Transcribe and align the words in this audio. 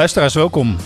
Luisteraars, 0.00 0.34
welkom 0.34 0.76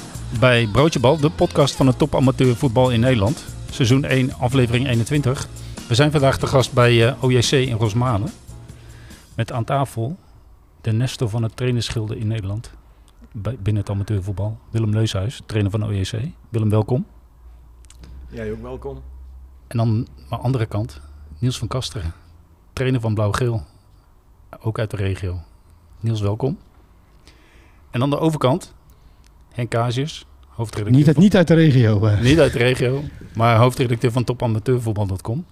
bij 0.40 0.66
Broodjebal, 0.66 1.16
de 1.16 1.30
podcast 1.30 1.74
van 1.74 1.86
het 1.86 1.98
top 1.98 2.14
amateur 2.14 2.56
voetbal 2.56 2.90
in 2.90 3.00
Nederland. 3.00 3.44
Seizoen 3.70 4.04
1, 4.04 4.32
aflevering 4.32 4.86
21. 4.86 5.48
We 5.88 5.94
zijn 5.94 6.10
vandaag 6.10 6.38
te 6.38 6.46
gast 6.46 6.72
bij 6.72 6.92
uh, 6.92 7.24
OJC 7.24 7.50
in 7.50 7.76
Rosmalen. 7.76 8.30
Met 9.36 9.52
aan 9.52 9.64
tafel 9.64 10.16
de 10.80 10.92
Nestor 10.92 11.28
van 11.28 11.42
het 11.42 11.56
trainerschilde 11.56 12.18
in 12.18 12.26
Nederland. 12.26 12.70
Binnen 13.32 13.76
het 13.76 13.90
amateurvoetbal. 13.90 14.58
Willem 14.70 14.90
Leushuis, 14.90 15.42
trainer 15.46 15.70
van 15.70 15.84
OJC. 15.84 16.20
Willem, 16.48 16.70
welkom. 16.70 17.06
Jij 18.30 18.52
ook 18.52 18.62
welkom. 18.62 19.02
En 19.66 19.76
dan 19.76 19.88
aan 19.88 20.38
de 20.38 20.44
andere 20.44 20.66
kant, 20.66 21.00
Niels 21.38 21.58
van 21.58 21.68
Kasteren. 21.68 22.12
Trainer 22.72 23.00
van 23.00 23.14
Blauw-Geel. 23.14 23.62
Ook 24.60 24.78
uit 24.78 24.90
de 24.90 24.96
regio. 24.96 25.40
Niels, 26.00 26.20
welkom. 26.20 26.58
En 27.90 28.02
aan 28.02 28.10
de 28.10 28.18
overkant, 28.18 28.74
Henk 29.54 29.70
Casius, 29.70 30.26
hoofdredacteur. 30.48 30.96
Niet, 30.98 31.06
uit, 31.06 31.14
van- 31.14 31.24
niet 31.24 31.36
uit 31.36 31.48
de 31.48 31.54
regio. 31.54 32.10
niet 32.22 32.40
uit 32.40 32.52
de 32.52 32.58
regio, 32.58 33.02
maar 33.34 33.56
hoofdredacteur 33.56 34.12
van 34.12 34.24
topamateurvoetbal.com. 34.24 35.44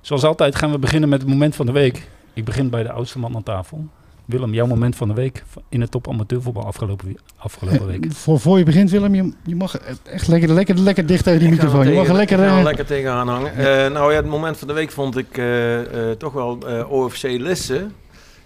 Zoals 0.00 0.24
altijd 0.24 0.56
gaan 0.56 0.70
we 0.70 0.78
beginnen 0.78 1.08
met 1.08 1.20
het 1.20 1.30
moment 1.30 1.54
van 1.56 1.66
de 1.66 1.72
week. 1.72 2.08
Ik 2.32 2.44
begin 2.44 2.70
bij 2.70 2.82
de 2.82 2.92
oudste 2.92 3.18
man 3.18 3.34
aan 3.36 3.42
tafel. 3.42 3.86
Willem, 4.24 4.54
jouw 4.54 4.66
moment 4.66 4.96
van 4.96 5.08
de 5.08 5.14
week 5.14 5.44
in 5.68 5.80
het 5.80 5.90
topamateurvoetbal 5.90 6.64
afgelopen, 6.66 7.16
afgelopen 7.36 7.86
week. 7.86 8.12
Voor, 8.12 8.40
voor 8.40 8.58
je 8.58 8.64
begint, 8.64 8.90
Willem, 8.90 9.14
je, 9.14 9.32
je 9.46 9.56
mag 9.56 9.78
echt 10.02 10.28
lekker, 10.28 10.48
lekker, 10.52 10.78
lekker 10.78 11.06
dicht 11.06 11.24
tegen 11.24 11.40
die 11.40 11.48
microfoon. 11.50 11.88
Je 11.88 11.92
mag 11.94 11.94
er 11.94 12.00
tegen- 12.00 12.16
lekker... 12.16 12.38
er 12.40 12.56
eh, 12.58 12.62
lekker 12.62 12.86
tegenaan 12.86 13.28
hangen. 13.28 13.54
Eh, 13.56 13.92
nou 13.92 14.10
ja, 14.12 14.16
het 14.16 14.26
moment 14.26 14.56
van 14.58 14.68
de 14.68 14.74
week 14.74 14.90
vond 14.90 15.16
ik 15.16 15.38
eh, 15.38 16.10
eh, 16.10 16.16
toch 16.16 16.32
wel 16.32 16.58
eh, 16.66 16.90
OFC 16.92 17.22
Lisse. 17.22 17.86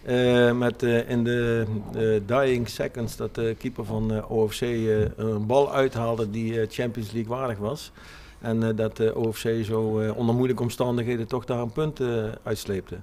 Eh, 0.02 0.52
met 0.52 0.82
eh, 0.82 1.10
in 1.10 1.24
de 1.24 1.66
dying 2.26 2.68
seconds 2.68 3.16
dat 3.16 3.34
de 3.34 3.56
keeper 3.58 3.84
van 3.84 4.12
eh, 4.12 4.30
OFC 4.30 4.60
een 4.60 5.46
bal 5.46 5.72
uithaalde 5.72 6.30
die 6.30 6.66
Champions 6.66 7.12
League 7.12 7.36
waardig 7.36 7.58
was. 7.58 7.92
En 8.40 8.76
dat 8.76 8.96
de 8.96 9.14
OFC 9.14 9.64
zo 9.64 10.12
onder 10.16 10.34
moeilijke 10.34 10.62
omstandigheden 10.62 11.26
toch 11.26 11.44
daar 11.44 11.58
een 11.58 11.72
punt 11.72 12.00
uitsleepte. 12.42 12.96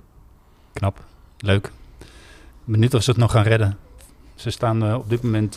Knap, 0.73 1.03
leuk. 1.37 1.71
Benieuwd 2.63 2.93
of 2.93 3.03
ze 3.03 3.09
het 3.09 3.19
nog 3.19 3.31
gaan 3.31 3.43
redden. 3.43 3.77
Ze 4.35 4.49
staan 4.49 4.95
op 4.95 5.09
dit 5.09 5.23
moment 5.23 5.55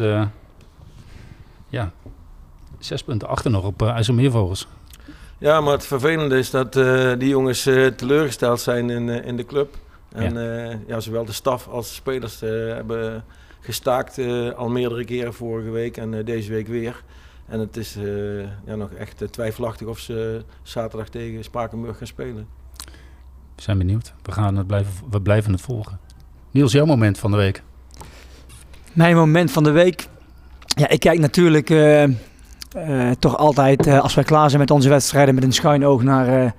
ja, 1.68 1.92
zes 2.78 3.02
punten 3.02 3.28
achter 3.28 3.50
nog 3.50 3.64
op 3.64 3.82
IJsselmeervogels. 3.82 4.68
Ja, 5.38 5.60
maar 5.60 5.72
het 5.72 5.86
vervelende 5.86 6.38
is 6.38 6.50
dat 6.50 6.72
die 7.18 7.28
jongens 7.28 7.62
teleurgesteld 7.96 8.60
zijn 8.60 8.90
in, 8.90 9.08
in 9.08 9.36
de 9.36 9.44
club. 9.44 9.76
En 10.14 10.34
ja. 10.34 10.78
ja, 10.86 11.00
zowel 11.00 11.24
de 11.24 11.32
staf 11.32 11.68
als 11.68 11.88
de 11.88 11.94
spelers 11.94 12.42
eh, 12.42 12.50
hebben 12.50 13.24
gestaakt 13.62 14.18
eh, 14.18 14.50
al 14.50 14.68
meerdere 14.68 15.04
keren 15.04 15.34
vorige 15.34 15.70
week 15.70 15.96
en 15.96 16.14
eh, 16.14 16.24
deze 16.24 16.52
week 16.52 16.66
weer. 16.66 17.02
En 17.46 17.60
het 17.60 17.76
is 17.76 17.96
eh, 17.96 18.40
ja, 18.40 18.74
nog 18.76 18.92
echt 18.92 19.24
twijfelachtig 19.30 19.86
of 19.86 19.98
ze 19.98 20.44
zaterdag 20.62 21.08
tegen 21.08 21.44
Spakenburg 21.44 21.98
gaan 21.98 22.06
spelen. 22.06 22.46
We 23.56 23.62
zijn 23.62 23.78
benieuwd. 23.78 24.14
We, 24.22 24.32
gaan 24.32 24.56
het 24.56 24.66
blijven, 24.66 24.92
we 25.10 25.20
blijven 25.20 25.52
het 25.52 25.60
volgen. 25.60 25.98
Niels, 26.50 26.72
jouw 26.72 26.84
moment 26.84 27.18
van 27.18 27.30
de 27.30 27.36
week? 27.36 27.62
Mijn 28.92 29.16
moment 29.16 29.50
van 29.50 29.64
de 29.64 29.70
week. 29.70 30.06
Ja, 30.66 30.88
ik 30.88 31.00
kijk 31.00 31.18
natuurlijk 31.18 31.70
uh, 31.70 32.04
uh, 32.04 33.10
toch 33.18 33.36
altijd, 33.36 33.86
uh, 33.86 34.00
als 34.00 34.14
wij 34.14 34.24
klaar 34.24 34.48
zijn 34.48 34.60
met 34.60 34.70
onze 34.70 34.88
wedstrijden, 34.88 35.34
met 35.34 35.44
een 35.44 35.52
schuin 35.52 35.86
oog 35.86 36.02
naar 36.02 36.54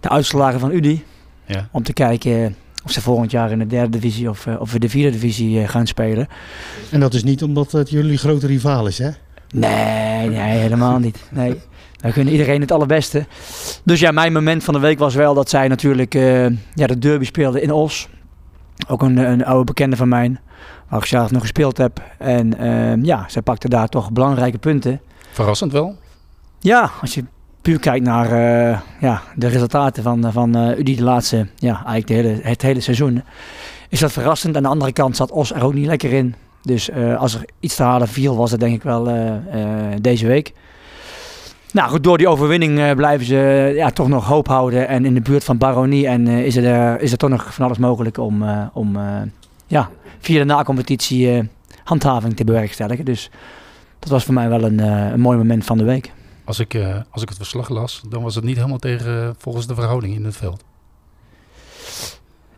de 0.00 0.08
uitslagen 0.08 0.60
van 0.60 0.70
UDI. 0.70 1.04
Ja. 1.46 1.68
Om 1.72 1.82
te 1.82 1.92
kijken 1.92 2.56
of 2.84 2.92
ze 2.92 3.02
volgend 3.02 3.30
jaar 3.30 3.50
in 3.50 3.58
de 3.58 3.66
derde 3.66 3.98
divisie 3.98 4.28
of, 4.30 4.46
of 4.46 4.72
we 4.72 4.78
de 4.78 4.88
vierde 4.88 5.10
divisie 5.10 5.66
gaan 5.66 5.86
spelen. 5.86 6.28
En 6.90 7.00
dat 7.00 7.14
is 7.14 7.24
niet 7.24 7.42
omdat 7.42 7.72
het 7.72 7.90
jullie 7.90 8.18
grote 8.18 8.46
rivaal 8.46 8.86
is, 8.86 8.98
hè? 8.98 9.10
Nee, 9.54 10.28
nee, 10.28 10.58
helemaal 10.58 10.98
niet. 10.98 11.18
Nee. 11.30 11.60
We 11.96 12.12
gunnen 12.12 12.32
iedereen 12.32 12.60
het 12.60 12.72
allerbeste. 12.72 13.26
Dus 13.84 14.00
ja, 14.00 14.10
mijn 14.10 14.32
moment 14.32 14.64
van 14.64 14.74
de 14.74 14.80
week 14.80 14.98
was 14.98 15.14
wel 15.14 15.34
dat 15.34 15.48
zij 15.48 15.68
natuurlijk 15.68 16.14
ja, 16.74 16.86
de 16.86 16.98
derby 16.98 17.24
speelden 17.24 17.62
in 17.62 17.72
Os. 17.72 18.08
Ook 18.88 19.02
een, 19.02 19.16
een 19.16 19.44
oude 19.44 19.64
bekende 19.64 19.96
van 19.96 20.08
mij. 20.08 20.36
Waar 20.88 21.00
ik 21.00 21.06
zelf 21.06 21.30
nog 21.30 21.40
gespeeld 21.40 21.76
heb. 21.76 22.02
En 22.18 22.62
uh, 22.64 23.04
ja, 23.04 23.24
zij 23.28 23.42
pakte 23.42 23.68
daar 23.68 23.88
toch 23.88 24.12
belangrijke 24.12 24.58
punten. 24.58 25.00
Verrassend 25.32 25.72
wel? 25.72 25.96
Ja, 26.58 26.90
als 27.00 27.14
je 27.14 27.24
puur 27.62 27.78
kijkt 27.78 28.04
naar 28.04 28.32
uh, 28.32 28.80
ja, 29.00 29.22
de 29.34 29.46
resultaten 29.46 30.02
van, 30.02 30.32
van 30.32 30.56
uh, 30.56 30.78
UDI 30.78 30.96
de 30.96 31.02
laatste, 31.02 31.46
ja, 31.56 31.84
eigenlijk 31.86 32.08
hele, 32.08 32.40
het 32.42 32.62
hele 32.62 32.80
seizoen. 32.80 33.22
Is 33.88 34.00
dat 34.00 34.12
verrassend. 34.12 34.56
Aan 34.56 34.62
de 34.62 34.68
andere 34.68 34.92
kant 34.92 35.16
zat 35.16 35.30
Os 35.30 35.52
er 35.52 35.64
ook 35.64 35.74
niet 35.74 35.86
lekker 35.86 36.12
in. 36.12 36.34
Dus 36.62 36.92
als 36.92 37.34
er 37.34 37.44
iets 37.60 37.74
te 37.74 37.82
halen 37.82 38.08
viel, 38.08 38.36
was 38.36 38.50
het 38.50 38.60
denk 38.60 38.74
ik 38.74 38.82
wel 38.82 39.08
deze 40.00 40.26
week. 40.26 40.52
Nou 41.72 41.90
goed, 41.90 42.04
door 42.04 42.18
die 42.18 42.28
overwinning 42.28 42.94
blijven 42.94 43.26
ze 43.26 43.72
ja, 43.74 43.90
toch 43.90 44.08
nog 44.08 44.26
hoop 44.26 44.48
houden. 44.48 44.88
En 44.88 45.04
in 45.04 45.14
de 45.14 45.20
buurt 45.20 45.44
van 45.44 45.58
Baronie. 45.58 46.06
En 46.06 46.26
is, 46.26 46.56
er, 46.56 47.00
is 47.00 47.12
er 47.12 47.18
toch 47.18 47.30
nog 47.30 47.54
van 47.54 47.64
alles 47.64 47.78
mogelijk 47.78 48.18
om, 48.18 48.44
om 48.72 48.98
ja, 49.66 49.90
via 50.18 50.38
de 50.38 50.44
na-competitie 50.44 51.48
handhaving 51.84 52.36
te 52.36 52.44
bewerkstelligen. 52.44 53.04
Dus 53.04 53.30
dat 53.98 54.08
was 54.08 54.24
voor 54.24 54.34
mij 54.34 54.48
wel 54.48 54.62
een, 54.62 54.78
een 54.78 55.20
mooi 55.20 55.38
moment 55.38 55.64
van 55.64 55.78
de 55.78 55.84
week. 55.84 56.12
Als 56.48 56.58
ik, 56.58 56.74
uh, 56.74 56.96
als 57.10 57.22
ik 57.22 57.28
het 57.28 57.36
verslag 57.36 57.68
las, 57.68 58.02
dan 58.08 58.22
was 58.22 58.34
het 58.34 58.44
niet 58.44 58.56
helemaal 58.56 58.78
tegen 58.78 59.34
volgens 59.38 59.66
de 59.66 59.74
verhouding 59.74 60.14
in 60.14 60.24
het 60.24 60.36
veld. 60.36 60.64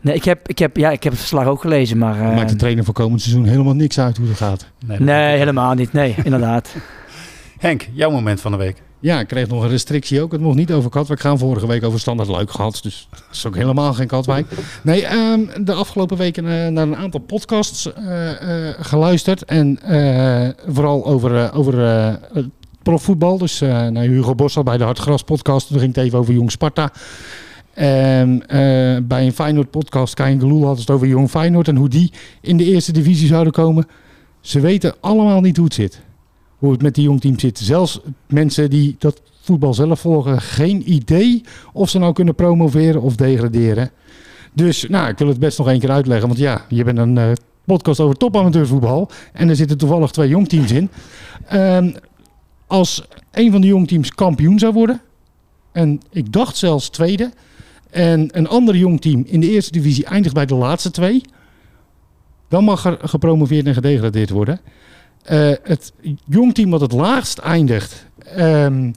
Nee, 0.01 0.15
ik 0.15 0.23
heb, 0.23 0.47
ik 0.47 0.59
heb, 0.59 0.77
ja, 0.77 0.91
ik 0.91 1.03
heb 1.03 1.11
het 1.11 1.21
verslag 1.21 1.45
ook 1.45 1.61
gelezen, 1.61 1.97
maar... 1.97 2.17
Uh, 2.17 2.35
maakt 2.35 2.49
de 2.49 2.55
trainer 2.55 2.83
voor 2.83 2.93
komend 2.93 3.21
seizoen 3.21 3.45
helemaal 3.45 3.73
niks 3.73 3.99
uit 3.99 4.17
hoe 4.17 4.27
dat 4.27 4.37
gaat. 4.37 4.65
Nee, 4.85 4.97
dat 4.97 5.07
nee 5.07 5.37
helemaal 5.37 5.73
niet. 5.73 5.93
Nee, 5.93 6.15
inderdaad. 6.23 6.75
Henk, 7.59 7.87
jouw 7.93 8.11
moment 8.11 8.41
van 8.41 8.51
de 8.51 8.57
week. 8.57 8.81
Ja, 8.99 9.19
ik 9.19 9.27
kreeg 9.27 9.47
nog 9.47 9.63
een 9.63 9.69
restrictie 9.69 10.21
ook. 10.21 10.31
Het 10.31 10.41
mocht 10.41 10.55
niet 10.55 10.71
over 10.71 10.89
Katwijk 10.89 11.19
gaan. 11.19 11.37
Vorige 11.37 11.67
week 11.67 11.83
over 11.83 11.99
Standaard 11.99 12.29
Luik 12.29 12.51
gehad. 12.51 12.79
Dus 12.83 13.07
dat 13.11 13.23
is 13.31 13.45
ook 13.45 13.55
helemaal 13.55 13.93
geen 13.93 14.07
Katwijk. 14.07 14.47
Nee, 14.83 15.13
um, 15.13 15.49
de 15.65 15.73
afgelopen 15.73 16.17
weken 16.17 16.45
uh, 16.45 16.67
naar 16.67 16.87
een 16.87 16.95
aantal 16.95 17.19
podcasts 17.19 17.85
uh, 17.85 18.41
uh, 18.41 18.69
geluisterd. 18.79 19.45
En 19.45 19.79
vooral 20.67 21.05
over, 21.05 21.53
over 21.53 21.73
profvoetbal. 22.83 23.37
Dus 23.37 23.59
naar 23.59 24.03
Hugo 24.03 24.35
Bossel 24.35 24.63
bij 24.63 24.77
de 24.77 24.83
Hartgras 24.83 25.23
podcast. 25.23 25.67
Toen 25.67 25.79
ging 25.79 25.95
het 25.95 26.03
even 26.05 26.19
over 26.19 26.33
Jong 26.33 26.51
Sparta. 26.51 26.91
En 27.73 28.43
bij 29.07 29.25
een 29.25 29.33
Feyenoord 29.33 29.71
podcast, 29.71 30.13
Kain 30.13 30.39
Geloel 30.39 30.65
had 30.65 30.79
het 30.79 30.89
over 30.89 31.07
Jong 31.07 31.29
Feyenoord. 31.29 31.67
En 31.67 31.75
hoe 31.75 31.89
die 31.89 32.11
in 32.41 32.57
de 32.57 32.63
eerste 32.63 32.91
divisie 32.91 33.27
zouden 33.27 33.53
komen. 33.53 33.87
Ze 34.41 34.59
weten 34.59 34.95
allemaal 34.99 35.41
niet 35.41 35.55
hoe 35.55 35.65
het 35.65 35.73
zit 35.73 36.01
hoe 36.61 36.71
het 36.71 36.81
met 36.81 36.95
die 36.95 37.03
jongteam 37.03 37.39
zit. 37.39 37.57
Zelfs 37.57 37.99
mensen 38.27 38.69
die 38.69 38.95
dat 38.99 39.21
voetbal 39.41 39.73
zelf 39.73 39.99
volgen, 39.99 40.41
geen 40.41 40.91
idee 40.91 41.43
of 41.73 41.89
ze 41.89 41.99
nou 41.99 42.13
kunnen 42.13 42.35
promoveren 42.35 43.01
of 43.01 43.15
degraderen. 43.15 43.91
Dus 44.53 44.85
nou, 44.89 45.09
ik 45.09 45.17
wil 45.17 45.27
het 45.27 45.39
best 45.39 45.57
nog 45.57 45.67
één 45.67 45.79
keer 45.79 45.91
uitleggen. 45.91 46.27
Want 46.27 46.39
ja, 46.39 46.65
je 46.69 46.83
bent 46.83 46.97
een 46.97 47.17
uh, 47.17 47.31
podcast 47.65 47.99
over 47.99 48.17
topamateurvoetbal. 48.17 49.09
En 49.33 49.49
er 49.49 49.55
zitten 49.55 49.77
toevallig 49.77 50.11
twee 50.11 50.29
jongteams 50.29 50.71
in. 50.71 50.89
Um, 51.53 51.93
als 52.71 53.03
een 53.31 53.51
van 53.51 53.61
de 53.61 53.67
jongteams 53.67 54.11
kampioen 54.11 54.59
zou 54.59 54.73
worden. 54.73 55.01
En 55.71 56.01
ik 56.09 56.31
dacht 56.31 56.57
zelfs 56.57 56.89
tweede. 56.89 57.31
En 57.89 58.37
een 58.37 58.47
ander 58.47 58.75
jongteam 58.75 59.23
in 59.27 59.39
de 59.39 59.49
eerste 59.49 59.71
divisie 59.71 60.05
eindigt 60.05 60.35
bij 60.35 60.45
de 60.45 60.55
laatste 60.55 60.91
twee. 60.91 61.21
Dan 62.47 62.63
mag 62.63 62.85
er 62.85 62.97
gepromoveerd 63.01 63.65
en 63.65 63.73
gedegradeerd 63.73 64.29
worden. 64.29 64.59
Uh, 65.31 65.51
het 65.63 65.93
jongteam 66.25 66.69
wat 66.69 66.81
het 66.81 66.91
laagst 66.91 67.37
eindigt, 67.37 68.05
um, 68.37 68.93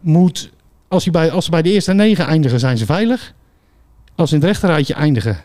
moet, 0.00 0.50
als, 0.88 1.04
je 1.04 1.10
bij, 1.10 1.30
als 1.30 1.44
ze 1.44 1.50
bij 1.50 1.62
de 1.62 1.72
eerste 1.72 1.92
negen 1.92 2.26
eindigen, 2.26 2.60
zijn 2.60 2.78
ze 2.78 2.86
veilig. 2.86 3.34
Als 4.14 4.28
ze 4.28 4.34
in 4.34 4.40
het 4.40 4.50
rechterrijtje 4.50 4.94
eindigen, 4.94 5.36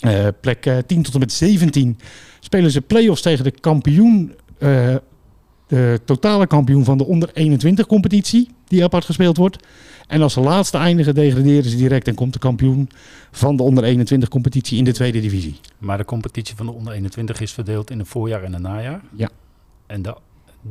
uh, 0.00 0.26
plek 0.40 0.66
uh, 0.66 0.78
10 0.86 1.02
tot 1.02 1.14
en 1.14 1.20
met 1.20 1.32
17, 1.32 1.98
spelen 2.40 2.70
ze 2.70 2.80
play-offs 2.80 3.22
tegen 3.22 3.44
de 3.44 3.50
kampioen, 3.60 4.34
uh, 4.58 4.94
de 5.70 6.00
totale 6.04 6.46
kampioen 6.46 6.84
van 6.84 6.98
de 6.98 7.04
onder 7.04 7.30
21 7.32 7.86
competitie, 7.86 8.48
die 8.68 8.84
apart 8.84 9.04
gespeeld 9.04 9.36
wordt. 9.36 9.58
En 10.06 10.22
als 10.22 10.32
ze 10.32 10.40
laatste 10.40 10.78
eindigen, 10.78 11.14
degraderen 11.14 11.70
ze 11.70 11.76
direct 11.76 12.08
en 12.08 12.14
komt 12.14 12.32
de 12.32 12.38
kampioen 12.38 12.88
van 13.30 13.56
de 13.56 13.62
onder 13.62 13.84
21 13.84 14.28
competitie 14.28 14.78
in 14.78 14.84
de 14.84 14.92
tweede 14.92 15.20
divisie. 15.20 15.60
Maar 15.78 15.98
de 15.98 16.04
competitie 16.04 16.56
van 16.56 16.66
de 16.66 16.72
onder 16.72 16.92
21 16.92 17.40
is 17.40 17.52
verdeeld 17.52 17.90
in 17.90 17.98
een 17.98 18.06
voorjaar 18.06 18.42
en 18.42 18.52
een 18.52 18.62
najaar. 18.62 19.00
Ja. 19.16 19.28
En 19.86 20.02
de, 20.02 20.14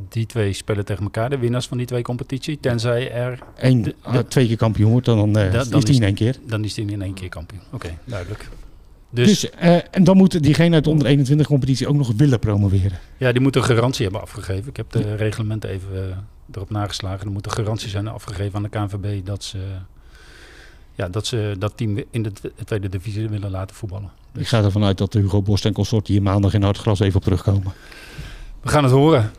die 0.08 0.26
twee 0.26 0.52
spelen 0.52 0.84
tegen 0.84 1.02
elkaar, 1.02 1.30
de 1.30 1.38
winnaars 1.38 1.66
van 1.66 1.76
die 1.76 1.86
twee 1.86 2.02
competitie. 2.02 2.58
Tenzij 2.60 3.12
er... 3.12 3.38
Eén, 3.56 3.82
de, 3.82 3.94
de, 4.12 4.26
twee 4.28 4.46
keer 4.46 4.56
kampioen 4.56 4.90
wordt, 4.90 5.06
dan, 5.06 5.18
dan, 5.18 5.32
da, 5.32 5.60
is 5.60 5.84
die 5.84 5.94
in 5.94 6.02
één 6.02 6.14
keer. 6.14 6.36
Dan 6.46 6.64
is 6.64 6.74
die 6.74 6.90
in 6.90 7.02
één 7.02 7.14
keer 7.14 7.28
kampioen. 7.28 7.62
Oké, 7.66 7.74
okay, 7.74 7.98
duidelijk. 8.04 8.48
Dus, 9.10 9.40
dus 9.40 9.50
uh, 9.62 9.76
en 9.90 10.04
dan 10.04 10.16
moet 10.16 10.42
diegene 10.42 10.74
uit 10.74 10.84
de 10.84 10.90
onder 10.90 11.06
21 11.06 11.46
competitie 11.46 11.88
ook 11.88 11.96
nog 11.96 12.12
willen 12.16 12.38
promoveren. 12.38 12.98
Ja, 13.16 13.32
die 13.32 13.40
moeten 13.40 13.60
een 13.60 13.66
garantie 13.66 14.02
hebben 14.02 14.20
afgegeven. 14.20 14.68
Ik 14.68 14.76
heb 14.76 14.90
de 14.90 15.14
reglementen 15.14 15.70
even 15.70 15.92
uh, 15.92 16.00
erop 16.52 16.70
nageslagen. 16.70 17.26
Er 17.26 17.32
moet 17.32 17.46
een 17.46 17.52
garantie 17.52 17.88
zijn 17.88 18.08
afgegeven 18.08 18.56
aan 18.56 18.62
de 18.62 18.68
KNVB 18.68 19.26
dat 19.26 19.44
ze, 19.44 19.58
ja, 20.94 21.08
dat, 21.08 21.26
ze 21.26 21.56
dat 21.58 21.72
team 21.76 22.04
in 22.10 22.22
de 22.22 22.32
tweede 22.64 22.88
divisie 22.88 23.28
willen 23.28 23.50
laten 23.50 23.76
voetballen. 23.76 24.10
Dus. 24.32 24.42
Ik 24.42 24.48
ga 24.48 24.62
ervan 24.62 24.84
uit 24.84 24.98
dat 24.98 25.12
Hugo 25.12 25.42
Borst 25.42 25.64
en 25.64 25.72
consort 25.72 26.06
hier 26.06 26.22
maandag 26.22 26.54
in 26.54 26.62
Hartgras 26.62 27.00
even 27.00 27.16
op 27.16 27.22
terugkomen. 27.22 27.72
We 28.60 28.68
gaan 28.68 28.84
het 28.84 28.92
horen. 28.92 29.30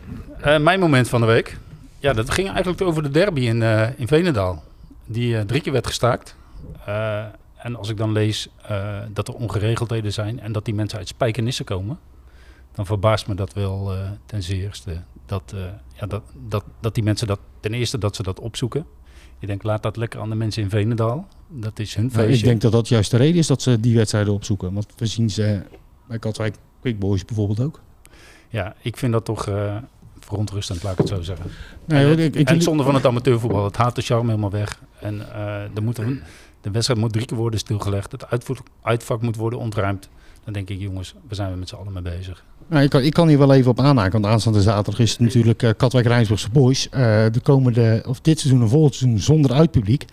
Uh, 0.46 0.60
mijn 0.60 0.80
moment 0.80 1.10
van 1.10 1.22
de 1.22 1.28
week. 1.28 1.58
Ja, 2.00 2.14
dat 2.14 2.30
ging 2.30 2.48
eigenlijk 2.48 2.82
over 2.82 3.04
de 3.04 3.12
derby 3.12 3.42
in, 3.42 3.62
in 3.98 4.08
Venendaal. 4.08 4.64
Die 5.06 5.46
drie 5.46 5.62
keer 5.62 5.72
werd 5.72 5.88
gestaakt. 5.88 6.36
En 7.64 7.76
als 7.76 7.90
ik 7.90 7.98
dan 7.98 8.12
lees 8.12 8.50
dat 9.14 9.28
er 9.28 9.34
ongeregeldheden 9.34 10.14
zijn 10.14 10.40
en 10.40 10.52
dat 10.52 10.66
die 10.66 10.74
mensen 10.74 10.98
uit 10.98 11.08
Spijkenissen 11.08 11.66
komen, 11.66 12.00
dan 12.72 12.86
verbaast 12.86 13.28
me 13.28 13.36
dat 13.36 13.54
wel 13.54 13.94
ten 14.26 14.44
zeerste. 14.44 15.02
Dat, 15.26 15.56
ja, 16.00 16.06
dat, 16.06 16.24
dat, 16.48 16.64
dat 16.80 16.96
die 16.96 17.04
mensen 17.04 17.28
dat, 17.28 17.40
ten 17.60 17.74
eerste 17.74 17.98
dat 17.98 18.16
ze 18.16 18.24
dat 18.24 18.40
opzoeken. 18.40 18.86
Ik 19.40 19.48
denk, 19.48 19.64
laat 19.64 19.84
dat 19.84 19.98
lekker 19.98 20.20
aan 20.20 20.30
de 20.30 20.36
mensen 20.36 20.64
in 20.64 20.70
Venendaal. 20.70 21.28
Dat 21.48 21.80
is 21.80 21.96
hun 21.96 22.12
feestje. 22.12 22.38
ik 22.38 22.44
denk 22.44 22.62
dat 22.62 22.72
dat 22.72 22.88
juist 22.88 23.12
de 23.12 23.18
reden 23.18 23.38
is 23.38 23.48
dat 23.48 23.62
ze 23.62 23.80
die 23.80 23.96
wedstrijden 23.96 24.34
opzoeken. 24.34 24.74
Want 24.74 24.88
we 24.98 25.06
zien 25.06 25.30
ze 25.30 25.62
bij 26.08 26.20
Katwijk 26.20 26.56
Quick 26.82 27.00
Boys 27.00 27.26
bijvoorbeeld 27.26 27.62
ook. 27.62 27.82
Ja, 28.50 28.76
ik 28.82 28.98
vind 28.98 29.12
dat 29.12 29.26
toch 29.26 29.48
verontrustend, 30.20 30.84
laat 30.84 30.92
ik 30.92 30.98
het 30.98 31.08
zo 31.08 31.22
zeggen. 31.22 31.46
Nee, 31.86 32.12
en, 32.12 32.20
ik, 32.20 32.36
ik, 32.36 32.50
en 32.50 32.62
zonde 32.62 32.84
van 32.84 32.96
het 32.96 33.06
amateurvoetbal. 33.06 33.64
Het 33.64 33.78
haalt 33.78 33.96
de 33.96 34.02
charme 34.02 34.30
helemaal 34.30 34.52
weg. 34.52 34.82
En 35.00 35.16
uh, 35.16 35.76
er 35.76 35.84
moet 35.84 35.98
een, 35.98 36.22
de 36.62 36.72
wedstrijd 36.72 37.00
moet 37.00 37.14
drie 37.14 37.26
keer 37.26 37.38
worden 37.38 37.60
stilgelegd. 37.60 38.12
Het 38.12 38.26
uitvak 38.82 39.22
moet 39.22 39.36
worden 39.36 39.60
ontruimd. 39.60 40.10
Dan 40.44 40.54
denk 40.54 40.70
ik, 40.70 40.80
jongens, 40.80 41.14
we 41.28 41.36
zijn 41.36 41.52
we 41.52 41.58
met 41.58 41.70
z'n 41.70 41.76
allen 41.76 41.94
mee 41.94 42.02
bezig. 42.02 42.44
Nou, 42.68 42.84
ik, 42.84 42.90
kan, 42.90 43.02
ik 43.02 43.14
kan 43.14 43.28
hier 43.28 43.38
wel 43.38 43.54
even 43.54 43.72
op 43.72 43.80
aanhaken. 43.80 44.12
Want 44.12 44.34
aanstaande 44.34 44.62
zaterdag 44.62 45.00
is 45.00 45.12
het 45.12 45.20
natuurlijk 45.20 45.64
uh, 45.64 45.70
Katwijk 45.78 46.06
Rijnsburgse 46.06 46.50
Boys. 46.50 46.86
Uh, 46.86 46.92
de 47.32 47.40
komende, 47.44 48.04
of 48.08 48.22
dit 48.22 48.40
seizoen 48.40 48.62
en 48.62 48.70
volgend 48.70 48.96
seizoen 48.96 49.20
zonder 49.20 49.54
uitpubliek. 49.54 50.06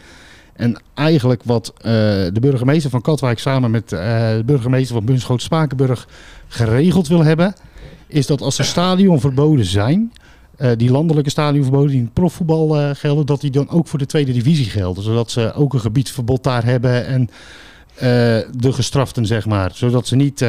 En 0.53 0.81
eigenlijk 0.95 1.43
wat 1.45 1.73
uh, 1.77 1.83
de 1.83 2.41
burgemeester 2.41 2.91
van 2.91 3.01
Katwijk 3.01 3.39
samen 3.39 3.71
met 3.71 3.89
de 3.89 4.43
burgemeester 4.45 4.95
van 4.95 5.05
Bunschoot 5.05 5.43
Spakenburg 5.43 6.09
geregeld 6.49 7.09
wil 7.09 7.25
hebben 7.25 7.55
is 8.07 8.27
dat 8.27 8.41
als 8.41 8.59
er 8.59 8.65
stadion 8.65 9.21
verboden 9.21 9.65
zijn, 9.65 10.13
uh, 10.59 10.71
die 10.77 10.91
landelijke 10.91 11.31
stadionverboden 11.31 11.91
die 11.91 12.01
in 12.01 12.13
profvoetbal 12.13 12.81
uh, 12.81 12.91
gelden, 12.93 13.27
dat 13.27 13.41
die 13.41 13.51
dan 13.51 13.71
ook 13.71 13.89
voor 13.89 13.99
de 13.99 14.07
tweede 14.07 14.33
divisie 14.33 14.71
gelden. 14.71 15.03
Zodat 15.03 15.31
ze 15.31 15.53
ook 15.53 15.75
een 15.75 15.81
gebiedsverbod 15.81 16.43
daar 16.43 16.65
hebben 16.65 17.07
en 17.07 17.21
uh, 17.95 18.01
de 18.57 18.73
gestraften, 18.73 19.27
zeg 19.27 19.47
maar. 19.47 19.71
Zodat 19.75 20.07
ze 20.07 20.17
niet 20.17 20.45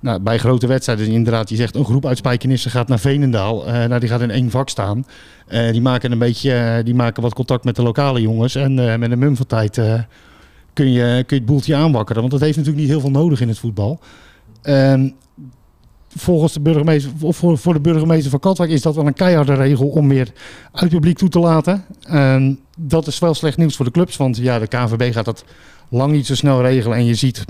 nou, 0.00 0.20
bij 0.20 0.38
grote 0.38 0.66
wedstrijden, 0.66 1.06
inderdaad, 1.06 1.48
je 1.48 1.56
zegt 1.56 1.74
een 1.74 1.84
groep 1.84 2.06
uit 2.06 2.18
Spijkenissen 2.18 2.70
gaat 2.70 2.88
naar 2.88 2.98
Veenendaal. 2.98 3.64
nou, 3.64 3.98
die 3.98 4.08
gaat 4.08 4.20
in 4.20 4.30
één 4.30 4.50
vak 4.50 4.68
staan. 4.68 5.06
die 5.48 5.80
maken 5.80 6.12
een 6.12 6.18
beetje, 6.18 6.80
die 6.84 6.94
maken 6.94 7.22
wat 7.22 7.34
contact 7.34 7.64
met 7.64 7.76
de 7.76 7.82
lokale 7.82 8.20
jongens. 8.20 8.54
En 8.54 8.74
met 8.74 9.10
een 9.10 9.18
mum 9.18 9.36
van 9.36 9.46
tijd 9.46 9.74
kun, 10.72 10.92
je, 10.92 11.24
kun 11.26 11.36
je 11.36 11.42
het 11.42 11.46
boeltje 11.46 11.74
aanwakkeren. 11.74 12.20
Want 12.20 12.32
dat 12.32 12.42
heeft 12.42 12.56
natuurlijk 12.56 12.84
niet 12.84 12.92
heel 12.92 13.00
veel 13.00 13.20
nodig 13.20 13.40
in 13.40 13.48
het 13.48 13.58
voetbal. 13.58 14.00
Volgens 16.16 16.52
de 16.52 16.60
burgemeester, 16.60 17.12
of 17.20 17.36
voor, 17.36 17.58
voor 17.58 17.72
de 17.72 17.80
burgemeester 17.80 18.30
van 18.30 18.40
Katwijk 18.40 18.70
is 18.70 18.82
dat 18.82 18.94
wel 18.94 19.06
een 19.06 19.14
keiharde 19.14 19.54
regel 19.54 19.88
om 19.88 20.06
meer 20.06 20.32
uit 20.72 20.90
publiek 20.90 21.18
toe 21.18 21.28
te 21.28 21.38
laten. 21.38 21.84
En 22.02 22.60
dat 22.78 23.06
is 23.06 23.18
wel 23.18 23.34
slecht 23.34 23.56
nieuws 23.56 23.76
voor 23.76 23.84
de 23.84 23.90
clubs, 23.90 24.16
want 24.16 24.36
ja, 24.36 24.58
de 24.58 24.66
KNVB 24.66 25.12
gaat 25.12 25.24
dat 25.24 25.44
lang 25.88 26.12
niet 26.12 26.26
zo 26.26 26.34
snel 26.34 26.62
regelen. 26.62 26.96
En 26.96 27.04
je 27.04 27.14
ziet 27.14 27.44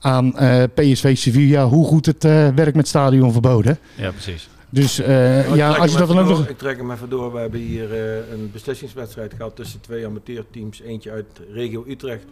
aan 0.00 0.32
uh, 0.36 0.62
eh, 0.62 0.70
PSV 0.74 1.16
Sevilla 1.16 1.66
hoe 1.66 1.86
goed 1.86 2.06
het 2.06 2.24
uh, 2.24 2.48
werkt 2.48 2.76
met 2.76 2.88
stadion 2.88 3.32
verboden. 3.32 3.78
Ja, 3.94 4.10
precies. 4.10 4.48
Dus 4.70 5.00
uh, 5.00 5.54
ja, 5.54 5.70
als 5.72 5.92
je 5.92 5.98
dat 5.98 6.08
dan 6.08 6.18
ook 6.18 6.28
nog... 6.28 6.48
Ik 6.48 6.58
trek 6.58 6.76
hem 6.76 6.90
even 6.90 7.08
door. 7.08 7.32
We 7.32 7.38
hebben 7.38 7.60
hier 7.60 7.92
een 8.32 8.50
beslissingswedstrijd 8.52 9.34
gehad 9.36 9.56
tussen 9.56 9.80
twee 9.80 10.06
amateurteams. 10.06 10.80
Eentje 10.80 11.10
uit 11.10 11.26
regio 11.52 11.84
Utrecht. 11.88 12.24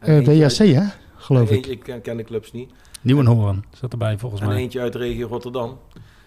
WAC, 0.00 0.56
hè? 0.56 0.82
Geloof 1.16 1.50
ik. 1.50 1.66
Ik 1.66 2.00
ken 2.02 2.16
de 2.16 2.24
clubs 2.24 2.52
niet. 2.52 2.70
Nieuwenhoorn 3.06 3.64
zat 3.70 3.92
erbij 3.92 4.18
volgens 4.18 4.40
en 4.40 4.46
mij. 4.46 4.56
En 4.56 4.62
eentje 4.62 4.80
uit 4.80 4.94
regio 4.94 5.26
Rotterdam. 5.26 5.78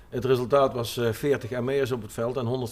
Het 0.10 0.26
resultaat 0.26 0.74
was 0.74 0.98
uh, 0.98 1.12
40 1.12 1.62
ME'ers 1.62 1.92
op 1.92 2.02
het 2.02 2.14
veld 2.14 2.38
en 2.38 2.70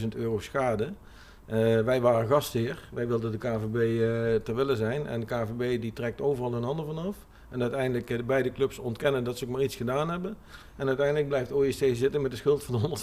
125.000 0.00 0.08
euro 0.16 0.38
schade. 0.38 0.84
Uh, 0.84 1.80
wij 1.80 2.00
waren 2.00 2.28
gastheer. 2.28 2.88
Wij 2.92 3.06
wilden 3.06 3.30
de 3.32 3.38
KVB 3.38 3.74
uh, 3.74 4.34
ter 4.34 4.54
willen 4.54 4.76
zijn. 4.76 5.06
En 5.06 5.20
de 5.20 5.26
KVB 5.26 5.80
die 5.80 5.92
trekt 5.92 6.20
overal 6.20 6.54
een 6.54 6.62
handen 6.62 6.86
vanaf. 6.86 7.16
En 7.48 7.62
uiteindelijk 7.62 8.10
uh, 8.10 8.16
de 8.16 8.24
beide 8.24 8.52
clubs 8.52 8.78
ontkennen 8.78 9.24
dat 9.24 9.38
ze 9.38 9.44
ook 9.44 9.50
maar 9.50 9.62
iets 9.62 9.76
gedaan 9.76 10.10
hebben. 10.10 10.36
En 10.76 10.86
uiteindelijk 10.86 11.28
blijft 11.28 11.52
OEC 11.52 11.96
zitten 11.96 12.22
met 12.22 12.30
de 12.30 12.36
schuld 12.36 12.64
van 12.64 12.98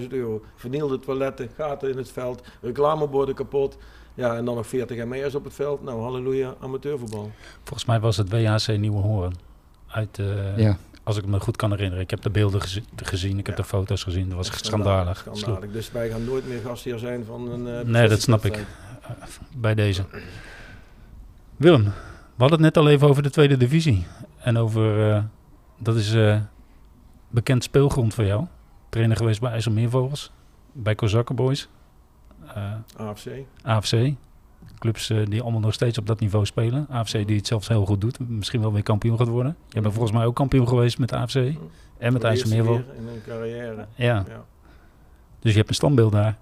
125.000 0.00 0.08
euro. 0.08 0.42
Vernielde 0.54 0.98
toiletten, 0.98 1.50
gaten 1.54 1.90
in 1.90 1.96
het 1.96 2.12
veld, 2.12 2.42
reclameborden 2.60 3.34
kapot. 3.34 3.78
Ja, 4.14 4.36
en 4.36 4.44
dan 4.44 4.54
nog 4.54 4.66
40 4.66 5.04
ME'ers 5.04 5.34
op 5.34 5.44
het 5.44 5.54
veld. 5.54 5.82
Nou, 5.82 6.00
halleluja, 6.00 6.54
amateurvoetbal. 6.60 7.30
Volgens 7.62 7.84
mij 7.84 8.00
was 8.00 8.16
het 8.16 8.30
WHC 8.30 8.78
Nieuwe 8.78 9.00
Hoorn. 9.00 9.34
Uit, 9.86 10.18
uh, 10.18 10.58
ja. 10.58 10.76
Als 11.02 11.16
ik 11.16 11.26
me 11.26 11.40
goed 11.40 11.56
kan 11.56 11.70
herinneren. 11.70 12.02
Ik 12.02 12.10
heb 12.10 12.22
de 12.22 12.30
beelden 12.30 12.60
gezien, 12.96 13.38
ik 13.38 13.46
heb 13.46 13.56
de 13.56 13.64
foto's 13.64 14.02
gezien. 14.02 14.28
Dat 14.28 14.36
was 14.36 14.48
echt 14.48 14.64
schandalig. 14.64 15.26
schandalig. 15.32 15.70
Dus 15.70 15.92
wij 15.92 16.10
gaan 16.10 16.24
nooit 16.24 16.48
meer 16.48 16.60
gastheer 16.60 16.98
zijn 16.98 17.24
van 17.24 17.50
een... 17.50 17.66
Uh, 17.66 17.92
nee, 17.92 18.08
dat 18.08 18.20
snap 18.20 18.44
ik. 18.44 18.56
Uh, 18.56 18.64
bij 19.56 19.74
deze. 19.74 20.04
Willem, 21.56 21.84
we 21.84 21.90
hadden 22.36 22.62
het 22.62 22.74
net 22.74 22.84
al 22.84 22.90
even 22.90 23.08
over 23.08 23.22
de 23.22 23.30
tweede 23.30 23.56
divisie. 23.56 24.06
En 24.38 24.56
over... 24.56 25.24
dat 25.78 25.96
is 25.96 26.16
bekend 27.28 27.64
speelgrond 27.64 28.14
voor 28.14 28.24
jou. 28.24 28.46
Trainer 28.88 29.16
geweest 29.16 29.40
bij 29.40 29.50
IJsselmeervogels. 29.50 30.32
Bij 30.72 30.94
Kozakkenboys. 30.94 31.68
AFC. 32.96 33.28
AFC. 33.62 34.12
Clubs 34.78 35.10
uh, 35.10 35.26
die 35.26 35.42
allemaal 35.42 35.60
nog 35.60 35.74
steeds 35.74 35.98
op 35.98 36.06
dat 36.06 36.20
niveau 36.20 36.46
spelen. 36.46 36.86
AFC 36.90 37.26
die 37.26 37.36
het 37.36 37.46
zelfs 37.46 37.68
heel 37.68 37.86
goed 37.86 38.00
doet. 38.00 38.28
Misschien 38.28 38.60
wel 38.60 38.72
weer 38.72 38.82
kampioen 38.82 39.18
gaat 39.18 39.28
worden. 39.28 39.56
Je 39.68 39.80
bent 39.80 39.94
volgens 39.94 40.16
mij 40.16 40.26
ook 40.26 40.34
kampioen 40.34 40.68
geweest 40.68 40.98
met 40.98 41.12
AFC. 41.12 41.36
En 41.98 42.12
met 42.12 42.24
IJsselmeervogel. 42.24 42.84
in 42.96 43.04
mijn 43.04 43.22
carrière. 43.26 43.86
Ja. 43.94 44.24
ja. 44.28 44.44
Dus 45.40 45.50
je 45.50 45.56
hebt 45.56 45.68
een 45.68 45.74
standbeeld 45.74 46.12
daar. 46.12 46.36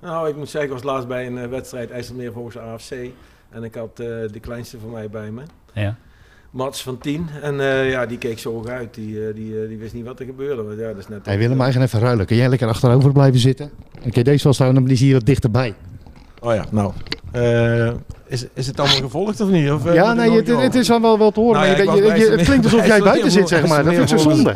Nou, 0.00 0.28
ik 0.28 0.36
moet 0.36 0.48
zeggen, 0.48 0.70
ik 0.70 0.76
was 0.76 0.92
laatst 0.92 1.08
bij 1.08 1.26
een 1.26 1.36
uh, 1.36 1.46
wedstrijd 1.46 1.90
IJsselmeervogels 1.90 2.58
AFC. 2.58 2.92
En 3.50 3.64
ik 3.64 3.74
had 3.74 3.96
de 3.96 4.38
kleinste 4.40 4.78
van 4.78 4.90
mij 4.90 5.10
bij 5.10 5.30
me. 5.30 5.42
Ja. 5.72 5.96
Mats 6.54 6.82
van 6.82 6.98
10. 6.98 7.28
En 7.42 7.54
uh, 7.54 7.90
ja, 7.90 8.06
die 8.06 8.18
keek 8.18 8.38
zo 8.38 8.64
uit. 8.68 8.94
Die, 8.94 9.08
uh, 9.08 9.34
die, 9.34 9.52
uh, 9.52 9.68
die 9.68 9.78
wist 9.78 9.94
niet 9.94 10.04
wat 10.04 10.20
er 10.20 10.26
gebeurde. 10.26 10.62
Want, 10.62 10.78
ja, 10.78 10.86
dat 10.86 10.96
is 10.96 11.08
net 11.08 11.26
hey, 11.26 11.38
Willem, 11.38 11.60
eigen 11.60 11.82
even 11.82 12.00
ruilen. 12.00 12.26
Kun 12.26 12.36
jij 12.36 12.48
lekker 12.48 12.68
achterover 12.68 13.12
blijven 13.12 13.40
zitten? 13.40 13.70
En 13.94 14.02
kun 14.10 14.12
je 14.12 14.24
deze 14.24 14.44
wel 14.44 14.52
staan, 14.52 14.74
dan 14.74 14.88
is 14.88 15.00
hier 15.00 15.14
wat 15.14 15.26
dichterbij. 15.26 15.74
Oh 16.40 16.54
ja, 16.54 16.64
nou. 16.70 16.92
is, 18.26 18.46
is 18.54 18.66
het 18.66 18.80
allemaal 18.80 18.96
gevolgd 18.96 19.40
of 19.40 19.48
niet? 19.48 19.70
Of, 19.70 19.92
ja, 19.92 20.12
nee, 20.12 20.30
het, 20.30 20.46
het, 20.48 20.74
is 20.74 20.88
wel 20.88 21.18
wel 21.18 21.30
te 21.30 21.40
horen. 21.40 21.60
Nou, 21.60 21.84
ja, 21.84 21.94
je, 21.94 22.20
je, 22.20 22.30
het 22.30 22.42
klinkt 22.42 22.64
alsof 22.64 22.86
jij 22.86 23.00
buiten 23.00 23.30
zit, 23.30 23.48
zeg 23.48 23.66
maar. 23.66 23.84
Dat 23.84 23.94
vind 23.94 24.10
ik 24.10 24.18
zo 24.18 24.30
zonde. 24.30 24.54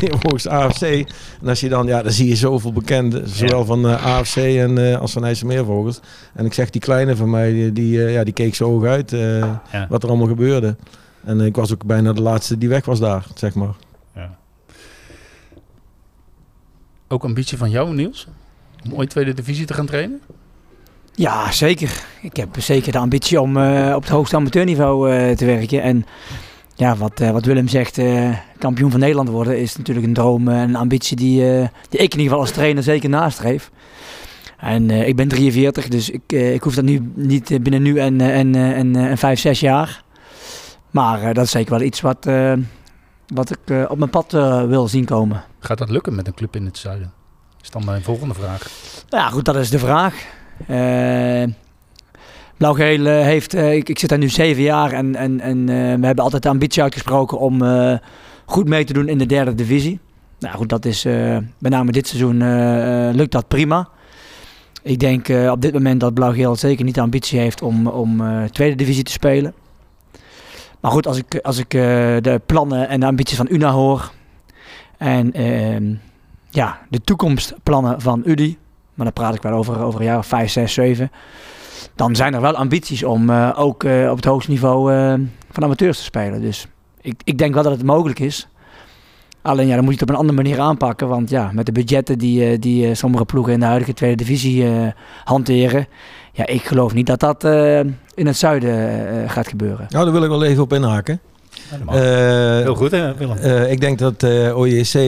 meer 0.00 0.18
volgens 0.18 0.46
AFC. 0.46 0.82
En 0.82 1.48
als 1.48 1.60
je 1.60 1.68
dan, 1.68 1.86
ja, 1.86 2.02
dan 2.02 2.12
zie 2.12 2.28
je 2.28 2.36
zoveel 2.36 2.72
bekenden. 2.72 3.28
Zowel 3.28 3.64
van 3.64 3.84
AFC 3.84 4.36
en, 4.36 4.98
als 5.00 5.12
van 5.12 5.24
IJsselmeervogels. 5.24 6.00
En 6.34 6.44
ik 6.44 6.52
zeg, 6.52 6.70
die 6.70 6.80
kleine 6.80 7.16
van 7.16 7.30
mij, 7.30 7.52
die, 7.52 7.72
die, 7.72 8.00
ja, 8.00 8.24
die 8.24 8.34
keek 8.34 8.54
zo 8.54 8.70
hoog 8.70 8.84
uit 8.84 9.10
ja. 9.10 9.86
wat 9.88 10.02
er 10.02 10.08
allemaal 10.08 10.28
gebeurde. 10.28 10.76
En 11.24 11.40
ik 11.40 11.56
was 11.56 11.72
ook 11.72 11.84
bijna 11.84 12.12
de 12.12 12.22
laatste 12.22 12.58
die 12.58 12.68
weg 12.68 12.84
was 12.84 13.00
daar, 13.00 13.26
zeg 13.34 13.54
maar. 13.54 13.74
Ja. 14.14 14.38
Ook 17.08 17.24
ambitie 17.24 17.58
van 17.58 17.70
jou, 17.70 17.94
Niels? 17.94 18.26
Om 18.84 18.94
ooit 18.94 19.10
tweede 19.10 19.34
divisie 19.34 19.66
te 19.66 19.74
gaan 19.74 19.86
trainen? 19.86 20.20
Ja, 21.14 21.52
zeker. 21.52 22.04
Ik 22.22 22.36
heb 22.36 22.48
zeker 22.58 22.92
de 22.92 22.98
ambitie 22.98 23.40
om 23.40 23.56
uh, 23.56 23.92
op 23.94 24.02
het 24.02 24.10
hoogste 24.10 24.36
amateurniveau 24.36 25.12
uh, 25.12 25.36
te 25.36 25.44
werken. 25.44 25.82
En 25.82 26.06
ja, 26.74 26.96
wat, 26.96 27.20
uh, 27.20 27.30
wat 27.30 27.44
Willem 27.44 27.68
zegt, 27.68 28.00
kampioen 28.58 28.90
van 28.90 29.00
Nederland 29.00 29.28
worden 29.28 29.60
is 29.60 29.76
natuurlijk 29.76 30.06
een 30.06 30.14
droom 30.14 30.48
en 30.48 30.68
een 30.68 30.76
ambitie 30.76 31.16
die, 31.16 31.40
die 31.88 32.00
ik 32.00 32.12
in 32.12 32.20
ieder 32.20 32.22
geval 32.22 32.40
als 32.40 32.50
trainer 32.50 32.82
zeker 32.82 33.08
nastreef. 33.08 33.70
En 34.56 34.90
ik 34.90 35.16
ben 35.16 35.28
43, 35.28 35.88
dus 35.88 36.10
ik, 36.10 36.32
ik 36.32 36.62
hoef 36.62 36.74
dat 36.74 36.84
nu 36.84 37.10
niet 37.14 37.62
binnen 37.62 37.82
nu 37.82 37.98
en, 37.98 38.20
en, 38.20 38.54
en, 38.54 38.96
en 38.96 39.18
5, 39.18 39.40
6 39.40 39.60
jaar. 39.60 40.02
Maar 40.90 41.22
uh, 41.22 41.32
dat 41.32 41.44
is 41.44 41.50
zeker 41.50 41.70
wel 41.70 41.80
iets 41.80 42.00
wat, 42.00 42.26
uh, 42.26 42.52
wat 43.26 43.50
ik 43.50 43.58
uh, 43.66 43.84
op 43.88 43.98
mijn 43.98 44.10
pad 44.10 44.32
wil 44.68 44.88
zien 44.88 45.04
komen. 45.04 45.44
Gaat 45.58 45.78
dat 45.78 45.90
lukken 45.90 46.14
met 46.14 46.26
een 46.26 46.34
club 46.34 46.56
in 46.56 46.64
het 46.64 46.78
zuiden? 46.78 47.12
Is 47.62 47.70
dan 47.70 47.84
mijn 47.84 48.02
volgende 48.02 48.34
vraag. 48.34 48.70
Nou 49.08 49.22
ja, 49.22 49.28
goed, 49.30 49.44
dat 49.44 49.56
is 49.56 49.70
de 49.70 49.78
vraag. 49.78 50.24
Blauw-Geel 52.56 53.04
heeft, 53.04 53.54
ik, 53.54 53.88
ik, 53.88 53.98
zit 53.98 54.08
daar 54.08 54.18
nu 54.18 54.28
zeven 54.28 54.62
jaar 54.62 54.92
en, 54.92 55.16
en, 55.16 55.40
en 55.40 55.66
we 56.00 56.06
hebben 56.06 56.24
altijd 56.24 56.42
de 56.42 56.48
ambitie 56.48 56.82
uitgesproken 56.82 57.38
om 57.38 57.62
goed 58.44 58.68
mee 58.68 58.84
te 58.84 58.92
doen 58.92 59.08
in 59.08 59.18
de 59.18 59.26
derde 59.26 59.54
divisie. 59.54 60.00
Nou 60.38 60.56
goed, 60.56 60.68
dat 60.68 60.84
is 60.84 61.02
met 61.58 61.72
name 61.72 61.92
dit 61.92 62.06
seizoen 62.06 62.38
lukt 63.14 63.32
dat 63.32 63.48
prima. 63.48 63.88
Ik 64.82 64.98
denk 64.98 65.28
op 65.50 65.62
dit 65.62 65.72
moment 65.72 66.00
dat 66.00 66.14
Blauw-Geel 66.14 66.56
zeker 66.56 66.84
niet 66.84 66.94
de 66.94 67.00
ambitie 67.00 67.38
heeft 67.38 67.62
om, 67.62 67.86
om 67.86 68.22
tweede 68.50 68.76
divisie 68.76 69.02
te 69.02 69.12
spelen. 69.12 69.54
Maar 70.80 70.90
goed, 70.90 71.06
als 71.06 71.16
ik, 71.16 71.38
als 71.42 71.58
ik 71.58 71.74
uh, 71.74 71.82
de 72.20 72.40
plannen 72.46 72.88
en 72.88 73.00
de 73.00 73.06
ambities 73.06 73.36
van 73.36 73.46
UNA 73.50 73.70
hoor. 73.70 74.10
En 74.96 75.40
uh, 75.40 75.96
ja, 76.50 76.78
de 76.88 77.00
toekomstplannen 77.00 78.00
van 78.00 78.22
UDI. 78.24 78.58
Maar 78.94 79.06
dan 79.06 79.14
praat 79.14 79.34
ik 79.34 79.42
wel 79.42 79.52
over, 79.52 79.80
over 79.80 80.00
een 80.00 80.06
jaar 80.06 80.18
of 80.18 80.26
5, 80.26 80.50
6, 80.50 80.72
7. 80.72 81.10
Dan 81.94 82.16
zijn 82.16 82.34
er 82.34 82.40
wel 82.40 82.54
ambities 82.54 83.04
om 83.04 83.30
uh, 83.30 83.54
ook 83.56 83.84
uh, 83.84 84.10
op 84.10 84.16
het 84.16 84.24
hoogste 84.24 84.50
niveau 84.50 84.92
van 85.50 85.64
amateurs 85.64 85.98
te 85.98 86.04
spelen. 86.04 86.40
Dus 86.40 86.66
ik, 87.00 87.20
ik 87.24 87.38
denk 87.38 87.54
wel 87.54 87.62
dat 87.62 87.72
het 87.72 87.84
mogelijk 87.84 88.18
is. 88.18 88.48
Alleen 89.42 89.66
ja, 89.66 89.74
dan 89.74 89.84
moet 89.84 89.94
je 89.94 90.00
het 90.00 90.08
op 90.08 90.14
een 90.14 90.20
andere 90.20 90.42
manier 90.42 90.60
aanpakken. 90.60 91.08
Want 91.08 91.30
ja, 91.30 91.50
met 91.52 91.66
de 91.66 91.72
budgetten 91.72 92.18
die, 92.18 92.44
eh, 92.44 92.60
die 92.60 92.88
eh, 92.88 92.94
sommige 92.94 93.24
ploegen 93.24 93.52
in 93.52 93.60
de 93.60 93.66
huidige 93.66 93.94
tweede 93.94 94.16
divisie 94.16 94.64
eh, 94.64 94.86
hanteren. 95.24 95.86
Ja, 96.38 96.46
ik 96.46 96.62
geloof 96.62 96.94
niet 96.94 97.06
dat 97.06 97.20
dat 97.20 97.44
eh, 97.44 97.78
in 98.14 98.26
het 98.26 98.36
zuiden 98.36 99.08
eh, 99.22 99.30
gaat 99.30 99.48
gebeuren. 99.48 99.86
Nou, 99.88 100.04
daar 100.04 100.12
wil 100.12 100.22
ik 100.22 100.28
wel 100.28 100.44
even 100.44 100.62
op 100.62 100.72
inhaken. 100.72 101.20
Eh, 101.88 101.94
Heel 102.62 102.74
goed 102.74 102.90
hè 102.90 103.14
Willem? 103.14 103.36
Eh, 103.36 103.70
ik 103.70 103.80
denk 103.80 103.98
dat 103.98 104.22
eh 104.22 104.58
OJC 104.58 104.94
eh, 104.94 105.02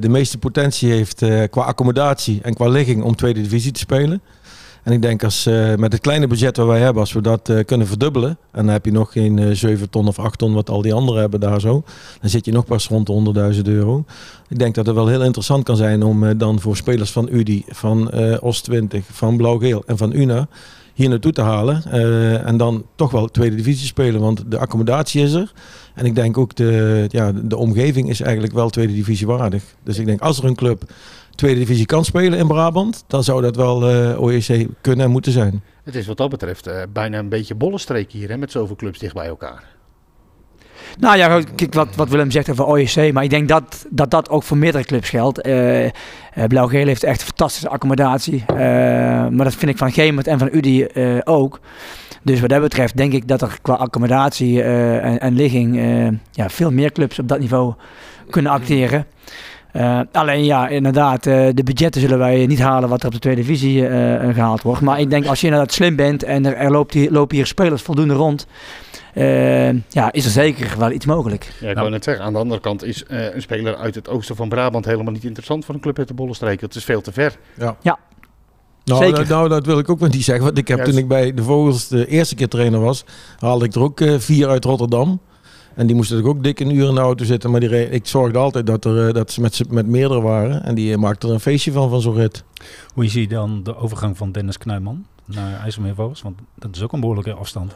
de 0.00 0.08
meeste 0.08 0.38
potentie 0.38 0.90
heeft 0.92 1.22
eh, 1.22 1.42
qua 1.50 1.62
accommodatie 1.62 2.38
en 2.42 2.54
qua 2.54 2.68
ligging 2.68 3.02
om 3.02 3.16
tweede 3.16 3.40
divisie 3.42 3.72
te 3.72 3.78
spelen. 3.80 4.20
En 4.82 4.92
ik 4.92 5.02
denk 5.02 5.24
als 5.24 5.46
eh, 5.46 5.74
met 5.74 5.92
het 5.92 6.00
kleine 6.00 6.26
budget 6.26 6.56
wat 6.56 6.66
wij 6.66 6.80
hebben, 6.80 7.02
als 7.02 7.12
we 7.12 7.20
dat 7.20 7.48
eh, 7.48 7.64
kunnen 7.64 7.86
verdubbelen. 7.86 8.30
En 8.30 8.64
dan 8.64 8.68
heb 8.68 8.84
je 8.84 8.92
nog 8.92 9.12
geen 9.12 9.38
eh 9.38 9.50
7 9.50 9.90
ton 9.90 10.08
of 10.08 10.18
8 10.18 10.38
ton 10.38 10.54
wat 10.54 10.70
al 10.70 10.82
die 10.82 10.94
anderen 10.94 11.20
hebben 11.20 11.40
daar 11.40 11.60
zo. 11.60 11.82
Dan 12.20 12.30
zit 12.30 12.44
je 12.44 12.52
nog 12.52 12.64
pas 12.64 12.88
rond 12.88 13.06
de 13.06 13.12
100.000 13.54 13.62
euro. 13.62 14.04
Ik 14.48 14.58
denk 14.58 14.74
dat 14.74 14.86
het 14.86 14.94
wel 14.94 15.06
heel 15.06 15.22
interessant 15.22 15.64
kan 15.64 15.76
zijn 15.76 16.02
om 16.02 16.38
dan 16.38 16.60
voor 16.60 16.76
spelers 16.76 17.10
van 17.10 17.28
UDI, 17.30 17.64
van 17.68 18.10
eh 18.10 18.36
OS20, 18.42 18.98
van 19.10 19.36
Blauw-Geel 19.36 19.82
en 19.86 19.96
van 19.96 20.12
UNA 20.12 20.48
hier 20.94 21.08
naartoe 21.08 21.32
te 21.32 21.40
halen. 21.40 21.84
en 22.44 22.56
dan 22.56 22.84
toch 22.94 23.10
wel 23.10 23.28
tweede 23.28 23.56
divisie 23.56 23.86
spelen, 23.86 24.20
want 24.20 24.44
de 24.50 24.58
accommodatie 24.58 25.22
is 25.22 25.32
er. 25.32 25.52
En 25.94 26.04
ik 26.04 26.14
denk 26.14 26.38
ook 26.38 26.54
de, 26.54 27.04
ja, 27.08 27.32
de 27.32 27.56
omgeving 27.56 28.08
is 28.08 28.20
eigenlijk 28.20 28.54
wel 28.54 28.70
tweede 28.70 28.92
divisie 28.92 29.26
waardig. 29.26 29.62
Dus 29.82 29.98
ik 29.98 30.06
denk 30.06 30.20
als 30.20 30.38
er 30.38 30.44
een 30.44 30.54
club 30.54 30.84
tweede 31.34 31.60
divisie 31.60 31.86
kan 31.86 32.04
spelen 32.04 32.38
in 32.38 32.46
Brabant, 32.46 33.04
dan 33.06 33.24
zou 33.24 33.42
dat 33.42 33.56
wel 33.56 33.88
eh 33.88 34.22
OEC 34.22 34.66
kunnen 34.80 35.04
en 35.04 35.10
moeten 35.10 35.32
zijn. 35.32 35.62
Het 35.84 35.94
is 35.94 36.06
wat 36.06 36.16
dat 36.16 36.30
betreft 36.30 36.66
eh, 36.66 36.82
bijna 36.92 37.18
een 37.18 37.28
beetje 37.28 37.54
bollenstreek 37.54 38.12
hier, 38.12 38.28
hè, 38.28 38.36
met 38.36 38.50
zoveel 38.50 38.76
clubs 38.76 38.98
dicht 38.98 39.14
bij 39.14 39.26
elkaar. 39.26 39.62
Nou 40.98 41.16
ja, 41.16 41.42
kijk 41.54 41.74
wat, 41.74 41.94
wat 41.96 42.08
Willem 42.08 42.30
zegt 42.30 42.50
over 42.50 42.68
OEC. 42.68 43.12
Maar 43.12 43.24
ik 43.24 43.30
denk 43.30 43.48
dat 43.48 43.86
dat, 43.90 44.10
dat 44.10 44.28
ook 44.28 44.42
voor 44.42 44.56
meerdere 44.56 44.84
clubs 44.84 45.08
geldt. 45.08 45.40
Eh, 45.40 45.84
eh, 45.84 45.92
Blauw-Geel 46.48 46.86
heeft 46.86 47.02
echt 47.02 47.20
een 47.20 47.26
fantastische 47.26 47.68
accommodatie. 47.68 48.44
Eh, 48.46 48.56
maar 49.28 49.44
dat 49.44 49.54
vind 49.54 49.70
ik 49.70 49.78
van 49.78 49.92
Gemert 49.92 50.26
en 50.26 50.38
van 50.38 50.48
Udi 50.52 50.84
eh, 50.84 51.18
ook. 51.24 51.60
Dus 52.22 52.40
wat 52.40 52.48
dat 52.48 52.60
betreft 52.60 52.96
denk 52.96 53.12
ik 53.12 53.28
dat 53.28 53.42
er 53.42 53.58
qua 53.62 53.74
accommodatie 53.74 54.62
eh, 54.62 55.04
en, 55.04 55.20
en 55.20 55.34
ligging 55.34 55.78
eh, 55.78 56.18
ja, 56.30 56.50
veel 56.50 56.70
meer 56.70 56.92
clubs 56.92 57.18
op 57.18 57.28
dat 57.28 57.38
niveau 57.38 57.74
kunnen 58.30 58.52
acteren. 58.52 59.06
Eh, 59.72 60.00
alleen 60.12 60.44
ja, 60.44 60.68
inderdaad, 60.68 61.26
eh, 61.26 61.48
de 61.54 61.62
budgetten 61.62 62.00
zullen 62.00 62.18
wij 62.18 62.46
niet 62.46 62.60
halen 62.60 62.88
wat 62.88 63.00
er 63.00 63.06
op 63.06 63.12
de 63.12 63.18
tweede 63.18 63.40
divisie 63.40 63.86
eh, 63.86 64.34
gehaald 64.34 64.62
wordt. 64.62 64.80
Maar 64.80 65.00
ik 65.00 65.10
denk 65.10 65.26
als 65.26 65.40
je 65.40 65.46
inderdaad 65.46 65.72
slim 65.72 65.96
bent 65.96 66.22
en 66.22 66.46
er, 66.46 66.54
er 66.56 66.70
loopt 66.70 66.94
hier, 66.94 67.10
lopen 67.10 67.36
hier 67.36 67.46
spelers 67.46 67.82
voldoende 67.82 68.14
rond, 68.14 68.46
ja, 69.88 70.12
is 70.12 70.24
er 70.24 70.30
zeker 70.30 70.74
wel 70.78 70.90
iets 70.90 71.06
mogelijk. 71.06 71.44
Ja, 71.44 71.50
ik 71.56 71.60
Nou. 71.62 71.74
wou 71.74 71.90
net 71.90 72.04
zeggen, 72.04 72.24
aan 72.24 72.32
de 72.32 72.38
andere 72.38 72.60
kant 72.60 72.84
is 72.84 73.04
eh, 73.04 73.34
een 73.34 73.42
speler 73.42 73.76
uit 73.76 73.94
het 73.94 74.08
oosten 74.08 74.36
van 74.36 74.48
Brabant 74.48 74.84
helemaal 74.84 75.12
niet 75.12 75.24
interessant 75.24 75.64
voor 75.64 75.74
een 75.74 75.80
club 75.80 75.98
uit 75.98 76.08
de 76.08 76.14
bollenstreek. 76.14 76.60
Dat 76.60 76.74
is 76.74 76.84
veel 76.84 77.00
te 77.00 77.12
ver. 77.12 77.36
Nou, 78.84 79.02
Zeker. 79.04 79.16
dat- 79.18 79.28
nou, 79.28 79.48
dat 79.48 79.66
wil 79.66 79.78
ik 79.78 79.88
ook 79.90 79.98
wel 79.98 80.08
niet 80.08 80.24
zeggen. 80.24 80.44
Want 80.44 80.58
ik 80.58 80.68
heb 80.68 80.76
Juist. 80.78 80.92
toen 80.92 81.02
ik 81.02 81.08
bij 81.08 81.34
de 81.34 81.42
Vogels 81.42 81.88
de 81.88 82.06
eerste 82.06 82.34
keer 82.34 82.48
trainer 82.48 82.80
was, 82.80 83.04
haalde 83.38 83.64
ik 83.64 83.74
er 83.74 83.80
ook 83.80 84.00
vier 84.18 84.48
uit 84.48 84.64
Rotterdam. 84.64 85.20
En 85.74 85.86
die 85.86 85.96
moesten 85.96 86.16
natuurlijk 86.16 86.38
ook 86.38 86.44
dik 86.44 86.60
een 86.60 86.74
uur 86.74 86.88
in 86.88 86.94
de 86.94 87.00
auto 87.00 87.24
zitten. 87.24 87.50
Maar 87.50 87.60
die 87.60 87.90
ik 87.90 88.06
zorgde 88.06 88.38
altijd 88.38 88.66
dat, 88.66 88.84
er, 88.84 89.08
eh, 89.08 89.14
dat 89.14 89.30
ze 89.30 89.40
met, 89.40 89.70
met 89.70 89.86
meerdere 89.86 90.20
waren. 90.20 90.64
En 90.64 90.74
die 90.74 90.92
eh, 90.92 90.98
maakten 90.98 91.28
er 91.28 91.34
een 91.34 91.40
feestje 91.40 91.72
van, 91.72 91.90
van 91.90 92.00
zo'n 92.00 92.14
rit. 92.14 92.44
Hoe 92.94 93.08
zie 93.08 93.20
je 93.20 93.28
dan 93.28 93.62
de 93.62 93.76
overgang 93.76 94.16
van 94.16 94.32
Dennis 94.32 94.58
Knuijman 94.58 95.04
naar 95.24 95.60
IJsselmeervogels? 95.60 96.22
Want 96.22 96.38
dat 96.54 96.76
is 96.76 96.82
ook 96.82 96.92
een 96.92 97.00
behoorlijke 97.00 97.32
afstand. 97.32 97.72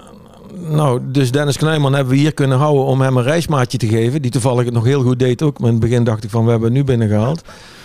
Nou, 0.54 1.00
dus 1.10 1.30
Dennis 1.30 1.56
Knijman 1.56 1.92
hebben 1.92 2.12
we 2.12 2.18
hier 2.18 2.34
kunnen 2.34 2.58
houden 2.58 2.84
om 2.84 3.00
hem 3.00 3.16
een 3.16 3.22
reismaatje 3.22 3.78
te 3.78 3.88
geven. 3.88 4.22
Die 4.22 4.30
toevallig 4.30 4.64
het 4.64 4.74
nog 4.74 4.84
heel 4.84 5.02
goed 5.02 5.18
deed 5.18 5.42
ook. 5.42 5.58
Maar 5.58 5.68
in 5.68 5.74
het 5.74 5.84
begin 5.84 6.04
dacht 6.04 6.24
ik 6.24 6.30
van, 6.30 6.44
we 6.44 6.50
hebben 6.50 6.68
het 6.68 6.78
nu 6.78 6.84
binnengehaald. 6.84 7.42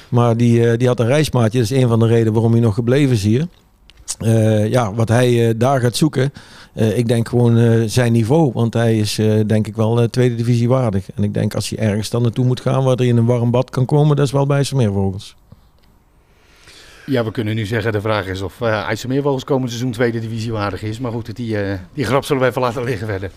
Maar 0.10 0.38
die, 0.38 0.70
eh, 0.70 0.77
die 0.77 0.88
had 0.88 1.00
een 1.00 1.06
reismaatje. 1.06 1.60
Dat 1.60 1.72
is 1.72 1.82
een 1.82 1.88
van 1.88 2.00
de 2.00 2.08
redenen 2.08 2.34
waarom 2.34 2.51
hij 2.51 2.62
nog 2.62 2.74
gebleven 2.74 3.15
is 3.15 3.24
hier. 3.24 3.48
Eh, 4.22 4.67
ja, 4.67 4.93
wat 4.93 5.10
hij 5.10 5.48
eh, 5.48 5.53
daar 5.58 5.79
gaat 5.79 5.96
zoeken. 5.96 6.34
eh, 6.74 6.98
ik 6.98 7.08
denk 7.08 7.29
gewoon 7.29 7.89
zijn 7.89 8.12
niveau. 8.12 8.51
Want 8.53 8.74
hij 8.74 8.98
is 8.98 9.20
denk 9.46 9.67
ik 9.67 9.75
wel 9.75 10.10
tweede 10.10 10.36
divisie 10.36 10.70
waardig. 10.70 11.12
En 11.15 11.24
ik 11.24 11.34
denk 11.34 11.55
als 11.55 11.70
hij 11.70 11.79
ergens 11.88 12.10
dan 12.10 12.22
naartoe 12.22 12.46
moet 12.46 12.62
gaan 12.62 12.84
waar 12.84 12.96
hij 12.96 13.08
in 13.08 13.17
een 13.17 13.25
warm 13.25 13.51
bad 13.51 13.70
kan 13.70 13.86
komen. 13.86 14.15
Dat 14.15 14.25
is 14.25 14.31
wel 14.31 14.46
bij 14.46 14.65
Meervogels. 14.74 15.36
Ja, 17.05 17.24
we 17.24 17.31
kunnen 17.31 17.55
nu 17.55 17.65
zeggen, 17.65 17.91
de 17.91 18.01
vraag 18.01 18.27
is 18.27 18.41
of 18.41 18.60
uh, 18.62 18.70
IJsselmeervogels 18.70 19.43
komend 19.43 19.70
seizoen 19.70 19.91
tweede 19.91 20.20
divisie 20.20 20.51
waardig 20.51 20.84
is. 20.84 21.00
Maar 21.00 21.12
goed, 21.12 21.36
die, 21.36 21.58
die 21.93 22.05
grap 22.05 22.24
zullen 22.24 22.41
we 22.41 22.48
even 22.48 22.62
laten 22.62 22.84
liggen 22.84 23.08
verder. 23.08 23.31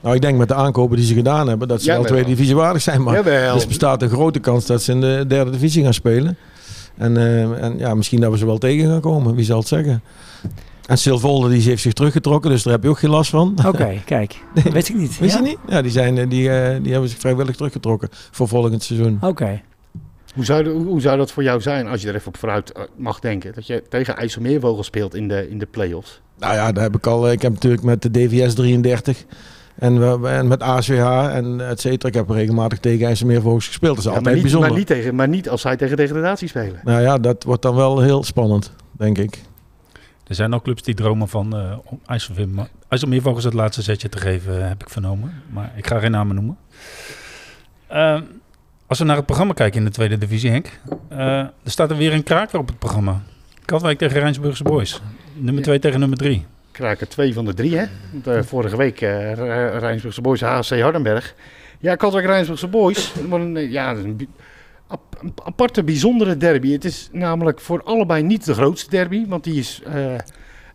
Nou, 0.00 0.14
ik 0.14 0.22
denk 0.22 0.38
met 0.38 0.48
de 0.48 0.54
aankopen 0.54 0.96
die 0.96 1.06
ze 1.06 1.14
gedaan 1.14 1.48
hebben. 1.48 1.68
Dat 1.68 1.82
ze 1.82 1.90
Ja, 1.90 1.94
wel 1.94 2.04
tweede 2.04 2.28
divisie 2.28 2.56
waardig 2.56 2.82
zijn. 2.82 3.02
Maar 3.02 3.14
Jawel. 3.14 3.54
Dus 3.54 3.66
bestaat 3.66 4.02
een 4.02 4.08
grote 4.08 4.38
kans 4.38 4.66
dat 4.66 4.82
ze 4.82 4.92
in 4.92 5.00
de 5.00 5.24
derde 5.28 5.50
divisie 5.50 5.82
gaan 5.82 5.94
spelen. 5.94 6.36
En, 6.96 7.16
eh, 7.16 7.64
en 7.64 7.78
ja, 7.78 7.94
misschien 7.94 8.20
dat 8.20 8.30
we 8.32 8.38
ze 8.38 8.46
wel 8.46 8.58
tegen 8.58 8.88
gaan 8.88 9.00
komen, 9.00 9.34
wie 9.34 9.44
zal 9.44 9.58
het 9.58 9.68
zeggen. 9.68 10.02
En 10.86 10.98
Silvolde 10.98 11.48
die 11.48 11.62
heeft 11.62 11.82
zich 11.82 11.92
teruggetrokken, 11.92 12.50
dus 12.50 12.62
daar 12.62 12.72
heb 12.72 12.82
je 12.82 12.88
ook 12.88 12.98
geen 12.98 13.10
last 13.10 13.30
van. 13.30 13.56
Oké, 13.66 14.02
kijk. 14.04 14.40
Dat 14.64 14.72
wist 14.72 14.88
ik 14.88 14.94
niet. 14.96 15.18
Wist 15.18 15.34
Ja? 15.34 15.40
je 15.40 15.46
niet? 15.46 15.58
Ja, 15.68 15.82
die, 15.82 15.90
zijn, 15.90 16.18
eh, 16.18 16.28
die, 16.28 16.50
eh, 16.50 16.82
die 16.82 16.92
hebben 16.92 17.10
zich 17.10 17.18
vrijwillig 17.18 17.56
teruggetrokken 17.56 18.08
voor 18.30 18.48
volgend 18.48 18.82
seizoen. 18.82 19.18
Oké. 19.20 19.62
Hoe 20.34 20.44
zou, 20.44 20.68
hoe, 20.68 21.00
zou 21.00 21.16
dat 21.16 21.32
voor 21.32 21.42
jou 21.42 21.60
zijn 21.60 21.86
als 21.86 22.02
je 22.02 22.08
er 22.08 22.14
even 22.14 22.28
op 22.28 22.36
vooruit 22.36 22.72
eh, 22.72 22.82
mag 22.96 23.20
denken? 23.20 23.52
Dat 23.54 23.66
je 23.66 23.82
tegen 23.88 24.16
IJsselmeervogels 24.16 24.86
speelt 24.86 25.14
in 25.14 25.28
de, 25.28 25.50
in 25.50 25.58
de 25.58 25.66
play-offs. 25.66 26.20
Nou 26.38 26.54
ja, 26.54 26.72
daar 26.72 26.82
heb 26.82 26.96
ik 26.96 27.06
al. 27.06 27.30
Ik 27.32 27.42
heb 27.42 27.52
natuurlijk 27.52 27.82
met 27.82 28.02
de 28.02 28.10
DVS 28.10 28.54
33 28.54 29.24
en, 29.74 30.20
we- 30.20 30.28
en 30.28 30.48
met 30.48 30.62
ACH 30.62 30.88
en 31.34 31.68
et 31.68 31.80
cetera. 31.80 32.08
Ik 32.08 32.14
heb 32.14 32.28
regelmatig 32.30 32.78
tegen 32.78 33.06
IJsselmeervogels 33.06 33.66
gespeeld. 33.66 33.96
Dat 33.96 34.04
is 34.04 34.10
Ja, 34.10 34.16
altijd 34.16 34.24
maar, 34.24 34.34
niet, 34.34 34.42
bijzonder. 34.42 34.68
maar, 34.70 34.78
niet 34.78 34.86
tegen, 34.88 35.14
maar 35.14 35.28
niet 35.28 35.48
als 35.48 35.60
zij 35.60 35.76
tegen 35.76 35.96
degradatie 35.96 36.48
spelen. 36.48 36.80
Nou 36.84 37.00
ja, 37.02 37.18
dat 37.18 37.42
wordt 37.44 37.62
dan 37.62 37.74
wel 37.74 38.00
heel 38.00 38.24
spannend, 38.24 38.72
denk 38.92 39.18
ik. 39.18 39.38
Er 40.26 40.34
zijn 40.34 40.54
ook 40.54 40.62
clubs 40.64 40.82
die 40.82 40.94
dromen 40.94 41.28
van 41.28 41.56
eh 41.56 41.76
om 41.84 42.00
IJsselmeer- 42.06 42.68
IJsselmeervogels 42.88 43.44
het 43.44 43.54
laatste 43.54 43.82
zetje 43.82 44.08
te 44.08 44.18
geven, 44.18 44.60
eh, 44.62 44.68
heb 44.68 44.82
ik 44.82 44.88
vernomen. 44.90 45.32
Maar 45.50 45.72
ik 45.76 45.86
ga 45.86 45.98
geen 45.98 46.10
namen 46.10 46.34
noemen. 46.34 46.56
Ehm, 47.88 48.22
als 48.86 48.98
we 48.98 49.04
naar 49.04 49.16
het 49.16 49.26
programma 49.26 49.52
kijken 49.52 49.78
in 49.78 49.84
de 49.84 49.90
tweede 49.90 50.18
divisie, 50.18 50.50
Henk. 50.50 50.80
eh, 51.08 51.18
er 51.38 51.50
staat 51.64 51.90
er 51.90 51.96
weer 51.96 52.12
een 52.12 52.22
kraker 52.22 52.58
op 52.58 52.66
het 52.66 52.78
programma. 52.78 53.22
Katwijk 53.64 53.98
tegen 53.98 54.20
Rijnsburgse 54.20 54.62
Boys. 54.62 55.00
Nummer 55.34 55.62
2 55.62 55.78
tegen 55.78 56.00
nummer 56.00 56.18
3. 56.18 56.46
Kraken 56.74 57.08
twee 57.08 57.34
van 57.34 57.44
de 57.44 57.54
drie, 57.54 57.76
hè? 57.76 57.84
Want, 58.12 58.26
eh, 58.26 58.42
vorige 58.42 58.76
week 58.76 59.00
uh, 59.00 59.32
Rijnsburgse 59.78 60.20
Boys, 60.20 60.40
HC 60.40 60.80
Hardenberg. 60.80 61.34
Ja, 61.78 61.94
Katwijk 61.94 62.26
Rijnsburgse 62.26 62.68
Boys. 62.68 63.12
een, 63.30 63.70
ja, 63.70 63.90
een, 63.90 64.28
een 65.20 65.32
aparte, 65.44 65.84
bijzondere 65.84 66.36
derby. 66.36 66.72
Het 66.72 66.84
is 66.84 67.08
namelijk 67.12 67.60
voor 67.60 67.82
allebei 67.82 68.22
niet 68.22 68.44
de 68.44 68.54
grootste 68.54 68.90
derby. 68.90 69.26
Want 69.26 69.44
die 69.44 69.58
is 69.58 69.82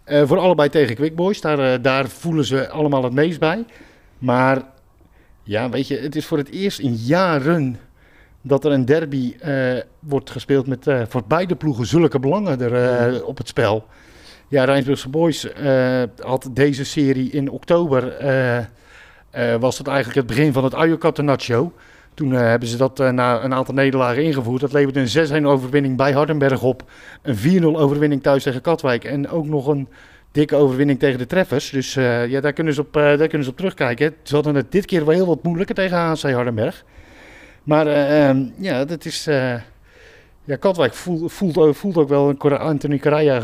eh, 0.03 0.27
voor 0.27 0.37
allebei 0.37 0.69
tegen 0.69 0.95
Quick 0.95 1.15
Boys. 1.15 1.41
Daar, 1.41 1.81
daar 1.81 2.07
voelen 2.07 2.45
ze 2.45 2.69
allemaal 2.69 3.03
het 3.03 3.13
meest 3.13 3.39
bij. 3.39 3.65
Maar 4.17 4.63
ja, 5.43 5.69
weet 5.69 5.87
je, 5.87 5.97
het 5.97 6.15
is 6.15 6.25
voor 6.25 6.37
het 6.37 6.49
eerst 6.49 6.79
in 6.79 6.93
jaren 6.93 7.79
dat 8.41 8.65
er 8.65 8.71
een 8.71 8.85
derby 8.85 9.35
wordt 9.99 10.29
gespeeld 10.29 10.67
met 10.67 10.85
voor 11.07 11.23
beide 11.27 11.55
ploegen 11.55 11.85
zulke 11.85 12.19
belangen 12.19 12.61
er 12.61 13.25
op 13.25 13.37
het 13.37 13.47
spel. 13.47 13.87
Ja, 14.49 14.63
Rijnsburgse 14.63 15.09
Boys 15.09 15.53
eh, 15.53 16.03
had 16.19 16.49
deze 16.53 16.85
serie 16.85 17.29
in 17.31 17.49
oktober. 17.49 18.17
eh, 18.17 18.57
eh, 18.57 18.65
was 19.59 19.77
dat 19.77 19.87
eigenlijk 19.87 20.17
het 20.17 20.27
begin 20.27 20.53
van 20.53 20.63
het 20.63 20.73
Ayokatenaccio. 20.73 21.73
Toen 22.13 22.31
hebben 22.31 22.67
ze 22.69 22.77
dat 22.77 22.97
na 22.97 23.43
een 23.43 23.53
aantal 23.53 23.73
nederlagen 23.73 24.23
ingevoerd. 24.23 24.61
Dat 24.61 24.73
leverde 24.73 24.99
een 24.99 25.43
6-1 25.43 25.45
overwinning 25.45 25.97
bij 25.97 26.11
Hardenberg 26.11 26.61
op. 26.63 26.83
Een 27.21 27.35
4-0 27.37 27.65
overwinning 27.65 28.23
thuis 28.23 28.43
tegen 28.43 28.61
Katwijk. 28.61 29.03
En 29.03 29.29
ook 29.29 29.45
nog 29.45 29.67
een 29.67 29.87
dikke 30.31 30.55
overwinning 30.55 30.99
tegen 30.99 31.17
de 31.17 31.25
Treffers. 31.25 31.69
Dus 31.69 31.93
ja, 31.93 32.39
daar 32.41 32.53
kunnen, 32.53 32.73
ze 32.73 32.81
op, 32.81 32.93
daar 32.93 33.17
kunnen 33.27 33.43
ze 33.43 33.49
op 33.49 33.57
terugkijken. 33.57 34.15
Ze 34.23 34.35
hadden 34.35 34.55
het 34.55 34.71
dit 34.71 34.85
keer 34.85 35.05
wel 35.05 35.15
heel 35.15 35.25
wat 35.27 35.43
moeilijker 35.43 35.75
tegen 35.75 35.97
HC 35.97 36.21
Hardenberg. 36.31 36.83
Maar 37.63 37.87
eh, 37.87 38.29
ehm, 38.29 38.43
ja, 38.57 38.85
dat 38.85 39.05
is... 39.05 39.23
ja, 40.43 40.55
Katwijk 40.59 40.93
voelt, 40.93 41.31
voelt, 41.33 41.57
ook- 41.97 42.09
wel... 42.09 42.35
Cora- 42.37 42.55
Anthony 42.55 42.97
Caraya 42.97 43.41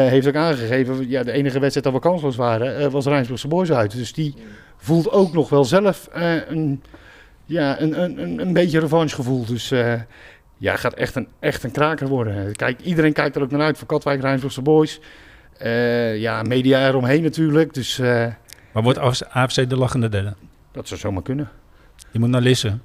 heeft 0.00 0.26
ook 0.28 0.34
aangegeven... 0.34 1.08
Ja, 1.08 1.22
de 1.22 1.32
enige 1.32 1.58
wedstrijd 1.58 1.84
dat 1.84 2.02
we 2.02 2.08
kansloos 2.08 2.36
waren... 2.36 2.76
eh, 2.78 2.86
was 2.86 3.06
Rijnsburgse 3.06 3.48
Boys 3.48 3.72
uit. 3.72 3.92
Dus 3.96 4.12
die 4.12 4.34
voelt 4.76 5.10
ook 5.10 5.32
nog 5.32 5.48
wel 5.48 5.64
zelf 5.64 6.06
eh, 6.12 6.48
een, 6.48 6.82
ja, 7.44 7.80
een, 7.80 8.02
een, 8.02 8.22
een, 8.22 8.40
een 8.40 8.52
beetje 8.52 8.80
revanchegevoel. 8.80 9.44
Dus 9.44 9.70
eh, 9.70 9.94
ja, 10.56 10.76
gaat 10.76 10.94
echt 10.94 11.14
een, 11.14 11.28
echt 11.40 11.62
een 11.64 11.70
kraker 11.70 12.08
worden. 12.08 12.56
Kijk, 12.56 12.80
iedereen 12.80 13.12
kijkt 13.12 13.36
er 13.36 13.42
ook 13.42 13.50
naar 13.50 13.60
uit 13.60 13.78
voor 13.78 13.86
Katwijk, 13.86 14.20
Rijnsburgse 14.20 14.62
Boys. 14.62 15.00
Eh, 15.58 16.18
ja, 16.20 16.42
media 16.42 16.86
eromheen 16.88 17.22
natuurlijk. 17.22 17.74
Dus 17.74 17.98
eh, 17.98 18.26
Maar 18.72 18.82
wordt 18.82 19.28
AFC 19.28 19.68
de 19.68 19.76
lachende 19.76 20.08
derde? 20.08 20.34
dat 20.72 20.88
zou 20.88 21.00
zomaar 21.00 21.22
kunnen. 21.22 21.48
Je 22.10 22.18
moet 22.18 22.28
naar 22.28 22.40
Lissen. 22.40 22.82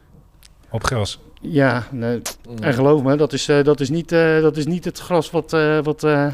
Op 0.69 0.83
gras. 0.83 1.19
Ja, 1.41 1.83
nee, 1.91 2.21
en 2.61 2.73
geloof 2.73 3.03
me, 3.03 3.15
dat 3.15 3.33
is, 3.33 3.47
eh, 3.49 3.63
dat 3.63 3.79
is, 3.79 3.89
niet, 3.89 4.11
eh, 4.11 4.41
dat 4.41 4.57
is 4.57 4.65
niet 4.65 4.85
het 4.85 4.99
gras 4.99 5.31
wat, 5.31 5.53
eh, 5.53 5.79
wat 5.83 6.03
eh, 6.03 6.27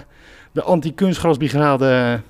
de 0.54 0.64
anti-kunstgrasbrigade 0.64 2.22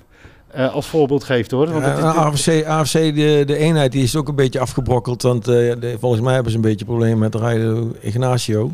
eh, 0.50 0.74
als 0.74 0.86
voorbeeld 0.86 1.24
geeft 1.24 1.50
hoor. 1.50 1.70
Want 1.72 1.84
het 1.84 1.96
is- 1.96 2.02
Ja, 2.02 2.10
AFC, 2.10 2.64
AFC 2.66 2.92
de, 2.92 3.42
de 3.46 3.56
eenheid, 3.56 3.92
die 3.92 4.02
is 4.02 4.16
ook 4.16 4.28
een 4.28 4.34
beetje 4.34 4.60
afgebrokkeld. 4.60 5.22
Want 5.22 5.48
eh, 5.48 5.54
de- 5.54 5.96
volgens 6.00 6.22
mij 6.22 6.34
hebben 6.34 6.50
ze 6.52 6.58
een 6.58 6.64
beetje 6.64 6.84
problemen 6.84 7.18
met 7.18 7.34
Raido 7.34 7.92
Ignacio. 8.00 8.72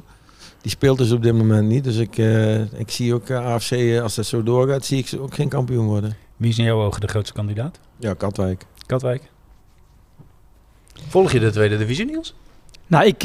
Die 0.63 0.71
speelt 0.71 0.99
dus 0.99 1.13
op 1.13 1.23
dit 1.23 1.35
moment 1.35 1.69
niet. 1.69 1.85
Dus 1.85 1.97
ik, 1.97 2.19
eh, 2.19 2.59
ik 2.61 2.91
zie 2.91 3.15
ook 3.15 3.31
AFC, 3.31 3.73
als 4.03 4.15
dat 4.15 4.27
zo 4.27 4.43
doorgaat, 4.43 4.85
zie 4.85 4.99
ik 4.99 5.09
ze 5.09 5.21
ook 5.21 5.35
geen 5.35 5.49
kampioen 5.49 5.87
worden. 5.87 6.17
Wie 6.37 6.51
is 6.51 6.59
in 6.59 6.65
jouw 6.65 6.83
ogen 6.83 7.01
de 7.01 7.09
grootste 7.09 7.33
kandidaat? 7.35 7.79
Ja, 7.97 8.15
Katwijk. 8.15 8.65
Katwijk. 8.87 9.23
Volg 11.09 11.33
je 11.33 11.41
de 11.41 11.51
tweede 11.51 11.77
divisie, 11.79 12.05
Niels? 12.05 12.35
Nou, 12.87 13.05
ik, 13.07 13.25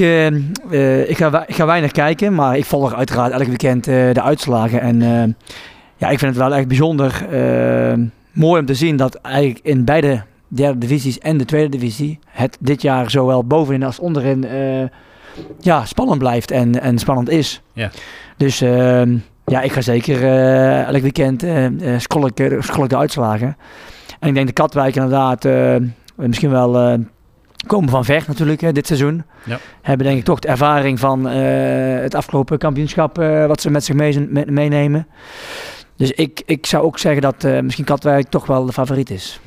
ik, 1.10 1.18
ga, 1.18 1.48
ik 1.48 1.56
ga 1.56 1.66
weinig 1.66 1.92
kijken, 1.92 2.34
maar 2.34 2.58
ik 2.58 2.66
volg 2.66 2.94
uiteraard 2.94 3.32
elk 3.32 3.44
weekend 3.48 3.88
eh, 3.88 4.14
de 4.14 4.22
uitslagen. 4.22 4.82
En 4.82 5.38
ja, 5.98 6.10
ik 6.10 6.20
vind 6.20 6.36
het 6.36 6.44
wel 6.48 6.56
echt 6.56 6.68
bijzonder 6.68 7.28
eh, 7.30 7.98
mooi 8.32 8.60
om 8.60 8.66
te 8.66 8.74
zien 8.74 8.96
dat 8.96 9.16
eigenlijk 9.16 9.60
in 9.64 9.86
beide 9.86 10.24
derde 10.48 10.78
divisies 10.78 11.20
en 11.20 11.38
de 11.38 11.46
tweede 11.46 11.70
divisie 11.70 12.20
het 12.30 12.58
dit 12.60 12.82
jaar 12.82 13.10
zowel 13.10 13.44
bovenin 13.44 13.84
als 13.84 14.00
onderin 14.00 14.44
eh, 14.44 14.84
ja, 15.60 15.86
spannend 15.86 16.20
blijft 16.20 16.52
en, 16.52 16.82
en 16.82 16.98
spannend 17.00 17.30
is. 17.30 17.62
Ja. 17.74 17.90
Dus 18.38 18.62
eh, 18.62 19.02
ja, 19.46 19.62
ik 19.62 19.72
ga 19.72 19.82
zeker 19.82 20.24
eh, 20.24 20.88
elk 20.88 21.02
weekend 21.02 21.46
scroll, 21.98 22.32
ik, 22.34 22.56
scroll 22.60 22.84
ik 22.84 22.90
de 22.90 22.98
uitslagen. 22.98 23.58
En 24.20 24.28
ik 24.28 24.34
denk 24.36 24.48
de 24.48 24.54
Katwijk 24.54 24.96
inderdaad 24.96 25.48
misschien 26.16 26.50
wel 26.50 27.00
komen 27.68 27.90
van 27.90 28.06
ver 28.06 28.24
natuurlijk 28.28 28.76
dit 28.76 28.88
seizoen. 28.88 29.24
Ja. 29.46 29.58
Hebben 29.82 30.06
denk 30.06 30.20
ik 30.20 30.26
toch 30.26 30.40
de 30.40 30.48
ervaring 30.48 31.00
van 31.00 31.26
het 31.26 32.16
afgelopen 32.16 32.58
kampioenschap 32.58 33.18
wat 33.48 33.62
ze 33.62 33.72
met 33.72 33.84
zich 33.84 33.96
mee, 33.96 34.28
me- 34.30 34.46
meenemen. 34.46 35.08
Dus 35.98 36.12
ik, 36.12 36.42
ik 36.46 36.66
zou 36.66 36.84
ook 36.84 37.00
zeggen 37.00 37.22
dat 37.22 37.44
eh, 37.44 37.60
misschien 37.62 37.86
Katwijk 37.86 38.30
toch 38.30 38.46
wel 38.46 38.66
de 38.66 38.74
favoriet 38.74 39.10
is. 39.10 39.40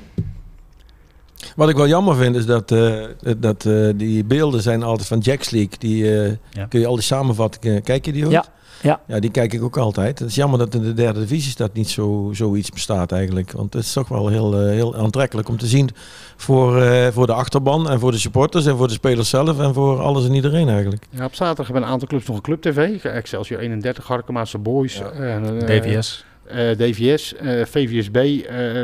Wat 1.56 1.68
ik 1.68 1.76
wel 1.76 1.88
jammer 1.88 2.16
vind, 2.16 2.36
is 2.36 2.46
dat, 2.46 2.70
eh, 2.72 3.04
dat 3.38 3.64
eh, 3.64 3.88
die 3.94 4.24
beelden 4.24 4.62
zijn 4.62 4.82
altijd 4.82 5.08
van 5.08 5.18
Jacks 5.18 5.50
League. 5.50 5.78
Die 5.78 6.20
eh, 6.22 6.32
Ja. 6.50 6.64
kun 6.66 6.80
je 6.80 6.86
al 6.86 6.94
die 6.94 7.04
samenvattingen, 7.04 7.82
kijk 7.82 8.04
je 8.04 8.12
die 8.12 8.24
ook? 8.26 8.30
Ja, 8.30 8.44
ja. 8.82 9.00
Ja, 9.06 9.18
die 9.20 9.30
kijk 9.30 9.52
ik 9.52 9.62
ook 9.62 9.76
altijd. 9.76 10.18
Het 10.18 10.28
is 10.28 10.34
jammer 10.34 10.58
dat 10.58 10.74
in 10.74 10.82
de 10.82 10.92
derde 10.94 11.20
divisie 11.20 11.52
dat 11.56 11.72
niet 11.74 11.88
zo, 11.88 12.30
zoiets 12.32 12.70
bestaat 12.70 13.12
eigenlijk. 13.12 13.52
Want 13.52 13.72
het 13.72 13.82
is 13.84 13.92
toch 13.92 14.08
wel 14.08 14.28
heel, 14.28 14.60
heel 14.66 14.96
aantrekkelijk 14.96 15.48
om 15.48 15.56
te 15.58 15.66
zien 15.66 15.90
voor, 16.36 16.82
eh, 16.82 17.08
voor 17.12 17.26
de 17.26 17.32
achterban 17.32 17.90
en 17.90 18.00
voor 18.00 18.10
de 18.12 18.18
supporters 18.18 18.66
en 18.66 18.76
voor 18.76 18.86
de 18.88 18.92
spelers 18.92 19.28
zelf 19.28 19.60
en 19.60 19.74
voor 19.74 20.00
alles 20.00 20.26
en 20.26 20.34
iedereen 20.34 20.68
eigenlijk. 20.68 21.06
Ja, 21.10 21.24
op 21.24 21.34
zaterdag 21.34 21.66
hebben 21.66 21.82
een 21.84 21.88
aantal 21.90 22.08
clubs 22.08 22.26
nog 22.26 22.36
een 22.36 22.42
club 22.42 22.62
TV. 22.62 23.04
Excelsior 23.04 23.60
31, 23.60 24.06
Harkemaatse 24.06 24.58
Boys, 24.58 24.96
Ja. 24.98 25.10
en, 25.10 25.60
eh, 25.60 25.66
DVS. 25.80 26.24
Eh, 26.50 26.70
DVS, 26.70 27.34
eh, 27.36 27.64
VVSB 27.64 28.16
eh, 28.16 28.82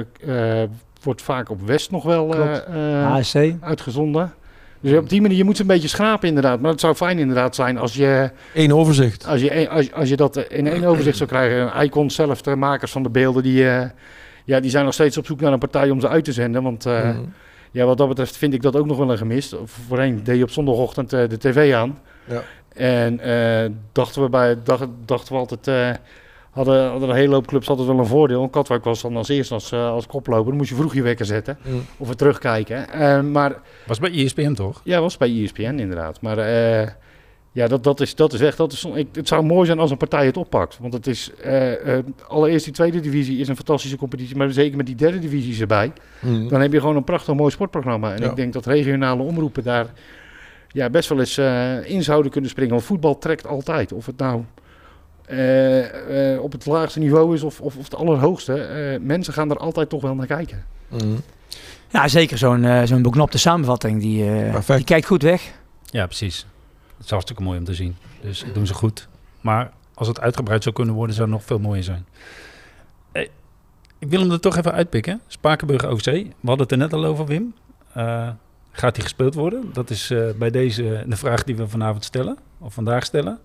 eh, 0.62 0.68
wordt 1.02 1.22
vaak 1.22 1.50
op 1.50 1.60
West 1.66 1.90
nog 1.90 2.02
wel 2.04 2.34
eh, 2.34 2.56
eh, 2.56 3.56
uitgezonden. 3.60 4.32
Dus 4.80 4.98
op 4.98 5.08
die 5.08 5.20
manier, 5.20 5.36
je 5.36 5.44
moet 5.44 5.56
ze 5.56 5.62
een 5.62 5.68
beetje 5.68 5.88
schrapen 5.88 6.28
inderdaad. 6.28 6.60
Maar 6.60 6.70
het 6.70 6.80
zou 6.80 6.94
fijn 6.94 7.18
inderdaad 7.18 7.54
zijn 7.54 7.78
als 7.78 7.94
je, 7.94 8.30
Eén 8.54 8.72
overzicht. 8.74 9.26
als 9.26 9.40
je, 9.40 9.68
als, 9.68 9.92
als 9.92 10.08
je 10.08 10.16
dat 10.16 10.36
in 10.36 10.66
één 10.66 10.84
overzicht 10.84 11.16
zou 11.16 11.28
krijgen. 11.28 11.82
Icon 11.84 12.10
zelf, 12.10 12.42
de 12.42 12.56
makers 12.56 12.92
van 12.92 13.02
de 13.02 13.08
beelden, 13.10 13.42
die, 13.42 13.68
eh, 13.68 13.88
ja, 14.44 14.60
die 14.60 14.70
zijn 14.70 14.84
nog 14.84 14.94
steeds 14.94 15.16
op 15.18 15.26
zoek 15.26 15.40
naar 15.40 15.52
een 15.52 15.58
partij 15.58 15.90
om 15.90 16.00
ze 16.00 16.08
uit 16.08 16.24
te 16.24 16.32
zenden. 16.32 16.62
Want 16.62 16.86
eh, 16.86 17.04
Mhm. 17.04 17.18
ja, 17.70 17.84
wat 17.84 17.98
dat 17.98 18.08
betreft 18.08 18.36
vind 18.36 18.54
ik 18.54 18.62
dat 18.62 18.76
ook 18.76 18.86
nog 18.86 18.96
wel 18.96 19.10
een 19.10 19.18
gemist. 19.18 19.56
Voorheen 19.64 20.20
deed 20.24 20.36
je 20.36 20.42
op 20.42 20.50
zondagochtend 20.50 21.12
eh, 21.12 21.28
de 21.28 21.38
tv 21.38 21.74
aan. 21.74 21.98
Ja. 22.24 22.42
En 22.74 23.20
eh, 23.20 23.70
dachten 23.92 24.22
we 24.22 24.28
bij 24.28 24.56
dacht, 24.64 24.86
dachten 25.04 25.32
we 25.32 25.38
altijd. 25.38 25.68
eh, 25.68 25.90
hadden, 26.54 26.90
hadden 26.90 27.08
een 27.08 27.14
hele 27.14 27.34
hoop 27.34 27.46
clubs 27.46 27.68
altijd 27.68 27.88
wel 27.88 27.98
een 27.98 28.06
voordeel. 28.06 28.48
Katwijk 28.48 28.84
was 28.84 29.02
dan 29.02 29.16
als 29.16 29.28
eerste 29.28 29.54
als, 29.54 29.72
eh, 29.72 29.90
als 29.90 30.06
koploper. 30.06 30.46
Dan 30.48 30.56
moest 30.56 30.68
je 30.68 30.74
vroeg 30.74 30.94
je 30.94 31.02
wekker 31.02 31.26
zetten. 31.26 31.58
Mhm. 31.62 31.76
Of 31.96 32.08
we 32.08 32.14
terugkijken. 32.14 32.88
Eh, 32.90 33.20
maar 33.20 33.60
Was 33.86 33.98
bij 33.98 34.10
ESPN 34.12 34.52
toch? 34.52 34.80
ja, 34.84 35.00
was 35.00 35.16
bij 35.16 35.42
ESPN 35.42 35.62
inderdaad. 35.78 36.20
Maar 36.20 36.38
eh, 36.38 36.88
ja, 37.52 37.66
dat, 37.66 37.84
dat, 37.84 38.00
is, 38.00 38.14
dat 38.14 38.32
is 38.32 38.40
echt. 38.40 38.56
Dat 38.56 38.72
is, 38.72 38.84
ik, 38.94 39.08
het 39.12 39.28
zou 39.28 39.44
mooi 39.44 39.66
zijn 39.66 39.78
als 39.78 39.90
een 39.90 39.96
partij 39.96 40.26
het 40.26 40.36
oppakt. 40.36 40.78
Want 40.80 40.92
het 40.92 41.06
is. 41.06 41.30
allereerst, 42.28 42.64
die 42.64 42.74
tweede 42.74 43.00
divisie 43.00 43.38
is 43.38 43.48
een 43.48 43.56
fantastische 43.56 43.96
competitie. 43.96 44.36
Maar 44.36 44.50
zeker 44.50 44.76
met 44.76 44.86
die 44.86 44.94
derde 44.94 45.18
divisie 45.18 45.60
erbij. 45.60 45.92
Mhm. 46.20 46.48
Dan 46.48 46.60
heb 46.60 46.72
je 46.72 46.80
gewoon 46.80 46.96
een 46.96 47.04
prachtig 47.04 47.34
mooi 47.34 47.50
sportprogramma. 47.50 48.14
En 48.14 48.22
Ja. 48.22 48.30
ik 48.30 48.36
denk 48.36 48.52
dat 48.52 48.66
regionale 48.66 49.22
omroepen 49.22 49.62
daar 49.62 49.86
ja, 50.68 50.90
best 50.90 51.08
wel 51.08 51.18
eens 51.18 51.38
in 51.88 52.02
zouden 52.02 52.30
kunnen 52.30 52.50
springen. 52.50 52.72
Want 52.72 52.84
voetbal 52.84 53.18
trekt 53.18 53.46
altijd. 53.46 53.92
Of 53.92 54.06
het 54.06 54.16
nou 54.16 54.42
eh, 55.26 56.32
eh, 56.34 56.42
op 56.42 56.52
het 56.52 56.66
laagste 56.66 56.98
niveau 56.98 57.34
is 57.34 57.42
of, 57.42 57.60
of, 57.60 57.76
of 57.76 57.84
het 57.84 57.94
allerhoogste. 57.94 58.54
Eh, 58.54 59.00
mensen 59.00 59.32
gaan 59.32 59.50
er 59.50 59.56
altijd 59.56 59.88
toch 59.88 60.02
wel 60.02 60.14
naar 60.14 60.26
kijken. 60.26 60.64
Mhm. 60.88 61.16
Ja, 61.88 62.08
zeker 62.08 62.38
zo'n 62.38 62.64
eh, 62.64 62.82
zo'n 62.82 63.02
beknopte 63.02 63.38
samenvatting. 63.38 64.00
Die, 64.00 64.30
eh, 64.30 64.76
die 64.76 64.84
kijkt 64.84 65.06
goed 65.06 65.22
weg. 65.22 65.52
Ja, 65.84 66.06
precies. 66.06 66.46
Het 66.96 67.04
is 67.04 67.10
hartstikke 67.10 67.42
mooi 67.42 67.58
om 67.58 67.64
te 67.64 67.74
zien. 67.74 67.96
Dus 68.20 68.40
dat 68.44 68.54
doen 68.54 68.66
ze 68.66 68.74
goed. 68.74 69.08
Maar 69.40 69.70
als 69.94 70.08
het 70.08 70.20
uitgebreid 70.20 70.62
zou 70.62 70.74
kunnen 70.74 70.94
worden, 70.94 71.14
zou 71.16 71.28
het 71.28 71.36
nog 71.36 71.46
veel 71.46 71.58
mooier 71.58 71.84
zijn. 71.84 72.06
Hey, 73.12 73.30
ik 73.98 74.08
wil 74.08 74.20
hem 74.20 74.30
er 74.30 74.40
toch 74.40 74.56
even 74.56 74.72
uitpikken. 74.72 75.20
Spakenburg 75.26 75.84
OC. 75.84 76.04
We 76.04 76.30
hadden 76.44 76.62
het 76.62 76.72
er 76.72 76.78
net 76.78 76.92
al 76.92 77.04
over, 77.04 77.26
Wim. 77.26 77.54
Eh, 77.92 78.28
gaat 78.70 78.96
hij 78.96 79.04
gespeeld 79.04 79.34
worden? 79.34 79.70
Dat 79.72 79.90
is 79.90 80.10
eh, 80.10 80.30
bij 80.38 80.50
deze 80.50 81.04
de 81.06 81.16
vraag 81.16 81.44
die 81.44 81.56
we 81.56 81.68
vanavond 81.68 82.04
stellen. 82.04 82.38
Of 82.58 82.74
vandaag 82.74 83.04
stellen. 83.04 83.38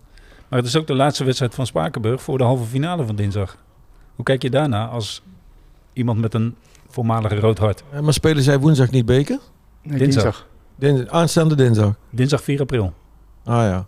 Maar 0.50 0.60
het 0.60 0.68
is 0.68 0.76
ook 0.76 0.88
de 0.88 0.96
laatste 0.96 1.24
wedstrijd 1.24 1.56
van 1.56 1.66
Spakenburg 1.66 2.22
voor 2.22 2.38
de 2.38 2.44
halve 2.44 2.64
finale 2.66 3.06
van 3.06 3.16
dinsdag. 3.16 3.58
Hoe 4.16 4.26
kijk 4.26 4.42
je 4.42 4.50
daarna 4.50 4.88
als 4.88 5.22
iemand 5.94 6.20
met 6.20 6.34
een 6.34 6.56
voormalige 6.88 7.36
rood 7.40 7.58
hart? 7.58 7.84
Eh, 7.92 8.00
Maar 8.00 8.14
spelen 8.14 8.44
zij 8.44 8.60
woensdag 8.60 8.90
niet 8.92 9.06
beker? 9.06 9.40
Nee, 9.84 9.98
Dinsdag. 9.98 10.48
Dins- 10.76 11.08
aanstaande 11.08 11.56
dinsdag. 11.56 11.96
Dinsdag 12.10 12.44
4 12.44 12.60
april. 12.62 12.94
Ah 13.44 13.56
ja. 13.64 13.86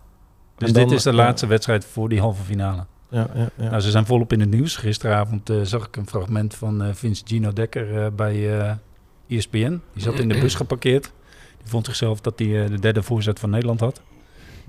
Dus 0.58 0.71
dan- 0.71 0.84
dit 0.84 0.91
is 0.97 1.04
de 1.04 1.10
ja. 1.10 1.15
laatste 1.15 1.47
wedstrijd 1.47 1.86
voor 1.86 2.10
die 2.10 2.19
halve 2.19 2.43
finale. 2.43 2.86
Ja, 3.10 3.28
ja, 3.34 3.50
ja. 3.58 3.69
Nou, 3.69 3.82
ze 3.82 3.91
zijn 3.91 4.06
volop 4.06 4.34
in 4.34 4.39
het 4.39 4.50
nieuws. 4.50 4.76
Gisteravond 4.76 5.50
eh, 5.50 5.62
zag 5.62 5.88
ik 5.88 5.95
een 5.95 6.08
fragment 6.08 6.56
van 6.56 6.84
eh 6.84 6.93
Vince 6.93 7.24
Gino 7.28 7.54
Dekker 7.54 8.04
eh, 8.04 8.12
bij 8.15 8.60
eh 8.60 8.71
ESPN. 9.38 9.82
Die 9.93 10.04
zat 10.04 10.19
in 10.19 10.30
de 10.30 10.39
bus 10.39 10.56
geparkeerd. 10.56 11.12
Die 11.62 11.67
vond 11.69 11.86
zichzelf 11.86 12.21
dat 12.21 12.39
hij 12.39 12.63
eh, 12.63 12.69
de 12.69 12.80
derde 12.80 13.04
voorzet 13.04 13.39
van 13.39 13.50
Nederland 13.50 13.80
had. 13.80 14.02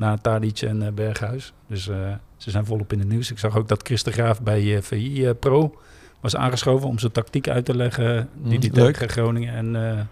Na 0.02 0.16
Tadic 0.22 0.60
en 0.60 0.82
eh, 0.82 0.92
Berghuis. 0.92 1.52
Dus 1.66 1.88
eh, 1.88 1.96
ze 2.36 2.50
zijn 2.50 2.66
volop 2.66 2.92
in 2.92 2.98
het 2.98 3.08
nieuws. 3.08 3.30
Ik 3.30 3.38
zag 3.38 3.56
ook 3.56 3.68
dat 3.68 3.80
Chris 3.82 4.02
de 4.02 4.12
Graaf 4.12 4.42
bij 4.42 4.76
eh, 4.76 4.82
VI 4.82 5.32
Pro 5.40 5.74
was 6.20 6.36
aangeschoven 6.36 6.88
om 6.88 6.98
zijn 6.98 7.12
tactiek 7.12 7.48
uit 7.48 7.64
te 7.64 7.76
leggen. 7.76 8.28
Die 8.42 8.54
Mm, 8.54 8.60
die 8.60 8.72
leuk. 8.72 8.92
tegen 8.94 9.08
Groningen 9.08 9.54
en 9.54 10.08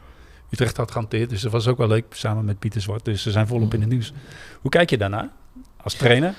Utrecht 0.51 0.77
had 0.77 0.91
gehanteerd. 0.91 1.31
Dus 1.31 1.41
dat 1.43 1.53
was 1.53 1.67
ook 1.67 1.79
wel 1.79 1.89
leuk, 1.89 2.05
samen 2.11 2.45
met 2.45 2.59
Pieter 2.59 2.81
Zwart. 2.81 3.05
Dus 3.05 3.23
ze 3.23 3.31
zijn 3.31 3.47
volop 3.47 3.75
in 3.75 3.81
het 3.81 3.91
nieuws. 3.91 4.13
Hoe 4.61 4.71
kijk 4.71 4.91
je 4.91 4.99
daarna 4.99 5.31
als 5.83 5.95
trainer? 5.95 6.35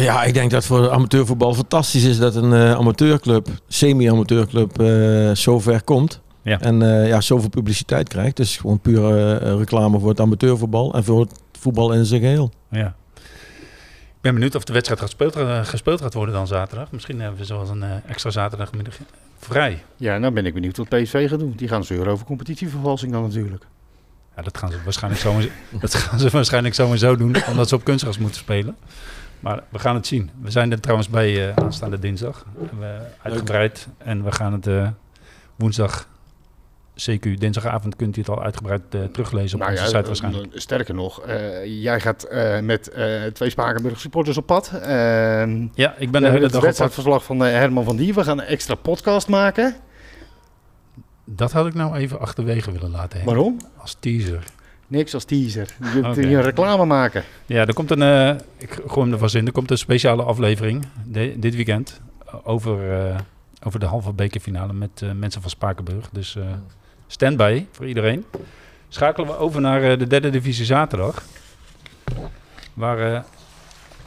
Ja, 0.00 0.24
ik 0.24 0.34
denk 0.34 0.50
dat 0.50 0.64
voor 0.64 0.90
amateurvoetbal 0.90 1.54
fantastisch 1.54 2.04
is 2.04 2.18
dat 2.18 2.34
een 2.34 2.52
eh, 2.52 2.72
amateurclub, 2.72 3.48
semi-amateurclub, 3.68 4.82
zo 5.36 5.60
ver 5.60 5.82
komt. 5.82 6.20
Ja. 6.42 6.60
En 6.60 6.82
eh, 6.82 7.08
ja, 7.08 7.20
zoveel 7.20 7.48
publiciteit 7.48 8.08
krijgt. 8.08 8.36
Dus 8.36 8.56
gewoon 8.56 8.80
pure 8.80 9.38
eh, 9.38 9.56
reclame 9.56 9.98
voor 9.98 10.08
het 10.08 10.20
amateurvoetbal 10.20 10.94
en 10.94 11.04
voor 11.04 11.20
het 11.20 11.40
voetbal 11.58 11.92
in 11.92 12.04
zijn 12.04 12.20
geheel. 12.20 12.50
Ja. 12.70 12.94
Ik 13.14 14.24
ben 14.24 14.34
benieuwd 14.34 14.54
of 14.54 14.64
de 14.64 14.72
wedstrijd 14.72 15.00
gespeeld, 15.00 15.36
eh, 15.36 15.64
gespeeld 15.64 16.00
gaat 16.00 16.14
worden 16.14 16.34
dan 16.34 16.46
zaterdag. 16.46 16.90
Misschien 16.92 17.20
hebben 17.20 17.38
we 17.38 17.44
zoals 17.44 17.68
een 17.68 17.84
extra 18.06 18.30
zaterdagmiddag 18.30 18.94
vrij. 19.38 19.82
Ja, 19.96 20.18
nou 20.18 20.32
ben 20.32 20.46
ik 20.46 20.54
benieuwd 20.54 20.76
wat 20.76 20.88
PSV 20.88 21.28
gaat 21.28 21.38
doen. 21.38 21.52
Die 21.56 21.68
gaan 21.68 21.84
zeuren 21.84 22.12
over 22.12 22.26
competitievervalsing 22.26 23.12
dan 23.12 23.22
natuurlijk. 23.22 23.66
Ja, 24.36 24.42
dat 24.42 24.58
gaan 24.58 24.70
ze 24.70 24.78
waarschijnlijk 24.84 25.22
sowieso, 25.22 25.50
dat 25.80 25.94
gaan 25.94 26.18
ze 26.18 26.28
waarschijnlijk 26.30 26.74
sowieso 26.74 27.16
doen, 27.16 27.36
omdat 27.48 27.68
ze 27.68 27.74
op 27.74 27.84
kunstgras 27.84 28.18
moeten 28.18 28.40
spelen. 28.40 28.76
Maar 29.40 29.62
we 29.68 29.78
gaan 29.78 29.94
het 29.94 30.06
zien. 30.06 30.30
We 30.40 30.50
zijn 30.50 30.72
er 30.72 30.80
trouwens 30.80 31.08
bij 31.08 31.48
eh, 31.48 31.64
aanstaande 31.64 31.98
dinsdag. 31.98 32.44
We, 32.78 32.98
uitgebreid. 33.22 33.88
En 33.98 34.24
we 34.24 34.32
gaan 34.32 34.52
het 34.52 34.92
woensdag, 35.56 36.08
CQ, 37.10 37.34
dinsdagavond 37.38 37.96
kunt 37.96 38.16
u 38.16 38.20
het 38.20 38.30
al 38.30 38.42
uitgebreid 38.42 38.82
eh, 38.90 39.00
teruglezen 39.04 39.54
op 39.54 39.60
Nou 39.66 39.70
onze 39.72 39.82
ja, 39.84 39.96
site 39.96 40.06
waarschijnlijk. 40.06 40.52
sterker 40.54 40.94
nog, 40.94 41.20
eh, 41.22 41.82
jij 41.82 42.00
gaat 42.00 42.22
eh, 42.24 42.60
met 42.60 42.92
twee 43.32 43.50
Spakenburg 43.50 44.00
supporters 44.00 44.36
op 44.36 44.46
pad. 44.46 44.70
Ehm 44.74 45.66
Ja, 45.74 45.94
ik 45.98 46.10
ben 46.10 46.22
de 46.22 46.28
hele 46.28 46.32
het 46.32 46.40
dag 46.40 46.44
op 46.46 46.50
pad. 46.52 46.62
wedstrijdverslag 46.62 47.24
van 47.24 47.44
eh, 47.44 47.50
Herman 47.52 47.84
van 47.84 47.96
Dier. 47.96 48.14
We 48.14 48.24
gaan 48.24 48.38
een 48.40 48.46
extra 48.46 48.74
podcast 48.74 49.28
maken. 49.28 49.74
Dat 51.24 51.52
had 51.52 51.66
ik 51.66 51.74
nou 51.74 51.96
even 51.96 52.20
achterwege 52.20 52.72
willen 52.72 52.90
laten. 52.90 53.18
Henk. 53.18 53.30
Waarom? 53.30 53.56
Als 53.76 53.96
teaser. 54.00 54.42
Niks 54.86 55.14
als 55.14 55.24
teaser. 55.24 55.74
Je 55.94 56.00
moet 56.02 56.04
Oké. 56.18 56.26
hier 56.26 56.36
een 56.38 56.42
reclame 56.44 56.84
maken. 56.84 57.24
Ja, 57.46 57.66
er 57.66 57.74
komt 57.74 57.90
een, 57.90 58.36
ik 58.56 58.72
gooi 58.86 59.00
hem 59.04 59.12
er 59.12 59.18
vast 59.18 59.34
in, 59.34 59.46
er 59.46 59.52
komt 59.52 59.70
een 59.70 59.78
speciale 59.78 60.22
aflevering 60.22 60.86
de- 61.04 61.34
dit 61.38 61.54
weekend 61.54 62.00
over, 62.44 62.78
over 63.66 63.80
de 63.80 63.86
halve 63.86 64.12
bekerfinale 64.12 64.72
met 64.72 65.02
mensen 65.16 65.40
van 65.40 65.50
Spakenburg. 65.50 66.08
Dus 66.12 66.36
standby 67.08 67.66
voor 67.72 67.86
iedereen. 67.86 68.24
Schakelen 68.88 69.28
we 69.28 69.36
over 69.36 69.60
naar 69.60 69.82
eh, 69.82 69.98
de 69.98 70.06
derde 70.06 70.30
divisie 70.30 70.64
zaterdag. 70.64 71.22
Waar 72.74 73.14
eh, 73.14 73.20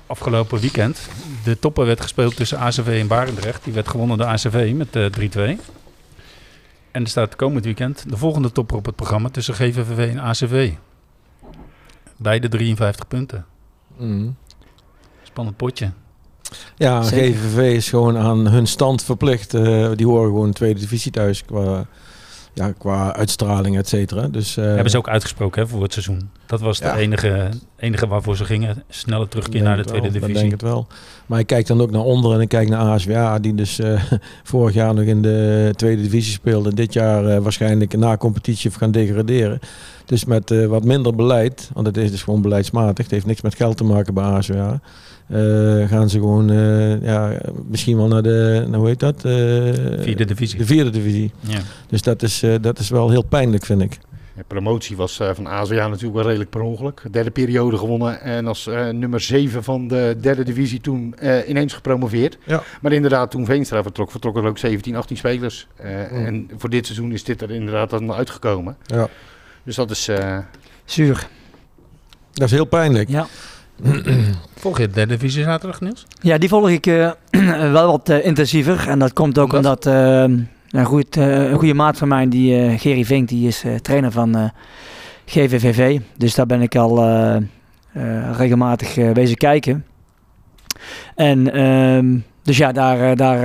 afgelopen 0.06 0.60
weekend 0.60 1.10
de 1.44 1.60
topper 1.60 1.86
werd 1.86 2.02
gespeeld 2.02 2.36
tussen 2.36 2.58
ACV 2.58 2.98
en 3.02 3.08
Barendrecht. 3.08 3.64
Die 3.64 3.74
werd 3.74 3.88
gewonnen 3.88 4.18
door 4.18 4.28
ACV 4.28 4.72
met 4.76 4.96
eh 4.96 5.56
3-2. 5.58 5.62
En 6.92 7.04
er 7.04 7.10
staat 7.10 7.36
komend 7.36 7.66
weekend 7.66 8.10
de 8.10 8.18
volgende 8.18 8.52
topper 8.52 8.78
op 8.78 8.86
het 8.86 8.96
programma 8.96 9.30
tussen 9.30 9.54
GVVV 9.54 10.10
en 10.10 10.20
ACV. 10.20 10.72
Beide 12.18 12.50
53 12.50 13.08
punten. 13.08 13.46
Mm. 13.98 14.36
Spannend 15.24 15.58
potje. 15.58 15.92
Ja, 16.76 17.02
Zeker. 17.02 17.38
GVV 17.40 17.76
is 17.76 17.90
gewoon 17.90 18.18
aan 18.18 18.48
hun 18.48 18.68
stand 18.68 19.04
verplicht. 19.04 19.54
Eh, 19.54 19.92
die 19.96 20.06
horen 20.06 20.26
gewoon 20.26 20.52
tweede 20.52 20.80
divisie 20.80 21.12
thuis 21.12 21.46
qua, 21.46 21.86
ja, 22.54 22.72
qua 22.78 23.16
uitstraling, 23.16 23.78
et 23.78 23.88
cetera. 23.88 24.28
Dus, 24.28 24.58
eh, 24.58 24.66
Hebben 24.66 24.90
ze 24.90 24.98
ook 24.98 25.10
uitgesproken 25.10 25.62
hè, 25.62 25.68
voor 25.68 25.82
het 25.84 25.94
seizoen. 25.94 26.30
Dat 26.46 26.60
was 26.60 26.80
de 26.80 26.86
Ja. 26.86 26.98
enige, 26.98 27.50
enige 27.78 28.08
waarvoor 28.08 28.38
ze 28.38 28.46
gingen. 28.46 28.84
Snelle 28.90 29.28
terugkeer 29.28 29.62
naar 29.64 29.78
de 29.78 29.84
tweede 29.84 30.02
wel, 30.02 30.12
dat 30.12 30.22
divisie. 30.22 30.40
denk 30.42 30.52
het 30.52 30.62
wel. 30.62 30.88
Maar 31.26 31.40
ik 31.40 31.48
kijk 31.48 31.68
dan 31.68 31.82
ook 31.82 31.92
naar 31.92 32.02
onder 32.02 32.34
en 32.34 32.42
ik 32.42 32.50
kijk 32.50 32.70
naar 32.70 32.80
ASWA, 32.80 33.40
die 33.40 33.56
dus 33.56 33.80
eh, 33.80 34.04
vorig 34.44 34.74
jaar 34.74 34.94
nog 34.94 35.04
in 35.06 35.22
de 35.22 35.74
tweede 35.76 36.02
divisie 36.02 36.34
speelde. 36.34 36.70
En 36.70 36.76
dit 36.76 36.94
jaar 36.94 37.26
eh, 37.26 37.38
waarschijnlijk 37.38 37.98
na 37.98 38.18
competitie 38.18 38.72
gaan 38.72 38.92
degraderen. 38.92 39.60
Dus 40.06 40.26
met 40.26 40.66
wat 40.68 40.84
minder 40.84 41.16
beleid, 41.16 41.70
want 41.74 41.88
het 41.88 41.98
is 41.98 42.12
dus 42.12 42.24
gewoon 42.24 42.42
beleidsmatig. 42.42 43.04
Het 43.04 43.12
heeft 43.12 43.26
niks 43.26 43.42
met 43.42 43.56
geld 43.56 43.78
te 43.78 43.84
maken 43.84 44.14
bij 44.14 44.24
ASWA. 44.24 44.80
Eh, 45.32 45.88
gaan 45.90 46.10
ze 46.10 46.18
gewoon 46.20 46.50
eh, 46.50 47.02
ja, 47.04 47.38
misschien 47.70 47.98
wel 47.98 48.08
naar 48.08 48.22
de, 48.24 48.64
nou 48.68 48.78
hoe 48.78 48.88
heet 48.88 49.00
dat? 49.00 49.16
Eh, 49.26 49.32
Vierde 50.04 50.26
divisie. 50.26 50.58
De 50.58 50.66
vierde 50.66 50.90
divisie. 50.90 51.32
Ja. 51.40 51.60
Dus 51.90 52.02
dat 52.02 52.22
is, 52.24 52.44
eh, 52.44 52.56
dat 52.62 52.80
is 52.80 52.90
wel 52.90 53.10
heel 53.10 53.24
pijnlijk, 53.26 53.66
vind 53.66 53.82
ik. 53.82 53.98
De 54.36 54.44
promotie 54.48 54.96
was 54.96 55.20
eh, 55.20 55.30
van 55.34 55.48
ASWA 55.48 55.88
natuurlijk 55.88 56.14
wel 56.14 56.24
redelijk 56.26 56.50
per 56.50 56.62
ongeluk. 56.62 57.04
Derde 57.12 57.32
periode 57.32 57.78
gewonnen 57.78 58.22
en 58.22 58.48
als 58.48 58.68
eh, 58.68 58.90
nummer 58.90 59.20
7 59.20 59.64
van 59.64 59.88
de 59.88 60.16
derde 60.22 60.44
divisie 60.44 60.82
toen 60.82 61.16
eh, 61.18 61.50
ineens 61.50 61.74
gepromoveerd. 61.74 62.38
Ja. 62.46 62.64
Maar 62.82 62.92
inderdaad, 62.92 63.32
toen 63.32 63.46
Veenstra 63.46 63.84
vertrok, 63.84 64.12
vertrokken 64.12 64.44
er 64.44 64.50
ook 64.50 64.58
17, 64.58 64.96
18 64.96 65.18
spelers. 65.18 65.68
Eh, 65.76 65.90
Mm. 66.12 66.26
En 66.26 66.50
voor 66.58 66.70
dit 66.70 66.86
seizoen 66.86 67.12
is 67.12 67.24
dit 67.24 67.42
er 67.42 67.52
inderdaad 67.52 67.90
dan 67.90 68.12
uitgekomen. 68.14 68.76
Ja. 68.86 69.08
Dus 69.64 69.76
dat 69.76 69.92
is... 69.92 70.08
eh, 70.08 70.38
Zuur. 70.86 71.28
Dat 72.34 72.46
is 72.48 72.52
heel 72.54 72.66
pijnlijk. 72.66 73.10
Ja. 73.10 73.28
Volg 74.56 74.78
je 74.78 74.88
de 74.88 74.94
derde 74.94 75.14
divisie 75.14 75.44
zaterdag, 75.44 75.82
Niels? 75.82 76.06
Ja, 76.22 76.38
die 76.38 76.50
volg 76.50 76.70
ik 76.70 76.88
eh, 76.88 77.12
wel 77.72 77.92
wat 77.92 78.10
eh, 78.10 78.26
intensiever. 78.26 78.88
En 78.88 79.00
dat 79.00 79.14
komt 79.14 79.40
ook 79.40 79.54
Omdat? 79.54 79.86
omdat 79.86 79.86
eh, 79.86 80.80
een, 80.80 80.86
goed, 80.86 81.16
een 81.16 81.58
goede 81.58 81.74
maat 81.74 81.98
van 81.98 82.08
mij, 82.08 82.30
die 82.30 82.78
Gerry 82.78 83.06
Vink, 83.06 83.28
die 83.28 83.48
is 83.48 83.64
trainer 83.82 84.12
van 84.12 84.52
GVVV. 85.26 86.00
Dus 86.18 86.36
daar 86.36 86.46
ben 86.46 86.62
ik 86.62 86.76
al 86.76 87.06
regelmatig 88.38 88.96
wezen 88.96 89.38
kijken. 89.38 89.86
En 91.16 91.54
ehm, 91.54 92.18
dus 92.44 92.58
ja, 92.58 92.72
daar, 92.72 93.16
daar 93.16 93.42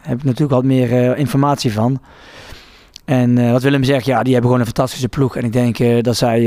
heb 0.00 0.18
ik 0.18 0.24
natuurlijk 0.24 0.50
wat 0.52 0.64
meer 0.64 1.16
informatie 1.16 1.72
van. 1.72 2.00
En 3.04 3.52
wat 3.52 3.62
Willem 3.62 3.84
zegt, 3.84 4.04
ja, 4.04 4.22
die 4.22 4.32
hebben 4.32 4.50
gewoon 4.50 4.66
een 4.66 4.74
fantastische 4.74 5.08
ploeg. 5.08 5.36
En 5.36 5.44
ik 5.44 5.52
denk 5.52 6.04
dat 6.04 6.16
zij 6.16 6.40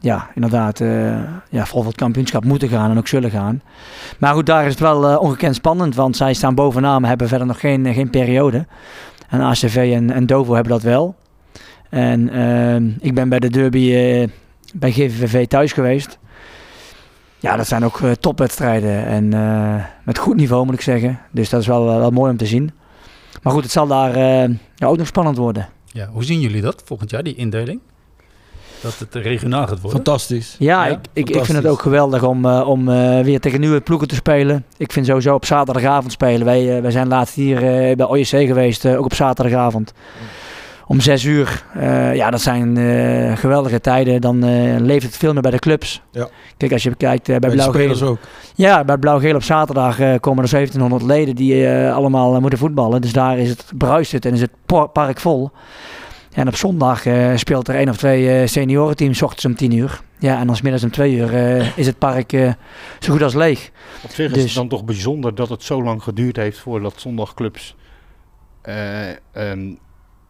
ja, 0.00 0.30
inderdaad 0.34 0.80
eh, 0.80 1.18
ja, 1.50 1.66
voor 1.66 1.86
het 1.86 1.94
kampioenschap 1.94 2.44
moeten 2.44 2.68
gaan 2.68 2.90
en 2.90 2.98
ook 2.98 3.08
zullen 3.08 3.30
gaan. 3.30 3.62
Maar 4.18 4.34
goed, 4.34 4.46
daar 4.46 4.64
is 4.64 4.70
het 4.70 4.80
wel 4.80 5.08
eh, 5.08 5.20
ongekend 5.20 5.54
spannend, 5.54 5.94
want 5.94 6.16
zij 6.16 6.34
staan 6.34 6.54
bovenaan, 6.54 7.04
hebben 7.04 7.28
verder 7.28 7.46
nog 7.46 7.60
geen, 7.60 7.86
eh, 7.86 7.94
geen 7.94 8.10
periode. 8.10 8.66
En 9.28 9.40
ACV 9.40 9.90
en, 9.94 10.10
en 10.10 10.26
Dovo 10.26 10.54
hebben 10.54 10.72
dat 10.72 10.82
wel. 10.82 11.14
En 11.88 12.28
ehm, 12.28 12.90
ik 13.00 13.14
ben 13.14 13.28
bij 13.28 13.38
de 13.38 13.50
derby 13.50 13.90
bij 14.74 14.90
GVVV 14.92 15.46
thuis 15.46 15.72
geweest. 15.72 16.18
Ja, 17.38 17.56
dat 17.56 17.66
zijn 17.66 17.84
ook 17.84 18.00
topwedstrijden 18.20 19.06
en 19.06 19.28
met 20.04 20.18
goed 20.18 20.36
niveau 20.36 20.64
moet 20.64 20.74
ik 20.74 20.80
zeggen. 20.80 21.18
Dus 21.30 21.48
dat 21.48 21.60
is 21.60 21.66
wel, 21.66 21.84
wel 21.84 22.10
mooi 22.10 22.30
om 22.30 22.36
te 22.36 22.46
zien. 22.46 22.70
Maar 23.42 23.52
goed, 23.52 23.62
het 23.62 23.72
zal 23.72 23.86
daar 23.86 24.48
ook 24.84 24.96
nog 24.96 25.06
spannend 25.06 25.36
worden. 25.36 25.68
Ja. 25.86 26.08
Hoe 26.12 26.24
zien 26.24 26.40
jullie 26.40 26.60
dat 26.60 26.82
volgend 26.84 27.10
jaar, 27.10 27.22
die 27.22 27.34
indeling? 27.34 27.80
Dat 28.82 28.96
het 28.98 29.14
regionaal 29.24 29.66
gaat 29.66 29.80
worden? 29.80 29.90
Fantastisch. 29.90 30.56
Ja, 30.58 30.84
Ja, 30.86 30.90
ik, 30.90 30.98
ik, 31.12 31.30
ik 31.30 31.44
vind 31.44 31.58
het 31.58 31.66
ook 31.66 31.80
geweldig 31.82 32.22
om, 32.22 32.44
eh, 32.44 32.68
om 32.68 32.88
eh, 32.88 33.20
weer 33.20 33.40
tegen 33.40 33.60
nieuwe 33.60 33.80
ploegen 33.80 34.08
te 34.08 34.14
spelen. 34.14 34.64
Ik 34.76 34.92
vind 34.92 35.06
sowieso 35.06 35.34
op 35.34 35.44
zaterdagavond 35.44 36.12
spelen. 36.12 36.44
Wij, 36.44 36.76
eh, 36.76 36.82
wij 36.82 36.90
zijn 36.90 37.08
laatst 37.08 37.34
hier 37.34 37.56
eh, 37.56 37.96
bij 37.96 38.06
OJC 38.06 38.26
geweest, 38.46 38.84
eh, 38.84 38.98
ook 38.98 39.04
op 39.04 39.14
zaterdagavond. 39.14 39.92
Om 40.86 41.00
zes 41.00 41.24
uur. 41.24 41.64
Eh, 41.74 42.14
ja, 42.14 42.30
dat 42.30 42.40
zijn 42.40 42.76
eh, 42.76 43.36
geweldige 43.36 43.80
tijden. 43.80 44.20
Dan 44.20 44.44
eh, 44.44 44.76
leeft 44.80 45.04
het 45.06 45.16
veel 45.16 45.32
meer 45.32 45.42
bij 45.42 45.50
de 45.50 45.58
clubs. 45.58 46.02
Ja. 46.10 46.28
Kijk, 46.56 46.72
als 46.72 46.82
je 46.82 46.94
kijkt 46.94 47.26
bij 47.26 47.38
Bij 47.38 47.50
de 47.50 47.60
spelers 47.60 47.98
Blauw-Geel. 47.98 48.08
ook. 48.08 48.18
Ja, 48.54 48.84
bij 48.84 48.96
Blauw-Geel 48.98 49.34
op 49.34 49.42
zaterdag 49.42 49.98
eh, 50.00 50.14
komen 50.20 50.44
er 50.44 50.50
1700 50.50 51.02
leden 51.02 51.34
die 51.34 51.66
eh, 51.66 51.94
allemaal 51.94 52.40
moeten 52.40 52.58
voetballen. 52.58 53.00
Dus 53.00 53.12
daar 53.12 53.38
is 53.38 53.48
het, 53.48 53.64
bruist 53.78 54.12
het 54.12 54.24
en 54.24 54.32
is 54.34 54.40
het 54.40 54.50
park 54.92 55.20
vol. 55.20 55.50
En 56.32 56.48
op 56.48 56.56
zondag 56.56 57.06
eh, 57.06 57.36
speelt 57.36 57.68
er 57.68 57.74
één 57.74 57.88
of 57.88 57.96
twee 57.96 58.30
eh 58.40 58.46
seniorenteams, 58.48 59.18
's 59.18 59.22
ochtends 59.22 59.44
om 59.44 59.54
10 59.54 59.72
uur. 59.72 60.00
Ja, 60.18 60.38
en 60.40 60.46
dan 60.46 60.56
's 60.56 60.60
middags 60.62 60.84
om 60.84 60.90
2 60.90 61.14
uur 61.14 61.34
eh, 61.34 61.78
is 61.78 61.86
het 61.86 61.98
park 61.98 62.32
eh, 62.32 62.52
zo 63.00 63.12
goed 63.12 63.22
als 63.22 63.34
leeg. 63.34 63.70
Op 64.02 64.10
zich 64.10 64.26
is 64.26 64.32
Dus- 64.32 64.42
het 64.44 64.54
dan 64.54 64.68
toch 64.68 64.84
bijzonder 64.84 65.34
dat 65.34 65.48
het 65.48 65.62
zo 65.62 65.82
lang 65.82 66.02
geduurd 66.02 66.36
heeft 66.36 66.58
voordat 66.58 66.94
zondagclubs 66.96 67.74
eh, 68.62 69.08
ehm, 69.32 69.74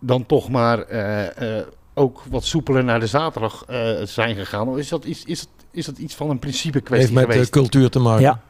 dan 0.00 0.26
toch 0.26 0.48
maar 0.48 0.78
eh, 0.82 1.58
eh, 1.58 1.66
ook 1.94 2.22
wat 2.30 2.44
soepeler 2.44 2.84
naar 2.84 3.00
de 3.00 3.06
zaterdag 3.06 3.64
eh, 3.66 3.90
zijn 4.04 4.34
gegaan. 4.36 4.68
Of 4.68 4.76
is 4.76 4.88
dat, 4.88 5.04
is, 5.04 5.24
is, 5.24 5.40
het, 5.40 5.48
is 5.70 5.86
dat 5.86 5.98
iets 5.98 6.14
van 6.14 6.30
een 6.30 6.38
principe 6.38 6.72
heeft 6.72 6.84
kwestie 6.86 7.14
met 7.14 7.24
eh, 7.24 7.30
geweest? 7.30 7.50
cultuur 7.50 7.90
te 7.90 7.98
maken. 7.98 8.22
Ja. 8.22 8.40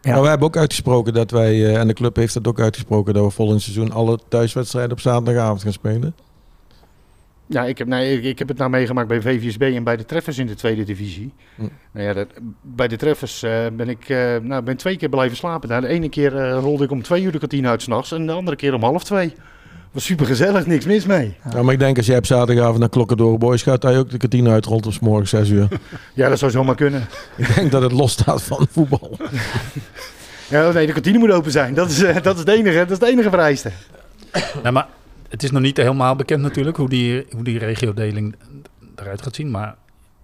Ja. 0.00 0.10
Maar 0.12 0.20
wij 0.20 0.30
hebben 0.30 0.48
ook 0.48 0.56
uitgesproken 0.56 1.12
dat 1.14 1.30
wij, 1.30 1.52
eh, 1.52 1.80
en 1.80 1.86
de 1.86 1.92
club 1.94 2.16
heeft 2.16 2.34
dat 2.34 2.46
ook 2.48 2.60
uitgesproken, 2.60 3.14
dat 3.14 3.24
we 3.24 3.30
volgend 3.30 3.62
seizoen 3.62 3.92
alle 3.92 4.18
thuiswedstrijden 4.28 4.92
op 4.92 5.00
zaterdagavond 5.00 5.62
gaan 5.62 5.72
spelen. 5.72 6.14
Ja, 7.48 7.64
ik 7.64 7.78
heb, 7.78 7.86
nee, 7.86 8.16
ik, 8.16 8.24
ik 8.24 8.38
heb 8.38 8.48
het 8.48 8.58
nou 8.58 8.70
meegemaakt 8.70 9.08
bij 9.08 9.20
VVSB 9.20 9.60
en 9.74 9.84
bij 9.84 9.96
de 9.96 10.04
Treffers 10.04 10.38
in 10.38 10.46
de 10.46 10.54
tweede 10.54 10.84
divisie. 10.84 11.32
Hm. 11.54 11.62
Nou 11.92 12.06
ja, 12.06 12.12
dat, 12.12 12.26
bij 12.62 12.88
de 12.88 12.96
Treffers 12.96 13.42
eh, 13.42 13.66
ben 13.72 13.88
ik 13.88 14.08
eh, 14.08 14.36
nou, 14.42 14.62
ben 14.62 14.76
twee 14.76 14.96
keer 14.96 15.08
blijven 15.08 15.36
slapen. 15.36 15.68
Nou, 15.68 15.80
de 15.80 15.88
ene 15.88 16.08
keer 16.08 16.36
eh, 16.36 16.58
rolde 16.60 16.84
ik 16.84 16.90
om 16.90 17.02
twee 17.02 17.22
uur 17.22 17.32
de 17.32 17.38
kantine 17.38 17.68
uit 17.68 17.82
s'nachts 17.82 18.12
en 18.12 18.26
de 18.26 18.32
andere 18.32 18.56
keer 18.56 18.74
om 18.74 18.82
half 18.82 19.04
twee. 19.04 19.34
Was 19.92 20.04
super 20.04 20.26
gezellig, 20.26 20.66
niks 20.66 20.84
mis 20.84 21.06
mee. 21.06 21.36
Ja. 21.52 21.62
maar 21.62 21.72
ik 21.72 21.78
denk 21.78 21.96
als 21.96 22.06
jij 22.06 22.16
op 22.16 22.26
zaterdagavond 22.26 22.78
naar 22.78 22.88
Klokkendoor 22.88 23.38
Boys 23.38 23.62
gaat, 23.62 23.80
dat 23.80 23.92
je 23.92 23.98
ook 23.98 24.10
de 24.10 24.16
kantine 24.16 24.50
uitrolt 24.50 24.86
op 24.86 24.92
's 24.92 24.98
morgens 24.98 25.30
6 25.30 25.48
uur. 25.48 25.68
Ja, 26.14 26.28
dat 26.28 26.38
zou 26.38 26.50
zomaar 26.50 26.74
kunnen. 26.74 27.06
ik 27.36 27.54
denk 27.54 27.70
dat 27.70 27.82
het 27.82 27.92
los 27.92 28.12
staat 28.12 28.42
van 28.42 28.66
voetbal. 28.70 29.16
Ja, 30.48 30.72
nee, 30.72 30.86
de 30.86 30.92
kantine 30.92 31.18
moet 31.18 31.30
open 31.30 31.50
zijn. 31.50 31.74
Dat 31.74 31.90
is, 31.90 31.98
dat 32.22 32.38
is, 32.38 32.44
de, 32.44 32.52
enige, 32.52 32.78
dat 32.78 32.90
is 32.90 32.98
de 32.98 33.06
enige 33.06 33.30
vereiste. 33.30 33.70
Nou, 34.62 34.72
maar 34.72 34.86
het 35.28 35.42
is 35.42 35.50
nog 35.50 35.62
niet 35.62 35.76
helemaal 35.76 36.16
bekend 36.16 36.42
natuurlijk 36.42 36.76
hoe 36.76 36.88
die, 36.88 37.26
hoe 37.30 37.44
die 37.44 37.58
regiodeling 37.58 38.36
eruit 38.94 39.22
gaat 39.22 39.34
zien. 39.34 39.50
Maar 39.50 39.76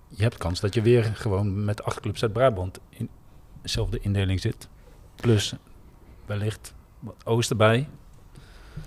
je 0.08 0.22
hebt 0.22 0.36
kans 0.36 0.60
dat 0.60 0.74
je 0.74 0.82
weer 0.82 1.04
gewoon 1.04 1.64
met 1.64 1.84
acht 1.84 2.00
clubs 2.00 2.22
uit 2.22 2.32
Brabant 2.32 2.78
in 2.88 3.08
dezelfde 3.62 3.98
indeling 4.00 4.40
zit. 4.40 4.68
Plus 5.14 5.54
wellicht 6.26 6.74
wat 6.98 7.14
oosten 7.24 7.56
bij. 7.56 7.88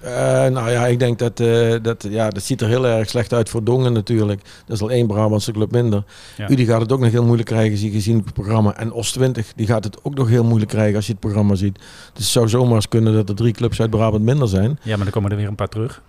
Eh, 0.02 0.12
nou 0.48 0.70
ja, 0.72 0.86
ik 0.88 1.00
denk 1.00 1.20
dat, 1.20 1.40
eh, 1.40 1.76
dat 1.82 2.06
ja, 2.10 2.30
dat 2.30 2.44
ziet 2.44 2.62
er 2.62 2.68
heel 2.68 2.88
erg 2.88 3.10
slecht 3.10 3.34
uit 3.34 3.50
voor 3.50 3.64
Dongen 3.64 3.94
natuurlijk. 3.94 4.42
Dat 4.66 4.76
is 4.76 4.82
al 4.82 4.92
één 4.92 5.08
Brabantse 5.08 5.52
club 5.52 5.72
minder. 5.72 6.04
Ja. 6.38 6.50
Udi 6.50 6.66
gaat 6.66 6.82
het 6.82 6.92
ook 6.92 7.00
nog 7.00 7.12
heel 7.12 7.24
moeilijk 7.24 7.50
krijgen 7.50 7.78
zie- 7.78 7.92
gezien 7.92 8.18
het 8.18 8.34
programma. 8.34 8.78
En 8.78 8.92
Os 8.92 9.12
20 9.12 9.54
die 9.56 9.68
gaat 9.68 9.84
het 9.84 10.04
ook 10.04 10.16
nog 10.16 10.28
heel 10.28 10.44
moeilijk 10.44 10.72
krijgen 10.72 10.96
als 10.96 11.06
je 11.06 11.12
het 11.12 11.22
programma 11.22 11.56
ziet. 11.56 11.76
Dus 11.78 12.24
het 12.24 12.24
zou 12.24 12.50
zomaar 12.50 12.76
eens 12.76 12.88
kunnen 12.88 13.14
dat 13.14 13.30
er 13.30 13.36
drie 13.36 13.54
clubs 13.54 13.82
uit 13.82 13.90
Brabant 13.90 14.24
minder 14.24 14.48
zijn. 14.48 14.80
Ja, 14.82 14.96
maar 14.96 15.04
dan 15.04 15.14
komen 15.14 15.32
er 15.32 15.38
weer 15.38 15.48
een 15.48 15.56
paar 15.56 15.70
terug. 15.70 16.02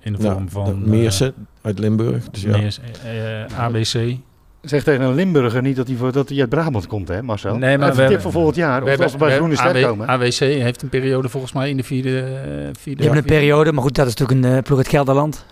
In 0.00 0.12
de 0.12 0.20
vorm 0.20 0.50
van... 0.50 0.88
Meersen 0.88 1.34
uit 1.62 1.78
Limburg. 1.78 2.30
Dus 2.30 2.44
eh, 2.44 2.50
ja. 2.52 2.58
Meers, 2.58 2.80
eh, 3.04 3.42
eh, 3.42 3.58
ABC. 3.58 4.16
Zeg 4.60 4.82
tegen 4.82 5.00
een 5.04 5.14
Limburger 5.14 5.62
niet 5.62 5.76
dat 5.76 5.86
hij, 5.88 5.96
voor- 5.96 6.12
dat 6.12 6.28
hij 6.28 6.40
uit 6.40 6.48
Brabant 6.48 6.86
komt, 6.86 7.08
hè 7.08 7.22
Marcel? 7.22 7.56
Nee, 7.56 7.78
maar 7.78 7.88
Even 7.88 7.88
we 7.88 7.92
tip 7.92 7.98
hebben- 7.98 8.20
voor 8.20 8.32
volgend 8.32 8.56
jaar. 8.56 8.82
Of 8.82 9.00
als 9.00 9.12
we 9.12 9.18
bij 9.18 9.36
Groene 9.36 9.56
Ster 9.56 9.82
komen. 9.86 10.08
AWC 10.08 10.38
heeft 10.38 10.82
een 10.82 10.88
periode 10.88 11.28
volgens 11.28 11.52
mij 11.52 11.70
in 11.70 11.76
de 11.76 11.82
vierde... 11.82 12.18
eh, 12.20 12.68
vierde 12.78 13.02
Je 13.02 13.08
hebt 13.08 13.20
een 13.20 13.24
periode, 13.34 13.72
maar 13.72 13.82
goed, 13.82 13.94
dat 13.94 14.06
is 14.06 14.14
natuurlijk 14.14 14.46
een 14.46 14.56
eh, 14.56 14.62
ploeg 14.62 14.78
uit 14.78 14.88
Gelderland. 14.88 15.44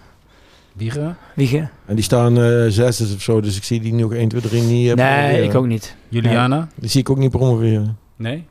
Wiegen? 0.73 1.17
Wiegen? 1.35 1.71
En 1.87 1.95
die 1.95 2.05
staan 2.05 2.39
eh 2.41 2.65
zesde 2.69 3.15
of 3.15 3.23
zo. 3.23 3.41
Dus 3.41 3.57
ik 3.57 3.65
zie 3.65 3.81
die 3.81 3.95
nog 3.95 4.13
1, 4.13 4.29
2, 4.29 4.41
3 4.41 4.63
niet. 4.63 4.95
nee, 4.95 5.43
ik 5.43 5.55
ook 5.55 5.67
niet. 5.67 5.97
Juliana? 6.09 6.69
Die 6.75 6.89
zie 6.91 7.01
ik 7.01 7.11
ook 7.11 7.19
niet 7.19 7.31
promoveren. 7.31 7.99
Nee? 8.17 8.47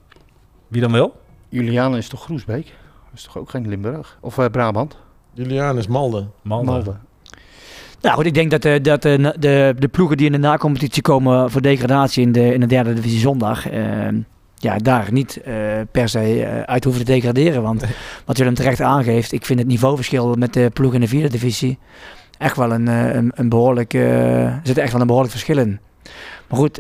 Wie 0.68 0.82
dan 0.82 0.92
wel? 0.92 1.20
Juliana 1.50 1.98
is 1.98 2.08
toch 2.08 2.24
Groesbeek? 2.24 2.66
Dat 2.66 3.14
is 3.16 3.24
toch 3.24 3.38
ook 3.38 3.50
geen 3.50 3.68
Limburg? 3.68 4.18
Of 4.22 4.40
Brabant? 4.52 4.98
Julian 5.34 5.78
is 5.78 5.88
Malde. 5.88 6.26
Malde. 6.42 6.96
Nou 8.02 8.16
goed, 8.16 8.26
ik 8.26 8.34
denk 8.34 8.52
dat, 8.52 8.66
eh, 8.66 8.84
dat 8.84 9.06
eh, 9.06 9.28
de, 9.40 9.76
de 9.80 9.88
ploegen 9.88 10.18
die 10.18 10.26
in 10.26 10.32
de 10.32 10.38
nacompetitie 10.38 11.02
komen 11.02 11.52
voor 11.52 11.62
degradatie 11.62 12.24
in 12.24 12.32
de, 12.32 12.54
in 12.54 12.60
de 12.60 12.66
derde 12.66 12.94
divisie 12.94 13.20
zondag, 13.20 13.70
eh, 13.70 13.84
ja, 14.56 14.78
daar 14.78 15.08
niet 15.12 15.42
per 15.92 16.10
se 16.10 16.64
uit 16.66 16.84
hoeven 16.84 17.06
te 17.06 17.12
degraderen. 17.12 17.62
Want 17.62 17.84
wat 18.26 18.38
Willem 18.38 18.54
terecht 18.54 18.82
aangeeft, 18.82 19.32
ik 19.32 19.46
vind 19.46 19.60
het 19.60 19.68
niveauverschil 19.68 20.36
met 20.36 20.54
de 20.54 20.70
ploeg 20.74 20.94
in 20.94 21.02
de 21.02 21.08
vierde 21.08 21.30
divisie 21.30 21.78
echt 22.38 22.56
wel 22.56 22.72
een, 22.72 22.88
een, 22.88 23.32
een 23.36 23.50
behoorlijk, 23.50 23.94
eh, 23.94 24.46
er 24.46 24.60
zit 24.64 24.78
echt 24.78 24.92
wel 24.92 25.02
een 25.02 25.08
behoorlijk 25.08 25.34
verschil 25.34 25.58
in. 25.58 25.80
Maar 26.48 26.60
goed, 26.60 26.78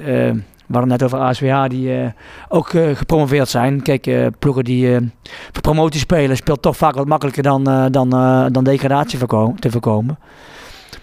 We 0.67 0.73
hadden 0.73 0.91
net 0.91 1.03
over 1.03 1.19
ASWH 1.19 1.67
die 1.67 2.13
ook 2.49 2.69
gepromoveerd 2.93 3.49
zijn. 3.49 3.81
Kijk, 3.81 4.09
ploegen 4.39 4.63
die 4.63 5.11
voor 5.51 5.61
promotie 5.61 5.99
spelen 5.99 6.37
speelt 6.37 6.61
toch 6.61 6.77
vaak 6.77 6.95
wat 6.95 7.07
makkelijker 7.07 7.43
dan, 7.43 7.63
dan, 7.91 8.09
dan 8.51 8.63
degradatie 8.63 9.19
te 9.59 9.71
voorkomen. 9.71 10.17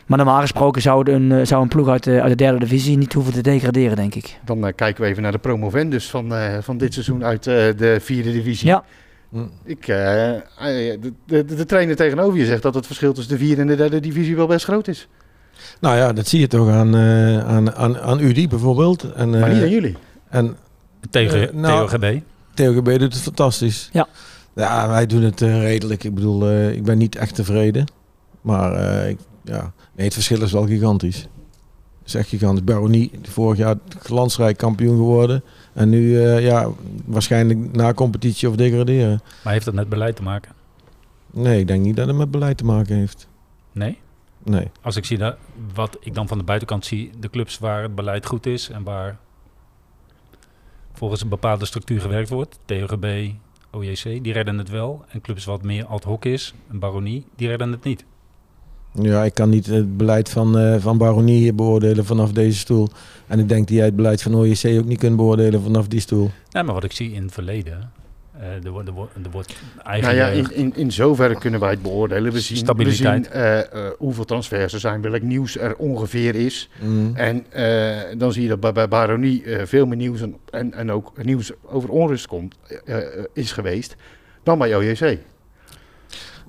Maar 0.07 0.19
normaal 0.19 0.41
gesproken 0.41 0.83
zou 0.83 1.11
een, 1.13 1.33
eh, 1.33 1.47
zou 1.47 1.63
een 1.63 1.69
ploeg 1.69 1.89
uit 1.89 2.05
de, 2.05 2.21
uit 2.21 2.31
de 2.31 2.37
derde 2.37 2.59
divisie 2.59 2.97
niet 2.97 3.13
hoeven 3.13 3.33
te 3.33 3.41
degraderen, 3.41 3.97
denk 3.97 4.15
ik. 4.15 4.39
Dan 4.45 4.67
eh, 4.67 4.73
kijken 4.75 5.03
we 5.03 5.09
even 5.09 5.23
naar 5.23 5.33
de 5.33 5.39
promovendus 5.39 6.11
van, 6.11 6.35
eh, 6.35 6.59
van 6.61 6.79
dit 6.79 6.93
seizoen 6.93 7.25
uit 7.25 7.47
eh, 7.47 7.55
de 7.55 7.99
vierde 8.01 8.33
divisie. 8.33 8.69
Ja. 8.69 8.85
Hm. 9.31 9.47
Ik, 9.65 9.87
de, 9.87 11.13
de, 11.27 11.45
de 11.45 11.65
trainer 11.65 11.97
tegenover 11.97 12.39
je 12.39 12.45
zegt 12.47 12.63
dat 12.63 12.75
het 12.75 12.87
verschil 12.87 13.13
tussen 13.13 13.33
de 13.39 13.45
vierde 13.45 13.61
en 13.61 13.67
de 13.67 13.77
derde 13.77 14.01
divisie 14.01 14.37
wel 14.37 14.47
best 14.47 14.65
groot 14.65 14.89
is. 14.89 15.09
Nou 15.81 15.97
ja, 15.97 16.13
dat 16.13 16.27
zie 16.27 16.41
je 16.41 16.47
toch 16.47 16.69
aan, 16.69 16.95
eh 16.95 17.47
aan, 17.47 17.75
aan, 17.75 17.99
aan 17.99 18.21
UDI 18.21 18.49
bijvoorbeeld. 18.49 19.13
En, 19.13 19.31
Maar 19.31 19.53
niet 19.53 19.63
aan 19.63 19.71
jullie. 19.71 19.97
en 20.29 20.57
Tegen 21.11 21.61
nou, 21.61 21.89
TOGB. 21.89 22.21
TOGB 22.55 22.99
doet 22.99 23.13
het 23.13 23.23
fantastisch. 23.23 23.89
Ja. 23.93 24.07
Ja, 24.55 24.89
wij 24.89 25.07
doen 25.07 25.23
het 25.23 25.41
redelijk. 25.41 26.05
Ik 26.05 26.15
bedoel, 26.15 26.49
eh, 26.49 26.73
ik 26.73 26.83
ben 26.83 26.99
niet 26.99 27.17
echt 27.17 27.35
tevreden. 27.35 27.87
Maar 28.41 28.73
eh, 28.73 29.09
ik, 29.09 29.19
ja, 29.45 29.73
nee, 29.95 30.05
het 30.05 30.15
verschil 30.15 30.43
is 30.43 30.53
wel 30.53 30.67
gigantisch. 30.67 31.19
Het 31.99 32.07
is 32.07 32.15
echt 32.15 32.29
gigantisch. 32.29 32.65
Baronie, 32.65 33.11
vorig 33.23 33.59
jaar 33.59 33.77
glansrijk 33.99 34.57
kampioen 34.57 34.97
geworden. 34.97 35.43
En 35.73 35.89
nu, 35.89 36.23
eh, 36.23 36.45
ja, 36.45 36.69
waarschijnlijk 37.05 37.73
na 37.73 37.95
competitie 37.95 38.49
of 38.49 38.57
degraderen. 38.57 39.21
Maar 39.45 39.53
heeft 39.53 39.65
dat 39.65 39.75
met 39.75 39.89
beleid 39.89 40.17
te 40.17 40.23
maken? 40.23 40.53
Nee, 41.31 41.61
ik 41.61 41.67
denk 41.67 41.85
niet 41.85 41.97
dat 41.97 42.07
het 42.07 42.17
met 42.17 42.31
beleid 42.31 42.57
te 42.57 42.65
maken 42.65 42.97
heeft. 42.97 43.29
Nee? 43.73 43.99
Nee. 44.43 44.71
Als 44.83 44.97
ik 44.97 45.05
zie 45.05 45.19
dat, 45.19 45.37
wat 45.75 45.97
ik 46.01 46.15
dan 46.15 46.29
van 46.29 46.39
de 46.39 46.45
buitenkant 46.45 46.87
zie, 46.87 47.11
de 47.21 47.31
clubs 47.31 47.59
waar 47.59 47.83
het 47.83 47.95
beleid 47.95 48.27
goed 48.27 48.47
is 48.47 48.69
en 48.69 48.83
waar 48.83 49.19
volgens 50.93 51.23
een 51.23 51.29
bepaalde 51.29 51.65
structuur 51.65 52.01
gewerkt 52.01 52.29
wordt, 52.29 52.59
TOGB, 52.65 53.31
OJC, 53.71 54.03
die 54.03 54.33
redden 54.33 54.59
het 54.59 54.69
wel. 54.69 55.05
En 55.09 55.21
clubs 55.21 55.45
wat 55.45 55.63
meer 55.63 55.87
ad 55.87 56.05
hoc 56.05 56.25
is, 56.25 56.55
een 56.71 56.79
baronie, 56.79 57.27
die 57.37 57.49
redden 57.49 57.71
het 57.71 57.85
niet. 57.85 58.05
Ja, 59.01 59.25
ik 59.25 59.35
kan 59.35 59.49
niet 59.49 59.67
het 59.67 59.97
beleid 59.97 60.29
van, 60.29 60.59
eh, 60.59 60.77
van 60.79 60.99
Baronie 60.99 61.39
hier 61.39 61.55
beoordelen 61.55 62.05
vanaf 62.05 62.33
deze 62.33 62.59
stoel. 62.59 62.89
En 63.27 63.39
ik 63.39 63.49
denk 63.49 63.69
dat 63.69 63.77
jij 63.77 63.85
het 63.85 63.97
beleid 63.97 64.23
van 64.23 64.35
OJC 64.35 64.65
ook 64.79 64.85
niet 64.85 64.99
kunt 64.99 65.17
beoordelen 65.17 65.63
vanaf 65.63 65.89
die 65.89 66.01
stoel. 66.01 66.31
Nee, 66.51 66.63
maar 66.63 66.75
wat 66.75 66.85
ik 66.85 66.93
zie 66.93 67.13
in 67.13 67.23
het 67.23 67.33
verleden, 67.33 67.91
eh 68.39 68.65
er, 68.65 68.71
wordt, 68.71 68.89
er, 68.89 68.95
wordt, 68.95 69.15
er 69.25 69.31
wordt 69.31 69.55
Nou 69.85 70.15
ja, 70.15 70.29
in, 70.29 70.55
in, 70.55 70.73
in 70.77 70.93
zoverre 70.93 71.39
kunnen 71.39 71.61
wij 71.61 71.71
het 71.71 71.83
beoordelen. 71.83 72.33
We 72.33 72.41
zien, 72.41 72.57
we 72.57 72.63
Stabiliteit. 72.63 73.25
zien 73.25 73.35
eh, 73.35 73.59
eh, 73.61 73.67
hoeveel 73.99 74.25
transfers 74.25 74.73
er 74.73 74.81
zijn, 74.81 75.01
welk 75.01 75.23
nieuws 75.23 75.59
er 75.59 75.77
ongeveer 75.77 76.35
is. 76.35 76.69
Mm. 76.83 77.17
En 77.17 77.45
eh, 77.51 78.19
dan 78.19 78.33
zie 78.33 78.43
je 78.43 78.49
dat 78.49 78.61
bij, 78.61 78.73
bij 78.73 78.89
Baronie 78.89 79.45
eh, 79.45 79.67
veel 79.67 79.87
meer 79.87 79.97
nieuws 79.97 80.21
en, 80.21 80.37
en, 80.51 80.75
en 80.75 80.93
ook 80.93 81.25
nieuws 81.25 81.53
over 81.67 81.89
onrust 81.89 82.27
komt, 82.27 82.55
is 83.33 83.53
geweest 83.53 83.97
dan 84.43 84.59
bij 84.59 84.77
OJC. 84.77 85.19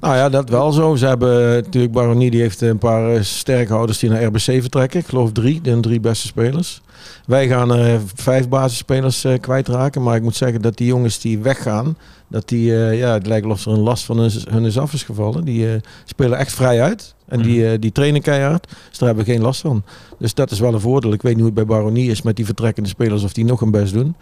Nou 0.05 0.17
ja, 0.17 0.29
dat 0.29 0.49
wel 0.49 0.71
zo. 0.71 0.95
Ze 0.95 1.05
hebben 1.05 1.49
eh, 1.49 1.63
natuurlijk 1.63 1.93
Baronie, 1.93 2.31
die 2.31 2.41
heeft 2.41 2.61
een 2.61 2.77
paar 2.77 3.13
eh, 3.13 3.21
sterke 3.21 3.73
houders 3.73 3.99
die 3.99 4.09
naar 4.09 4.23
RBC 4.23 4.41
vertrekken. 4.41 4.99
Ik 4.99 5.07
geloof 5.07 5.31
drie, 5.31 5.61
de 5.61 5.79
drie 5.79 5.99
beste 5.99 6.27
spelers. 6.27 6.81
Wij 7.25 7.47
gaan 7.47 7.73
er 7.73 8.01
vijf 8.15 8.49
basisspelers 8.49 9.23
eh, 9.23 9.39
kwijtraken. 9.39 10.03
Maar 10.03 10.15
ik 10.15 10.21
moet 10.21 10.35
zeggen 10.35 10.61
dat 10.61 10.77
die 10.77 10.87
jongens 10.87 11.19
die 11.19 11.39
weggaan, 11.39 11.97
dat 12.27 12.47
die, 12.47 12.75
eh, 12.75 12.99
ja, 12.99 13.13
het 13.13 13.27
lijkt 13.27 13.45
alsof 13.45 13.65
er 13.65 13.79
een 13.79 13.83
last 13.83 14.05
van 14.05 14.17
hun, 14.17 14.31
hun 14.49 14.65
is 14.65 14.77
af 14.77 14.93
is 14.93 15.03
gevallen. 15.03 15.45
Die 15.45 15.71
eh, 15.71 15.81
spelen 16.05 16.37
echt 16.37 16.53
vrij 16.53 16.81
uit. 16.81 17.15
En 17.27 17.41
die, 17.41 17.69
eh, 17.69 17.79
die 17.79 17.91
trainen 17.91 18.21
keihard. 18.21 18.67
Dus 18.67 18.97
daar 18.97 19.07
hebben 19.07 19.25
we 19.25 19.31
geen 19.31 19.41
last 19.41 19.61
van. 19.61 19.83
Dus 20.19 20.33
dat 20.33 20.51
is 20.51 20.59
wel 20.59 20.73
een 20.73 20.79
voordeel. 20.79 21.13
Ik 21.13 21.21
weet 21.21 21.35
niet 21.35 21.45
hoe 21.45 21.55
het 21.55 21.67
bij 21.67 21.77
Baronie 21.77 22.11
is 22.11 22.21
met 22.21 22.35
die 22.35 22.45
vertrekkende 22.45 22.89
spelers 22.89 23.23
of 23.23 23.33
die 23.33 23.45
nog 23.45 23.59
hun 23.59 23.71
best 23.71 23.93
doen. 23.93 24.15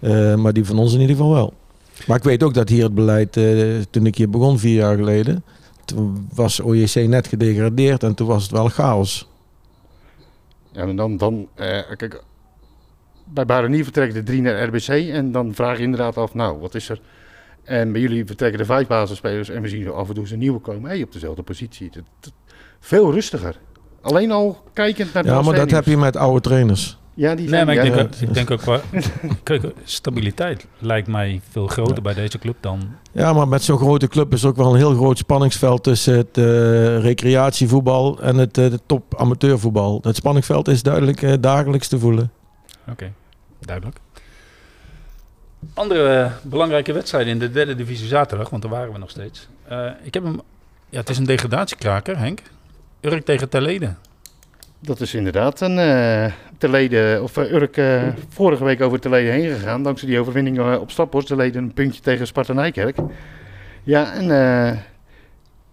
Eh, 0.00 0.34
maar 0.34 0.52
die 0.52 0.64
van 0.64 0.78
ons 0.78 0.94
in 0.94 1.00
ieder 1.00 1.16
geval 1.16 1.32
wel. 1.32 1.52
Maar 2.06 2.16
ik 2.16 2.22
weet 2.22 2.42
ook 2.42 2.54
dat 2.54 2.68
hier 2.68 2.82
het 2.82 2.94
beleid, 2.94 3.36
eh, 3.36 3.80
toen 3.90 4.06
ik 4.06 4.16
hier 4.16 4.30
begon 4.30 4.58
vier 4.58 4.74
jaar 4.74 4.96
geleden, 4.96 5.44
toen 5.84 6.28
was 6.34 6.60
OJC 6.60 6.94
net 6.94 7.26
gedegradeerd 7.26 8.02
en 8.02 8.14
toen 8.14 8.26
was 8.26 8.42
het 8.42 8.52
wel 8.52 8.68
chaos. 8.68 9.28
Ja, 10.72 10.80
en 10.82 10.96
dan, 10.96 11.16
dan 11.16 11.48
eh, 11.54 11.78
kijk, 11.96 12.22
bij 13.24 13.44
Baronie 13.46 13.84
vertrekken 13.84 14.14
de 14.14 14.22
drie 14.22 14.42
naar 14.42 14.62
RBC 14.64 14.88
en 14.88 15.32
dan 15.32 15.54
vraag 15.54 15.76
je 15.76 15.82
inderdaad 15.82 16.16
af, 16.16 16.34
nou, 16.34 16.58
wat 16.60 16.74
is 16.74 16.88
er? 16.88 17.00
En 17.64 17.92
bij 17.92 18.00
jullie 18.00 18.24
vertrekken 18.26 18.58
de 18.58 18.64
vijf 18.64 18.86
basisspelers 18.86 19.48
en 19.48 19.62
we 19.62 19.68
zien 19.68 19.90
af 19.90 20.08
en 20.08 20.14
toe 20.14 20.22
eens 20.22 20.32
een 20.32 20.38
nieuwe 20.38 20.58
komen. 20.58 20.90
Hey, 20.90 21.02
op 21.02 21.12
dezelfde 21.12 21.42
positie. 21.42 21.90
Dat, 21.92 22.02
dat- 22.20 22.32
veel 22.80 23.12
rustiger. 23.12 23.56
Alleen 24.00 24.30
al 24.30 24.62
kijkend 24.72 25.12
naar 25.14 25.22
de 25.22 25.28
Ja, 25.28 25.42
maar 25.42 25.54
dat 25.54 25.70
heb 25.70 25.84
je 25.84 25.96
met 25.96 26.16
oude 26.16 26.40
trainers. 26.40 26.98
Ja, 27.14 27.34
die 27.34 27.38
Nee, 27.48 27.48
zijn 27.48 27.66
maar 27.66 27.74
ik 27.74 27.82
denk, 27.82 27.94
ja. 27.94 28.02
ook, 28.02 28.14
ik 28.28 28.34
denk 28.34 28.50
ook 28.50 28.58
qua 28.60 28.80
kijk, 29.42 29.62
stabiliteit 29.84 30.66
lijkt 30.78 31.08
mij 31.08 31.40
veel 31.50 31.66
groter 31.66 31.96
Ja. 31.96 32.00
bij 32.02 32.14
deze 32.14 32.38
club 32.38 32.56
dan. 32.60 32.80
Ja, 33.12 33.32
maar 33.32 33.48
met 33.48 33.62
zo'n 33.62 33.78
grote 33.78 34.08
club 34.08 34.32
is 34.32 34.42
er 34.42 34.48
ook 34.48 34.56
wel 34.56 34.70
een 34.70 34.76
heel 34.76 34.94
groot 34.94 35.18
spanningsveld 35.18 35.82
tussen 35.82 36.16
het 36.16 36.38
eh, 36.38 36.44
recreatievoetbal 36.98 38.20
en 38.20 38.36
het 38.36 38.58
eh, 38.58 38.70
de 38.70 38.80
top 38.86 39.14
amateurvoetbal. 39.20 39.98
Het 40.02 40.16
spanningsveld 40.16 40.68
is 40.68 40.82
duidelijk 40.82 41.22
eh, 41.22 41.32
dagelijks 41.40 41.88
te 41.88 41.98
voelen. 41.98 42.30
Oké, 42.90 43.12
duidelijk. 43.60 43.96
Andere 45.74 46.30
belangrijke 46.42 46.92
wedstrijden 46.92 47.32
in 47.32 47.38
de 47.38 47.50
derde 47.50 47.74
divisie 47.74 48.06
zaterdag, 48.08 48.50
want 48.50 48.62
daar 48.62 48.70
waren 48.70 48.92
we 48.92 48.98
nog 48.98 49.10
steeds. 49.10 49.48
Eh, 49.68 49.86
ik 50.02 50.14
heb 50.14 50.22
hem. 50.24 50.40
Ja, 50.90 50.98
het 50.98 51.08
is 51.08 51.18
een 51.18 51.24
degradatiekraker, 51.24 52.18
Henk. 52.18 52.42
Urk 53.00 53.24
tegen 53.24 53.48
Terleden. 53.48 53.98
Dat 54.80 55.00
is 55.00 55.14
inderdaad 55.14 55.60
een 55.60 55.78
uh, 55.78 56.32
Terleden, 56.62 57.22
of 57.22 57.36
uh, 57.36 57.52
Urk 57.52 57.76
uh, 57.76 58.02
vorige 58.28 58.64
week 58.64 58.80
over 58.80 59.00
Terleden 59.00 59.32
heen 59.32 59.50
gegaan. 59.50 59.82
Dankzij 59.82 60.08
die 60.08 60.20
overwinning 60.20 60.58
uh, 60.58 60.80
op 60.80 60.90
Staphorst. 60.90 61.26
Terleden 61.26 61.62
een 61.62 61.72
puntje 61.72 62.00
tegen 62.00 62.26
Sparta 62.26 62.52
Nijkerk. 62.52 62.96
Ja, 63.82 64.12
en 64.12 64.26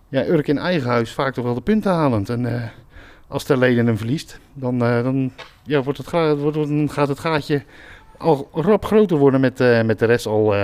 ja, 0.09 0.25
Urk 0.25 0.47
in 0.47 0.57
eigen 0.57 0.89
huis 0.89 1.11
vaak 1.11 1.33
toch 1.33 1.45
wel 1.45 1.53
de 1.53 1.61
punten 1.61 1.91
halend. 1.91 2.29
En 2.29 2.71
als 3.27 3.43
Terleden 3.43 3.85
hem 3.85 3.97
verliest, 3.97 4.39
dan, 4.53 4.79
dan, 4.79 5.31
ja, 5.63 5.81
wordt 5.81 5.97
het 5.97 6.39
wordt, 6.39 6.57
dan 6.57 6.89
gaat 6.91 7.07
het 7.07 7.19
gaatje 7.19 7.63
al 8.17 8.49
rap 8.53 8.85
groter 8.85 9.17
worden 9.17 9.39
met, 9.39 9.59
met 9.85 9.99
de 9.99 10.05
rest. 10.05 10.25
Al 10.25 10.55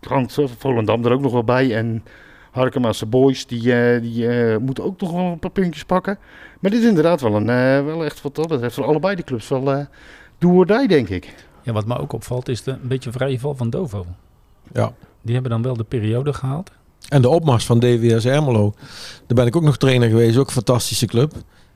hangt 0.00 0.38
Volendam 0.58 1.04
er 1.04 1.12
ook 1.12 1.20
nog 1.20 1.32
wel 1.32 1.44
bij. 1.44 1.76
En 1.76 2.04
Harkema's 2.52 3.08
Boys, 3.08 3.46
die, 3.46 3.62
uh, 3.62 4.00
die 4.00 4.24
uh, 4.24 4.56
moeten 4.56 4.84
ook 4.84 5.00
nog 5.00 5.12
wel 5.12 5.24
een 5.24 5.38
paar 5.38 5.50
puntjes 5.50 5.84
pakken. 5.84 6.18
Maar 6.60 6.70
dit 6.70 6.80
is 6.80 6.88
inderdaad 6.88 7.20
wel, 7.20 7.34
een, 7.34 7.48
uh, 7.48 7.84
wel 7.84 8.04
echt 8.04 8.22
wat 8.22 8.34
dat 8.34 8.48
betreft 8.48 8.74
voor 8.74 8.84
allebei 8.84 9.16
de 9.16 9.22
clubs 9.22 9.48
wel 9.48 9.72
uh, 9.72 9.84
do 10.38 10.50
or 10.50 10.66
die, 10.66 10.88
denk 10.88 11.08
ik. 11.08 11.34
Ja, 11.62 11.72
wat 11.72 11.86
me 11.86 11.98
ook 11.98 12.12
opvalt 12.12 12.48
is 12.48 12.62
de, 12.62 12.70
een 12.70 12.88
beetje 12.88 13.12
vrije 13.12 13.38
val 13.38 13.54
van 13.54 13.70
Dovo. 13.70 14.06
Ja. 14.72 14.92
Die 15.22 15.34
hebben 15.34 15.50
dan 15.50 15.62
wel 15.62 15.76
de 15.76 15.84
periode 15.84 16.32
gehaald. 16.32 16.70
En 17.08 17.22
de 17.22 17.28
opmars 17.28 17.66
van 17.66 17.78
DWS 17.78 18.24
Ermelo. 18.24 18.74
Daar 19.26 19.36
ben 19.36 19.46
ik 19.46 19.56
ook 19.56 19.62
nog 19.62 19.76
trainer 19.76 20.08
geweest, 20.08 20.36
ook 20.36 20.46
een 20.46 20.52
fantastische 20.52 21.06
club. 21.06 21.32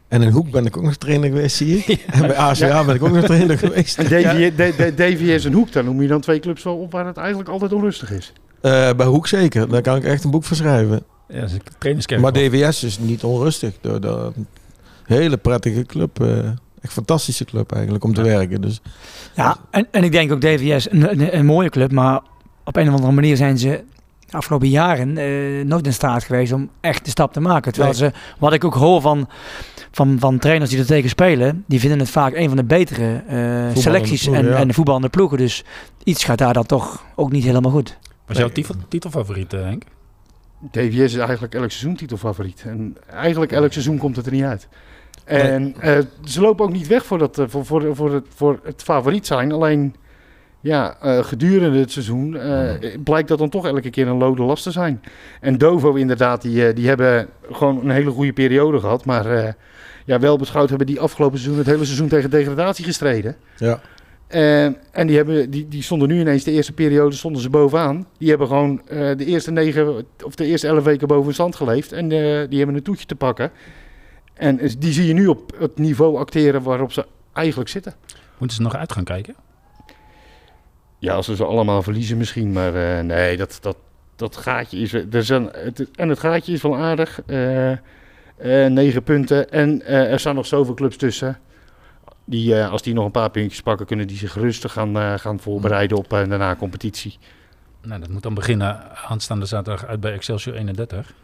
En 0.09 0.23
in 0.23 0.31
Hoek 0.31 0.51
ben 0.51 0.67
ik 0.67 0.77
ook 0.77 0.83
nog 0.83 0.97
trainer 0.97 1.29
geweest, 1.29 1.57
zie 1.57 1.77
ik. 1.77 2.05
En 2.13 2.21
bij 2.21 2.37
ACA 2.37 2.67
ja. 2.67 2.85
ben 2.85 2.95
ik 2.95 3.03
ook 3.03 3.13
nog 3.13 3.25
trainer 3.25 3.59
geweest. 3.59 3.99
En 3.99 4.95
DVS 4.95 5.45
en 5.45 5.53
Hoek, 5.53 5.73
daar 5.73 5.85
noem 5.85 6.03
je 6.03 6.09
dan 6.09 6.21
twee 6.21 6.41
clubs 6.41 6.63
wel 6.63 6.77
op 6.77 6.93
waar 6.93 7.07
het 7.07 7.17
eigenlijk 7.17 7.49
altijd 7.49 7.73
onrustig 7.73 8.11
is. 8.11 8.33
Uh, 8.67 8.91
bij 8.93 9.07
Hoek 9.07 9.27
zeker, 9.27 9.69
daar 9.69 9.83
kan 9.83 9.97
ik 9.97 10.05
echt 10.05 10.25
een 10.25 10.31
boek 10.31 10.45
voor 10.45 10.57
schrijven. 10.57 11.03
Ja, 11.29 11.41
dat 11.41 11.51
is 11.51 11.57
trainerskerk. 11.79 12.21
Maar 12.21 12.33
DWS 12.33 12.85
is 12.85 12.99
niet 12.99 13.25
onrustig. 13.25 13.75
Door 13.81 14.01
de 14.01 14.33
hele 15.05 15.37
prettige 15.37 15.83
club. 15.83 16.21
Uh, 16.21 16.39
echt 16.81 16.93
fantastische 16.93 17.45
club 17.45 17.73
eigenlijk 17.73 18.05
om 18.05 18.15
te 18.15 18.23
ja. 18.23 18.27
werken. 18.27 18.61
Dus. 18.61 18.81
Ja, 19.35 19.57
en, 19.71 19.87
en 19.91 20.05
ik 20.05 20.13
denk 20.13 20.33
ook 20.33 20.41
DVS 20.41 20.91
een, 20.91 21.11
een, 21.11 21.37
een, 21.37 21.47
mooie 21.47 21.71
club. 21.71 21.93
Maar 21.93 22.21
op 22.65 22.77
een 22.77 22.89
of 22.89 22.95
andere 22.95 23.13
manier 23.13 23.37
zijn 23.37 23.59
ze 23.59 23.85
de 24.27 24.37
afgelopen 24.37 24.69
jaren 24.69 25.19
uh, 25.19 25.65
nooit 25.65 25.87
in 25.87 25.93
staat 25.93 26.25
geweest 26.25 26.53
om 26.53 26.71
echt 26.81 27.05
de 27.05 27.11
stap 27.11 27.33
te 27.33 27.41
maken. 27.41 27.73
Terwijl 27.73 27.95
nee. 27.99 28.11
ze, 28.11 28.17
wat 28.39 28.53
ik 28.53 28.65
ook 28.65 28.75
hoor 28.75 29.01
van, 29.01 29.29
van, 29.91 30.17
van 30.19 30.39
trainers 30.39 30.71
die 30.71 30.79
er 30.79 30.87
tegen 30.87 31.09
spelen, 31.09 31.65
die 31.67 31.81
vinden 31.81 31.99
het 31.99 32.11
vaak 32.11 32.35
een 32.35 32.49
van 32.49 32.57
de 32.57 32.65
betere 32.65 33.23
uh, 33.31 33.83
selecties 33.83 34.27
en, 34.27 34.47
ja. 34.47 34.57
en 34.57 34.69
de 34.69 34.75
voetballende 34.75 35.09
ploegen. 35.09 35.39
Dus 35.39 35.65
iets 36.05 36.25
gaat 36.25 36.39
daar 36.39 36.53
dan 36.53 36.67
toch 36.67 37.05
ook 37.15 37.33
niet 37.33 37.45
helemaal 37.45 37.73
goed. 37.73 37.99
Was 38.27 38.37
jouw 38.37 38.49
titel, 38.49 38.75
titelfavoriet, 38.89 39.53
uh, 39.53 39.61
Henk? 39.61 39.83
DVS 40.71 41.13
is 41.13 41.17
eigenlijk 41.17 41.55
elk 41.55 41.71
seizoen 41.71 41.97
titelfavoriet. 41.97 42.63
En 42.67 42.97
eigenlijk 43.11 43.53
elk 43.53 43.73
seizoen 43.73 43.99
komt 43.99 44.17
het 44.17 44.27
er 44.27 44.33
niet 44.33 44.45
uit. 44.45 44.69
En 45.25 45.75
nee. 45.81 45.97
uh, 45.97 46.05
ze 46.25 46.41
lopen 46.41 46.65
ook 46.65 46.73
niet 46.73 46.87
weg 46.87 47.05
voor, 47.05 47.19
dat, 47.19 47.39
uh, 47.39 47.45
voor, 47.49 47.65
voor, 47.65 47.97
voor, 47.97 48.13
het, 48.13 48.27
voor 48.35 48.61
het 48.63 48.83
favoriet 48.83 49.27
zijn. 49.27 49.53
Alleen 49.53 49.95
ja, 50.61 50.97
uh, 51.05 51.25
gedurende 51.25 51.79
het 51.79 51.93
seizoen 51.93 52.39
blijkt 53.05 53.29
dat 53.29 53.39
dan 53.39 53.49
toch 53.49 53.67
elke 53.67 53.91
keer 53.91 54.09
een 54.09 54.17
lode 54.17 54.43
last 54.43 54.63
te 54.63 54.71
zijn. 54.71 55.03
En 55.41 55.59
Dovo 55.59 55.95
inderdaad, 55.95 56.43
die, 56.43 56.73
die 56.73 56.89
hebben 56.89 57.29
gewoon 57.53 57.81
een 57.81 57.91
hele 57.91 58.11
goede 58.11 58.33
periode 58.33 58.81
gehad. 58.81 59.05
Maar 59.05 59.57
ja, 60.05 60.19
wel 60.19 60.39
beschouwd 60.39 60.69
hebben 60.69 60.87
die 60.87 61.01
afgelopen 61.01 61.39
seizoen 61.39 61.59
het 61.59 61.67
hele 61.67 61.85
seizoen 61.85 62.09
tegen 62.09 62.31
degradatie 62.31 62.85
gestreden. 62.85 63.37
Ja. 63.57 63.81
Uh, 64.35 64.65
en 64.65 65.07
die, 65.07 65.17
hebben, 65.17 65.51
die, 65.51 65.69
die 65.69 65.83
stonden 65.83 66.09
nu 66.09 66.21
ineens 66.21 66.45
de 66.45 66.51
eerste 66.51 66.73
periode 66.73 67.17
stonden 67.17 67.43
ze 67.43 67.51
bovenaan. 67.51 68.07
Die 68.19 68.29
hebben 68.29 68.47
gewoon 68.47 68.83
uh, 68.93 69.17
de 69.17 69.25
eerste 69.25 69.51
negen 69.51 70.07
of 70.25 70.35
de 70.35 70.47
eerste 70.47 70.67
elf 70.67 70.85
weken 70.85 71.09
boven 71.09 71.35
stand 71.35 71.57
geleefd. 71.57 71.93
En 71.93 72.05
uh, 72.05 72.49
die 72.49 72.59
hebben 72.59 72.77
een 72.77 72.83
toetje 72.83 73.07
te 73.07 73.15
pakken. 73.15 73.51
En 74.35 74.57
die 74.79 74.93
zie 74.93 75.07
je 75.07 75.13
nu 75.13 75.27
op 75.27 75.57
het 75.59 75.79
niveau 75.79 76.17
acteren 76.19 76.63
waarop 76.63 76.93
ze 76.93 77.07
eigenlijk 77.33 77.71
zitten. 77.71 77.95
Moeten 78.39 78.57
ze 78.57 78.63
nog 78.63 78.75
uit 78.75 78.93
gaan 78.93 79.05
kijken? 79.05 79.35
Ja, 80.99 81.15
als 81.15 81.27
ze 81.27 81.37
ze 81.37 81.45
allemaal 81.45 81.83
verliezen 81.83 82.17
misschien. 82.17 82.53
Maar 82.53 82.99
eh, 82.99 83.05
nee, 83.05 83.37
dat, 83.37 83.59
dat, 83.61 83.77
dat 84.17 84.37
gaatje 84.37 84.79
is... 84.79 84.93
Er 84.93 85.25
zijn, 85.25 85.49
het, 85.53 85.91
en 85.91 86.09
het 86.09 86.19
gaatje 86.19 86.53
is 86.53 86.63
wel 86.63 86.77
aardig. 86.77 87.23
eh 87.27 87.73
eh, 88.37 88.67
negen 88.67 89.03
punten. 89.03 89.51
En 89.51 89.83
eh, 89.83 90.13
er 90.13 90.21
staan 90.21 90.35
nog 90.35 90.47
zoveel 90.47 90.75
clubs 90.75 90.97
tussen. 90.97 91.39
Die, 92.29 92.55
eh, 92.55 92.71
als 92.71 92.83
die 92.83 92.95
nog 92.95 93.05
een 93.05 93.11
paar 93.11 93.31
puntjes 93.31 93.63
pakken, 93.63 93.87
kunnen 93.87 94.07
die 94.07 94.17
zich 94.17 94.35
rustig 94.35 94.73
gaan, 94.73 94.99
eh, 94.99 95.15
gaan 95.15 95.41
voorbereiden 95.41 95.97
op 95.97 96.13
eh, 96.13 96.19
de 96.19 96.37
na-competitie. 96.37 97.19
Nou, 97.83 98.01
dat 98.01 98.11
moet 98.11 98.23
dan 98.23 98.35
beginnen 98.35 98.97
aanstaande 99.09 99.47
zaterdag 99.47 99.87
uit 99.87 100.01
bij 100.01 100.13
Excelsior 100.13 100.55
31. 100.55 101.15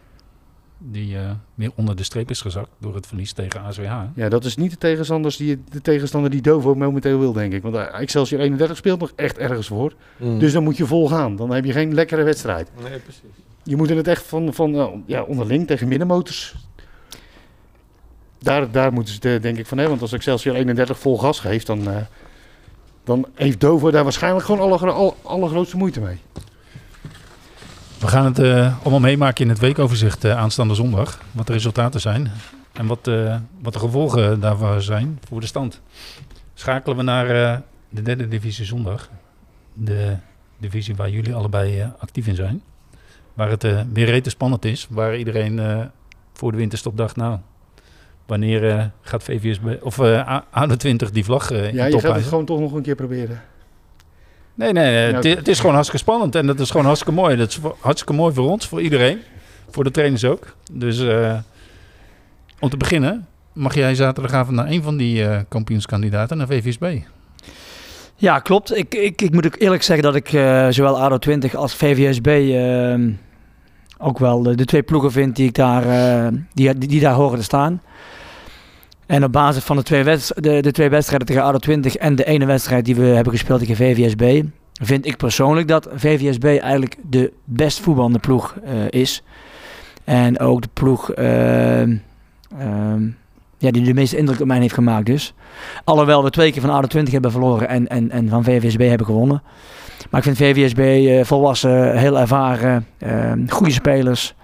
Die 0.78 1.16
eh, 1.16 1.30
weer 1.54 1.70
onder 1.74 1.96
de 1.96 2.02
streep 2.02 2.30
is 2.30 2.40
gezakt 2.40 2.70
door 2.78 2.94
het 2.94 3.06
verlies 3.06 3.32
tegen 3.32 3.60
ASWH. 3.60 3.92
Ja, 4.14 4.28
dat 4.28 4.44
is 4.44 4.56
niet 4.56 4.70
de, 4.70 4.78
tegenstanders 4.78 5.36
die, 5.36 5.62
de 5.70 5.80
tegenstander 5.80 6.30
die 6.30 6.42
Dovo 6.42 6.74
momenteel 6.74 7.18
wil, 7.18 7.32
denk 7.32 7.52
ik. 7.52 7.62
Want 7.62 7.76
Excelsior 7.76 8.40
31 8.40 8.76
speelt 8.76 9.00
nog 9.00 9.12
echt 9.16 9.38
ergens 9.38 9.66
voor. 9.66 9.94
Mm. 10.16 10.38
Dus 10.38 10.52
dan 10.52 10.62
moet 10.62 10.76
je 10.76 10.86
vol 10.86 11.08
gaan. 11.08 11.36
Dan 11.36 11.50
heb 11.50 11.64
je 11.64 11.72
geen 11.72 11.94
lekkere 11.94 12.22
wedstrijd. 12.22 12.70
Nee, 12.82 12.98
precies. 12.98 13.22
Je 13.62 13.76
moet 13.76 13.90
in 13.90 13.96
het 13.96 14.08
echt 14.08 14.26
van, 14.26 14.54
van 14.54 15.02
ja, 15.06 15.22
onderling 15.22 15.66
tegen 15.66 15.88
middenmotors. 15.88 16.54
Daar, 18.42 18.70
daar 18.70 18.92
moeten 18.92 19.14
ze 19.14 19.38
denk 19.40 19.58
ik 19.58 19.66
van 19.66 19.78
hebben. 19.78 19.98
Want 19.98 20.02
als 20.02 20.12
Excelsior 20.12 20.54
31 20.54 20.98
vol 20.98 21.18
gas 21.18 21.40
geeft, 21.40 21.66
dan, 21.66 21.90
eh, 21.90 21.96
dan 23.04 23.26
heeft 23.34 23.60
Dovo 23.60 23.90
daar 23.90 24.02
waarschijnlijk 24.02 24.44
gewoon 24.44 24.60
alle, 24.60 24.92
alle, 24.92 25.14
allergrootste 25.22 25.76
moeite 25.76 26.00
mee. 26.00 26.18
We 27.98 28.08
gaan 28.08 28.24
het 28.24 28.38
eh, 28.38 28.78
allemaal 28.80 29.00
meemaken 29.00 29.44
in 29.44 29.50
het 29.50 29.58
weekoverzicht 29.58 30.24
eh, 30.24 30.36
aanstaande 30.36 30.74
zondag. 30.74 31.20
Wat 31.32 31.46
de 31.46 31.52
resultaten 31.52 32.00
zijn 32.00 32.30
en 32.72 32.86
wat, 32.86 33.10
wat 33.62 33.72
de 33.72 33.78
gevolgen 33.78 34.40
daarvan 34.40 34.82
zijn 34.82 35.18
voor 35.28 35.40
de 35.40 35.46
stand. 35.46 35.80
Schakelen 36.54 36.96
we 36.96 37.02
naar 37.02 37.62
de 37.88 38.02
derde 38.02 38.28
divisie 38.28 38.64
zondag. 38.64 39.08
De 39.72 40.16
divisie 40.58 40.96
waar 40.96 41.10
jullie 41.10 41.34
allebei 41.34 41.92
actief 41.98 42.26
in 42.26 42.34
zijn. 42.34 42.62
Waar 43.34 43.50
het 43.50 43.62
weer 43.92 44.06
rete 44.06 44.30
spannend 44.30 44.64
is. 44.64 44.86
Waar 44.90 45.16
iedereen 45.16 45.90
voor 46.32 46.50
de 46.50 46.58
winterstop 46.58 46.96
dacht, 46.96 47.16
nou, 47.16 47.38
wanneer 48.32 48.68
eh, 48.70 48.84
gaat 49.00 49.22
VVSB 49.22 49.66
of 49.82 49.98
eh 49.98 50.28
A- 50.28 50.44
ADO 50.50 50.76
20 50.76 51.10
die 51.10 51.24
vlag 51.24 51.50
eh 51.50 51.68
in 51.68 51.74
Ja, 51.74 51.84
je 51.84 52.00
gaat 52.00 52.14
het 52.14 52.24
gewoon 52.24 52.44
toch 52.44 52.60
nog 52.60 52.72
een 52.72 52.82
keer 52.82 52.94
proberen. 52.94 53.40
Nee, 54.54 54.72
nee, 54.72 54.84
nee. 54.92 55.10
Ja, 55.10 55.36
Het, 55.36 55.48
is 55.48 55.58
gewoon 55.58 55.74
hartstikke 55.74 56.04
spannend 56.04 56.34
en 56.34 56.46
dat 56.46 56.60
is 56.60 56.70
gewoon 56.70 56.86
hartstikke 56.86 57.20
mooi. 57.20 57.36
Dat 57.36 57.48
is 57.48 57.58
hartstikke 57.80 58.12
mooi 58.12 58.34
voor 58.34 58.50
ons, 58.50 58.68
voor 58.68 58.80
iedereen. 58.82 59.18
Voor 59.70 59.84
de 59.84 59.90
trainers 59.90 60.24
ook. 60.24 60.56
Dus 60.72 61.00
eh, 61.00 61.38
om 62.60 62.68
te 62.68 62.76
beginnen 62.76 63.26
mag 63.52 63.74
jij 63.74 63.94
zaterdagavond 63.94 64.56
naar 64.56 64.70
een 64.70 64.82
van 64.82 64.96
die 64.96 65.24
eh, 65.26 65.40
kampioenskandidaten, 65.48 66.36
naar 66.36 66.46
VVSB. 66.46 66.96
Ja, 68.16 68.38
klopt. 68.38 68.76
Ik, 68.76 68.94
ik, 68.94 69.22
ik 69.22 69.32
moet 69.32 69.46
ook 69.46 69.56
eerlijk 69.58 69.82
zeggen 69.82 70.04
dat 70.04 70.14
ik 70.14 70.32
eh, 70.32 70.66
zowel 70.70 71.00
ADO 71.00 71.18
20 71.18 71.54
als 71.54 71.74
VVSB 71.74 72.26
ehm, 72.26 73.10
ook 73.98 74.18
wel 74.18 74.42
de, 74.42 74.54
de 74.54 74.64
twee 74.64 74.82
ploegen 74.82 75.12
vind 75.12 75.36
die, 75.36 75.46
ik 75.48 75.54
daar, 75.54 75.84
eh, 75.88 76.32
die, 76.54 76.78
die, 76.78 76.88
die 76.88 77.00
daar 77.00 77.14
horen 77.14 77.38
te 77.38 77.44
staan. 77.44 77.82
En 79.12 79.24
op 79.24 79.32
basis 79.32 79.64
van 79.64 79.76
de 79.76 79.82
twee, 79.82 80.04
de, 80.04 80.60
de 80.60 80.72
twee 80.72 80.88
wedstrijden 80.88 81.26
tegen 81.26 81.42
ADO 81.42 81.58
20 81.58 81.96
en 81.96 82.14
de 82.14 82.24
ene 82.24 82.46
wedstrijd 82.46 82.84
die 82.84 82.94
we 82.94 83.04
hebben 83.04 83.32
gespeeld 83.32 83.60
tegen 83.60 83.76
VVSB, 83.76 84.42
vind 84.72 85.06
ik 85.06 85.16
persoonlijk 85.16 85.68
dat 85.68 85.88
VVSB 85.94 86.44
eigenlijk 86.44 86.96
de 87.10 87.32
best 87.44 87.80
voetballende 87.80 88.18
ploeg 88.18 88.56
eh, 88.64 88.72
is. 88.90 89.22
En 90.04 90.38
ook 90.38 90.62
de 90.62 90.68
ploeg 90.72 91.10
ehm, 91.10 91.96
ehm, 92.58 93.02
ja, 93.58 93.70
die 93.70 93.82
de 93.82 93.94
meeste 93.94 94.16
indruk 94.16 94.40
op 94.40 94.46
mij 94.46 94.60
heeft 94.60 94.74
gemaakt 94.74 95.06
dus. 95.06 95.34
Alhoewel 95.84 96.24
we 96.24 96.30
twee 96.30 96.52
keer 96.52 96.60
van 96.60 96.70
ADO 96.70 96.86
20 96.86 97.12
hebben 97.12 97.30
verloren 97.30 97.68
en, 97.68 97.88
en, 97.88 98.10
en 98.10 98.28
van 98.28 98.44
VVSB 98.44 98.88
hebben 98.88 99.06
gewonnen. 99.06 99.42
Maar 100.10 100.26
ik 100.26 100.34
vind 100.34 100.36
VVSB 100.36 100.78
eh, 100.78 101.24
volwassen, 101.24 101.98
heel 101.98 102.18
ervaren, 102.18 102.86
ehm, 102.98 103.48
goede 103.48 103.72
spelers. 103.72 104.34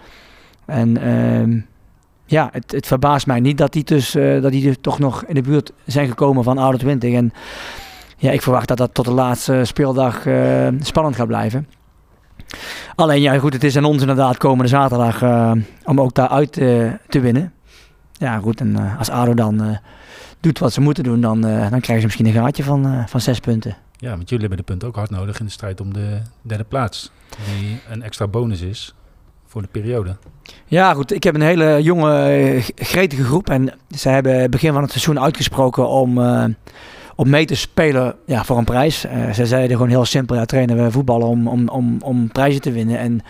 En 0.67 0.97
ja, 2.31 2.49
het, 2.53 2.73
het 2.73 2.87
verbaast 2.87 3.27
mij 3.27 3.41
niet 3.41 3.59
dat 3.59 3.73
die, 3.73 3.85
dus, 3.85 4.15
eh, 4.15 4.43
dat 4.43 4.53
die 4.53 4.69
er 4.69 4.81
toch 4.81 4.99
nog 4.99 5.25
in 5.25 5.35
de 5.35 5.43
buurt 5.43 5.73
zijn 5.87 6.09
gekomen 6.09 6.45
van 6.45 6.59
ADO 6.59 6.77
20. 6.77 7.15
En 7.15 7.33
ja, 8.17 8.31
ik 8.31 8.43
verwacht 8.43 8.69
dat 8.69 8.77
dat 8.77 8.95
tot 8.95 9.05
de 9.05 9.13
laatste 9.13 9.61
speeldag 9.65 10.27
eh, 10.27 10.69
spannend 10.81 11.17
gaat 11.17 11.27
blijven. 11.27 11.69
Alleen 12.95 13.21
ja, 13.21 13.39
goed, 13.39 13.53
het 13.53 13.65
is 13.65 13.77
aan 13.77 13.85
ons 13.85 14.01
inderdaad 14.01 14.37
komende 14.37 14.69
zaterdag 14.69 15.23
eh, 15.23 15.53
om 15.85 16.01
ook 16.01 16.15
daaruit 16.15 16.53
te 16.53 17.21
winnen. 17.21 17.53
Ja, 18.13 18.39
goed, 18.39 18.61
en 18.61 18.97
als 18.99 19.11
ADO 19.11 19.35
dan 19.35 19.79
doet 20.41 20.59
wat 20.59 20.73
ze 20.73 20.81
moeten 20.81 21.05
doen, 21.05 21.21
dan, 21.21 21.41
dan 21.41 21.81
krijgen 21.81 22.01
ze 22.01 22.05
misschien 22.05 22.27
een 22.27 22.33
gaatje 22.33 22.63
van, 22.63 23.05
van 23.09 23.21
zes 23.21 23.41
punten. 23.41 23.77
Ja, 23.97 24.11
want 24.17 24.29
jullie 24.29 24.47
hebben 24.47 24.59
de 24.59 24.71
punten 24.71 24.89
ook 24.89 24.97
hard 24.97 25.11
nodig 25.11 25.39
in 25.39 25.45
de 25.45 25.51
strijd 25.51 25.81
om 25.81 25.93
de 25.93 26.19
derde 26.43 26.65
plaats. 26.65 27.11
Die 27.47 27.81
een 27.91 28.03
extra 28.03 28.27
bonus 28.27 28.61
is 28.61 28.95
voor 29.59 29.73
de 29.73 29.81
periode. 29.81 30.17
Ja, 30.67 30.95
goed. 30.95 31.15
Ik 31.15 31.25
heb 31.25 31.35
een 31.35 31.41
hele 31.41 31.83
jonge, 31.83 32.23
eh, 32.23 32.65
gretige 32.75 33.25
groep. 33.25 33.51
En 33.51 33.73
ze 33.97 34.09
hebben 34.09 34.51
begin 34.51 34.73
van 34.73 34.83
het 34.83 34.91
seizoen 34.91 35.21
uitgesproken 35.21 35.89
om, 35.89 36.19
eh, 36.23 36.45
om 37.17 37.29
mee 37.29 37.45
te 37.45 37.55
spelen 37.55 38.15
ja, 38.27 38.45
voor 38.45 38.59
een 38.59 38.65
prijs. 38.65 39.05
Eh, 39.05 39.31
ze 39.31 39.47
zeiden 39.47 39.77
gewoon 39.77 39.91
heel 39.91 40.05
simpel, 40.05 40.37
ja, 40.37 40.45
trainen 40.45 40.85
we 40.85 40.91
voetballen 40.91 41.27
om, 41.27 41.49
om, 41.49 41.69
om, 41.69 41.97
om 42.03 42.33
prijzen 42.33 42.61
te 42.61 42.73
winnen. 42.73 42.99
En 42.99 43.21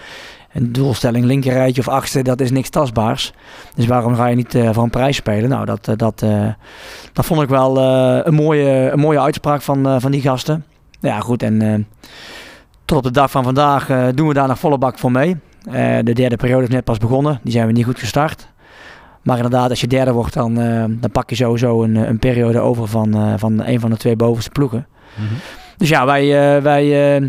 een 0.53 0.73
doelstelling 0.73 1.25
linkerrijtje 1.25 1.81
of 1.81 1.89
achtste, 1.89 2.23
dat 2.23 2.41
is 2.41 2.51
niks 2.51 2.71
tastbaars. 2.71 3.33
Dus 3.75 3.87
waarom 3.87 4.15
ga 4.15 4.27
je 4.27 4.37
niet 4.37 4.59
voor 4.73 4.83
een 4.83 4.91
prijs 4.91 5.17
spelen? 5.17 5.49
Nou, 5.49 5.65
dat, 5.65 5.85
dat, 5.85 6.25
dat 7.13 7.27
vond 7.27 7.43
ik 7.43 7.49
wel 7.49 7.79
een, 8.27 8.35
mooie, 8.35 8.91
een 8.93 8.99
mooie 8.99 9.21
uitspraak 9.21 9.63
van, 9.63 10.01
van 10.01 10.11
die 10.11 10.21
gasten. 10.21 10.65
Ja, 11.01 11.21
goed. 11.21 11.43
En 11.43 11.87
tot 12.85 12.99
op 12.99 13.05
de 13.05 13.11
dag 13.11 13.31
van 13.31 13.45
vandaag 13.45 14.13
doen 14.15 14.29
we 14.29 14.35
daar 14.35 14.49
nog 14.49 14.59
volle 14.59 14.79
bak 14.79 14.99
voor 14.99 15.13
mee. 15.13 15.37
Eh, 15.73 15.99
de 16.05 16.13
derde 16.13 16.37
periode 16.37 16.63
is 16.63 16.69
net 16.69 16.85
pas 16.85 16.99
begonnen. 16.99 17.41
Die 17.43 17.53
zijn 17.53 17.67
we 17.67 17.73
niet 17.73 17.85
goed 17.85 17.99
gestart. 17.99 18.49
Maar 19.23 19.37
inderdaad, 19.37 19.71
als 19.71 19.81
je 19.81 19.87
derde 19.87 20.13
wordt, 20.13 20.35
dan, 20.35 20.61
eh, 20.61 20.85
dan 20.89 21.11
pak 21.13 21.31
je 21.31 21.37
sowieso 21.37 21.83
een, 21.83 21.95
een 21.97 22.19
periode 22.19 22.59
over 22.59 22.87
van, 22.89 23.15
eh, 23.15 23.35
van 23.37 23.65
een 23.65 23.81
van 23.81 23.91
de 23.91 23.97
twee 23.97 24.17
bovenste 24.17 24.51
ploegen. 24.51 24.87
Dus 25.77 25.89
ja, 25.89 26.07
wij, 26.07 26.57
eh, 26.57 26.63
wij 26.63 27.17
eh, 27.17 27.29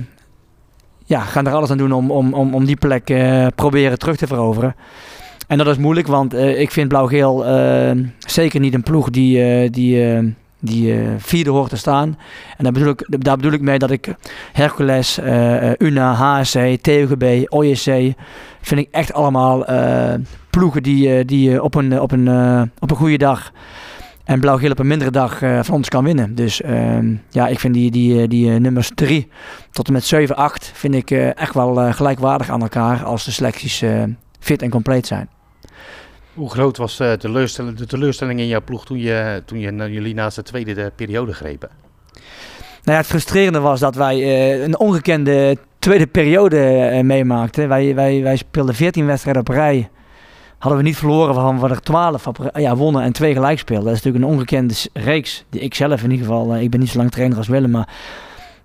ja, 1.05 1.19
gaan 1.19 1.47
er 1.47 1.53
alles 1.53 1.71
aan 1.71 1.77
doen 1.77 1.91
om, 1.91 2.11
om, 2.11 2.33
om, 2.33 2.53
om 2.53 2.65
die 2.65 2.75
plek 2.77 3.09
eh, 3.09 3.47
proberen 3.55 3.99
terug 3.99 4.15
te 4.17 4.27
veroveren. 4.27 4.75
En 5.47 5.57
dat 5.57 5.67
is 5.67 5.77
moeilijk, 5.77 6.07
want 6.07 6.33
eh, 6.33 6.59
ik 6.59 6.71
vind 6.71 6.87
Blauw-Geel 6.87 7.45
eh, 7.45 7.97
zeker 8.19 8.59
niet 8.59 8.73
een 8.73 8.83
ploeg 8.83 9.09
die, 9.09 9.43
eh, 9.43 9.71
die, 9.71 10.13
eh, 10.13 10.23
die 10.59 10.93
eh, 10.93 11.07
vierde 11.17 11.49
hoort 11.49 11.69
te 11.69 11.77
staan. 11.77 12.17
En 12.57 12.63
daar 12.63 12.71
bedoel 12.73 12.89
ik, 12.89 13.05
daar 13.23 13.35
bedoel 13.35 13.51
ik 13.51 13.61
mee 13.61 13.79
dat 13.79 13.91
ik 13.91 14.15
Hercules, 14.53 15.17
eh, 15.17 15.71
eh, 15.71 15.75
Una, 15.77 16.13
HSC, 16.13 16.77
TUGB, 16.81 17.45
OJC, 17.47 18.13
vind 18.61 18.79
ik 18.79 18.87
echt 18.91 19.13
allemaal 19.13 19.65
ploegen 20.49 20.83
die, 20.83 21.25
die 21.25 21.63
op, 21.63 21.75
een, 21.75 22.01
op, 22.01 22.11
een, 22.11 22.27
op 22.79 22.91
een 22.91 22.97
goede 22.97 23.17
dag 23.17 23.51
en 24.23 24.39
Blauw-Geel 24.39 24.71
op 24.71 24.79
een 24.79 24.87
mindere 24.87 25.11
dag 25.11 25.37
van 25.37 25.75
ons 25.75 25.89
kan 25.89 26.03
winnen. 26.03 26.35
Dus 26.35 26.61
ehm, 26.61 27.15
ja, 27.29 27.47
ik 27.47 27.59
vind 27.59 27.73
die, 27.73 27.91
die, 27.91 28.27
die 28.27 28.49
nummers 28.49 28.91
3 28.95 29.27
tot 29.71 29.87
en 29.87 29.93
met 29.93 30.05
7, 30.05 30.35
8 30.35 30.71
vind 30.73 30.95
ik 30.95 31.11
echt 31.11 31.53
wel 31.53 31.93
gelijkwaardig 31.93 32.49
aan 32.49 32.61
elkaar 32.61 33.03
als 33.03 33.25
de 33.25 33.31
selecties 33.31 33.83
fit 34.39 34.61
en 34.61 34.69
compleet 34.69 35.07
zijn. 35.07 35.29
Hoe 36.39 36.49
groot 36.49 36.77
was 36.77 36.99
eh, 36.99 37.09
de, 37.09 37.17
teleurstelling, 37.17 37.77
de 37.77 37.85
teleurstelling 37.85 38.39
in 38.39 38.47
jouw 38.47 38.61
ploeg 38.61 38.85
toen, 38.85 38.99
je, 38.99 39.41
toen 39.45 39.59
je, 39.59 39.91
jullie 39.91 40.13
naast 40.13 40.35
de 40.35 40.43
tweede 40.43 40.73
de 40.73 40.91
periode 40.95 41.33
grepen? 41.33 41.69
Nou 42.13 42.21
ja, 42.83 42.97
het 42.97 43.05
frustrerende 43.05 43.59
was 43.59 43.79
dat 43.79 43.95
wij 43.95 44.15
eh, 44.15 44.61
een 44.61 44.79
ongekende 44.79 45.57
tweede 45.79 46.07
periode 46.07 46.59
eh, 46.59 47.03
meemaakten. 47.03 47.67
Wij, 47.67 47.95
wij, 47.95 48.23
wij 48.23 48.35
speelden 48.35 48.75
14 48.75 49.05
wedstrijden 49.05 49.41
op 49.41 49.47
rij. 49.47 49.89
Hadden 50.57 50.79
we 50.79 50.85
niet 50.85 50.97
verloren 50.97 51.33
van 51.33 51.59
we 51.59 51.69
er 51.69 51.81
12 51.81 52.27
op, 52.27 52.51
ja, 52.53 52.75
wonnen 52.75 53.03
en 53.03 53.11
twee 53.11 53.33
gelijk 53.33 53.59
speelden. 53.59 53.85
Dat 53.85 53.95
is 53.95 54.01
natuurlijk 54.01 54.31
een 54.31 54.37
ongekende 54.37 54.73
reeks. 54.93 55.45
Die 55.49 55.61
ik 55.61 55.75
zelf 55.75 56.03
in 56.03 56.11
ieder 56.11 56.25
geval, 56.25 56.53
eh, 56.53 56.61
ik 56.61 56.69
ben 56.69 56.79
niet 56.79 56.89
zo 56.89 56.97
lang 56.97 57.11
trainer 57.11 57.37
als 57.37 57.47
Willem, 57.47 57.71
maar 57.71 57.87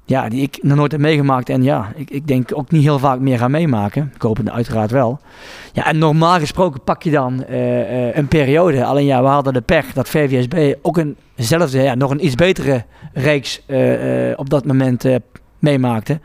ja, 0.05 0.29
die 0.29 0.43
ik 0.43 0.59
nog 0.63 0.77
nooit 0.77 0.93
heb 0.93 1.01
meegemaakt. 1.01 1.49
En 1.49 1.63
ja, 1.63 1.93
ik, 1.95 2.11
ik 2.11 2.27
denk 2.27 2.51
ook 2.55 2.71
niet 2.71 2.83
heel 2.83 2.99
vaak 2.99 3.19
meer 3.19 3.39
gaan 3.39 3.51
meemaken. 3.51 4.13
Ik 4.15 4.23
hoop 4.23 4.37
het 4.37 4.51
uiteraard 4.51 4.91
wel. 4.91 5.21
Ja, 5.73 5.87
en 5.87 5.99
normaal 5.99 6.39
gesproken 6.39 6.83
pak 6.83 7.03
je 7.03 7.11
dan 7.11 7.45
eh, 7.45 8.09
eh, 8.09 8.17
een 8.17 8.29
periode. 8.29 8.85
Alleen 8.85 9.05
ja, 9.05 9.23
we 9.23 9.29
hadden 9.29 9.53
de 9.53 9.61
pech 9.61 9.93
dat 9.93 10.09
VVSB 10.09 10.75
ook 10.83 11.01
eenzelfde, 11.37 11.83
ja, 11.83 11.95
nog 11.95 12.11
een 12.11 12.25
iets 12.25 12.35
betere 12.35 12.85
reeks 13.13 13.67
eh, 13.67 13.79
op 14.37 14.51
dat 14.51 14.65
moment 14.65 15.05
meemaakte. 15.59 16.21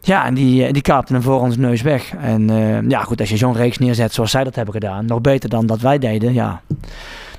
Ja, 0.00 0.26
en 0.26 0.34
die, 0.34 0.72
die 0.72 0.82
kaapten 0.82 1.14
hem 1.14 1.24
voor 1.24 1.40
ons 1.40 1.56
neus 1.56 1.82
weg. 1.82 2.14
En 2.20 2.48
ja, 2.88 3.02
goed, 3.02 3.20
als 3.20 3.28
je 3.28 3.36
zo'n 3.36 3.56
reeks 3.56 3.78
neerzet 3.78 4.12
zoals 4.12 4.30
zij 4.30 4.44
dat 4.44 4.54
hebben 4.54 4.74
gedaan, 4.74 5.06
nog 5.06 5.20
beter 5.20 5.48
dan 5.48 5.66
dat 5.66 5.80
wij 5.80 5.98
deden, 5.98 6.34
ja, 6.34 6.60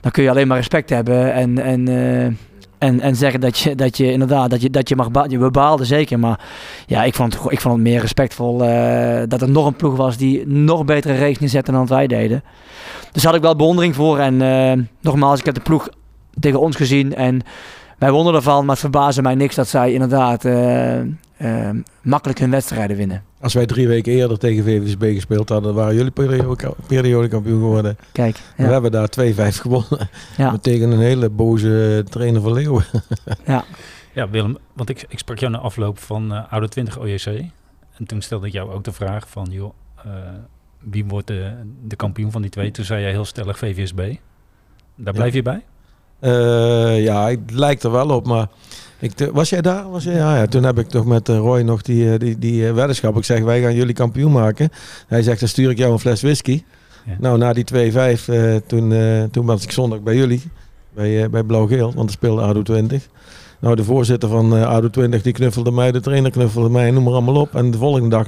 dan 0.02 0.12
kun 0.12 0.24
je 0.24 0.30
alleen 0.30 0.48
maar 0.48 0.58
respect 0.58 0.90
hebben 0.90 1.34
en, 1.34 1.60
en, 1.60 1.88
en, 2.82 3.00
en 3.00 3.16
zeggen 3.16 3.40
dat 3.42 3.60
je, 3.60 3.76
dat 3.76 3.98
je 3.98 4.12
inderdaad, 4.12 4.50
dat 4.50 4.62
je, 4.62 4.70
dat 4.70 4.90
je 4.90 4.96
mag 4.96 5.12
ba- 5.12 5.26
je 5.28 5.40
we 5.40 5.52
baalden 5.52 5.86
zeker, 5.86 6.20
maar 6.20 6.40
ja, 6.86 7.04
ik 7.04 7.16
vond, 7.16 7.34
ik 7.48 7.62
vond 7.62 7.74
het 7.74 7.84
meer 7.84 8.02
respectvol 8.02 8.64
eh, 8.64 9.22
dat 9.28 9.42
er 9.42 9.50
nog 9.50 9.66
een 9.66 9.76
ploeg 9.76 9.96
was 9.96 10.18
die 10.18 10.48
nog 10.48 10.86
betere 10.86 11.14
reeks 11.14 11.40
neerzette 11.40 11.72
dan 11.72 11.88
wij 11.88 12.08
deden. 12.08 12.44
Dus 13.12 13.24
had 13.24 13.36
ik 13.36 13.42
wel 13.42 13.56
bewondering 13.56 13.96
voor 13.96 14.20
en 14.20 14.42
eh, 14.42 14.84
nogmaals, 15.02 15.40
ik 15.40 15.46
heb 15.46 15.56
de 15.56 15.62
ploeg 15.62 15.90
tegen 16.40 16.60
ons 16.60 16.76
gezien 16.76 17.16
en 17.16 17.42
wij 17.98 18.12
wonnen 18.12 18.34
ervan, 18.34 18.60
maar 18.60 18.72
het 18.76 18.80
verbaasde 18.80 19.22
mij 19.22 19.36
niks 19.36 19.56
dat 19.56 19.68
zij 19.68 19.94
inderdaad 19.94 20.46
eh, 21.42 21.68
ehm, 21.68 21.82
makkelijk 22.02 22.40
hun 22.40 22.52
wedstrijden 22.52 22.98
winnen. 22.98 23.24
Als 23.40 23.54
wij 23.54 23.66
drie 23.66 23.88
weken 23.88 24.14
eerder 24.14 24.38
tegen 24.38 24.64
VVSB 24.64 25.14
gespeeld 25.14 25.50
hadden, 25.50 25.74
waren 25.74 25.96
jullie 25.96 26.12
periode, 26.12 26.76
periodekampioen 26.88 27.60
geworden. 27.60 27.98
Kijk, 28.12 28.40
We 28.58 28.64
ja. 28.64 28.70
hebben 28.70 28.92
daar 28.92 29.10
2-5 29.10 29.62
gewonnen. 29.62 30.10
Ja. 30.38 30.58
Tegen 30.58 30.92
een 30.92 31.00
hele 31.00 31.30
boze 31.30 32.04
trainer 32.10 32.42
van 32.42 32.54
Leeuwen. 32.54 32.86
Ja, 34.14 34.30
Willem, 34.30 34.58
want 34.74 34.90
ik, 34.90 35.06
ik 35.08 35.20
sprak 35.20 35.38
jou 35.38 35.52
na 35.52 35.58
afloop 35.58 36.00
van 36.00 36.34
eh 36.34 36.52
Oude 36.52 36.68
20 36.68 37.00
OJC. 37.00 37.26
En 37.98 38.06
toen 38.06 38.22
stelde 38.22 38.48
ik 38.48 38.54
jou 38.54 38.72
ook 38.72 38.84
de 38.84 38.92
vraag 38.92 39.30
van, 39.30 39.48
joh, 39.52 39.74
eh, 40.06 40.12
wie 40.80 41.06
wordt 41.06 41.28
de, 41.28 41.54
de 41.84 41.96
kampioen 41.96 42.32
van 42.32 42.42
die 42.42 42.52
twee? 42.52 42.72
Toen 42.72 42.86
zei 42.86 43.02
jij 43.02 43.12
heel 43.12 43.26
stellig 43.26 43.58
VVSB. 43.58 44.16
Daar 44.96 45.14
blijf 45.14 45.34
je 45.34 45.42
bij? 45.42 45.64
Eh, 46.22 47.04
ja, 47.04 47.30
het 47.30 47.40
lijkt 47.52 47.84
er 47.84 47.92
wel 47.92 48.10
op, 48.10 48.26
maar 48.26 48.48
ik, 49.00 49.12
te- 49.12 49.32
was 49.32 49.50
jij 49.50 49.62
daar? 49.62 49.90
Was 49.92 50.04
jij? 50.04 50.14
Ja, 50.16 50.38
ja, 50.38 50.46
toen 50.46 50.64
heb 50.64 50.80
ik 50.80 50.88
toch 50.90 51.06
met 51.06 51.30
eh, 51.30 51.38
Roy 51.38 51.62
nog 51.62 51.82
die, 51.82 52.12
eh, 52.14 52.20
die, 52.20 52.40
die 52.40 52.68
eh, 52.68 52.74
weddenschap. 52.74 53.18
Ik 53.18 53.24
zeg, 53.24 53.42
wij 53.44 53.62
gaan 53.62 53.76
jullie 53.76 53.94
kampioen 53.94 54.32
maken. 54.32 54.70
Hij 55.08 55.22
zegt, 55.24 55.40
dan 55.40 55.50
stuur 55.50 55.70
ik 55.70 55.78
jou 55.78 55.92
een 55.92 56.00
fles 56.00 56.22
whisky. 56.22 56.64
Ja. 57.06 57.16
Nou, 57.20 57.38
na 57.38 57.54
die 57.54 57.64
2-5, 57.64 58.28
eh, 58.30 58.56
toen, 58.68 58.94
eh, 58.94 59.24
toen 59.32 59.46
was 59.46 59.64
ik 59.64 59.72
zondag 59.72 60.02
bij 60.02 60.16
jullie, 60.16 60.42
bij, 60.94 61.24
eh, 61.24 61.30
bij 61.30 61.44
Blauw-Geel, 61.44 61.94
want 61.96 62.10
er 62.10 62.16
speelde 62.16 62.42
ADO 62.42 62.62
20. 62.62 63.08
Nou, 63.60 63.76
de 63.76 63.84
voorzitter 63.84 64.30
van 64.30 64.56
eh 64.58 64.68
ADO 64.68 64.90
20 64.90 65.22
die 65.22 65.34
knuffelde 65.34 65.72
mij, 65.72 65.92
de 65.92 66.00
trainer 66.00 66.32
knuffelde 66.32 66.70
mij, 66.70 66.92
noem 66.92 67.04
maar 67.04 67.14
allemaal 67.14 67.36
op. 67.42 67.56
En 67.56 67.72
de 67.72 67.78
volgende 67.78 68.10
dag 68.10 68.26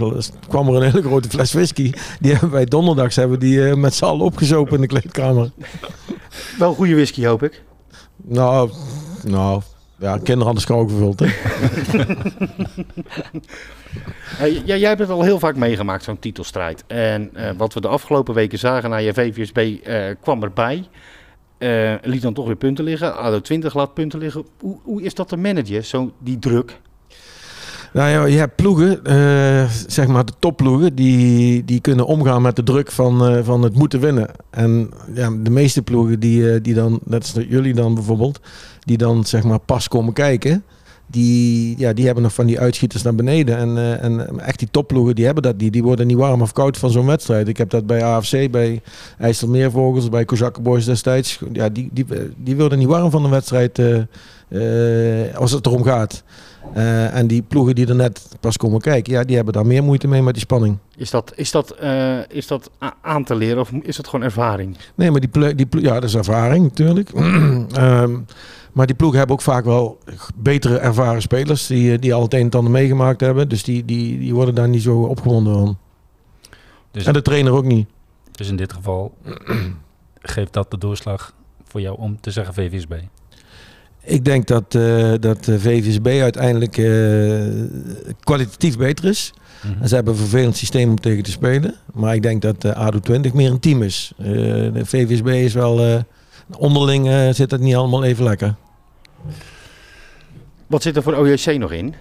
kwam 0.48 0.68
er 0.68 0.76
een 0.76 0.92
hele 0.92 1.02
grote 1.02 1.30
fles 1.30 1.54
whisky. 1.54 1.92
Die 2.20 2.32
hebben 2.32 2.52
wij 2.52 2.66
donderdags 2.66 3.16
hebben 3.16 3.40
die, 3.40 3.68
eh, 3.70 3.76
met 3.76 3.94
z'n 3.94 4.06
allen 4.06 4.26
opgezopen 4.26 4.76
in 4.76 4.82
de 4.82 4.88
kleedkamer. 4.88 5.52
Wel 6.60 6.74
goede 6.74 6.94
whisky, 6.96 7.26
hoop 7.26 7.44
ik. 7.44 7.62
Nou, 8.26 8.70
nou, 9.24 9.62
ja, 9.98 10.14
kinderen 10.16 10.44
hadden 10.44 10.62
skou 10.62 10.90
gevuld, 10.90 11.20
hè. 11.20 11.28
Hey, 14.38 14.52
jij, 14.52 14.80
jij 14.80 14.88
hebt 14.88 15.00
het 15.00 15.10
al 15.10 15.22
heel 15.22 15.40
vaak 15.40 15.56
meegemaakt, 15.56 16.04
zo'n 16.04 16.20
titelstrijd. 16.20 16.84
En 16.88 17.30
eh, 17.34 17.50
wat 17.58 17.74
we 17.74 17.82
de 17.82 17.88
afgelopen 17.88 18.34
weken 18.34 18.60
zagen 18.60 18.90
na 18.90 18.98
je 18.98 19.14
VVSB 19.14 19.58
eh, 19.58 20.06
kwam 20.22 20.44
erbij. 20.44 20.88
Eh 21.58 21.94
liet 22.02 22.22
dan 22.22 22.34
toch 22.34 22.46
weer 22.46 22.56
punten 22.56 22.84
liggen. 22.84 23.18
ADO 23.18 23.42
20 23.42 23.74
laat 23.74 23.94
punten 23.94 24.20
liggen. 24.20 24.46
Hoe, 24.60 24.80
hoe 24.84 25.02
is 25.02 25.14
dat 25.14 25.28
te 25.28 25.38
managen, 25.38 25.86
zo, 25.86 26.12
die 26.20 26.40
druk? 26.40 26.80
Nou 27.94 28.10
ja, 28.10 28.26
je 28.26 28.38
hebt 28.38 28.56
ploegen, 28.56 29.06
eh, 29.06 29.70
zeg 29.88 30.08
maar 30.08 30.26
de 30.26 30.34
topploegen, 30.40 30.96
die, 30.96 31.66
die 31.66 31.82
kunnen 31.82 32.06
omgaan 32.06 32.42
met 32.42 32.56
de 32.56 32.64
druk 32.64 32.92
van, 32.92 33.26
eh, 33.26 33.44
van 33.44 33.62
het 33.64 33.76
moeten 33.76 34.00
winnen. 34.00 34.30
En 34.50 34.90
ja, 35.14 35.32
de 35.44 35.50
meeste 35.50 35.82
ploegen 35.82 36.20
die, 36.20 36.52
eh, 36.52 36.60
die 36.62 36.74
dan, 36.74 37.00
net 37.04 37.32
als 37.36 37.46
jullie 37.50 37.74
dan 37.74 37.94
bijvoorbeeld, 37.94 38.40
die 38.80 38.98
dan 38.98 39.24
zeg 39.24 39.44
maar 39.44 39.60
pas 39.60 39.88
komen 39.88 40.14
kijken, 40.14 40.64
die, 41.08 41.76
ja, 41.78 41.94
die 41.94 42.06
hebben 42.06 42.24
nog 42.24 42.34
van 42.34 42.46
die 42.46 42.60
uitschieters 42.60 43.04
naar 43.04 43.16
beneden. 43.16 43.58
En, 43.58 44.02
en 44.02 44.40
echt 44.40 44.60
die 44.60 44.68
topploegen, 44.72 45.16
die 45.16 45.26
hebben 45.26 45.44
dat 45.44 45.58
niet. 45.58 45.74
Die 45.74 45.84
worden 45.84 46.08
niet 46.08 46.18
warm 46.18 46.42
of 46.42 46.52
koud 46.52 46.78
van 46.78 46.90
zo'n 46.90 47.06
wedstrijd. 47.06 47.48
Ik 47.48 47.58
heb 47.58 47.70
dat 47.70 47.86
bij 47.86 48.04
AFC, 48.04 48.52
bij 48.52 48.82
IJsselmeervogels, 49.18 50.10
bij 50.10 50.26
Kozakkenboys 50.26 50.86
destijds. 50.86 51.40
Ja, 51.52 51.70
die, 51.70 51.90
die, 51.92 52.06
die 52.38 52.56
worden 52.56 52.78
niet 52.78 52.88
warm 52.88 53.12
van 53.12 53.24
een 53.24 53.30
wedstrijd 53.30 53.80
als 55.36 55.52
het 55.52 55.66
erom 55.66 55.84
gaat. 55.84 56.24
Eh, 56.74 57.16
en 57.16 57.28
die 57.28 57.42
ploegen 57.42 57.76
die 57.76 57.88
er 57.88 57.96
net 57.96 58.28
pas 58.40 58.58
komen 58.58 58.82
kijken, 58.82 59.14
ja, 59.14 59.24
die 59.24 59.36
hebben 59.36 59.54
daar 59.54 59.66
meer 59.66 59.84
moeite 59.84 60.08
mee 60.08 60.22
met 60.22 60.34
die 60.34 60.44
spanning. 60.44 60.78
Is 60.96 61.10
dat, 61.10 61.32
is 61.36 61.52
dat, 61.52 61.72
eh, 61.72 62.30
is 62.30 62.48
dat 62.48 62.70
aan 63.02 63.24
te 63.24 63.36
leren 63.36 63.60
of 63.60 63.72
is 63.72 63.96
dat 63.96 64.08
gewoon 64.08 64.26
ervaring? 64.26 64.78
Nee, 64.96 65.12
maar 65.12 65.20
die, 65.20 65.30
plo- 65.30 65.56
die 65.56 65.66
plo- 65.66 65.82
ja, 65.82 65.94
dat 65.94 66.04
is 66.04 66.16
ervaring 66.16 66.64
natuurlijk. 66.64 67.10
Ehm, 67.74 68.20
maar 68.74 68.86
die 68.86 68.96
ploegen 68.96 69.18
hebben 69.18 69.36
ook 69.36 69.42
vaak 69.42 69.66
wel 69.66 69.98
betere 70.36 70.78
ervaren 70.78 71.22
spelers 71.22 71.68
die, 71.68 71.94
eh, 71.94 72.00
die 72.02 72.14
al 72.14 72.22
het 72.22 72.34
een 72.34 72.40
en 72.40 72.46
het 72.46 72.56
ander 72.56 72.72
meegemaakt 72.72 73.22
hebben. 73.22 73.50
Dus 73.50 73.64
die, 73.64 73.86
die, 73.86 74.20
die 74.20 74.34
worden 74.34 74.56
daar 74.56 74.70
niet 74.70 74.82
zo 74.82 75.02
opgewonden 75.02 75.54
van. 75.54 75.78
Dus, 76.92 77.06
En 77.06 77.14
de 77.14 77.22
trainer 77.22 77.52
ook 77.54 77.66
niet. 77.66 77.88
dus 78.32 78.50
in 78.50 78.56
dit 78.56 78.74
geval 78.74 79.14
geeft 80.22 80.54
dat 80.54 80.72
de 80.72 80.78
doorslag 80.78 81.34
voor 81.68 81.82
jou 81.82 81.98
om 82.00 82.18
te 82.22 82.32
zeggen 82.32 82.54
VVSB. 82.54 82.94
Ik 84.06 84.26
denk 84.26 84.48
dat, 84.48 84.76
eh, 84.76 85.12
dat 85.20 85.44
de 85.44 85.60
VVSB 85.60 86.08
uiteindelijk 86.08 86.78
eh, 86.78 86.88
kwalitatief 88.24 88.78
beter 88.78 89.06
is. 89.06 89.34
Mhm. 89.62 89.88
Ze 89.88 89.96
hebben 89.96 90.14
een 90.14 90.20
vervelend 90.20 90.58
systeem 90.58 90.90
om 90.90 91.00
tegen 91.00 91.24
te 91.24 91.32
spelen. 91.32 91.76
Maar 91.94 92.16
ik 92.16 92.22
denk 92.22 92.42
dat 92.42 92.62
de 92.62 92.76
ADO 92.76 93.00
20 93.00 93.34
meer 93.34 93.52
een 93.52 93.60
team 93.60 93.84
is. 93.84 94.12
Eh, 94.18 94.26
de 94.74 94.82
VVSB 94.84 95.28
is 95.28 95.54
wel... 95.54 95.80
eh, 95.80 96.00
onderling 96.58 97.08
eh, 97.10 97.30
zit 97.30 97.52
het 97.52 97.62
niet 97.62 97.76
allemaal 97.76 98.04
even 98.04 98.24
lekker. 98.24 98.56
Wat 100.68 100.82
zit 100.82 100.96
er 100.96 101.04
voor 101.04 101.16
OJC 101.16 101.58
nog 101.58 101.72
in? 101.72 101.94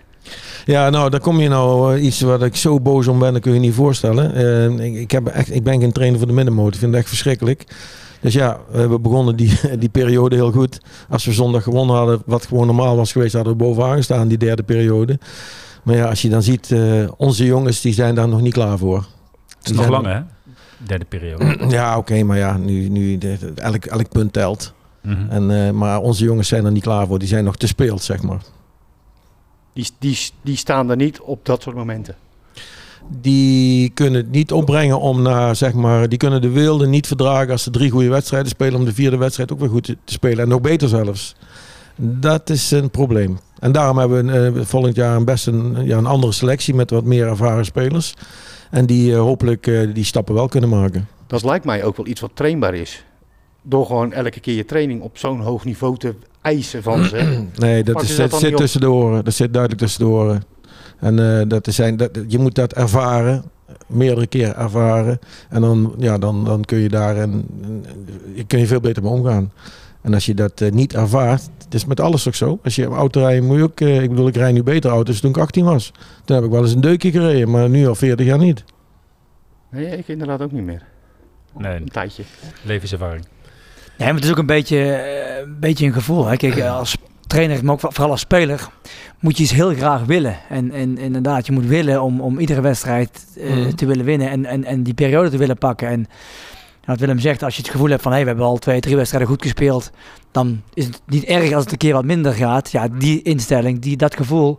Ja, 0.64 0.90
nou, 0.90 1.11
daar 1.11 1.20
kom 1.20 1.40
je 1.40 1.48
nou 1.48 1.96
eh, 1.96 2.05
iets 2.05 2.20
waar 2.20 2.42
ik 2.42 2.57
zo 2.57 2.80
boos 2.80 3.07
om 3.07 3.18
ben, 3.18 3.32
dat 3.32 3.42
kun 3.42 3.53
je 3.55 3.61
niet 3.61 3.74
voorstellen. 3.74 4.34
Eh, 4.34 4.86
ik, 4.86 4.94
ik, 4.94 5.11
heb 5.11 5.26
echt, 5.26 5.55
ik 5.55 5.62
ben 5.62 5.80
geen 5.80 5.92
trainer 5.92 6.18
voor 6.18 6.28
de 6.28 6.34
middenmotor, 6.34 6.72
ik 6.72 6.78
vind 6.78 6.90
het 6.90 7.00
echt 7.00 7.09
verschrikkelijk. 7.11 7.64
Dus 8.22 8.34
ja, 8.34 8.60
we 8.70 8.98
begonnen 9.00 9.36
die, 9.36 9.60
die 9.78 9.88
periode 9.88 10.34
heel 10.34 10.52
goed. 10.52 10.80
Als 11.08 11.24
we 11.24 11.32
zondag 11.32 11.62
gewonnen 11.62 11.96
hadden, 11.96 12.22
wat 12.26 12.46
gewoon 12.46 12.66
normaal 12.66 12.96
was 12.96 13.12
geweest, 13.12 13.34
hadden 13.34 13.52
we 13.52 13.58
bovenaan 13.58 13.96
gestaan, 13.96 14.28
die 14.28 14.38
derde 14.38 14.62
periode. 14.62 15.18
Maar 15.82 15.96
ja, 15.96 16.08
als 16.08 16.22
je 16.22 16.28
dan 16.28 16.42
ziet, 16.42 16.70
eh, 16.70 17.08
onze 17.16 17.44
jongens 17.44 17.80
die 17.80 17.92
zijn 17.92 18.14
daar 18.14 18.28
nog 18.28 18.40
niet 18.40 18.52
klaar 18.52 18.78
voor. 18.78 18.96
Het 18.96 19.06
is 19.62 19.70
Die 19.70 19.76
nog 19.76 19.88
lang 19.88 20.06
hè? 20.06 20.20
Derde 20.76 21.04
periode. 21.04 21.56
Ja, 21.68 21.98
oké, 21.98 22.22
maar 22.22 22.36
ja, 22.38 22.56
nu, 22.56 22.88
nu 22.88 23.18
elk, 23.54 23.84
elk 23.84 24.08
punt 24.08 24.32
telt. 24.32 24.72
Mhm. 25.00 25.30
En, 25.30 25.66
eh, 25.66 25.70
maar 25.70 26.00
onze 26.00 26.24
jongens 26.24 26.48
zijn 26.48 26.64
er 26.64 26.72
niet 26.72 26.82
klaar 26.82 27.06
voor, 27.06 27.18
die 27.18 27.28
zijn 27.28 27.44
nog 27.44 27.56
te 27.56 27.66
speeld, 27.66 28.02
zeg 28.02 28.22
maar. 28.22 28.40
Die, 29.72 29.88
die, 29.98 30.18
die 30.42 30.56
staan 30.56 30.90
er 30.90 30.96
niet 30.96 31.20
op 31.20 31.46
dat 31.46 31.62
soort 31.62 31.76
momenten. 31.76 32.14
Die 33.09 33.90
kunnen 33.90 34.20
het 34.20 34.30
niet 34.30 34.53
opbrengen 34.53 35.00
om 35.00 35.22
naar, 35.22 35.57
zeg 35.57 35.72
maar, 35.72 36.09
die 36.09 36.18
kunnen 36.18 36.40
de 36.40 36.50
wilde 36.50 36.86
niet 36.86 37.07
verdragen 37.07 37.50
als 37.50 37.62
ze 37.62 37.70
drie 37.70 37.90
goede 37.90 38.09
wedstrijden 38.09 38.48
spelen, 38.48 38.78
om 38.78 38.84
de 38.84 38.94
vierde 38.94 39.16
wedstrijd 39.16 39.53
ook 39.53 39.61
weer 39.61 39.68
goed 39.68 39.84
te, 39.84 39.96
spelen. 40.05 40.38
En 40.38 40.48
nog 40.48 40.61
beter 40.61 40.88
zelfs. 40.88 41.34
Dat 41.96 42.50
is 42.50 42.70
een 42.70 42.90
probleem. 42.90 43.38
En 43.59 43.72
daarom 43.72 43.98
hebben 43.98 44.26
we 44.26 44.61
eh, 44.61 44.64
volgend 44.64 44.96
jaar 44.96 45.16
een 45.16 45.24
best 45.24 45.46
een, 45.46 45.84
ja, 45.84 45.96
een 45.96 46.07
andere 46.07 46.32
selectie 46.32 46.74
met 46.74 46.90
wat 46.90 47.05
meer 47.05 47.26
ervaren 47.26 47.64
spelers. 47.64 48.14
En 48.70 48.86
die 48.86 49.12
eh, 49.12 49.20
hopelijk 49.20 49.66
eh, 49.66 49.94
die 49.94 50.05
stappen 50.05 50.34
wel 50.34 50.48
kunnen 50.48 50.70
maken. 50.70 51.09
Dat 51.26 51.44
lijkt 51.44 51.64
mij 51.64 51.84
ook 51.84 51.96
wel 51.96 52.07
iets 52.07 52.20
wat 52.20 52.30
trainbaar 52.34 52.74
is. 52.74 53.05
Door 53.62 53.86
gewoon 53.86 54.12
elke 54.12 54.40
keer 54.40 54.55
je 54.55 54.64
training 54.64 55.03
op 55.03 55.18
zo'n 55.18 55.40
hoog 55.40 55.64
niveau 55.64 55.96
te 55.96 56.14
eisen 56.40 56.82
van 56.82 57.05
ze. 57.05 57.44
Nee, 57.57 57.84
dat, 57.84 58.03
is, 58.03 58.16
dat 58.16 58.34
zit 58.34 58.57
tussen 58.57 58.80
de 58.80 58.90
oren. 58.90 59.24
Dat 59.24 59.34
zit 59.34 59.53
duidelijk 59.53 59.82
tussen 59.82 60.05
de 60.05 60.11
oren. 60.11 60.42
En 61.03 61.38
eh, 61.40 61.48
dat 61.48 61.66
is 61.66 61.74
zijn, 61.74 61.96
dat, 61.96 62.18
je 62.28 62.38
moet 62.38 62.55
dat 62.55 62.72
ervaren, 62.72 63.44
meerdere 63.86 64.26
keer 64.26 64.57
ervaren. 64.57 65.18
En 65.48 65.61
dan, 65.61 65.94
ja, 65.98 66.18
dan, 66.18 66.44
dan 66.44 66.64
kun 66.64 66.78
je 66.78 66.88
daar 66.88 67.16
een, 67.16 67.32
een- 67.62 67.84
een- 68.36 68.46
kun 68.46 68.59
je 68.59 68.66
veel 68.66 68.80
beter 68.80 69.03
mee 69.03 69.12
omgaan. 69.12 69.53
En 70.03 70.14
als 70.14 70.26
je 70.26 70.34
dat 70.34 70.61
eh, 70.61 70.70
niet 70.72 70.94
ervaart, 70.94 71.42
het 71.64 71.74
is 71.74 71.84
met 71.84 72.00
alles 72.00 72.28
ook 72.28 72.34
zo. 72.34 72.59
Als 72.64 72.74
je 72.76 72.86
auto 72.86 73.20
rijdt, 73.20 73.44
moet 73.44 73.57
je 73.57 73.62
ook, 73.62 73.80
eh, 73.80 74.03
ik 74.03 74.09
bedoel, 74.11 74.28
ik 74.28 74.36
rijd 74.36 74.55
nu 74.55 74.62
beter 74.62 74.90
auto's 74.90 75.20
toen 75.20 75.30
ik 75.30 75.36
18 75.38 75.64
was. 75.64 75.92
Toen 76.24 76.36
heb 76.36 76.44
ik 76.44 76.50
wel 76.50 76.62
eens 76.62 76.72
een 76.74 76.80
deukje 76.80 77.11
gereden, 77.11 77.50
maar 77.50 77.68
nu 77.68 77.86
al 77.86 77.94
40 77.94 78.26
jaar 78.26 78.38
niet. 78.38 78.64
Nee, 79.70 79.98
ik 79.98 80.09
inderdaad 80.09 80.40
ook 80.42 80.53
niet 80.53 80.64
meer. 80.64 80.82
Nee, 81.59 81.76
Een 81.76 81.88
tijdje. 81.88 82.22
levenservaring. 82.64 83.24
Ja, 83.98 84.05
maar 84.05 84.14
het 84.14 84.24
is 84.24 84.30
ook 84.30 84.38
een 84.38 84.46
beetje, 84.46 84.78
een, 85.42 85.57
beetje 85.61 85.86
een 85.86 85.92
gevoel. 85.92 86.26
Hè. 86.26 86.36
Kijk, 86.36 86.61
als 86.78 86.96
trainer, 87.26 87.64
maar 87.64 87.74
ook 87.74 87.80
vooral 87.80 88.10
als 88.10 88.20
speler, 88.20 88.68
moet 89.20 89.36
je 89.36 89.42
iets 89.42 89.52
heel 89.52 89.74
graag 89.74 90.04
willen. 90.04 90.36
En, 90.48 90.70
en 90.70 90.98
inderdaad, 90.98 91.46
je 91.46 91.52
moet 91.52 91.66
willen 91.66 92.02
om, 92.02 92.20
om 92.20 92.38
iedere 92.38 92.60
wedstrijd 92.60 93.26
eh, 93.36 93.50
Mhm. 93.56 93.74
te 93.74 93.86
willen 93.86 94.04
winnen 94.04 94.30
en, 94.30 94.44
en, 94.44 94.64
en 94.64 94.82
die 94.82 94.94
periode 94.94 95.30
te 95.30 95.36
willen 95.36 95.58
pakken. 95.58 95.88
En 95.88 96.06
wat 96.84 96.98
Willem 97.00 97.18
zegt, 97.18 97.42
als 97.42 97.56
je 97.56 97.62
het 97.62 97.70
gevoel 97.70 97.88
hebt 97.88 98.02
van 98.02 98.12
hey, 98.12 98.20
we 98.20 98.26
hebben 98.26 98.46
al 98.46 98.58
twee, 98.58 98.80
drie 98.80 98.96
wedstrijden 98.96 99.28
goed 99.30 99.42
gespeeld, 99.42 99.90
dan 100.30 100.62
is 100.74 100.84
het 100.84 101.00
niet 101.06 101.24
erg 101.24 101.52
als 101.52 101.62
het 101.62 101.72
een 101.72 101.78
keer 101.78 101.92
wat 101.92 102.04
minder 102.04 102.32
gaat. 102.32 102.70
Ja, 102.70 102.88
die 102.88 103.22
instelling, 103.22 103.78
die, 103.80 103.96
dat 103.96 104.16
gevoel, 104.16 104.58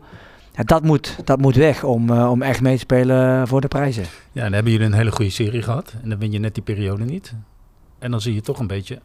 ja, 0.56 0.64
dat, 0.64 0.84
moet, 0.84 1.16
dat 1.24 1.40
moet 1.40 1.56
weg 1.56 1.84
om, 1.84 2.10
eh, 2.10 2.30
om 2.32 2.42
echt 2.42 2.62
mee 2.62 2.74
te 2.74 2.80
spelen 2.80 3.48
voor 3.48 3.62
de 3.62 3.68
prijzen. 3.68 4.06
Ja, 4.32 4.44
dan 4.44 4.54
hebben 4.54 4.72
jullie 4.72 4.88
een 4.88 4.94
hele 4.94 5.12
goede 5.12 5.32
serie 5.32 5.62
gehad. 5.62 5.94
En 6.04 6.10
dan 6.10 6.20
win 6.20 6.32
je 6.32 6.40
net 6.40 6.54
die 6.54 6.64
periode 6.64 7.04
niet. 7.04 7.34
En 8.00 8.12
dan 8.12 8.22
zie 8.22 8.34
je 8.34 8.42
toch 8.42 8.60
een 8.60 8.68
beetje 8.68 9.00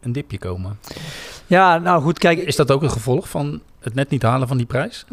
een 0.00 0.12
dipje 0.12 0.38
komen. 0.38 0.78
Ja, 1.46 1.78
nou 1.78 2.02
goed, 2.02 2.18
kijk, 2.18 2.38
Is 2.38 2.56
dat 2.56 2.70
ook 2.70 2.82
een 2.82 2.90
gevolg 2.90 3.28
van 3.28 3.60
het 3.80 3.94
net 3.94 4.10
niet 4.10 4.22
halen 4.22 4.48
van 4.48 4.56
die 4.56 4.66
prijs? 4.66 5.04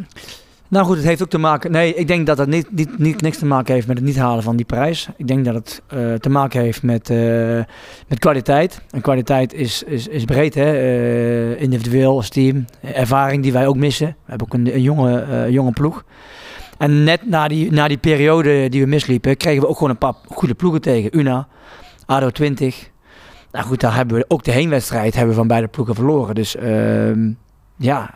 Nou 0.70 0.86
goed, 0.86 0.96
het 0.96 1.06
heeft 1.06 1.22
ook 1.22 1.30
te 1.30 1.38
maken. 1.38 1.72
Nee, 1.72 1.94
ik 1.94 2.08
denk 2.08 2.26
dat 2.26 2.38
het 2.38 2.48
niet, 2.48 2.72
niet, 2.72 2.98
niet, 2.98 3.22
niks 3.22 3.38
te 3.38 3.46
maken 3.46 3.74
heeft 3.74 3.88
met 3.88 3.98
het 3.98 4.06
niet 4.06 4.18
halen 4.18 4.44
van 4.44 4.56
die 4.56 4.66
prijs. 4.66 5.08
Ik 5.18 5.28
denk 5.28 5.46
dat 5.46 5.54
het 5.54 5.82
eh, 5.88 6.14
te 6.14 6.30
maken 6.30 6.62
heeft 6.62 6.84
met, 6.84 7.10
eh, 7.10 7.18
met 8.08 8.20
kwaliteit. 8.20 8.82
En 8.90 9.02
kwaliteit 9.02 9.54
is, 9.54 9.84
is, 9.84 10.08
is 10.08 10.26
breed, 10.26 10.54
hè? 10.54 10.72
Eh, 10.74 11.62
individueel 11.62 12.16
als 12.16 12.30
team. 12.30 12.66
Ervaring 12.82 13.44
die 13.44 13.52
wij 13.52 13.68
ook 13.68 13.76
missen. 13.76 14.08
We 14.08 14.14
hebben 14.26 14.48
ook 14.48 14.54
een, 14.54 14.74
een 14.74 14.82
jonge, 14.82 15.48
jonge 15.50 15.72
ploeg. 15.72 16.04
En 16.78 17.04
net 17.04 17.28
na 17.28 17.48
die, 17.48 17.72
na 17.72 17.88
die 17.88 17.98
periode 17.98 18.70
die 18.70 18.82
we 18.82 18.88
misliepen, 18.88 19.38
kregen 19.38 19.62
we 19.62 19.68
ook 19.68 19.76
gewoon 19.76 19.90
een 19.90 19.98
paar 19.98 20.16
goede 20.28 20.54
ploegen 20.54 20.82
tegen. 20.82 21.20
Una, 21.20 21.48
ADO 22.06 22.30
20. 22.30 22.90
Nou 23.52 23.66
goed, 23.66 23.80
daar 23.80 23.96
hebben 23.96 24.18
we 24.18 24.26
ook 24.28 24.44
de 24.44 24.52
heenwedstrijd 24.52 25.14
hebben 25.14 25.32
we 25.32 25.40
van 25.40 25.48
beide 25.48 25.68
ploegen 25.68 25.96
verloren. 25.96 26.36
Dus 26.36 26.56
ehm, 26.56 27.32
ja, 27.80 28.14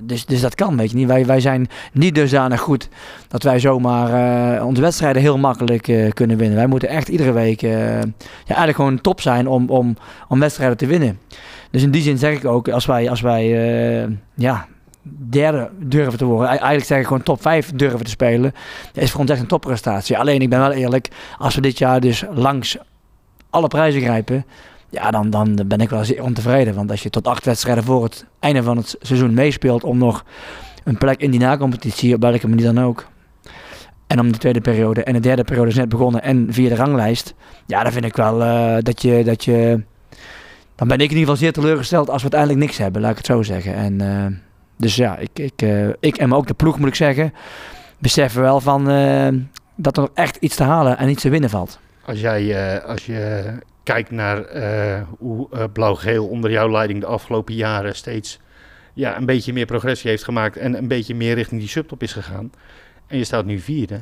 dus, 0.00 0.26
dus 0.26 0.40
dat 0.40 0.54
kan, 0.54 0.76
weet 0.76 0.90
je 0.90 0.96
niet. 0.96 1.06
Wij, 1.06 1.26
wij 1.26 1.40
zijn 1.40 1.68
niet 1.92 2.14
dusdanig 2.14 2.60
goed 2.60 2.88
dat 3.28 3.42
wij 3.42 3.58
zomaar 3.58 4.56
uh, 4.56 4.66
onze 4.66 4.80
wedstrijden 4.80 5.22
heel 5.22 5.38
makkelijk 5.38 5.88
uh, 5.88 6.10
kunnen 6.10 6.36
winnen. 6.36 6.56
Wij 6.56 6.66
moeten 6.66 6.88
echt 6.88 7.08
iedere 7.08 7.32
week 7.32 7.62
uh, 7.62 8.00
ja, 8.00 8.06
eigenlijk 8.44 8.76
gewoon 8.76 9.00
top 9.00 9.20
zijn 9.20 9.48
om, 9.48 9.68
om, 9.68 9.96
om 10.28 10.40
wedstrijden 10.40 10.76
te 10.76 10.86
winnen. 10.86 11.18
Dus 11.70 11.82
in 11.82 11.90
die 11.90 12.02
zin 12.02 12.18
zeg 12.18 12.36
ik 12.36 12.44
ook, 12.44 12.68
als 12.68 12.86
wij, 12.86 13.10
als 13.10 13.20
wij 13.20 13.46
ja, 14.34 14.66
derde 15.28 15.70
durven 15.78 16.18
te 16.18 16.24
worden, 16.24 16.48
eigenlijk 16.48 16.84
zeg 16.84 16.98
ik 16.98 17.06
gewoon 17.06 17.22
top 17.22 17.42
5 17.42 17.72
durven 17.74 18.04
te 18.04 18.10
spelen, 18.10 18.52
is 18.92 19.10
voor 19.10 19.20
ons 19.20 19.30
echt 19.30 19.40
een 19.40 19.46
topprestatie. 19.46 20.18
Alleen 20.18 20.40
ik 20.40 20.50
ben 20.50 20.58
wel 20.58 20.72
eerlijk, 20.72 21.08
als 21.38 21.54
we 21.54 21.60
dit 21.60 21.78
jaar 21.78 22.00
dus 22.00 22.24
langs 22.34 22.78
alle 23.50 23.68
prijzen 23.68 24.00
grijpen, 24.00 24.44
ja, 24.90 25.10
dan, 25.10 25.30
dan 25.30 25.60
ben 25.66 25.80
ik 25.80 25.90
wel 25.90 26.04
zeer 26.04 26.22
ontevreden. 26.22 26.74
Want 26.74 26.90
als 26.90 27.02
je 27.02 27.10
tot 27.10 27.26
acht 27.26 27.44
wedstrijden 27.44 27.84
voor 27.84 28.02
het 28.02 28.26
einde 28.38 28.62
van 28.62 28.76
het 28.76 28.96
seizoen 29.00 29.34
meespeelt 29.34 29.84
om 29.84 29.98
nog 29.98 30.24
een 30.84 30.98
plek 30.98 31.20
in 31.20 31.30
die 31.30 31.40
na-competitie, 31.40 32.14
op 32.14 32.20
welke 32.20 32.48
manier 32.48 32.74
dan 32.74 32.84
ook. 32.84 33.06
En 34.06 34.20
om 34.20 34.32
de 34.32 34.38
tweede 34.38 34.60
periode 34.60 35.02
en 35.02 35.12
de 35.12 35.20
derde 35.20 35.44
periode 35.44 35.68
is 35.68 35.76
net 35.76 35.88
begonnen 35.88 36.22
en 36.22 36.46
via 36.50 36.68
de 36.68 36.74
ranglijst. 36.74 37.34
Ja, 37.66 37.82
dan 37.82 37.92
vind 37.92 38.04
ik 38.04 38.16
wel 38.16 38.42
uh, 38.42 38.76
dat, 38.80 39.02
je, 39.02 39.24
dat 39.24 39.44
je. 39.44 39.82
Dan 40.74 40.88
ben 40.88 40.96
ik 40.96 41.10
in 41.10 41.16
ieder 41.16 41.18
geval 41.18 41.36
zeer 41.36 41.52
teleurgesteld 41.52 42.10
als 42.10 42.22
we 42.22 42.30
uiteindelijk 42.30 42.60
niks 42.60 42.78
hebben, 42.78 43.00
laat 43.00 43.10
ik 43.10 43.16
het 43.16 43.26
zo 43.26 43.42
zeggen. 43.42 43.74
En, 43.74 44.02
uh, 44.02 44.26
dus 44.76 44.96
ja, 44.96 45.16
ik, 45.16 45.30
ik, 45.34 45.62
uh, 45.62 45.88
ik 46.00 46.16
en 46.16 46.32
ook 46.32 46.46
de 46.46 46.54
ploeg 46.54 46.78
moet 46.78 46.88
ik 46.88 46.94
zeggen, 46.94 47.32
beseffen 47.98 48.42
wel 48.42 48.60
van 48.60 48.84
dat 49.76 49.96
er 49.96 50.08
echt 50.14 50.36
iets 50.36 50.56
te 50.56 50.62
halen 50.62 50.98
en 50.98 51.08
iets 51.08 51.22
te 51.22 51.28
winnen 51.28 51.50
valt. 51.50 51.78
Als 52.04 52.20
jij, 52.20 52.82
als 52.82 53.06
je 53.06 53.44
kijk 53.86 54.10
naar 54.10 54.56
uh, 54.56 55.02
hoe 55.18 55.48
uh, 55.52 55.64
Blauw-Geel 55.72 56.26
onder 56.26 56.50
jouw 56.50 56.70
leiding 56.70 57.00
de 57.00 57.06
afgelopen 57.06 57.54
jaren 57.54 57.94
steeds 57.94 58.40
ja, 58.94 59.16
een 59.16 59.26
beetje 59.26 59.52
meer 59.52 59.66
progressie 59.66 60.10
heeft 60.10 60.24
gemaakt 60.24 60.56
en 60.56 60.76
een 60.76 60.88
beetje 60.88 61.14
meer 61.14 61.34
richting 61.34 61.60
die 61.60 61.68
subtop 61.68 62.02
is 62.02 62.12
gegaan. 62.12 62.52
En 63.06 63.18
je 63.18 63.24
staat 63.24 63.44
nu 63.44 63.58
vierde. 63.58 64.00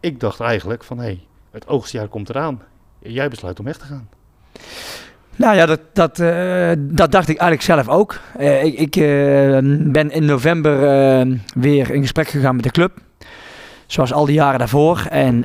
Ik 0.00 0.20
dacht 0.20 0.40
eigenlijk 0.40 0.84
van 0.84 0.98
hé, 0.98 1.04
hey, 1.04 1.20
het 1.50 1.68
oogstjaar 1.68 2.08
komt 2.08 2.28
eraan. 2.28 2.62
Jij 2.98 3.28
besluit 3.28 3.58
om 3.58 3.64
weg 3.64 3.76
te 3.76 3.84
gaan. 3.84 4.08
Nou 5.36 5.56
ja, 5.56 5.66
dat, 5.66 5.80
dat, 5.92 6.18
uh, 6.18 6.72
dat 6.78 7.12
dacht 7.12 7.28
ik 7.28 7.38
eigenlijk 7.38 7.62
zelf 7.62 7.88
ook. 7.88 8.20
ik, 8.62 8.78
ik 8.78 8.94
ben 9.92 10.10
in 10.10 10.24
november 10.24 10.78
weer 11.54 11.90
in 11.90 12.00
gesprek 12.00 12.28
gegaan 12.28 12.54
met 12.54 12.64
de 12.64 12.70
club. 12.70 12.98
Zoals 13.86 14.12
al 14.12 14.24
die 14.24 14.34
jaren 14.34 14.58
daarvoor. 14.58 15.06
En 15.10 15.44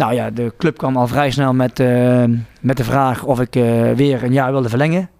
nou 0.00 0.14
ja, 0.14 0.30
de 0.30 0.52
club 0.58 0.78
kwam 0.78 0.96
al 0.96 1.06
vrij 1.06 1.30
snel 1.30 1.52
met, 1.52 1.80
uh, 1.80 2.24
met 2.60 2.76
de 2.76 2.84
vraag 2.84 3.24
of 3.24 3.40
ik 3.40 3.56
uh, 3.56 3.92
weer 3.92 4.22
een 4.22 4.32
jaar 4.32 4.52
wilde 4.52 4.68
verlengen. 4.68 5.10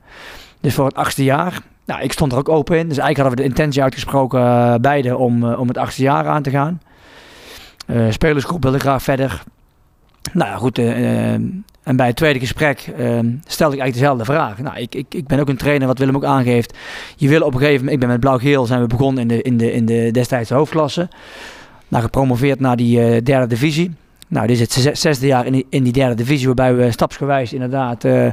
Dus 0.61 0.75
voor 0.75 0.85
het 0.85 0.95
achtste 0.95 1.25
jaar. 1.25 1.61
Nou, 1.85 2.03
ik 2.03 2.13
stond 2.13 2.33
er 2.33 2.39
ook 2.39 2.49
open 2.49 2.79
in. 2.79 2.89
Dus 2.89 2.99
eigenlijk 2.99 3.19
hadden 3.19 3.37
we 3.37 3.43
de 3.43 3.57
intentie 3.57 3.83
uitgesproken, 3.83 4.41
uh, 4.41 4.75
beide, 4.75 5.17
om, 5.17 5.45
om 5.45 5.69
het 5.69 5.79
achtste 5.79 6.03
jaar 6.03 6.27
aan 6.27 6.43
te 6.43 6.51
gaan. 6.51 6.81
spelersgroep 8.11 8.63
wilde 8.63 8.79
graag 8.79 9.03
verder. 9.03 9.43
Nou 10.33 10.51
ja, 10.51 10.57
goed. 10.57 10.79
en 10.79 11.97
bij 11.97 12.07
het 12.07 12.17
tweede 12.17 12.39
gesprek 12.39 12.79
stelde 13.47 13.75
ik 13.75 13.81
eigenlijk 13.81 13.93
dezelfde 13.93 14.25
vraag. 14.25 14.59
Nou, 14.59 14.77
ik, 14.77 14.95
ik, 14.95 15.15
ik 15.15 15.27
ben 15.27 15.41
ook 15.41 15.49
een 15.49 15.57
trainer, 15.57 15.87
wat 15.87 15.99
Willem 15.99 16.17
ook 16.17 16.25
aangeeft. 16.25 16.77
Je 17.17 17.29
wil 17.29 17.43
op 17.43 17.55
gegeven 17.55 17.89
ik 17.89 17.99
ben 17.99 18.09
met 18.09 18.21
blauw-geel, 18.21 18.67
zijn 18.67 18.81
we 18.81 18.87
begonnen 18.87 19.23
in 19.23 19.29
de, 19.29 19.43
in 19.43 19.57
de, 19.57 19.73
in 19.73 19.87
de 19.87 20.09
destijds 20.13 20.51
hoofdklasse. 20.51 21.09
Nou, 21.89 22.03
gepromoveerd 22.03 22.61
naar 22.61 22.77
die 22.77 23.23
derde 23.23 23.47
divisie. 23.47 23.95
Nou, 24.31 24.47
dit 24.47 24.61
is 24.61 24.85
het 24.85 24.99
zesde 24.99 25.27
jaar 25.27 25.47
in 25.69 25.83
die, 25.83 25.93
derde 25.93 26.15
divisie, 26.15 26.47
waarbij 26.47 26.75
we 26.75 26.91
stapsgewijs 26.91 27.53
inderdaad 27.53 28.05
uh, 28.05 28.31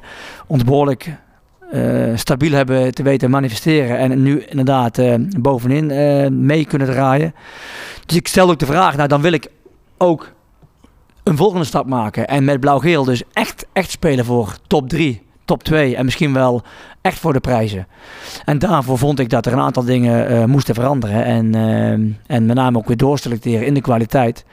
stabiel 2.15 2.51
hebben 2.51 2.93
te 2.93 3.03
weten 3.03 3.29
manifesteren. 3.29 3.97
En 3.97 4.21
nu 4.21 4.43
inderdaad 4.43 4.97
uh, 4.97 5.15
bovenin 5.39 6.45
mee 6.45 6.65
kunnen 6.65 6.87
draaien. 6.87 7.33
Dus 8.05 8.17
ik 8.17 8.27
stel 8.27 8.49
ook 8.49 8.59
de 8.59 8.65
vraag, 8.65 8.95
nou 8.95 9.07
dan 9.07 9.21
wil 9.21 9.31
ik 9.31 9.47
ook 9.97 10.31
een 11.23 11.37
volgende 11.37 11.65
stap 11.65 11.87
maken. 11.87 12.27
En 12.27 12.43
met 12.43 12.59
blauw-geel 12.59 13.03
dus 13.03 13.23
echt, 13.33 13.65
echt 13.73 13.91
spelen 13.91 14.25
voor 14.25 14.55
top 14.67 14.89
3, 14.89 15.21
top 15.45 15.63
2 15.63 15.95
en 15.95 16.05
misschien 16.05 16.33
wel 16.33 16.61
echt 17.01 17.19
voor 17.19 17.33
de 17.33 17.39
prijzen. 17.39 17.87
En 18.45 18.59
daarvoor 18.59 18.97
vond 18.97 19.19
ik 19.19 19.29
dat 19.29 19.45
er 19.45 19.53
een 19.53 19.59
aantal 19.59 19.83
dingen 19.83 20.49
moesten 20.49 20.75
veranderen. 20.75 21.23
En, 21.23 21.55
en 22.27 22.45
met 22.45 22.55
name 22.55 22.77
ook 22.77 22.87
weer 22.87 22.97
doorselecteren 22.97 23.65
in 23.65 23.73
de 23.73 23.81
kwaliteit. 23.81 24.45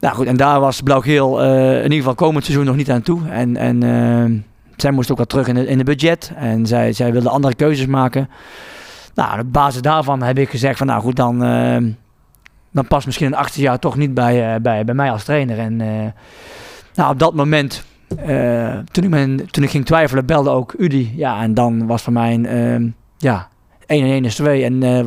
Nou 0.00 0.14
goed, 0.14 0.26
en 0.26 0.36
daar 0.36 0.60
was 0.60 0.80
Blauw-Geel 0.80 1.44
uh, 1.44 1.76
in 1.76 1.82
ieder 1.82 1.98
geval 1.98 2.14
komend 2.14 2.44
seizoen 2.44 2.66
nog 2.66 2.76
niet 2.76 2.90
aan 2.90 3.02
toe. 3.02 3.28
En, 3.28 3.56
en 3.56 3.84
uh, 3.84 4.40
zij 4.76 4.90
moest 4.90 5.10
ook 5.10 5.18
wat 5.18 5.28
terug 5.28 5.48
in 5.48 5.56
het 5.56 5.66
in 5.66 5.78
de 5.78 5.84
budget. 5.84 6.32
En 6.36 6.66
zij, 6.66 6.92
zij 6.92 7.12
wilde 7.12 7.28
andere 7.28 7.54
keuzes 7.54 7.86
maken. 7.86 8.28
Nou, 9.14 9.40
op 9.40 9.52
basis 9.52 9.82
daarvan 9.82 10.22
heb 10.22 10.38
ik 10.38 10.50
gezegd 10.50 10.78
van 10.78 10.86
nou 10.86 11.00
goed, 11.00 11.16
dan, 11.16 11.44
uh, 11.44 11.76
dan 12.70 12.86
past 12.88 13.06
misschien 13.06 13.26
een 13.26 13.34
18 13.34 13.62
jaar 13.62 13.78
toch 13.78 13.96
niet 13.96 14.14
bij, 14.14 14.60
bij, 14.60 14.84
bij 14.84 14.94
mij 14.94 15.10
als 15.10 15.24
trainer. 15.24 15.58
En 15.58 15.76
nou, 16.94 17.12
op 17.12 17.18
dat 17.18 17.34
moment, 17.34 17.84
toen, 18.90 19.04
ik 19.04 19.10
mijn, 19.10 19.50
toen 19.50 19.64
ik 19.64 19.70
ging 19.70 19.84
twijfelen, 19.84 20.26
belde 20.26 20.50
ook 20.50 20.74
Udi. 20.78 21.12
Ja, 21.16 21.42
en 21.42 21.54
dan 21.54 21.86
was 21.86 22.02
voor 22.02 22.12
mij 22.12 22.34
een, 22.34 22.94
ja, 23.16 23.48
1 23.88 24.04
en 24.04 24.10
1 24.10 24.24
is 24.24 24.34
2. 24.34 24.64
En 24.64 24.82
uh, 24.82 25.06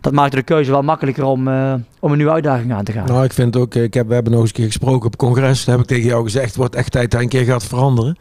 dat 0.00 0.12
maakte 0.12 0.36
de 0.36 0.42
keuze 0.42 0.70
wel 0.70 0.82
makkelijker 0.82 1.24
om, 1.24 1.48
uh, 1.48 1.74
om 2.00 2.10
een 2.10 2.16
nieuwe 2.16 2.32
uitdaging 2.32 2.72
aan 2.72 2.84
te 2.84 2.92
gaan. 2.92 3.06
Nou, 3.06 3.24
ik 3.24 3.32
vind 3.32 3.56
ook, 3.56 3.74
ik 3.74 3.94
heb, 3.94 4.08
we 4.08 4.14
hebben 4.14 4.32
nog 4.32 4.40
eens 4.40 4.50
een 4.50 4.56
keer 4.56 4.66
gesproken 4.66 5.06
op 5.06 5.16
congres. 5.16 5.64
Daar 5.64 5.74
heb 5.74 5.84
ik 5.84 5.90
tegen 5.90 6.08
jou 6.08 6.24
gezegd, 6.24 6.46
het 6.46 6.56
wordt 6.56 6.74
echt 6.74 6.92
tijd 6.92 7.10
dat 7.10 7.20
een 7.20 7.28
keer 7.28 7.44
gaat 7.44 7.64
veranderen. 7.64 8.18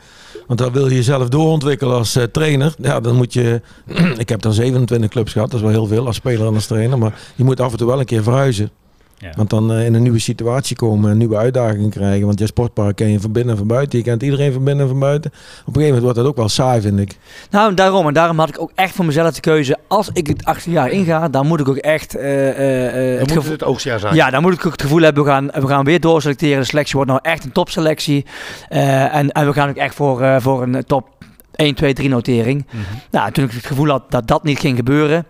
Want 0.47 0.60
dan 0.60 0.72
wil 0.72 0.88
je 0.88 0.95
jezelf 0.95 1.30
doorontwikkelen 1.30 1.95
als 1.95 2.20
trainer. 2.32 2.76
Ja, 2.78 2.99
dan 2.99 3.16
moet 3.16 3.34
je, 3.34 3.62
ik 4.18 4.30
heb 4.30 4.41
dan 4.41 4.53
27 4.53 5.10
clubs 5.10 5.32
gehad, 5.32 5.51
dat 5.51 5.60
is 5.60 5.66
wel 5.66 5.76
heel 5.76 5.88
veel 5.88 6.06
als 6.06 6.16
speler 6.16 6.47
en 6.47 6.53
als 6.53 6.68
trainer. 6.68 6.97
Maar 6.97 7.20
je 7.36 7.43
moet 7.43 7.60
af 7.60 7.72
en 7.72 7.78
toe 7.78 7.88
wel 7.88 7.99
een 7.99 8.06
keer 8.06 8.24
verhuizen. 8.24 8.72
Ja. 9.18 9.32
Want 9.36 9.49
dan 9.49 9.72
uh, 9.72 9.86
in 9.86 9.93
een 9.93 10.01
nieuwe 10.01 10.20
situatie 10.20 10.76
komen, 10.76 11.11
een 11.11 11.18
nieuwe 11.18 11.38
uitdaging 11.38 11.91
krijgen. 11.91 12.26
Want 12.26 12.39
je 12.39 12.45
sportpark 12.45 12.95
ken 12.95 13.11
je 13.11 13.20
van 13.20 13.32
binnen 13.32 13.51
en 13.51 13.57
van 13.57 13.68
buiten. 13.68 13.97
Je 13.97 14.03
kent 14.03 14.24
iedereen 14.24 14.53
van 14.53 14.63
binnen 14.63 14.84
en 14.84 14.91
van 14.91 14.99
buiten. 14.99 15.32
Op 15.32 15.38
een 15.38 15.74
gegeven 15.74 15.82
moment 15.82 16.01
wordt 16.03 16.18
dat 16.18 16.28
ook 16.28 16.36
wel 16.36 16.49
saai, 16.49 16.82
vind 16.82 16.99
ik. 16.99 17.18
Nou, 17.49 17.74
daarom. 17.74 18.07
En 18.07 18.13
daarom 18.13 18.39
had 18.39 18.49
ik 18.49 18.61
ook 18.61 18.72
echt 18.76 18.95
voor 18.95 19.05
mezelf 19.05 19.34
de 19.34 19.41
keuze. 19.41 19.78
Als 19.88 20.09
ik 20.13 20.28
het 20.28 20.45
18 20.45 20.72
jaar 20.72 20.89
inga, 20.89 21.30
dan 21.30 21.47
moet 21.47 21.59
ik 21.59 21.68
ook 21.68 21.78
echt... 21.78 22.16
Uh, 22.16 23.13
uh, 23.13 23.20
het, 23.20 23.32
gevoel, 23.32 23.51
het 23.51 23.63
oogstjaar 23.63 23.99
zijn. 23.99 24.16
Ja, 24.16 24.30
dan 24.30 24.41
moet 24.41 24.53
ik 24.53 24.66
ook 24.66 24.72
het 24.72 24.82
gevoel 24.82 25.01
hebben, 25.01 25.24
we 25.24 25.30
gaan, 25.30 25.47
we 25.53 25.68
gaan 25.68 25.86
weer 25.86 25.99
doorselecteren. 25.99 26.59
De 26.59 26.66
selectie 26.66 26.95
wordt 26.95 27.11
nou 27.11 27.22
echt 27.24 27.43
een 27.43 27.51
topselectie. 27.51 28.26
en, 28.70 29.32
en 29.32 29.45
we 29.45 29.53
gaan 29.53 29.70
ook 29.70 29.76
echt 29.76 29.95
voor, 29.95 30.41
voor 30.41 30.63
een 30.63 30.86
top 30.86 31.07
1, 31.55 31.76
2, 31.76 31.93
3 31.93 32.09
notering. 32.09 32.66
Mm 32.72 32.80
-hmm. 32.80 32.99
Nou, 33.11 33.32
toen 33.32 33.45
ik 33.45 33.51
het 33.51 33.66
gevoel 33.66 33.89
had 33.89 34.11
dat 34.11 34.28
dat 34.28 34.43
niet 34.43 34.59
ging 34.59 34.78
gebeuren, 34.78 35.26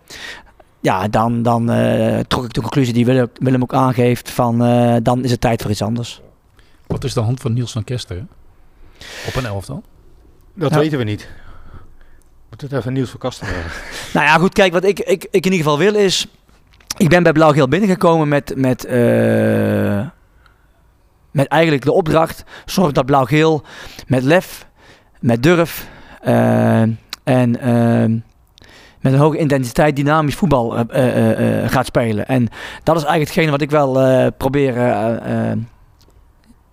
ja, 0.85 1.07
dan, 1.07 1.41
dan 1.41 1.71
uh, 1.71 2.19
trok 2.19 2.43
ik 2.43 2.53
de 2.53 2.61
conclusie 2.61 2.93
die 2.93 3.05
Willem, 3.05 3.29
Willem 3.33 3.61
ook 3.61 3.73
aangeeft 3.73 4.31
van 4.31 4.67
uh, 4.67 4.95
dan 5.03 5.23
is 5.23 5.31
het 5.31 5.41
tijd 5.41 5.61
voor 5.61 5.71
iets 5.71 5.81
anders. 5.81 6.21
Wat 6.87 7.03
is 7.03 7.13
de 7.13 7.19
hand 7.19 7.41
van 7.41 7.53
Niels 7.53 7.71
van 7.71 7.83
Kester 7.83 8.25
op 9.27 9.35
een 9.35 9.45
elftal? 9.45 9.83
Dat 10.53 10.71
ja. 10.71 10.79
weten 10.79 10.97
we 10.97 11.03
niet. 11.03 11.29
Moet 12.49 12.61
het 12.61 12.71
even 12.71 12.93
Niels 12.93 13.09
van 13.09 13.19
Kester 13.19 13.47
Nou 14.13 14.25
ja, 14.25 14.37
goed, 14.37 14.53
kijk, 14.53 14.73
wat 14.73 14.83
ik, 14.83 14.99
ik, 14.99 15.23
ik 15.23 15.45
in 15.45 15.51
ieder 15.51 15.57
geval 15.57 15.77
wil 15.77 15.95
is... 15.95 16.27
Ik 16.97 17.09
ben 17.09 17.23
bij 17.23 17.31
Blauw-Geel 17.31 17.67
binnengekomen 17.67 18.27
met, 18.27 18.55
met, 18.55 18.85
uh, 18.85 20.07
met 21.31 21.47
eigenlijk 21.47 21.83
de 21.83 21.91
opdracht... 21.91 22.43
Zorg 22.65 22.91
dat 22.91 23.05
Blauw-Geel 23.05 23.63
met 24.07 24.23
lef, 24.23 24.67
met 25.19 25.43
durf 25.43 25.87
en 27.23 27.83
met 29.05 29.13
een 29.13 29.19
hoge 29.19 29.37
intensiteit 29.37 29.95
dynamisch 29.95 30.35
voetbal 30.35 30.77
uh, 30.77 30.83
uh, 30.95 31.61
uh, 31.61 31.69
gaat 31.69 31.85
spelen. 31.85 32.27
En 32.27 32.47
dat 32.83 32.95
is 32.95 33.03
eigenlijk 33.03 33.29
hetgeen 33.29 33.49
wat 33.49 33.61
ik 33.61 33.71
wel 33.71 34.31
probeer 34.31 34.73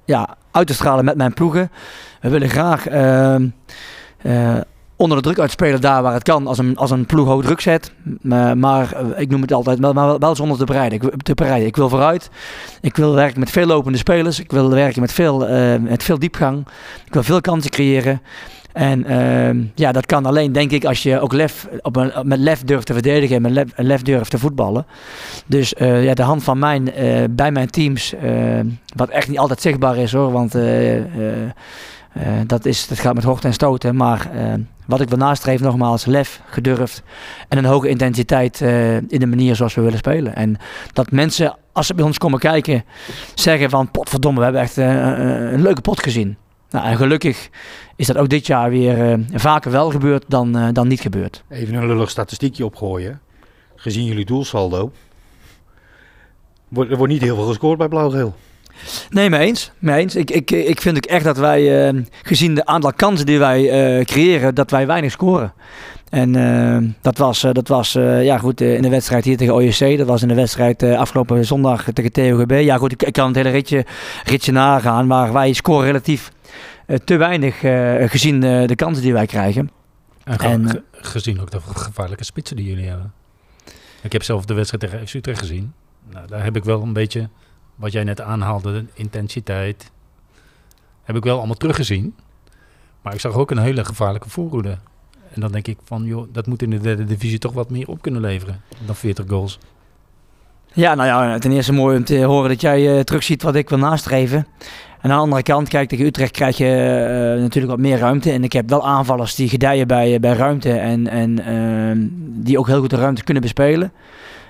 ja, 0.05 0.37
uit 0.51 0.67
te 0.67 0.75
stralen 0.75 1.05
met 1.05 1.17
mijn 1.17 1.35
ploegen. 1.35 1.71
We 2.21 2.29
willen 2.29 2.49
graag 2.49 2.87
ehm, 2.89 3.49
onder 5.03 5.17
de 5.17 5.23
druk 5.23 5.39
uitspelen 5.39 5.81
daar 5.81 6.03
waar 6.03 6.13
het 6.13 6.23
kan, 6.23 6.47
als 6.47 6.59
een, 6.59 6.77
als 6.77 6.91
een 6.91 7.07
ploeg 7.07 7.27
hoog 7.27 7.43
druk 7.43 7.61
zet. 7.61 7.93
Maar, 8.21 8.59
maar 8.59 8.95
ik 9.17 9.31
noem 9.31 9.41
het 9.41 9.53
altijd, 9.53 9.81
maar 9.81 10.19
wel, 10.19 10.35
zonder 10.37 10.59
te 10.59 10.65
bereiden. 10.65 11.01
Ik, 11.01 11.23
te 11.23 11.35
bereiden. 11.35 11.69
ik 11.69 11.77
wil 11.77 11.89
vooruit. 11.89 12.31
Ik 12.81 12.97
wil 12.97 13.15
werken 13.15 13.41
met 13.41 13.51
veel 13.51 13.67
lopende 13.67 13.99
spelers. 13.99 14.41
Ik 14.41 14.51
wil 14.51 14.71
werken 14.71 15.01
met 15.01 15.13
veel, 15.13 15.39
met 15.81 16.03
veel 16.03 16.19
diepgang. 16.19 16.67
Ik 17.07 17.13
wil 17.13 17.23
veel 17.23 17.41
kansen 17.41 17.71
creëren. 17.71 18.23
En 18.73 19.11
uh, 19.11 19.67
ja, 19.75 19.93
dat 19.93 20.07
kan 20.07 20.27
alleen, 20.27 20.53
denk 20.53 20.71
ik, 20.71 20.85
als 20.85 21.03
je 21.03 21.21
ook 21.21 21.33
lef, 21.33 21.69
op 21.81 22.23
met 22.23 22.39
lef 22.39 22.63
durft 22.63 22.87
te 22.87 22.93
verdedigen 22.93 23.37
en 23.37 23.43
met 23.43 23.51
lef, 23.53 23.73
lef 23.77 24.03
durft 24.03 24.31
te 24.31 24.39
voetballen. 24.39 24.87
Dus 25.47 25.75
ja, 25.79 26.15
de 26.15 26.23
hand 26.23 26.45
van 26.45 26.59
mijn, 26.59 26.93
bij 27.31 27.53
mijn 27.53 27.71
teams, 27.71 28.15
wat 28.97 29.09
echt 29.09 29.29
niet 29.29 29.39
altijd 29.39 29.61
zichtbaar 29.61 29.97
is 29.97 30.13
hoor, 30.13 30.33
want 30.33 30.55
dat, 32.47 32.65
is, 32.65 32.89
dat 32.89 32.99
gaat 32.99 33.15
met 33.15 33.25
hoogte 33.25 33.47
en 33.47 33.53
stoten. 33.53 33.97
Maar 33.97 34.31
wat 34.87 35.01
ik 35.01 35.09
wil 35.09 35.19
nastreven, 35.19 35.67
nogmaals, 35.67 36.05
lef, 36.05 36.41
gedurfd 36.47 37.03
en 37.49 37.59
een 37.59 37.65
hoge 37.65 37.89
intensiteit 37.89 38.61
in 39.09 39.21
de 39.21 39.27
manier 39.27 39.57
zoals 39.57 39.75
we 39.75 39.81
willen 39.81 39.99
spelen. 39.99 40.35
En 40.37 40.57
dat 40.93 41.11
mensen, 41.11 41.57
als 41.73 41.87
ze 41.87 41.95
bij 41.95 42.05
ons 42.05 42.19
komen 42.19 42.39
kijken, 42.39 42.85
zeggen 43.35 43.71
van, 43.71 43.91
potverdomme, 43.91 44.39
we 44.39 44.45
hebben 44.45 44.63
echt 44.63 44.77
een 44.77 45.63
leuke 45.63 45.81
pot 45.81 46.03
gezien. 46.03 46.37
Nou, 46.71 46.87
en 46.87 46.97
gelukkig 46.97 47.49
is 47.97 48.07
dat 48.07 48.17
ook 48.17 48.29
dit 48.29 48.47
jaar 48.47 48.71
weer 48.71 49.21
vaker 49.33 49.71
wel 49.71 49.91
gebeurd 49.91 50.25
dan, 50.29 50.73
dan 50.73 50.89
niet 50.89 51.01
gebeurd. 51.01 51.45
Even 51.49 51.75
een 51.75 51.87
lullig 51.87 52.11
statistiekje 52.11 52.65
opgooien. 52.65 53.21
Gezien 53.77 54.05
jullie 54.05 54.25
doelsaldo, 54.25 54.93
er 56.77 56.97
wordt 56.97 57.13
niet 57.13 57.23
heel 57.23 57.35
veel 57.35 57.47
gescoord 57.47 57.79
bij 57.79 57.89
Blauw-Geel. 57.89 58.35
Nee, 59.11 59.31
mee 59.31 59.41
eens. 59.41 59.73
Mee 59.79 60.01
eens. 60.01 60.17
Ik, 60.17 60.31
ik, 60.31 60.51
ik 60.51 60.81
vind 60.81 60.97
ook 60.97 61.05
echt 61.05 61.25
dat 61.25 61.37
wij, 61.37 61.93
uh, 61.93 62.03
gezien 62.23 62.55
de 62.55 62.67
aantal 62.67 62.93
kansen 62.93 63.27
die 63.27 63.39
wij 63.39 63.99
uh, 63.99 64.05
creëren, 64.05 64.55
dat 64.55 64.71
wij 64.71 64.87
weinig 64.87 65.11
scoren. 65.11 65.53
En 66.09 66.35
uh, 66.35 66.91
dat 67.01 67.19
was, 67.19 67.41
dat 67.41 67.69
was 67.69 67.93
ja, 68.23 68.39
goed, 68.39 68.61
in 68.61 68.83
de 68.83 68.89
wedstrijd 68.89 69.25
hier 69.25 69.37
tegen 69.37 69.55
OJC. 69.55 69.99
Dat 69.99 70.07
was 70.07 70.23
in 70.23 70.29
de 70.29 70.35
wedstrijd 70.35 70.83
afgelopen 70.83 71.45
zondag 71.45 71.85
tegen 71.93 72.13
TOGB. 72.13 72.61
Ja, 72.65 72.77
goed, 72.77 72.93
ik, 72.93 73.03
ik, 73.03 73.13
kan 73.13 73.27
het 73.27 73.37
hele 73.37 73.51
ritje, 73.51 73.87
ritje 74.25 74.53
nagaan. 74.53 75.07
Maar 75.07 75.33
wij 75.33 75.53
scoren 75.53 75.87
relatief 75.87 76.31
te 77.05 77.17
weinig 77.17 77.59
gezien 78.11 78.41
de 78.41 78.75
kansen 78.77 79.03
die 79.03 79.13
wij 79.13 79.27
krijgen. 79.27 79.71
En, 80.25 80.39
en 80.41 80.85
gezien 80.93 81.41
ook 81.41 81.51
de 81.51 81.61
gevaarlijke 81.61 82.25
spitsen 82.25 82.57
die 82.57 82.67
jullie 82.67 82.89
hebben. 82.89 83.13
Ik 84.03 84.13
heb 84.13 84.23
zelf 84.23 84.45
de 84.45 84.55
wedstrijd 84.55 84.83
tegen 84.83 85.09
FC 85.09 85.15
Utrecht 85.15 85.39
gezien. 85.39 85.73
Nou, 86.11 86.27
daar 86.27 86.45
heb 86.45 86.57
ik 86.57 86.65
wel 86.65 86.83
een 86.83 86.93
beetje 86.93 87.29
wat 87.83 87.93
jij 87.93 88.05
net 88.05 88.21
aanhaalde, 88.21 88.85
intensiteit, 88.95 89.91
heb 91.03 91.17
ik 91.17 91.25
wel 91.25 91.39
allemaal 91.39 91.57
teruggezien. 91.57 92.15
Maar 93.03 93.15
ik 93.15 93.21
zag 93.21 93.35
ook 93.35 93.51
een 93.51 93.59
hele 93.59 93.85
gevaarlijke 93.85 94.31
voorhoede. 94.31 94.79
En 95.31 95.41
dan 95.41 95.53
denk 95.53 95.67
ik 95.67 95.79
van, 95.85 96.05
joh, 96.05 96.29
dat 96.33 96.47
moet 96.47 96.63
in 96.63 96.71
de 96.71 96.79
derde 96.79 97.05
divisie 97.05 97.39
toch 97.39 97.53
wat 97.53 97.71
meer 97.71 97.89
op 97.89 98.03
kunnen 98.03 98.21
leveren 98.21 98.61
dan 98.87 98.95
40 98.95 99.25
goals. 99.29 99.59
Ja, 100.73 100.95
nou 100.95 101.09
ja, 101.09 101.39
ten 101.39 101.53
eerste 101.53 101.73
mooi 101.73 101.97
om 101.97 102.05
te 102.05 102.25
horen 102.25 102.49
dat 102.49 102.61
jij 102.61 102.97
uh, 102.97 103.01
terugziet 103.01 103.43
wat 103.43 103.55
ik 103.55 103.69
wil 103.69 103.79
nastreven. 103.79 104.47
En 105.01 105.11
aan 105.11 105.17
de 105.17 105.23
andere 105.23 105.43
kant, 105.43 105.69
kijk, 105.69 105.89
tegen 105.89 106.07
Utrecht 106.07 106.33
krijg 106.33 106.57
je 106.57 106.65
uh, 107.35 107.43
natuurlijk 107.43 107.73
wat 107.73 107.83
meer 107.83 107.99
ruimte. 107.99 108.31
En 108.31 108.45
ik 108.45 108.53
heb 108.53 108.69
wel 108.69 108.87
aanvallers 108.87 109.35
die 109.35 109.49
gedijen 109.49 109.87
bij, 109.87 110.21
bij 110.21 110.33
ruimte 110.33 110.73
en, 110.73 111.09
en 111.09 111.49
uh, 111.49 112.09
die 112.45 112.59
ook 112.59 112.67
heel 112.67 112.81
goed 112.81 112.91
de 112.91 112.97
ruimte 112.97 113.25
kunnen 113.25 113.43
bespelen. 113.43 113.93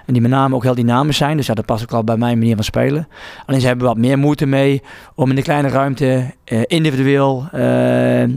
En 0.07 0.13
die 0.13 0.23
met 0.23 0.31
name 0.31 0.55
ook 0.55 0.63
heel 0.63 0.75
dynamisch 0.75 1.17
zijn. 1.17 1.37
Dus 1.37 1.47
ja, 1.47 1.55
dat 1.55 1.67
past 1.67 1.83
ook 1.83 1.93
al 1.93 2.05
bij 2.05 2.17
mijn 2.17 2.39
manier 2.39 2.55
van 2.55 2.65
spelen. 2.65 3.09
Alleen 3.47 3.61
ze 3.61 3.67
hebben 3.67 3.87
wat 3.87 3.97
meer 3.97 4.19
moeite 4.19 4.47
mee 4.47 4.83
om 5.15 5.31
in 5.31 5.37
de 5.37 5.43
kleine 5.43 5.69
ruimte 5.69 6.35
uh, 6.45 6.61
individueel 6.67 7.49
uh, 7.55 8.23
uh, 8.23 8.29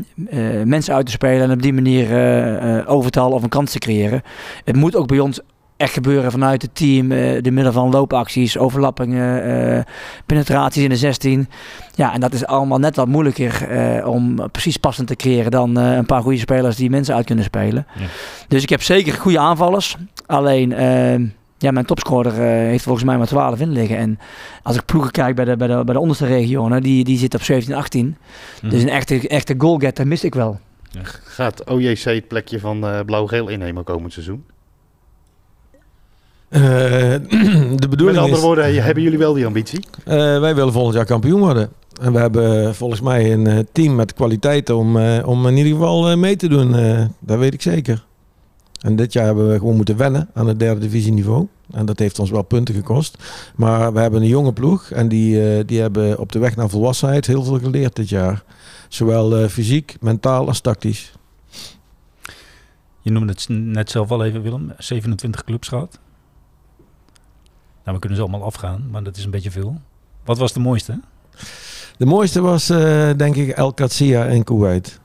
mensen 0.64 0.94
uit 0.94 1.06
te 1.06 1.12
spelen. 1.12 1.42
En 1.42 1.52
op 1.52 1.62
die 1.62 1.74
manier 1.74 2.88
overtal 2.88 3.32
of 3.32 3.44
een 3.44 3.50
kans 3.50 3.72
te 3.72 3.80
creëren. 3.80 4.22
Het 4.64 4.76
moet 4.76 4.96
ook 4.96 5.08
bij 5.08 5.20
ons 5.20 5.40
echt 5.78 5.94
gebeuren 5.94 6.32
vanuit 6.32 6.62
het 6.62 6.76
team. 6.76 7.10
de 7.42 7.52
middel 7.52 7.72
van 7.72 7.90
loopacties, 7.90 8.58
overlappingen, 8.58 9.86
penetraties 10.26 10.84
in 10.84 10.90
de 10.90 10.96
16. 10.96 11.50
Ja, 11.96 12.14
en 12.14 12.20
dat 12.20 12.34
is 12.34 12.46
allemaal 12.46 12.80
net 12.80 12.96
wat 12.96 13.08
moeilijker 13.08 13.68
om 14.08 14.52
precies 14.52 14.78
passend 14.78 15.08
te 15.08 15.16
creëren 15.16 15.52
dan 15.52 15.76
een 15.76 16.06
paar 16.06 16.22
goede 16.22 16.38
spelers 16.38 16.76
die 16.76 16.90
mensen 16.90 17.16
uit 17.16 17.26
kunnen 17.26 17.46
spelen. 17.46 17.88
Ja. 17.96 18.06
Dus 18.48 18.64
ik 18.64 18.70
heb 18.70 18.82
zeker 18.82 19.14
goede 19.14 19.40
aanvallers. 19.40 19.98
Alleen 20.26 20.74
ja, 21.66 21.72
mijn 21.72 21.86
topscorer 21.86 22.34
uh, 22.34 22.40
heeft 22.40 22.84
volgens 22.84 23.06
mij 23.06 23.18
maar 23.18 23.28
12 23.28 23.60
in 23.60 23.72
liggen. 23.72 23.98
En 23.98 24.20
als 24.64 24.76
ik 24.76 24.86
ploegen 24.86 25.12
kijk 25.12 25.36
bij 25.36 25.46
de, 25.46 25.58
bij 25.58 25.68
de, 25.68 25.82
bij 25.84 25.94
de 25.94 26.00
onderste 26.00 26.26
regionen, 26.26 26.82
die, 26.82 27.04
die 27.04 27.18
zit 27.18 27.34
op 27.34 27.42
17, 27.42 27.76
18. 27.76 28.18
Mm. 28.62 28.70
Dus 28.70 28.82
een 28.82 28.90
echte, 28.90 29.28
echte 29.28 29.56
goalgetter 29.58 30.08
mis 30.08 30.24
ik 30.24 30.36
wel. 30.36 30.60
Gaat 31.24 31.70
OJC 31.70 32.04
het 32.04 32.28
plekje 32.28 32.60
van 32.60 32.86
uh, 32.86 33.00
blauw-geel 33.06 33.48
innemen 33.48 33.84
komend 33.84 34.14
seizoen? 34.14 34.44
Uh, 36.50 36.62
de 37.82 37.88
bedoeling 37.90 38.18
Met 38.18 38.26
andere 38.26 38.42
woorden, 38.42 38.84
hebben 38.84 39.04
jullie 39.04 39.18
wel 39.18 39.34
die 39.34 39.46
ambitie? 39.46 39.86
wij 40.06 40.56
willen 40.56 40.74
volgend 40.74 40.96
jaar 40.96 41.06
kampioen 41.06 41.40
worden. 41.40 41.70
En 42.02 42.14
we 42.14 42.20
hebben 42.20 42.76
volgens 42.76 43.02
mij 43.02 43.34
een 43.34 43.68
team 43.72 43.96
met 43.96 44.14
kwaliteit 44.14 44.70
om, 44.70 44.98
om 45.22 45.48
in 45.48 45.58
ieder 45.58 45.72
geval 45.72 46.18
mee 46.18 46.36
te 46.36 46.48
doen. 46.48 46.72
dat 47.20 47.40
weet 47.40 47.54
ik 47.54 47.62
zeker. 47.62 48.06
En 48.86 48.96
dit 48.96 49.14
jaar 49.14 49.26
hebben 49.26 49.50
we 49.50 49.58
gewoon 49.58 49.76
moeten 49.76 49.98
wennen 49.98 50.30
aan 50.34 50.48
het 50.48 50.60
derde 50.60 50.80
divisieniveau. 50.80 51.48
En 51.72 51.86
dat 51.86 52.00
heeft 52.00 52.20
ons 52.20 52.30
wel 52.30 52.42
punten 52.42 52.76
gekost. 52.76 53.24
Maar 53.56 53.94
we 53.94 54.00
hebben 54.00 54.22
een 54.22 54.28
jonge 54.28 54.54
ploeg 54.54 54.92
en 54.92 55.08
die, 55.08 55.58
uh, 55.58 55.64
die 55.66 55.82
hebben 55.82 56.20
op 56.20 56.32
de 56.32 56.40
weg 56.40 56.56
naar 56.56 56.70
volwassenheid 56.70 57.28
heel 57.28 57.44
veel 57.44 57.60
geleerd 57.60 57.96
dit 57.96 58.10
jaar. 58.10 58.44
Zowel 58.90 59.42
uh, 59.42 59.48
fysiek, 59.48 59.96
mentaal 60.00 60.48
als 60.48 60.60
tactisch. 60.60 61.14
Je 63.02 63.12
noemde 63.12 63.32
het 63.32 63.46
net 63.50 63.90
zelf 63.90 64.12
al 64.12 64.24
even, 64.24 64.42
Willem. 64.42 64.74
27 64.78 65.44
clubs 65.44 65.68
gehad. 65.68 66.00
Nou, 67.84 67.96
we 67.96 68.00
kunnen 68.00 68.18
ze 68.18 68.24
allemaal 68.24 68.44
afgaan, 68.44 68.88
maar 68.92 69.04
dat 69.04 69.18
is 69.18 69.24
een 69.26 69.32
beetje 69.32 69.52
veel. 69.52 69.82
Wat 70.24 70.38
was 70.38 70.54
de 70.54 70.60
mooiste? 70.60 71.00
De 71.98 72.06
mooiste 72.06 72.42
was 72.42 72.70
uh, 72.70 72.78
denk 73.18 73.36
ik 73.36 73.50
El 73.50 73.74
Qadsia 73.74 74.26
en 74.26 74.44
Kuwait. 74.44 75.00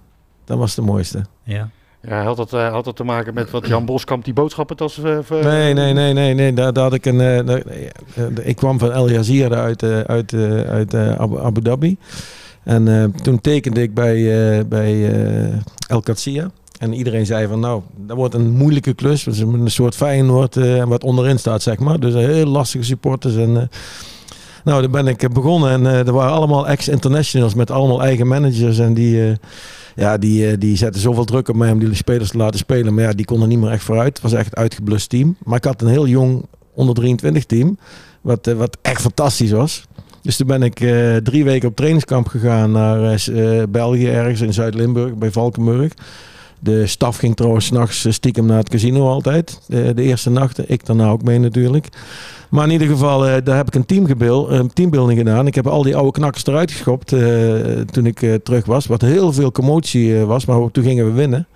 Dat 0.45 0.59
was 0.59 0.75
de 0.75 0.83
mooiste. 0.83 1.25
Ja. 1.43 1.71
Ja, 2.03 2.23
had 2.23 2.37
dat, 2.37 2.53
uh, 2.53 2.73
had 2.73 2.85
dat 2.85 2.97
te 2.97 3.05
maken 3.05 3.35
met 3.35 3.51
wat 3.51 3.67
Jan 3.67 3.85
Boskamp 3.85 4.25
die 4.25 4.33
boodschappentas... 4.33 4.99
Uh, 4.99 5.19
nee, 5.43 5.75
nee, 5.75 5.93
nee, 5.93 6.13
nee, 6.13 6.35
nee. 6.35 6.53
Daar, 6.53 6.79
had 6.79 6.95
ik 6.95 7.07
een... 7.07 7.21
Uh, 7.21 7.57
ik 8.43 8.57
kwam 8.57 8.79
van 8.79 8.93
El 8.93 9.11
Jazeera 9.11 9.57
uit, 9.57 9.83
uit, 9.83 10.35
uit 10.69 10.95
Abu, 10.95 11.63
Dhabi. 11.63 11.97
En 12.63 13.15
toen 13.23 13.41
tekende 13.41 13.83
ik 13.83 13.95
bij, 13.95 14.67
bij 14.69 15.13
El 15.87 16.01
Qadsia. 16.01 16.51
En 16.79 16.95
iedereen 16.95 17.27
zei 17.27 17.47
van 17.47 17.61
nou, 17.61 17.83
dat 17.97 18.17
wordt 18.17 18.35
een 18.35 18.51
moeilijke 18.51 18.95
klus. 18.95 19.25
Dus 19.25 19.39
een 19.39 19.71
soort 19.71 19.95
Feyenoord 19.95 20.57
en 20.57 20.89
wat 20.89 21.05
onderin 21.05 21.39
staat, 21.39 21.63
zeg 21.63 21.79
maar. 21.79 22.01
Dus 22.01 22.15
heel 22.15 22.47
lastige 22.47 22.85
supporters 22.85 23.37
en... 23.37 23.71
nou, 24.65 24.81
daar 24.81 24.91
ben 24.91 25.07
ik 25.07 25.33
begonnen 25.33 25.71
en 25.71 25.87
er 25.87 26.13
waren 26.13 26.33
allemaal 26.33 26.69
ex-internationals 26.69 27.55
met 27.55 27.71
allemaal 27.71 28.03
eigen 28.03 28.27
managers 28.27 28.79
en 28.79 28.95
die 28.95 29.39
ja, 30.01 30.19
die, 30.19 30.51
eh, 30.51 30.57
die 30.59 30.77
zetten 30.77 31.01
zoveel 31.01 31.25
druk 31.25 31.49
op 31.49 31.57
mij 31.57 31.73
om 31.73 31.79
die 31.79 31.95
spelers 31.95 32.31
te 32.31 32.37
laten 32.37 32.59
spelen. 32.59 32.95
Maar 32.95 33.05
ja, 33.05 33.13
die 33.13 33.25
konden 33.25 33.49
niet 33.49 33.59
meer 33.59 33.71
echt 33.71 33.83
vooruit. 33.85 34.13
Het 34.13 34.23
was 34.23 34.33
echt 34.33 34.47
een 34.47 34.63
uitgeblust 34.63 35.09
team. 35.09 35.37
Maar 35.45 35.57
ik 35.57 35.65
had 35.65 35.83
een 35.83 35.89
heel 35.89 36.07
jong 36.07 36.47
onder 36.75 36.95
23 36.95 37.45
team. 37.45 37.79
Wat, 38.21 38.47
eh, 38.47 38.55
wat 38.55 38.79
echt 38.83 39.01
fantastisch 39.01 39.51
was. 39.51 39.85
Dus 40.23 40.37
toen 40.37 40.47
ben 40.47 40.63
ik 40.63 40.81
uh, 40.81 41.17
drie 41.17 41.45
weken 41.45 41.69
op 41.69 41.77
trainingskamp 41.77 42.29
gegaan 42.29 42.71
naar 42.71 43.21
België, 43.71 44.09
ergens 44.09 44.41
in 44.41 44.53
Zuid-Limburg, 44.53 45.15
bij 45.15 45.31
Valkenburg. 45.31 45.93
De 46.61 46.87
staf 46.87 47.17
ging 47.17 47.37
trouwens 47.37 47.67
s'nachts 47.67 48.07
stiekem 48.09 48.47
naar 48.47 48.59
het 48.59 48.69
casino 48.69 49.09
altijd. 49.09 49.61
De, 49.67 49.95
de 49.95 50.03
eerste 50.03 50.31
nachten. 50.31 50.65
Ik 50.69 50.87
daarna 50.87 51.11
ook 51.11 51.23
mee 51.23 51.39
natuurlijk. 51.39 51.89
Maar 52.51 52.65
in 52.67 52.73
ieder 52.73 52.89
geval, 52.89 53.29
uh, 53.29 53.35
daar 53.45 53.57
heb 53.57 53.67
ik 53.67 53.75
een, 53.75 53.87
teamgebil, 53.87 54.53
een 54.53 54.73
teambuilding 54.73 55.19
gedaan. 55.19 55.47
Ik 55.47 55.55
heb 55.55 55.67
al 55.67 55.83
die 55.83 55.97
oude 55.97 56.13
knakkers 56.13 56.47
eruit 56.47 56.71
geschopt 56.71 57.13
uh, 57.13 57.81
toen 57.81 58.07
ik 58.07 58.39
terug 58.43 58.65
was. 58.65 58.87
Wat 58.87 59.01
heel 59.01 59.33
veel 59.33 59.53
commotie 59.53 60.15
was, 60.19 60.45
maar 60.45 60.71
toen 60.71 60.85
gingen 60.85 61.07
we 61.07 61.13
winnen. 61.13 61.47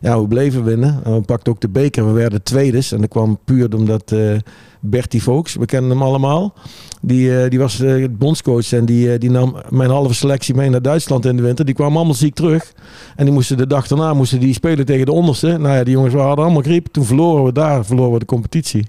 Ja, 0.00 0.20
we 0.20 0.28
bleven 0.28 0.64
winnen. 0.64 1.00
we 1.04 1.20
pakten 1.20 1.52
ook 1.52 1.60
de 1.60 1.68
beker. 1.68 2.06
We 2.06 2.12
werden 2.12 2.42
tweedes. 2.42 2.92
En 2.92 3.00
dat 3.00 3.08
kwam 3.08 3.38
puur 3.44 3.74
omdat 3.74 4.14
Bertie 4.80 5.22
Volks, 5.22 5.54
we 5.54 5.66
kennen 5.66 5.90
hem 5.90 6.02
allemaal. 6.02 6.54
Die, 7.06 7.48
die 7.48 7.58
was 7.58 7.80
uh, 7.80 8.06
bondscoach 8.10 8.72
en 8.72 8.84
die, 8.84 9.18
die 9.18 9.30
nam 9.30 9.56
mijn 9.68 9.90
halve 9.90 10.14
selectie 10.14 10.54
mee 10.54 10.70
naar 10.70 10.82
Duitsland 10.82 11.24
in 11.24 11.36
de 11.36 11.42
winter. 11.42 11.64
Die 11.64 11.74
kwamen 11.74 11.96
allemaal 11.96 12.14
ziek 12.14 12.34
terug. 12.34 12.72
En 13.16 13.24
die 13.24 13.34
moesten 13.34 13.56
de 13.56 13.66
dag 13.66 13.86
daarna 13.86 14.14
moesten 14.14 14.40
die 14.40 14.54
spelen 14.54 14.86
tegen 14.86 15.06
de 15.06 15.12
onderste. 15.12 15.58
Nou 15.58 15.76
ja, 15.76 15.84
die 15.84 15.92
jongens 15.92 16.14
hadden 16.14 16.44
allemaal 16.44 16.62
griep. 16.62 16.86
Toen 16.86 17.04
verloren 17.04 17.44
we 17.44 17.52
daar, 17.52 17.84
verloren 17.84 18.12
we 18.12 18.18
de 18.18 18.24
competitie. 18.24 18.86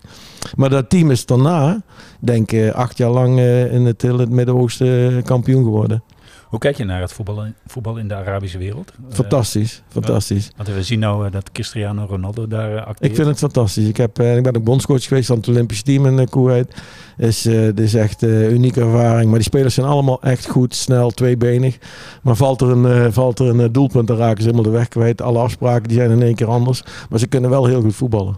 Maar 0.56 0.70
dat 0.70 0.90
team 0.90 1.12
is 1.12 1.26
daarna, 1.26 1.82
denk 2.20 2.52
ik, 2.52 2.72
acht 2.72 2.98
jaar 2.98 3.12
lang 3.12 3.40
in 3.72 3.86
het, 3.86 4.02
het 4.02 4.30
Midden-Oosten 4.30 5.24
kampioen 5.24 5.64
geworden. 5.64 6.04
Hoe 6.48 6.60
kijk 6.60 6.78
je 6.78 6.84
naar 6.84 7.02
het 7.02 7.14
voetbal, 7.14 7.46
voetbal 7.66 7.98
in 7.98 8.08
de 8.08 8.16
Arabische 8.16 8.58
wereld? 8.58 8.94
Fantastisch, 9.10 9.84
fantastisch. 9.88 10.52
Want 10.56 10.70
we 10.70 10.84
zien 10.84 11.00
nou 11.00 11.30
dat 11.30 11.52
Cristiano 11.52 12.06
Ronaldo 12.06 12.48
daar 12.48 12.84
actief 12.84 13.10
Ik 13.10 13.16
vind 13.16 13.28
het 13.28 13.38
fantastisch. 13.38 13.88
Ik, 13.88 13.98
heb, 13.98 14.20
ik 14.20 14.44
ben 14.44 14.56
ook 14.56 14.64
bondscoach 14.64 15.04
geweest 15.04 15.28
van 15.28 15.38
het 15.38 15.48
Olympische 15.48 15.84
team 15.84 16.20
in 16.20 16.30
Kuwait. 16.30 16.82
Is, 17.18 17.46
uh, 17.46 17.76
is 17.76 17.94
echt 17.94 18.22
een 18.22 18.30
uh, 18.30 18.52
unieke 18.52 18.82
ervaring. 18.82 19.26
Maar 19.26 19.40
die 19.40 19.48
spelers 19.48 19.74
zijn 19.74 19.88
allemaal 19.88 20.22
echt 20.22 20.48
goed, 20.48 20.76
snel, 20.76 21.12
tweebenig. 21.12 21.78
Maar 22.22 22.36
valt 22.36 22.62
er 22.62 22.70
een, 22.70 23.06
uh, 23.06 23.12
valt 23.12 23.40
er 23.40 23.48
een 23.48 23.72
doelpunt, 23.72 24.08
dan 24.08 24.18
raken 24.18 24.44
ze 24.44 24.50
helemaal 24.50 24.72
de 24.72 24.78
weg 24.78 24.88
kwijt. 24.88 25.22
Alle 25.22 25.40
afspraken 25.40 25.88
die 25.88 25.98
zijn 25.98 26.12
in 26.12 26.22
één 26.22 26.36
keer 26.36 26.48
anders. 26.48 26.84
Maar 27.10 27.20
ze 27.20 27.28
kunnen 27.28 27.50
wel 27.50 27.66
heel 27.66 27.82
goed 27.82 27.96
voetballen. 27.96 28.38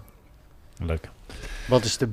Leuk. 0.78 1.10
Wat 1.68 1.84
is 1.84 1.97
de 1.97 2.10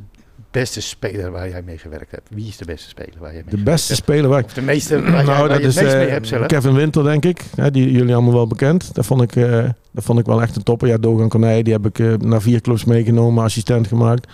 beste 0.61 0.81
speler 0.81 1.31
waar 1.31 1.49
jij 1.49 1.63
mee 1.63 1.79
gewerkt 1.79 2.11
hebt? 2.11 2.29
Wie 2.31 2.49
is 2.49 2.57
de 2.57 2.65
beste 2.65 2.89
speler 2.89 3.15
waar 3.19 3.33
jij 3.33 3.43
mee 3.45 3.57
De 3.57 3.63
beste 3.63 3.93
hebt? 3.93 4.05
speler 4.05 4.29
waar 4.31 4.39
ik... 4.39 4.45
Of 4.45 4.53
de 4.53 4.63
meeste 4.63 5.03
waar, 5.03 5.11
nou, 5.11 5.27
jij, 5.27 5.49
waar 5.49 5.61
je 5.61 5.67
het 5.67 5.75
meest 5.83 5.97
mee 5.97 6.09
hebt 6.09 6.27
zelf? 6.27 6.47
Kevin 6.47 6.75
Winter, 6.75 7.05
denk 7.05 7.25
ik. 7.25 7.45
Ja, 7.55 7.71
die 7.71 7.91
jullie 7.91 8.15
allemaal 8.15 8.33
wel 8.33 8.47
bekend. 8.47 8.95
Dat 8.95 9.07
vond 9.07 9.23
ik, 9.23 9.37
uh, 9.37 9.65
dat 9.91 10.05
vond 10.05 10.19
ik 10.19 10.27
wel 10.27 10.43
echt 10.43 10.57
een 10.57 10.63
topper. 10.63 10.89
Ja, 10.89 10.97
Dogan 10.99 11.29
Konij, 11.29 11.63
die 11.63 11.73
heb 11.73 11.87
ik 11.87 11.99
uh, 11.99 12.15
naar 12.15 12.43
vier 12.43 12.61
clubs 12.61 12.85
meegenomen, 12.85 13.45
assistent 13.45 13.87
gemaakt. 13.87 14.27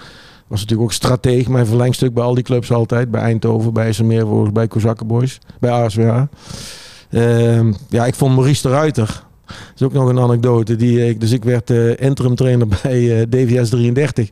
Was 0.47 0.61
natuurlijk 0.61 0.89
ook 0.89 0.93
strateeg, 0.93 1.49
mijn 1.49 1.67
verlengstuk 1.67 2.15
bij 2.15 2.25
al 2.25 2.35
die 2.35 2.45
clubs 2.45 2.73
altijd. 2.73 3.11
Bij 3.11 3.21
Eindhoven, 3.21 3.73
bij 3.73 3.85
IJsselmeer, 3.85 4.53
bij 4.53 4.69
Kozakkenboys, 4.69 5.39
bij 5.61 5.71
ASWH. 5.71 6.23
Uh, 7.11 7.61
ja, 7.89 8.07
ik 8.07 8.15
vond 8.15 8.35
Maurice 8.35 8.63
de 8.63 8.75
Ruiter 8.75 9.23
Dat 9.75 9.81
is 9.81 9.83
ook 9.83 9.93
nog 9.93 10.09
een 10.09 10.19
anekdote. 10.19 10.77
Die, 10.77 11.09
ik, 11.09 11.21
dus 11.21 11.31
ik 11.31 11.45
werd 11.45 11.71
uh, 11.71 11.93
interim 11.99 12.35
trainer 12.35 12.67
bij 12.83 13.01
uh, 13.01 13.23
DVS 13.29 13.69
33. 13.69 14.29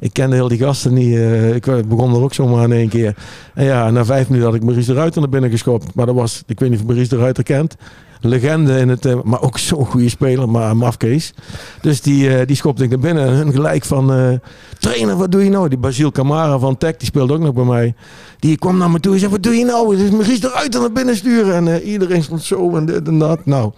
Ik 0.00 0.12
kende 0.12 0.36
heel 0.36 0.48
die 0.48 0.58
gasten 0.58 0.94
niet. 0.94 1.14
Uh, 1.14 1.54
ik 1.54 1.64
begon 1.88 2.14
er 2.14 2.22
ook 2.22 2.34
zomaar 2.34 2.64
in 2.64 2.72
één 2.72 2.88
keer. 2.88 3.16
En 3.54 3.64
ja, 3.64 3.90
na 3.90 4.04
vijf 4.04 4.28
minuten 4.28 4.48
had 4.48 4.56
ik 4.56 4.64
Maurice 4.64 4.92
de 4.92 4.98
Ruiter 4.98 5.20
naar 5.20 5.30
binnen 5.30 5.50
geschopt. 5.50 5.94
Maar 5.94 6.06
dat 6.06 6.14
was, 6.14 6.42
ik 6.46 6.60
weet 6.60 6.70
niet 6.70 6.80
of 6.80 6.86
Maurice 6.86 7.08
de 7.08 7.16
Ruiter 7.16 7.42
kent 7.42 7.76
legende 8.22 8.78
in 8.78 8.88
het, 8.88 9.24
maar 9.24 9.42
ook 9.42 9.58
zo'n 9.68 9.86
goede 9.86 10.08
speler, 10.08 10.48
maar 10.48 10.76
mafkees. 10.76 11.34
Dus 11.80 12.00
die, 12.00 12.44
die 12.44 12.56
schopte 12.56 12.84
ik 12.84 12.90
naar 12.90 12.98
binnen. 12.98 13.26
En 13.26 13.32
hun 13.32 13.52
gelijk 13.52 13.84
van, 13.84 14.40
trainer, 14.78 15.16
wat 15.16 15.32
doe 15.32 15.44
je 15.44 15.50
nou? 15.50 15.68
Die 15.68 15.78
Basil 15.78 16.10
Camara 16.10 16.58
van 16.58 16.76
Tech, 16.78 16.96
die 16.96 17.06
speelde 17.06 17.32
ook 17.32 17.40
nog 17.40 17.54
bij 17.54 17.64
mij. 17.64 17.94
Die 18.38 18.58
kwam 18.58 18.78
naar 18.78 18.90
me 18.90 19.00
toe 19.00 19.12
en 19.12 19.18
zei, 19.18 19.30
wat 19.30 19.42
doe 19.42 19.54
je 19.54 19.64
nou? 19.64 19.92
Het 19.96 20.04
is 20.04 20.10
Maurice 20.10 20.46
eruit 20.46 20.74
en 20.74 20.80
naar 20.80 20.92
binnen 20.92 21.16
sturen. 21.16 21.68
En 21.68 21.82
iedereen 21.82 22.22
stond 22.22 22.42
zo 22.42 22.76
en 22.76 22.86
dit 22.86 23.08
en 23.08 23.18
dat. 23.18 23.46
Nou, 23.46 23.72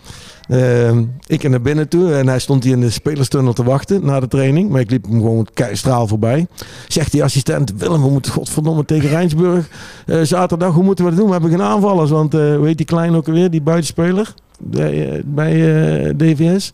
Ehm, 0.49 1.05
ik 1.26 1.49
naar 1.49 1.61
binnen 1.61 1.88
toe 1.88 2.14
en 2.14 2.28
hij 2.28 2.38
stond 2.38 2.64
hier 2.64 2.72
in 2.72 2.80
de 2.80 2.90
spelerstunnel 2.90 3.53
te 3.53 3.64
wachten 3.64 4.05
na 4.05 4.20
de 4.20 4.28
training. 4.28 4.70
Maar 4.70 4.80
ik 4.80 4.90
liep 4.90 5.05
hem 5.05 5.20
gewoon 5.20 5.47
straal 5.72 6.07
voorbij. 6.07 6.47
Zegt 6.88 7.12
die 7.12 7.24
assistent, 7.24 7.72
Willem, 7.76 8.03
we 8.03 8.11
moeten 8.11 8.32
godverdomme 8.32 8.84
tegen 8.84 9.09
Rijnsburg. 9.09 9.68
Uh, 10.07 10.22
zaterdag, 10.22 10.74
hoe 10.74 10.84
moeten 10.84 11.05
we 11.05 11.11
dat 11.11 11.18
doen? 11.18 11.28
We 11.28 11.32
hebben 11.32 11.51
geen 11.51 11.62
aanvallers, 11.62 12.11
want 12.11 12.34
uh, 12.34 12.57
hoe 12.57 12.66
heet 12.66 12.76
die 12.76 12.86
klein 12.86 13.14
ook 13.14 13.26
alweer, 13.26 13.51
die 13.51 13.62
buitenspeler 13.62 14.34
bij, 14.59 15.16
uh, 15.16 15.22
bij 15.26 15.53
DVS? 16.16 16.70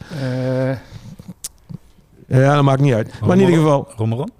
ja, 2.27 2.55
dat 2.55 2.65
maakt 2.65 2.81
niet 2.81 2.95
uit. 2.95 3.21
Maar 3.21 3.37
in 3.37 3.41
ieder 3.41 3.57
geval... 3.57 3.89
Romeron? 3.97 4.31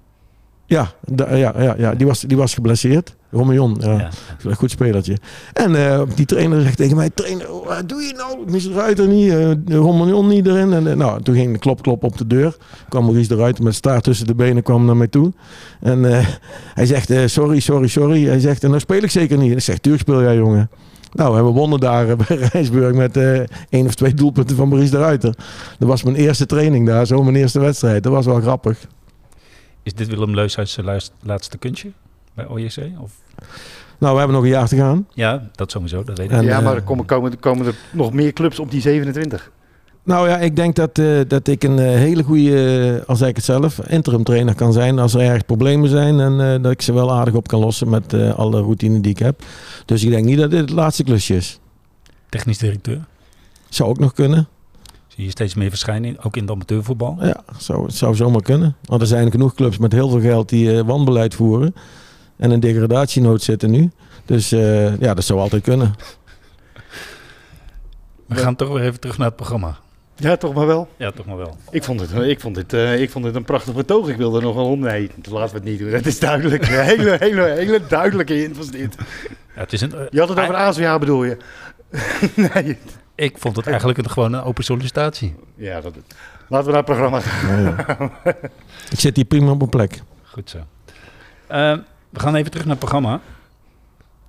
Ja, 0.65 0.91
ja, 1.15 1.53
ja, 1.61 1.75
ja, 1.77 1.95
die, 1.95 2.07
was, 2.07 2.21
die 2.21 2.37
was 2.37 2.53
geblesseerd. 2.53 3.15
Romeon, 3.31 3.77
ja. 3.79 3.91
ja. 3.91 4.09
Een 4.43 4.55
goed 4.55 4.71
spelertje. 4.71 5.17
En 5.53 5.71
uh, 5.71 6.01
die 6.15 6.25
trainer 6.25 6.61
zegt 6.61 6.77
tegen 6.77 6.95
mij, 6.95 7.09
trainer, 7.09 7.47
wat 7.65 7.89
doe 7.89 8.01
je 8.01 8.13
nou? 8.13 8.51
Mis 8.51 8.63
de 8.63 8.73
Ruiter 8.73 9.07
niet, 9.07 9.31
uh, 9.31 9.75
Romeon 9.75 10.27
niet 10.27 10.47
erin. 10.47 10.73
En, 10.73 10.85
uh, 10.85 10.93
nou, 10.93 11.21
toen 11.21 11.35
ging 11.35 11.53
de 11.53 11.59
klop, 11.59 11.81
klop 11.81 12.03
op 12.03 12.17
de 12.17 12.27
deur. 12.27 12.57
Kwam 12.89 13.03
Maurice 13.03 13.27
de 13.27 13.35
Ruiter 13.35 13.63
met 13.63 13.75
staart 13.75 14.03
tussen 14.03 14.27
de 14.27 14.35
benen, 14.35 14.63
kwam 14.63 14.85
naar 14.85 14.97
mij 14.97 15.07
toe. 15.07 15.33
En 15.79 16.03
hij 16.73 16.85
zegt, 16.85 17.31
sorry, 17.31 17.59
sorry, 17.59 17.87
sorry. 17.87 18.25
Hij 18.25 18.39
zegt, 18.39 18.61
nou 18.61 18.79
speel 18.79 19.03
ik 19.03 19.11
zeker 19.11 19.37
niet. 19.37 19.51
En 19.51 19.57
ik 19.57 19.63
zeg, 19.63 19.77
tuurlijk 19.77 20.03
speel 20.03 20.21
jij, 20.21 20.35
jongen. 20.35 20.69
Nou, 21.11 21.43
we 21.43 21.51
wonnen 21.51 21.79
daar 21.79 22.15
bij 22.27 22.37
Rijnsburg 22.37 22.95
met 22.95 23.17
één 23.69 23.85
of 23.85 23.95
twee 23.95 24.13
doelpunten 24.13 24.55
van 24.55 24.69
Maurice 24.69 24.91
de 24.91 24.97
Ruiter. 24.97 25.35
Dat 25.77 25.87
was 25.87 26.03
mijn 26.03 26.15
eerste 26.15 26.45
training 26.45 26.87
daar, 26.87 27.05
zo 27.05 27.23
mijn 27.23 27.35
eerste 27.35 27.59
wedstrijd. 27.59 28.03
Dat 28.03 28.11
was 28.13 28.25
wel 28.25 28.41
grappig. 28.41 28.77
Is 29.83 29.93
dit 29.93 30.07
Willem 30.07 30.33
Leus 30.35 30.57
uit 30.57 30.69
zijn 30.69 31.01
laatste 31.21 31.57
kuntje 31.57 31.91
bij 32.39 32.47
OJC? 32.47 33.01
Of? 33.01 33.11
Nou, 33.97 34.13
we 34.13 34.17
hebben 34.17 34.35
nog 34.35 34.43
een 34.43 34.49
jaar 34.49 34.67
te 34.67 34.75
gaan. 34.75 35.07
Ja, 35.13 35.49
dat 35.55 35.71
sowieso, 35.71 36.03
dat 36.03 36.17
weet 36.17 36.31
ik. 36.31 36.37
En, 36.37 36.43
ja, 36.43 36.61
maar 36.61 36.75
er 36.75 36.81
komen, 36.81 37.05
komen, 37.05 37.39
komen 37.39 37.65
er 37.65 37.75
nog 37.91 38.13
meer 38.13 38.33
clubs 38.33 38.59
op 38.59 38.71
die 38.71 38.81
27. 38.81 39.51
Nou 40.03 40.29
ja, 40.29 40.37
ik 40.37 40.55
denk 40.55 40.75
dat, 40.75 40.97
uh, 40.97 41.21
dat 41.27 41.47
ik 41.47 41.63
een 41.63 41.77
uh, 41.77 41.85
hele 41.85 42.23
goede, 42.23 42.97
uh, 42.99 43.07
als 43.07 43.21
ik 43.21 43.35
het 43.35 43.45
zelf, 43.45 43.79
interim 43.87 44.23
trainer 44.23 44.55
kan 44.55 44.73
zijn 44.73 44.99
als 44.99 45.13
er 45.13 45.21
erg 45.21 45.45
problemen 45.45 45.89
zijn. 45.89 46.19
En 46.19 46.61
dat 46.61 46.71
ik 46.71 46.81
ze 46.81 46.93
wel 46.93 47.11
aardig 47.11 47.33
op 47.33 47.47
kan 47.47 47.59
lossen 47.59 47.89
met 47.89 48.13
alle 48.13 48.61
routine 48.61 48.99
die 48.99 49.11
ik 49.11 49.19
heb. 49.19 49.41
Dus 49.85 50.03
ik 50.03 50.09
denk 50.09 50.25
niet 50.25 50.37
dat 50.37 50.51
dit 50.51 50.59
het 50.59 50.69
laatste 50.69 51.03
klusje 51.03 51.35
is. 51.35 51.59
Technisch 52.29 52.57
directeur? 52.57 53.05
Zou 53.69 53.89
ook 53.89 53.99
nog 53.99 54.13
kunnen. 54.13 54.47
Zie 55.07 55.23
je 55.23 55.29
steeds 55.29 55.53
meer 55.53 55.69
verschijnen, 55.69 56.23
ook 56.23 56.35
in 56.35 56.41
het 56.41 56.51
amateurvoetbal? 56.51 57.17
Ja, 57.21 57.43
zou, 57.57 57.85
het 57.85 57.95
zou 57.95 58.15
zomaar 58.15 58.41
kunnen. 58.41 58.75
Want 58.83 59.01
er 59.01 59.07
zijn 59.07 59.31
genoeg 59.31 59.53
clubs 59.53 59.77
met 59.77 59.91
heel 59.91 60.09
veel 60.09 60.21
geld 60.21 60.49
die 60.49 60.83
wanbeleid 60.83 61.35
voeren. 61.35 61.73
En 62.39 62.51
een 62.51 62.59
degradatienood 62.59 63.41
zitten 63.41 63.71
nu. 63.71 63.91
Dus 64.25 64.49
ja, 64.99 65.13
dat 65.13 65.23
zou 65.23 65.39
altijd 65.39 65.63
kunnen. 65.63 65.95
We 68.25 68.35
gaan 68.35 68.55
toch 68.55 68.69
weer 68.69 68.83
even 68.83 68.99
terug 68.99 69.17
naar 69.17 69.27
het 69.27 69.35
programma. 69.35 69.77
Ja, 70.19 70.37
toch 70.37 70.53
maar 70.53 70.67
wel. 70.67 70.89
Ja, 70.97 71.11
toch 71.11 71.25
maar 71.25 71.37
wel. 71.37 71.57
Ik 71.71 71.83
vond 71.83 71.99
het, 71.99 72.11
ik 72.11 72.39
vond 72.39 72.55
dit, 72.55 72.73
uh, 72.73 73.01
ik 73.01 73.09
vond 73.09 73.25
dit 73.25 73.35
een 73.35 73.43
prachtig 73.43 73.73
betoog. 73.73 74.07
Ik 74.07 74.17
wilde 74.17 74.37
er 74.37 74.43
nog 74.43 74.55
wel 74.55 74.65
om. 74.65 74.79
Nee, 74.79 75.11
laten 75.29 75.49
we 75.49 75.59
het 75.59 75.63
niet 75.63 75.79
doen. 75.79 75.89
Het 75.89 76.05
is 76.05 76.19
duidelijk. 76.19 76.67
Een 76.67 76.83
hele, 76.83 77.15
hele, 77.19 77.43
hele 77.43 77.81
duidelijke 77.87 78.33
hint 78.33 78.57
was 78.57 78.69
dit. 78.69 78.95
Ja, 79.55 79.61
het 79.61 79.73
is 79.73 79.81
een, 79.81 79.91
uh, 79.95 80.01
je 80.09 80.19
had 80.19 80.29
het 80.29 80.39
over 80.39 80.55
ASWA 80.55 80.99
bedoel 80.99 81.23
je? 81.23 81.37
nee. 82.53 82.77
Ik 83.15 83.37
vond 83.37 83.55
het 83.55 83.67
eigenlijk 83.67 83.97
een, 83.97 84.09
gewoon 84.09 84.33
een 84.33 84.43
open 84.43 84.63
sollicitatie. 84.63 85.35
Ja, 85.55 85.81
dat, 85.81 85.93
laten 86.47 86.65
we 86.65 86.71
naar 86.73 86.83
het 86.83 86.85
programma 86.85 87.19
gaan. 87.19 87.61
Ja, 87.61 87.85
ja. 87.87 88.11
ik 88.93 88.99
zit 88.99 89.15
hier 89.15 89.25
prima 89.25 89.51
op 89.51 89.57
mijn 89.57 89.69
plek. 89.69 90.01
Goed 90.23 90.49
zo. 90.49 90.57
Uh, 91.51 91.77
we 92.09 92.19
gaan 92.19 92.35
even 92.35 92.51
terug 92.51 92.65
naar 92.65 92.75
het 92.75 92.85
programma. 92.85 93.19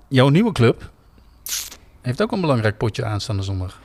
Jouw 0.08 0.28
nieuwe 0.28 0.52
club 0.52 0.90
heeft 2.00 2.22
ook 2.22 2.32
een 2.32 2.40
belangrijk 2.40 2.76
potje 2.76 3.04
aanstaande 3.04 3.42
zondag. 3.42 3.80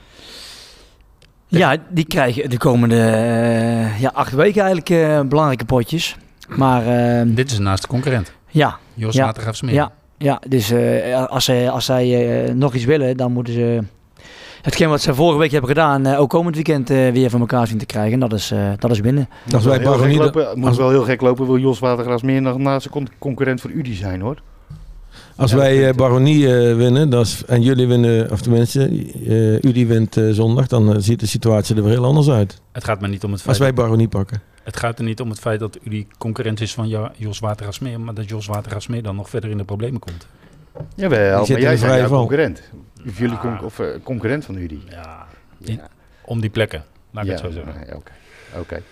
Ja, 1.46 1.76
die 1.88 2.04
krijgen 2.04 2.50
de 2.50 2.58
komende 2.58 2.96
uh, 2.96 4.00
ja, 4.00 4.10
acht 4.14 4.32
weken 4.32 4.62
eigenlijk 4.62 4.90
uh, 4.90 5.20
belangrijke 5.20 5.64
potjes. 5.64 6.16
Maar, 6.48 6.82
uh, 7.26 7.34
Dit 7.36 7.50
is 7.50 7.58
naast 7.58 7.82
de 7.82 7.88
concurrent. 7.88 8.32
Ja. 8.48 8.78
Jos 8.94 9.14
ja, 9.14 9.24
Watergraafsmeer. 9.24 9.74
Ja, 9.74 9.92
ja, 10.18 10.40
dus 10.48 10.72
als 11.28 11.44
zij, 11.44 11.70
als 11.70 11.84
zij 11.84 12.52
nog 12.54 12.74
iets 12.74 12.84
willen, 12.84 13.16
dan 13.16 13.32
moeten 13.32 13.54
ze 13.54 13.82
hetgeen 14.66 14.88
wat 14.88 15.00
ze 15.00 15.14
vorige 15.14 15.38
week 15.38 15.50
hebben 15.50 15.70
gedaan, 15.70 16.06
ook 16.06 16.30
komend 16.30 16.54
weekend 16.54 16.88
weer 16.88 17.30
van 17.30 17.40
elkaar 17.40 17.66
zien 17.66 17.78
te 17.78 17.86
krijgen. 17.86 18.18
Dat 18.18 18.32
is, 18.32 18.52
dat 18.78 18.90
is 18.90 19.00
binnen. 19.00 19.28
Als 19.52 19.64
wij 19.64 19.80
Baronie 19.80 20.18
lopen, 20.18 20.58
moet 20.58 20.76
wel 20.76 20.90
heel 20.90 21.02
gek 21.02 21.20
lopen, 21.20 21.46
wil 21.46 21.58
Jos 21.58 21.78
Watergraafsmeer 21.78 22.42
nog 22.42 22.58
naast 22.58 22.88
een 22.92 23.08
concurrent 23.18 23.60
voor 23.60 23.70
Udi 23.70 23.94
zijn 23.94 24.20
hoor. 24.20 24.42
Als 25.36 25.50
ja, 25.50 25.56
wij 25.56 25.88
uh, 25.88 25.94
Baronie 25.94 26.38
uh, 26.38 26.76
winnen 26.76 27.10
dat 27.10 27.26
is, 27.26 27.44
en 27.44 27.62
jullie 27.62 27.86
winnen, 27.86 28.30
of 28.30 28.40
tenminste, 28.40 28.90
uh, 28.90 29.62
Udi 29.62 29.86
wint 29.86 30.20
zondag, 30.30 30.66
dan 30.66 31.02
ziet 31.02 31.20
de 31.20 31.26
situatie 31.26 31.76
er 31.76 31.82
weer 31.82 31.92
heel 31.92 32.04
anders 32.04 32.28
uit. 32.28 32.60
Het 32.72 32.84
gaat 32.84 33.00
me 33.00 33.08
niet 33.08 33.24
om 33.24 33.30
het 33.30 33.40
feit. 33.40 33.50
Als 33.50 33.58
wij 33.58 33.74
Baronie 33.74 34.08
pakken. 34.08 34.42
Het 34.62 34.76
gaat 34.76 34.98
er 34.98 35.04
niet 35.04 35.20
om 35.20 35.30
het 35.30 35.38
feit 35.38 35.60
dat 35.60 35.78
Udi 35.84 36.06
concurrent 36.18 36.60
is 36.60 36.74
van 36.74 36.88
ja, 36.88 37.12
Jos 37.16 37.38
Watergasmeer, 37.38 38.00
maar 38.00 38.14
dat 38.14 38.28
Jos 38.28 38.46
Watergasmeer 38.46 39.02
dan 39.02 39.16
nog 39.16 39.30
verder 39.30 39.50
in 39.50 39.56
de 39.56 39.64
problemen 39.64 40.00
komt. 40.00 40.26
Jawel, 40.94 41.38
maar 41.38 41.60
jij 41.60 41.78
bent 41.78 42.08
concurrent. 42.08 42.62
Of 43.06 43.18
jullie 43.18 43.38
con 43.38 43.60
of, 43.60 43.80
concurrent 44.02 44.44
van 44.44 44.56
Udi. 44.56 44.82
Ja, 44.90 45.26
ja. 45.58 45.88
om 46.24 46.40
die 46.40 46.50
plekken, 46.50 46.84
laat 47.10 47.24
ik 47.24 47.30
ja, 47.30 47.36
het 47.36 47.44
zo 47.44 47.50
zeggen. 47.50 47.82
Oké, 47.82 47.94
okay. 47.96 48.16
oké. 48.50 48.60
Okay. 48.60 48.82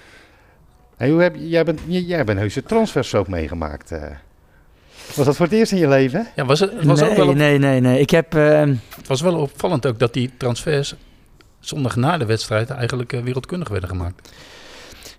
Hey, 0.97 1.11
hoe 1.11 1.23
heb, 1.23 1.35
jij, 1.39 1.65
bent, 1.65 1.81
jij 1.87 2.25
bent 2.25 2.39
heus 2.39 2.55
de 2.55 2.62
transfers 2.62 3.15
ook 3.15 3.29
meegemaakt. 3.29 3.95
Was 5.15 5.27
dat 5.27 5.37
voor 5.37 5.47
het 5.47 5.55
eerst 5.55 5.73
in 5.73 5.79
je 5.79 5.89
leven? 5.89 6.27
Ja, 6.37 6.45
was 6.45 6.61
het, 6.61 6.73
het 6.73 6.85
was 6.85 7.01
nee, 7.01 7.11
ook 7.11 7.17
wel 7.17 7.29
op, 7.29 7.35
nee, 7.35 7.59
nee, 7.59 7.81
nee. 7.81 8.01
Ik 8.01 8.11
heb... 8.11 8.35
Uh... 8.35 8.61
Het 8.97 9.07
was 9.07 9.21
wel 9.21 9.35
opvallend 9.35 9.87
ook 9.87 9.99
dat 9.99 10.12
die 10.12 10.31
transfers 10.37 10.95
zondag 11.61 11.97
na 11.97 12.19
de 12.19 12.25
wedstrijd 12.25 12.71
eigenlijk 12.71 13.12
uh, 13.12 13.23
wereldkundig 13.23 13.69
werden 13.69 13.89
gemaakt. 13.89 14.33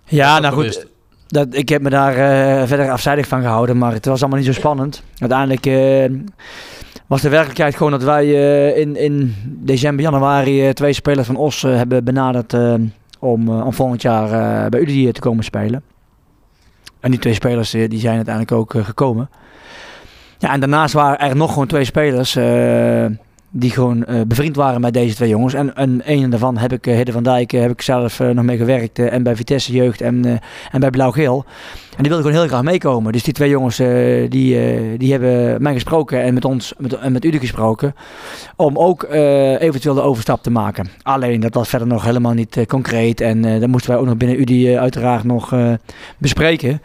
Ja, 0.04 0.38
nou 0.38 0.54
goed. 0.54 0.86
Dat, 1.26 1.54
ik 1.54 1.68
heb 1.68 1.82
me 1.82 1.90
daar 1.90 2.12
uh, 2.12 2.66
verder 2.66 2.90
afzijdig 2.90 3.28
van 3.28 3.42
gehouden, 3.42 3.78
maar 3.78 3.92
het 3.92 4.04
was 4.04 4.20
allemaal 4.20 4.38
niet 4.38 4.48
zo 4.48 4.52
spannend. 4.52 5.02
Uiteindelijk 5.18 5.66
uh, 5.66 6.20
was 7.06 7.22
de 7.22 7.28
werkelijkheid 7.28 7.76
gewoon 7.76 7.92
dat 7.92 8.02
wij 8.02 8.26
uh, 8.26 8.78
in, 8.78 8.96
in 8.96 9.34
december, 9.46 10.04
januari 10.04 10.72
twee 10.72 10.92
spelers 10.92 11.26
van 11.26 11.36
Os 11.36 11.62
hebben 11.62 12.04
benaderd 12.04 12.54
om, 13.18 13.48
om 13.48 13.72
volgend 13.72 14.02
jaar 14.02 14.68
bij 14.68 14.80
UDI 14.80 15.12
te 15.12 15.20
komen 15.20 15.44
spelen. 15.44 15.82
En 17.00 17.10
die 17.10 17.20
twee 17.20 17.34
spelers 17.34 17.70
die 17.70 17.98
zijn 17.98 18.16
uiteindelijk 18.16 18.52
ook 18.52 18.74
gekomen. 18.84 19.30
Ja, 20.38 20.52
en 20.52 20.60
daarnaast 20.60 20.94
waren 20.94 21.28
er 21.28 21.36
nog 21.36 21.52
gewoon 21.52 21.66
twee 21.66 21.84
spelers 21.84 22.36
die 23.58 23.70
gewoon 23.70 24.04
uh, 24.08 24.20
bevriend 24.26 24.56
waren 24.56 24.80
met 24.80 24.92
deze 24.92 25.14
twee 25.14 25.28
jongens. 25.28 25.54
En, 25.54 25.74
en 25.76 26.02
een 26.04 26.30
daarvan 26.30 26.56
heb 26.56 26.72
ik, 26.72 26.86
uh, 26.86 26.94
Hidde 26.94 27.12
van 27.12 27.22
Dijk, 27.22 27.50
heb 27.50 27.70
ik 27.70 27.82
zelf 27.82 28.18
nog 28.18 28.44
mee 28.44 28.56
gewerkt. 28.56 28.98
en 28.98 29.22
bij 29.22 29.36
Vitesse 29.36 29.72
Jeugd 29.72 30.00
en, 30.00 30.40
en 30.70 30.80
bij 30.80 30.90
Blauw-Geel. 30.90 31.44
En 31.96 32.02
die 32.02 32.12
wilden 32.12 32.26
gewoon 32.26 32.40
heel 32.40 32.48
graag 32.48 32.62
meekomen. 32.62 33.12
Dus 33.12 33.22
die 33.22 33.32
twee 33.32 33.48
jongens 33.48 33.76
die, 34.28 34.96
die 34.96 35.10
hebben 35.10 35.62
mij 35.62 35.72
gesproken 35.72 36.22
en 36.22 36.34
met 36.34 36.44
ons 36.44 36.74
met, 36.78 36.92
en 36.92 37.12
met 37.12 37.24
Ude 37.24 37.38
gesproken. 37.38 37.94
Om 38.56 38.78
ook 38.78 39.02
eventueel 39.58 39.94
de 39.94 40.00
overstap 40.00 40.42
te 40.42 40.50
maken. 40.50 40.88
Alleen 41.02 41.40
dat 41.40 41.54
was 41.54 41.68
verder 41.68 41.88
nog 41.88 42.04
helemaal 42.04 42.32
niet 42.32 42.64
concreet. 42.68 43.20
En 43.20 43.60
dat 43.60 43.68
moesten 43.68 43.90
wij 43.90 44.00
ook 44.00 44.06
nog 44.06 44.16
binnen 44.16 44.40
Ude 44.40 44.80
uiteraard 44.80 45.24
nog 45.24 45.54
bespreken. 46.18 46.82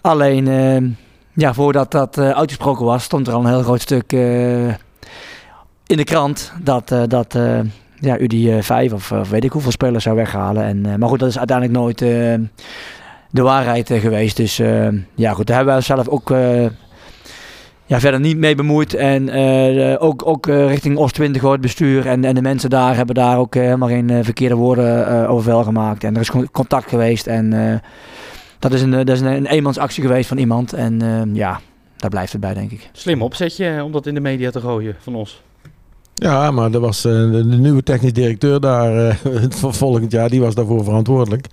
Alleen 0.00 0.46
ja, 1.34 1.54
voordat 1.54 1.90
dat 1.90 2.18
uitgesproken 2.18 2.84
was, 2.84 3.02
stond 3.02 3.26
er 3.26 3.32
al 3.32 3.40
een 3.40 3.52
heel 3.52 3.62
groot 3.62 3.80
stuk 3.80 4.12
in 5.86 5.96
de 5.96 6.04
krant 6.04 6.52
dat, 6.62 6.92
uh, 6.92 7.02
dat 7.08 7.38
ja, 8.00 8.18
u 8.18 8.26
die 8.26 8.62
vijf 8.62 8.92
of, 8.92 9.12
of, 9.12 9.30
weet 9.30 9.44
ik 9.44 9.52
hoeveel 9.52 9.70
spelers 9.70 10.04
zou 10.04 10.16
weghalen. 10.16 10.64
En, 10.64 10.98
maar 10.98 11.08
goed, 11.08 11.18
dat 11.18 11.28
is 11.28 11.38
uiteindelijk 11.38 11.78
nooit 11.78 11.98
de 13.30 13.42
waarheid 13.42 13.90
geweest. 13.92 14.36
Dus 14.36 14.56
ja, 15.14 15.32
goed, 15.32 15.46
daar 15.46 15.56
hebben 15.56 15.74
we 15.74 15.80
zelf 15.80 16.08
ook 16.08 16.28
ja, 17.86 18.00
verder 18.00 18.20
niet 18.20 18.36
mee 18.36 18.54
bemoeid. 18.54 18.94
En 18.94 19.30
ook, 19.98 20.26
ook 20.26 20.46
richting 20.46 20.98
Oost 20.98 21.14
20 21.14 21.42
het 21.42 21.60
bestuur 21.60 22.06
en, 22.06 22.24
en 22.24 22.34
de 22.34 22.42
mensen 22.42 22.70
daar 22.70 22.96
hebben 22.96 23.14
daar 23.14 23.38
ook 23.38 23.54
helemaal 23.54 23.88
geen 23.88 24.24
verkeerde 24.24 24.54
woorden 24.54 25.28
over 25.28 25.50
wel 25.50 25.64
gemaakt. 25.64 26.04
En 26.04 26.14
er 26.14 26.20
is 26.20 26.30
contact 26.52 26.88
geweest 26.88 27.26
en 27.26 27.80
dat 28.58 28.72
is 28.72 28.82
een, 28.82 28.90
dat 28.90 29.08
is 29.08 29.20
een, 29.20 29.26
een 29.26 29.46
eenmansactie 29.46 30.02
geweest 30.02 30.28
van 30.28 30.38
iemand. 30.38 30.72
En 30.72 31.30
ja, 31.32 31.60
daar 31.96 32.10
blijft 32.10 32.32
het 32.32 32.40
bij, 32.40 32.54
denk 32.54 32.70
ik. 32.70 32.90
Slim 32.92 33.22
opzetje 33.22 33.84
om 33.84 33.92
dat 33.92 34.06
in 34.06 34.14
de 34.14 34.20
media 34.20 34.50
te 34.50 34.60
gooien 34.60 34.96
van 34.98 35.14
ons. 35.14 35.42
Ja, 36.14 36.50
maar 36.50 36.72
er 36.72 36.80
was, 36.80 37.04
eh, 37.04 37.12
de, 37.12 37.44
nieuwe 37.44 37.82
technisch 37.82 38.12
directeur 38.12 38.60
daar 38.60 39.08
eh, 39.08 39.16
voor 39.60 39.74
volgend 39.74 40.12
jaar, 40.12 40.30
die 40.30 40.40
was 40.40 40.54
daarvoor 40.54 40.84
verantwoordelijk. 40.84 41.48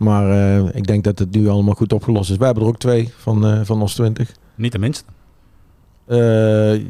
Maar 0.00 0.30
eh, 0.30 0.74
ik 0.74 0.86
denk 0.86 1.04
dat 1.04 1.18
het 1.18 1.30
nu 1.30 1.48
allemaal 1.48 1.74
goed 1.74 1.92
opgelost 1.92 2.30
is. 2.30 2.36
We 2.36 2.44
hebben 2.44 2.62
er 2.62 2.68
ook 2.68 2.78
twee 2.78 3.12
van, 3.16 3.46
eh, 3.46 3.60
van 3.62 3.80
ons 3.80 3.94
20. 3.94 4.32
Niet 4.54 4.72
de 4.72 4.78
minste. 4.78 5.04
Eh, 6.06 6.16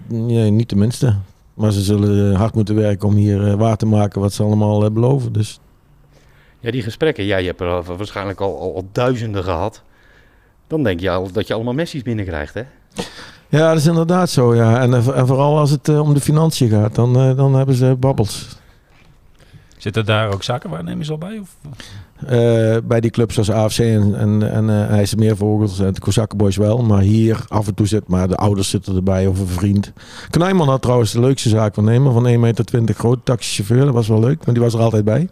nee, 0.07 0.51
niet 0.51 0.69
de 0.69 0.77
minste. 0.77 1.17
Maar 1.55 1.73
ze 1.73 1.81
zullen 1.81 2.35
hard 2.35 2.55
moeten 2.55 2.75
werken 2.75 3.09
om 3.09 3.15
hier 3.15 3.57
waar 3.57 3.77
te 3.77 3.87
maken 3.87 4.21
wat 4.21 4.33
ze 4.33 4.43
allemaal 4.43 4.93
beloven. 4.93 5.33
Dus 5.33 5.61
Ja, 6.61 6.71
die 6.71 6.83
gesprekken, 6.83 7.25
jij 7.25 7.45
hebt 7.45 7.61
er 7.61 7.97
waarschijnlijk 7.97 8.41
al, 8.41 8.61
al, 8.61 8.75
al 8.75 8.89
duizenden 8.93 9.45
gehad. 9.45 9.83
Dan 10.67 10.83
denk 10.83 11.01
je 11.01 11.11
al 11.11 11.33
dat 11.33 11.47
je 11.47 11.55
allemaal 11.55 11.75
Messi's 11.75 12.03
binnenkrijgt, 12.03 12.55
hè? 12.55 12.63
Ja, 13.51 13.69
dat 13.69 13.79
is 13.79 13.87
inderdaad 13.87 14.31
zo. 14.31 14.55
Ja. 14.55 14.81
En, 14.81 14.95
eh, 14.95 15.19
en 15.19 15.27
vooral 15.27 15.59
als 15.59 15.71
het 15.71 15.89
eh, 15.89 16.01
om 16.01 16.15
de 16.15 16.21
financiën 16.21 16.69
gaat, 16.69 16.95
dan, 16.95 17.17
eh, 17.17 17.37
dan 17.37 17.55
hebben 17.55 17.75
ze 17.75 17.97
babbels. 17.99 18.59
Zitten 19.77 20.07
daar 20.07 20.33
ook 20.33 20.43
zakenwaarnemers 20.43 21.11
al 21.11 21.19
bij? 21.19 21.39
Of? 21.39 21.57
Bij 22.85 23.01
die 23.01 23.11
clubs 23.11 23.35
zoals 23.35 23.51
AFC 23.51 23.79
en, 23.79 24.19
en, 24.19 24.53
en 24.53 24.71
eh 24.71 24.91
IJsselmeervogels 24.91 25.79
en 25.79 25.93
de 25.93 26.01
Kozakkenboys 26.01 26.57
wel. 26.57 26.83
Maar 26.83 27.01
hier 27.01 27.45
af 27.49 27.67
en 27.67 27.75
toe 27.75 27.87
zit 27.87 28.09
maar 28.09 28.29
de 28.29 28.37
ouders 28.37 28.71
zitten 28.71 28.97
erbij 28.97 29.27
of 29.27 29.39
een 29.39 29.47
vriend. 29.47 29.93
Knijman 30.31 30.69
had 30.69 30.83
trouwens 30.83 31.13
de 31.13 31.21
leukste 31.21 31.49
zaak 31.49 31.75
van 31.75 31.85
nemen. 31.85 32.13
Van 32.13 32.27
1,20 32.27 32.39
meter 32.39 32.95
grote 32.95 33.21
taxichauffeur. 33.25 33.85
Dat 33.85 33.95
was 33.95 34.09
wel 34.09 34.21
leuk, 34.21 34.45
maar 34.45 34.55
die 34.55 34.63
was 34.63 34.75
er 34.75 34.81
altijd 34.81 35.05
bij. 35.05 35.29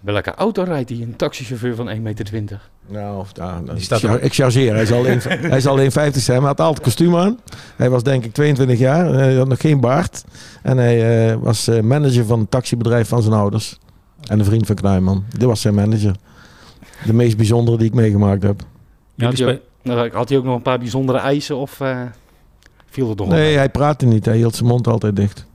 Welke 0.00 0.34
auto 0.34 0.62
rijdt 0.62 0.90
hij? 0.90 1.00
Een 1.00 1.16
taxichauffeur 1.16 1.74
van 1.74 1.88
1,20 1.88 2.00
meter. 2.02 2.60
Nou, 2.86 3.18
of, 3.18 3.30
ja, 3.34 3.60
Die 3.60 3.80
staat 3.80 4.02
ik, 4.02 4.22
ik 4.22 4.34
chargeer. 4.34 4.74
Hij 4.74 4.86
zal, 4.86 5.06
een, 5.06 5.20
hij 5.54 5.60
zal 5.60 5.78
1,50 5.78 5.84
zijn, 5.84 6.02
maar 6.26 6.26
hij 6.26 6.40
had 6.40 6.60
altijd 6.60 6.80
kostuum 6.80 7.16
aan. 7.16 7.38
Hij 7.76 7.90
was 7.90 8.02
denk 8.02 8.24
ik 8.24 8.32
22 8.32 8.78
jaar. 8.78 9.06
Hij 9.06 9.34
had 9.34 9.48
nog 9.48 9.60
geen 9.60 9.80
baard. 9.80 10.24
En 10.62 10.76
hij 10.78 11.30
eh, 11.30 11.36
was 11.36 11.68
eh, 11.68 11.80
manager 11.80 12.24
van 12.24 12.38
het 12.38 12.50
taxibedrijf 12.50 13.08
van 13.08 13.22
zijn 13.22 13.34
ouders. 13.34 13.78
En 14.26 14.38
een 14.38 14.44
vriend 14.44 14.66
van 14.66 14.74
Knijman. 14.74 15.24
Dit 15.30 15.42
was 15.42 15.60
zijn 15.60 15.74
manager. 15.74 16.14
De 17.04 17.12
meest 17.12 17.36
bijzondere 17.36 17.76
die 17.76 17.86
ik 17.86 17.94
meegemaakt 17.94 18.42
heb. 18.42 18.62
Ja, 19.14 19.26
Had 19.26 19.58
nou, 19.82 20.10
Had 20.10 20.28
hij 20.28 20.38
ook 20.38 20.44
nog 20.44 20.56
een 20.56 20.62
paar 20.62 20.78
bijzondere 20.78 21.18
eisen 21.18 21.56
of 21.56 21.80
eh, 21.80 22.00
viel 22.86 23.08
het 23.08 23.18
nog 23.18 23.28
Nee, 23.28 23.56
hij 23.56 23.68
praatte 23.68 24.06
niet. 24.06 24.24
Hij 24.24 24.36
hield 24.36 24.54
zijn 24.54 24.68
mond 24.68 24.86
altijd 24.86 25.16
dicht. 25.16 25.46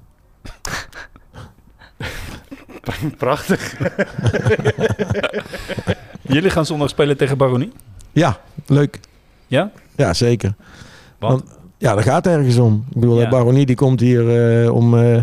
Prachtig. 3.17 3.75
Jullie 6.21 6.49
gaan 6.49 6.65
zondag 6.65 6.89
spelen 6.89 7.17
tegen 7.17 7.37
Baronie? 7.37 7.71
Ja, 8.11 8.39
leuk. 8.67 8.99
Ja? 9.47 9.71
Ja, 9.95 10.13
zeker. 10.13 10.53
Want? 11.19 11.41
Want, 11.43 11.57
ja, 11.77 11.93
daar 11.93 12.03
gaat 12.03 12.27
ergens 12.27 12.57
om. 12.57 12.85
Ik 12.93 12.99
bedoel, 12.99 13.19
Ja. 13.21 13.29
Baronie 13.29 13.65
die 13.65 13.75
komt 13.75 13.99
hier 13.99 14.61
eh, 14.63 14.71
om, 14.73 14.97
eh, 14.97 15.21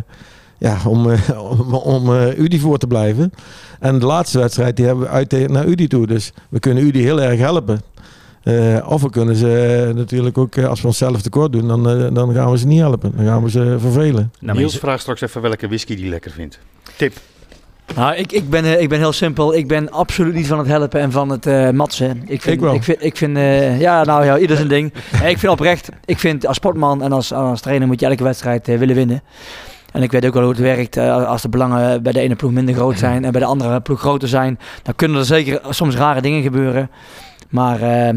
ja, 0.59 0.79
om, 0.87 1.11
eh, 1.11 1.41
om, 1.61 1.75
om 1.75 2.15
eh, 2.17 2.39
Udi 2.39 2.59
voor 2.61 2.79
te 2.79 2.87
blijven. 2.87 3.33
En 3.81 3.99
de 3.99 4.07
laatste 4.07 4.39
wedstrijd 4.39 4.77
die 4.77 4.87
hebben 4.87 5.05
we 5.05 5.11
uit 5.11 5.29
tegen- 5.29 5.53
naar 5.53 5.67
Udi 5.67 5.87
toe. 5.87 6.07
Dus 6.07 6.33
we 6.49 6.59
kunnen 6.59 6.85
Udi 6.85 7.01
heel 7.03 7.21
erg 7.23 7.39
helpen. 7.39 7.81
Eh, 8.43 8.87
of 8.89 9.03
we 9.03 9.11
kunnen 9.11 9.37
ze 9.37 9.93
natuurlijk 9.95 10.39
ook, 10.39 10.59
als 10.59 10.81
we 10.81 10.87
onszelf 10.87 11.23
tekort 11.23 11.53
doen, 11.53 11.69
dan, 11.69 11.83
dan 12.15 12.33
gaan 12.35 12.51
we 12.51 12.59
ze 12.59 12.67
niet 12.67 12.81
helpen. 12.81 13.13
Dan 13.17 13.27
gaan 13.27 13.43
we 13.43 13.51
ze 13.51 13.77
vervelen. 13.79 14.33
Nou, 14.41 14.59
Niels 14.59 14.79
vraagt 14.79 15.01
straks 15.01 15.21
even 15.21 15.43
welke 15.43 15.67
whisky 15.69 15.97
die 15.97 16.09
lekker 16.09 16.31
vindt. 16.31 16.59
Tip. 16.97 17.13
Nou, 17.97 18.15
ik, 18.15 18.33
ik, 18.33 18.51
ben, 18.51 18.65
eh, 18.65 18.81
ik 18.81 18.89
ben 18.89 18.99
heel 18.99 19.13
simpel. 19.13 19.55
Ik 19.55 19.69
ben 19.69 19.91
absoluut 19.91 20.35
niet 20.35 20.47
van 20.47 20.59
het 20.59 20.67
helpen 20.67 21.01
en 21.01 21.13
van 21.13 21.29
het 21.29 21.47
eh 21.47 21.71
matsen. 21.71 22.23
Ik, 22.27 22.43
vind, 22.43 22.55
Ik 22.55 22.61
wel. 22.61 22.75
Ik 22.75 22.83
vind, 22.83 23.05
ik 23.05 23.17
vind 23.17 23.37
eh, 23.37 23.81
ja, 23.81 24.05
nou 24.05 24.25
ja, 24.25 24.39
ieder 24.39 24.57
zijn 24.57 24.69
ding. 24.69 24.93
Ik 25.33 25.39
vind 25.39 25.53
oprecht, 25.53 25.89
ik 26.05 26.19
vind 26.19 26.47
als 26.47 26.57
sportman 26.57 27.03
en 27.03 27.13
als, 27.13 27.33
als 27.33 27.61
trainer 27.61 27.87
moet 27.87 28.01
je 28.01 28.07
elke 28.07 28.23
wedstrijd 28.23 28.67
willen 28.67 28.95
winnen. 28.95 29.23
En 29.93 30.03
ik 30.03 30.11
weet 30.13 30.27
ook 30.27 30.35
wel 30.35 30.43
hoe 30.43 30.53
het 30.53 30.61
werkt. 30.61 30.97
als 30.97 31.43
de 31.43 31.49
belangen 31.49 32.03
bij 32.03 32.13
de 32.13 32.21
ene 32.21 32.35
ploeg 32.37 32.51
minder 32.53 32.75
groot 32.75 32.99
zijn 32.99 33.25
en 33.25 33.33
bij 33.33 33.41
de 33.41 33.47
andere 33.47 33.81
ploeg 33.81 34.01
groter 34.01 34.29
zijn, 34.29 34.59
dan 34.83 34.95
kunnen 34.95 35.19
er 35.19 35.25
zeker 35.25 35.61
soms 35.69 35.95
rare 35.97 36.21
dingen 36.21 36.43
gebeuren. 36.43 36.91
Maar 37.49 37.81
ehm, 37.81 38.17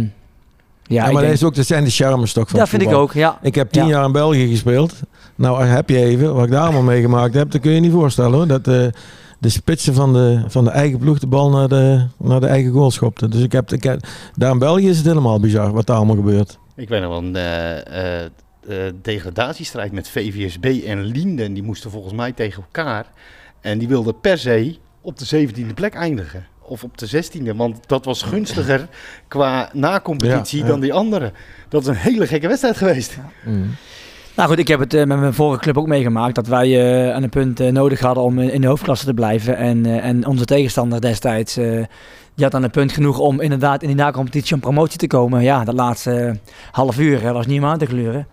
ja, 0.84 1.06
Ja, 1.06 1.12
maar 1.12 1.22
dat, 1.24 1.32
is 1.32 1.44
ook, 1.44 1.56
dat 1.56 1.66
zijn 1.66 1.84
de 1.84 1.90
charmes 1.90 2.34
toch 2.34 2.50
van 2.50 2.60
het 2.60 2.70
vind 2.70 2.82
ik 2.82 2.94
ook. 2.94 3.14
Ja. 3.14 3.38
Ik 3.42 3.56
heb 3.56 3.72
tien 3.72 3.84
Ja. 3.84 3.90
jaar 3.90 4.06
in 4.06 4.12
België 4.12 4.48
gespeeld. 4.48 4.94
Nou, 5.36 5.64
heb 5.64 5.90
je 5.90 5.98
even, 5.98 6.34
wat 6.36 6.46
ik 6.46 6.52
daar 6.52 6.62
allemaal 6.64 6.82
meegemaakt 6.82 7.34
heb, 7.34 7.52
dat 7.52 7.62
kun 7.62 7.70
je 7.70 7.76
je 7.76 7.82
niet 7.82 7.92
voorstellen 7.92 8.34
hoor. 8.34 8.48
Dat 8.48 8.68
de 9.40 9.50
spitsen 9.50 9.94
van 9.94 10.14
de, 10.14 10.44
van 10.48 10.64
de 10.64 10.70
eigen 10.70 11.00
ploeg 11.00 11.20
de 11.20 11.28
bal 11.28 11.50
naar 11.50 11.68
de, 11.68 12.06
naar 12.18 12.40
de 12.40 12.48
eigen 12.48 12.72
goal 12.72 12.92
schopten. 12.92 13.32
Dus 13.32 13.42
ik 13.42 13.52
heb, 13.52 13.72
ik 13.72 13.84
heb, 13.84 14.08
daar 14.36 14.52
in 14.52 14.60
België 14.60 14.90
is 14.90 14.98
het 14.98 15.06
helemaal 15.06 15.40
bizar 15.40 15.72
wat 15.72 15.86
daar 15.86 15.98
allemaal 15.98 16.16
gebeurt. 16.16 16.58
Ik 16.76 16.90
weet 16.90 17.02
nog 17.02 17.10
wel 17.10 17.24
een 17.24 17.36
eh, 17.36 18.22
eh, 18.22 18.26
eh, 18.68 18.94
degradatiestrijd 19.02 19.92
met 19.92 20.10
VVSB 20.10 20.82
en 20.86 21.04
Linden. 21.04 21.54
Die 21.54 21.64
moesten 21.64 21.92
volgens 21.92 22.14
mij 22.14 22.32
tegen 22.32 22.64
elkaar. 22.64 23.06
En 23.62 23.78
die 23.78 23.88
wilden 23.88 24.20
per 24.20 24.38
se 24.38 24.78
op 25.02 25.18
de 25.18 25.48
17e 25.48 25.74
plek 25.74 25.94
eindigen. 25.94 26.46
Of 26.62 26.84
op 26.84 26.98
de 26.98 27.24
16e. 27.24 27.56
Want 27.56 27.88
dat 27.88 28.06
was 28.06 28.22
gunstiger 28.22 28.88
qua 29.28 29.70
na-competitie 29.74 30.60
Ja, 30.60 30.66
ja. 30.66 30.72
dan 30.72 30.80
die 30.80 30.94
andere. 30.94 31.32
Dat 31.70 31.82
is 31.82 31.88
een 31.88 31.96
hele 31.96 32.28
gekke 32.28 32.48
wedstrijd 32.48 32.78
geweest. 32.78 33.18
Nou 34.36 34.50
goed, 34.50 34.60
ik 34.60 34.68
heb 34.68 34.80
het 34.80 34.94
eh, 34.94 35.06
met 35.06 35.20
mijn 35.20 35.34
vorige 35.34 35.62
club 35.62 35.78
ook 35.78 35.88
meegemaakt 35.88 36.36
dat 36.36 36.48
wij 36.48 36.68
eh, 37.08 37.16
aan 37.16 37.24
een 37.24 37.30
punt 37.30 37.60
eh, 37.60 37.72
nodig 37.72 38.00
hadden 38.00 38.24
om 38.24 38.40
in 38.40 38.62
de 38.62 38.68
hoofdklasse 38.68 39.06
te 39.06 39.14
blijven. 39.14 39.58
En, 39.58 39.86
en 40.02 40.28
onze 40.28 40.46
tegenstander 40.46 41.02
destijds, 41.02 41.54
die 41.54 42.44
had 42.44 42.54
aan 42.54 42.64
een 42.64 42.70
punt 42.70 42.92
genoeg 42.92 43.20
om 43.20 43.42
inderdaad 43.42 43.82
in 43.82 43.88
die 43.88 43.98
na-competitie 43.98 44.56
om 44.56 44.60
promotie 44.60 44.98
te 44.98 45.08
komen. 45.08 45.44
Ja, 45.44 45.64
dat 45.64 45.76
laatste 45.76 46.40
half 46.72 47.00
uur 47.00 47.22
hè, 47.22 47.32
was 47.32 47.46
niet 47.46 47.62
meer 47.62 47.70
aan 47.70 47.78
te 47.78 47.86
gluren. 47.86 48.28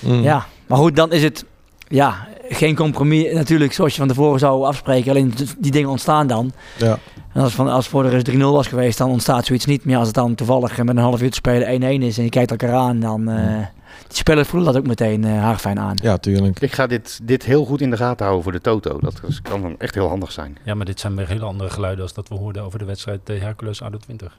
Mm. 0.00 0.22
Ja, 0.22 0.46
maar 0.66 0.78
goed, 0.78 0.96
dan 0.96 1.12
is 1.12 1.22
het 1.22 1.44
ja, 1.88 2.28
geen 2.48 2.76
compromis 2.76 3.32
natuurlijk 3.32 3.72
zoals 3.72 3.92
je 3.92 3.98
van 3.98 4.08
tevoren 4.08 4.38
zou 4.38 4.64
afspreken. 4.64 5.10
Alleen 5.10 5.34
die 5.58 5.72
dingen 5.72 5.90
ontstaan 5.90 6.26
dan. 6.26 6.52
Ja. 6.76 6.98
En 7.34 7.40
als, 7.42 7.54
van, 7.54 7.68
als 7.68 7.84
het 7.84 7.92
voor 7.92 8.02
de 8.02 8.08
rust 8.08 8.30
3-0 8.30 8.36
was 8.36 8.66
geweest, 8.66 8.98
dan 8.98 9.10
ontstaat 9.10 9.44
zoiets 9.46 9.64
niet 9.64 9.84
meer. 9.84 9.96
Als 9.96 10.06
het 10.06 10.14
dan 10.16 10.34
toevallig 10.34 10.76
met 10.76 10.88
een 10.88 10.96
half 11.02 11.22
uur 11.22 11.30
te 11.30 11.36
spelen 11.36 11.82
1-1 12.00 12.02
is 12.04 12.18
en 12.18 12.24
je 12.24 12.30
kijkt 12.30 12.50
elkaar 12.50 12.72
aan, 12.74 13.00
dan... 13.00 13.28
eh 13.28 13.66
die 14.08 14.16
spelers 14.16 14.48
voelen 14.48 14.72
dat 14.72 14.82
ook 14.82 14.86
meteen 14.88 15.24
eh 15.24 15.38
haarfijn 15.40 15.78
aan. 15.78 15.94
ja, 16.02 16.16
tuurlijk. 16.18 16.60
Ik 16.60 16.72
ga 16.72 16.86
dit, 16.86 17.20
dit 17.22 17.44
heel 17.44 17.64
goed 17.64 17.80
in 17.80 17.90
de 17.90 17.96
gaten 17.96 18.24
houden 18.24 18.42
voor 18.44 18.52
de 18.52 18.60
Toto. 18.60 18.98
Dat 19.00 19.20
is- 19.26 19.42
kan 19.42 19.62
dan 19.62 19.74
echt 19.78 19.94
heel 19.94 20.08
handig 20.08 20.32
zijn. 20.32 20.56
Ja, 20.64 20.74
maar 20.74 20.86
dit 20.86 21.00
zijn 21.00 21.16
weer 21.16 21.28
hele 21.28 21.44
andere 21.44 21.70
geluiden 21.70 22.02
als 22.02 22.12
dat 22.14 22.28
we 22.28 22.34
hoorden 22.34 22.62
over 22.62 22.78
de 22.78 22.84
wedstrijd 22.84 23.20
Hercules 23.28 23.82
ADO 23.82 23.98
20. 23.98 24.38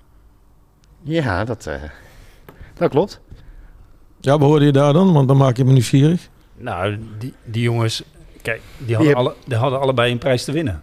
Ja, 1.04 1.44
dat, 1.46 1.66
eh, 1.66 1.76
dat 2.74 2.90
klopt. 2.90 3.20
Ja, 4.20 4.32
wat 4.32 4.42
hoorde 4.50 4.66
je 4.66 4.72
daar 4.72 4.94
dan? 4.94 5.14
Want 5.14 5.28
dan 5.28 5.38
maak 5.38 5.58
je 5.58 5.66
me 5.66 5.72
nieuwsgierig. 5.72 6.30
Nou, 6.58 7.00
die, 7.20 7.34
die 7.44 7.62
jongens, 7.62 8.04
kijk, 8.42 8.62
die 8.78 8.96
hadden, 8.96 9.08
heb- 9.16 9.22
alle, 9.26 9.36
die 9.46 9.58
hadden 9.58 9.80
allebei 9.80 10.12
een 10.12 10.18
prijs 10.18 10.44
te 10.44 10.52
winnen. 10.52 10.82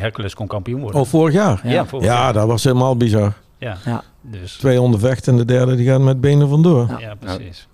Hercules 0.00 0.34
kon 0.34 0.46
kampioen 0.46 0.80
worden. 0.80 1.00
Oh, 1.00 1.06
vorig 1.06 1.34
jaar? 1.34 1.60
ja, 1.68 1.86
vorig 1.86 2.06
Ja, 2.06 2.14
jaar. 2.14 2.32
dat 2.32 2.46
was 2.46 2.64
helemaal 2.64 2.96
bizar. 2.96 3.32
ja. 3.58 3.76
Ja. 3.84 4.02
Dus, 4.22 4.52
Twee 4.56 4.80
onder 4.80 5.00
vecht 5.00 5.28
en 5.28 5.36
de 5.36 5.44
derde 5.44 5.76
die 5.76 5.86
gaat 5.86 6.00
met 6.00 6.20
benen 6.20 6.48
vandoor. 6.48 6.86
Ja. 6.88 6.98
ja, 6.98 7.14
precies. 7.14 7.68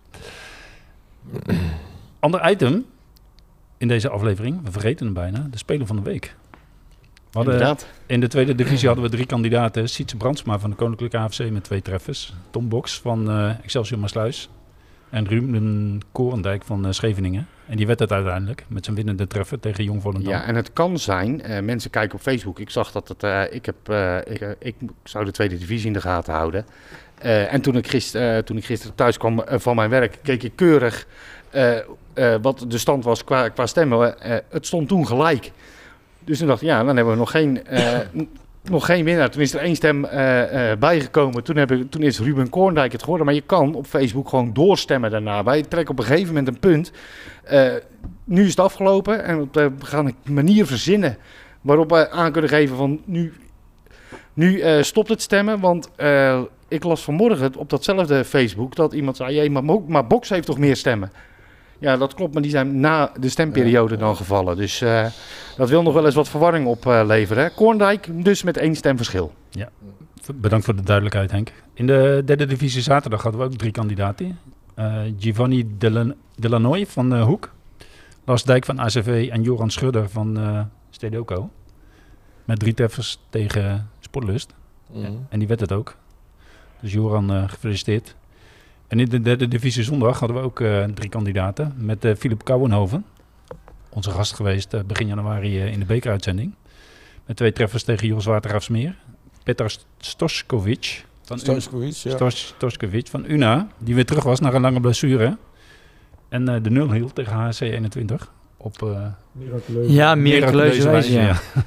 Ander 2.20 2.50
item 2.50 2.84
in 3.78 3.88
deze 3.88 4.08
aflevering, 4.08 4.60
we 4.64 4.70
vergeten 4.70 5.04
hem 5.06 5.14
bijna, 5.14 5.46
de 5.50 5.58
Speler 5.58 5.86
van 5.86 5.96
de 5.96 6.02
Week. 6.02 6.34
Inderdaad. 7.32 7.86
in 8.06 8.20
de 8.20 8.28
tweede 8.28 8.54
divisie 8.54 8.86
hadden 8.86 9.04
we 9.04 9.10
drie 9.10 9.26
kandidaten. 9.26 9.88
Sietse 9.88 10.16
Brandsma 10.16 10.58
van 10.58 10.70
de 10.70 10.76
Koninklijke 10.76 11.18
AFC 11.18 11.50
met 11.50 11.64
twee 11.64 11.82
treffers. 11.82 12.34
Tom 12.50 12.68
Boks 12.68 13.00
van 13.00 13.30
eh, 13.30 13.50
Excelsior 13.62 14.00
Maasluis. 14.00 14.48
En 15.10 15.28
Ruben 15.28 16.00
Korendijk 16.12 16.64
van 16.64 16.86
eh, 16.86 16.92
Scheveningen. 16.92 17.48
En 17.66 17.76
die 17.76 17.86
werd 17.86 17.98
het 17.98 18.12
uiteindelijk 18.12 18.64
met 18.68 18.84
zijn 18.84 18.96
winnende 18.96 19.26
treffer 19.26 19.60
tegen 19.60 19.84
Jong 19.84 20.02
Volendam. 20.02 20.32
Ja, 20.32 20.44
en 20.44 20.54
het 20.54 20.72
kan 20.72 20.98
zijn, 20.98 21.42
eh, 21.42 21.62
mensen 21.62 21.90
kijken 21.90 22.16
op 22.16 22.22
Facebook. 22.22 22.58
Ik 22.58 22.70
zag 22.70 22.92
dat 22.92 23.08
het, 23.08 23.22
eh, 23.22 23.42
ik, 23.50 23.66
heb, 23.66 23.76
ik, 24.28 24.56
ik 24.58 24.74
zou 25.02 25.24
de 25.24 25.30
tweede 25.30 25.58
divisie 25.58 25.86
in 25.86 25.92
de 25.92 26.00
gaten 26.00 26.34
houden. 26.34 26.66
En 27.50 27.60
toen 27.60 27.76
ik, 27.76 27.88
gister, 27.88 28.44
toen 28.44 28.56
ik 28.56 28.64
gisteren 28.64 28.94
thuis 28.94 29.16
kwam 29.16 29.42
van 29.46 29.76
mijn 29.76 29.90
werk, 29.90 30.18
keek 30.22 30.42
ik 30.42 30.52
keurig 30.54 31.06
wat 32.42 32.64
de 32.68 32.78
stand 32.78 33.04
was 33.04 33.24
qua, 33.24 33.48
qua 33.48 33.66
stemmen. 33.66 34.14
Het 34.48 34.66
stond 34.66 34.88
toen 34.88 35.06
gelijk. 35.06 35.52
Dus 36.24 36.38
toen 36.38 36.46
dacht 36.46 36.60
ja, 36.60 36.84
dan 36.84 36.96
hebben 36.96 37.12
we 37.12 37.18
nog 37.18 37.30
geen, 37.30 37.60
nog 38.68 38.86
geen 38.86 39.04
winnaar. 39.04 39.30
Toen 39.30 39.42
is 39.42 39.54
er 39.54 39.60
één 39.60 39.76
stem 39.76 40.04
eh, 40.04 40.70
eh, 40.70 40.78
bijgekomen. 40.78 41.44
Toen, 41.44 41.56
heb 41.56 41.70
ik, 41.70 41.90
toen 41.90 42.02
is 42.02 42.20
Ruben 42.20 42.48
Koorndijk 42.48 42.92
het 42.92 43.00
geworden. 43.02 43.26
Maar 43.26 43.34
je 43.34 43.40
kan 43.40 43.74
op 43.74 43.86
Facebook 43.86 44.28
gewoon 44.28 44.52
doorstemmen 44.52 45.10
daarna. 45.10 45.44
Wij 45.44 45.62
trekken 45.62 45.94
op 45.94 45.98
een 45.98 46.06
gegeven 46.06 46.26
moment 46.26 46.48
een 46.48 46.58
punt. 46.58 46.92
Eh, 47.44 47.72
nu 48.24 48.42
is 48.42 48.50
het 48.50 48.60
afgelopen 48.60 49.24
en 49.24 49.48
we 49.52 49.72
gaan 49.78 50.06
een 50.06 50.34
manier 50.34 50.66
verzinnen 50.66 51.16
waarop 51.60 51.90
we 51.90 52.10
aan 52.10 52.32
kunnen 52.32 52.50
geven 52.50 52.76
van 52.76 53.00
nu, 53.04 53.32
nu 54.34 54.62
stopt 54.84 55.08
het 55.08 55.22
stemmen. 55.22 55.60
Want 55.60 55.90
ik 56.68 56.84
las 56.84 57.04
vanmorgen 57.04 57.56
op 57.56 57.70
datzelfde 57.70 58.24
Facebook 58.24 58.74
dat 58.74 58.92
iemand 58.92 59.16
zei, 59.16 59.34
"Jee, 59.34 59.50
maar, 59.50 59.64
maar 59.86 60.06
Box 60.06 60.28
heeft 60.28 60.46
toch 60.46 60.58
meer 60.58 60.76
stemmen? 60.76 61.10
Ja, 61.78 61.96
dat 61.96 62.14
klopt, 62.14 62.32
maar 62.32 62.42
die 62.42 62.50
zijn 62.50 62.80
na 62.80 63.12
de 63.20 63.28
stemperiode 63.28 63.96
dan 63.96 64.16
gevallen. 64.16 64.56
Dus 64.56 64.80
eh, 64.80 65.06
dat 65.56 65.68
wil 65.68 65.82
nog 65.82 65.94
wel 65.94 66.04
eens 66.04 66.14
wat 66.14 66.28
verwarring 66.28 66.66
opleveren. 66.66 67.42
hè. 67.44 67.50
Korndijk 67.50 68.24
dus 68.24 68.42
met 68.42 68.56
één 68.56 68.74
stem 68.74 68.96
verschil. 68.96 69.32
Bedankt 70.34 70.64
voor 70.64 70.76
de 70.76 70.82
duidelijkheid, 70.82 71.30
Henk. 71.30 71.52
In 71.74 71.86
de 71.86 72.22
derde 72.24 72.46
divisie 72.46 72.82
zaterdag 72.82 73.22
hadden 73.22 73.40
we 73.40 73.46
ook 73.46 73.54
drie 73.54 73.70
kandidaten. 73.72 74.38
Eh, 74.74 75.00
Giovanni 75.18 75.74
Delan- 75.78 76.14
Delanoy 76.36 76.86
van 76.86 77.14
eh, 77.14 77.24
Hoek. 77.24 77.52
Lars 78.24 78.42
Dijk 78.44 78.64
van 78.64 78.78
ACV 78.78 79.28
en 79.32 79.42
Joran 79.42 79.70
Schudder 79.70 80.08
van 80.08 80.38
eh 80.38 80.60
Stedoco. 80.90 81.50
Met 82.44 82.58
drie 82.58 82.74
treffers 82.74 83.18
tegen 83.30 83.90
Sportlust. 84.00 84.54
Mhm. 84.92 85.12
En 85.28 85.38
die 85.38 85.48
werd 85.48 85.60
het 85.60 85.72
ook. 85.72 85.96
Dus 86.80 86.92
Joran, 86.92 87.30
eh, 87.32 87.42
gefeliciteerd. 87.48 88.14
En 88.88 89.00
in 89.00 89.08
de 89.08 89.20
derde 89.20 89.48
divisie 89.48 89.82
zondag 89.82 90.18
hadden 90.18 90.36
we 90.36 90.42
ook 90.42 90.60
eh, 90.60 90.84
drie 90.84 91.08
kandidaten. 91.08 91.74
Met 91.76 92.04
eh 92.04 92.14
Philip 92.14 92.44
Kouwenhoven. 92.44 93.04
Onze 93.88 94.10
gast 94.10 94.34
geweest 94.34 94.74
eh, 94.74 94.80
begin 94.86 95.06
januari 95.06 95.58
in 95.60 95.78
de 95.78 95.84
bekeruitzending. 95.84 96.54
Met 97.26 97.36
twee 97.36 97.52
treffers 97.52 97.82
tegen 97.82 98.06
Jos 98.06 98.24
Watergraafsmeer. 98.24 98.96
Petar 99.42 99.70
Stoskovic. 99.98 101.04
Van 101.22 101.38
Stoskovic, 101.38 101.92
ja. 101.94 102.10
Stos- 102.10 102.46
Stoskovic 102.56 103.06
van 103.06 103.24
UNA. 103.28 103.68
Die 103.78 103.94
weer 103.94 104.06
terug 104.06 104.24
was 104.24 104.40
naar 104.40 104.54
een 104.54 104.60
lange 104.60 104.80
blessure. 104.80 105.36
En 106.28 106.48
eh, 106.48 106.62
de 106.62 106.70
nul 106.70 106.92
hield 106.92 107.14
tegen 107.14 107.32
HC 107.32 107.60
21. 107.60 108.32
Op 108.56 108.82
eh 108.82 109.06
Ja, 109.86 110.14
miraculeuze 110.14 110.90
wijze. 110.90 111.12
Ja. 111.12 111.20
ja. 111.22 111.36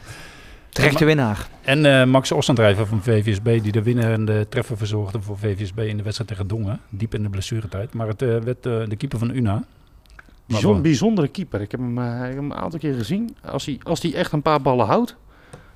Terechte 0.70 1.06
winnaar. 1.06 1.50
En 1.62 1.86
eh, 2.00 2.06
Max 2.06 2.32
Ossendrijver 2.32 2.88
van 2.88 3.02
VVSB, 3.04 3.62
die 3.62 3.72
de 3.72 3.84
winnende 3.84 4.48
treffer 4.50 4.78
verzorgde 4.78 5.22
voor 5.22 5.38
VVSB 5.38 5.80
in 5.80 5.98
de 5.98 6.04
wedstrijd 6.04 6.30
tegen 6.30 6.48
Dongen. 6.48 6.80
Diep 6.90 7.14
in 7.14 7.24
de 7.24 7.30
blessuretijd. 7.30 7.94
Maar 7.94 8.08
het 8.08 8.22
eh, 8.22 8.28
werd 8.38 8.66
eh, 8.66 8.80
de 8.88 8.96
keeper 8.96 9.20
van 9.20 9.36
UNA. 9.36 9.64
Voor- 10.48 10.82
bijzondere 10.82 11.28
keeper. 11.28 11.62
Ik 11.62 11.72
heb, 11.72 11.80
hem, 11.80 12.00
ik 12.00 12.06
heb 12.28 12.36
hem 12.36 12.52
een 12.52 12.58
aantal 12.58 12.80
keer 12.80 12.94
gezien. 12.94 13.36
Als 13.46 13.66
hij, 13.66 13.80
als 13.84 14.02
hij 14.02 14.14
echt 14.14 14.32
een 14.32 14.42
paar 14.42 14.62
ballen 14.62 14.86
houdt, 14.86 15.16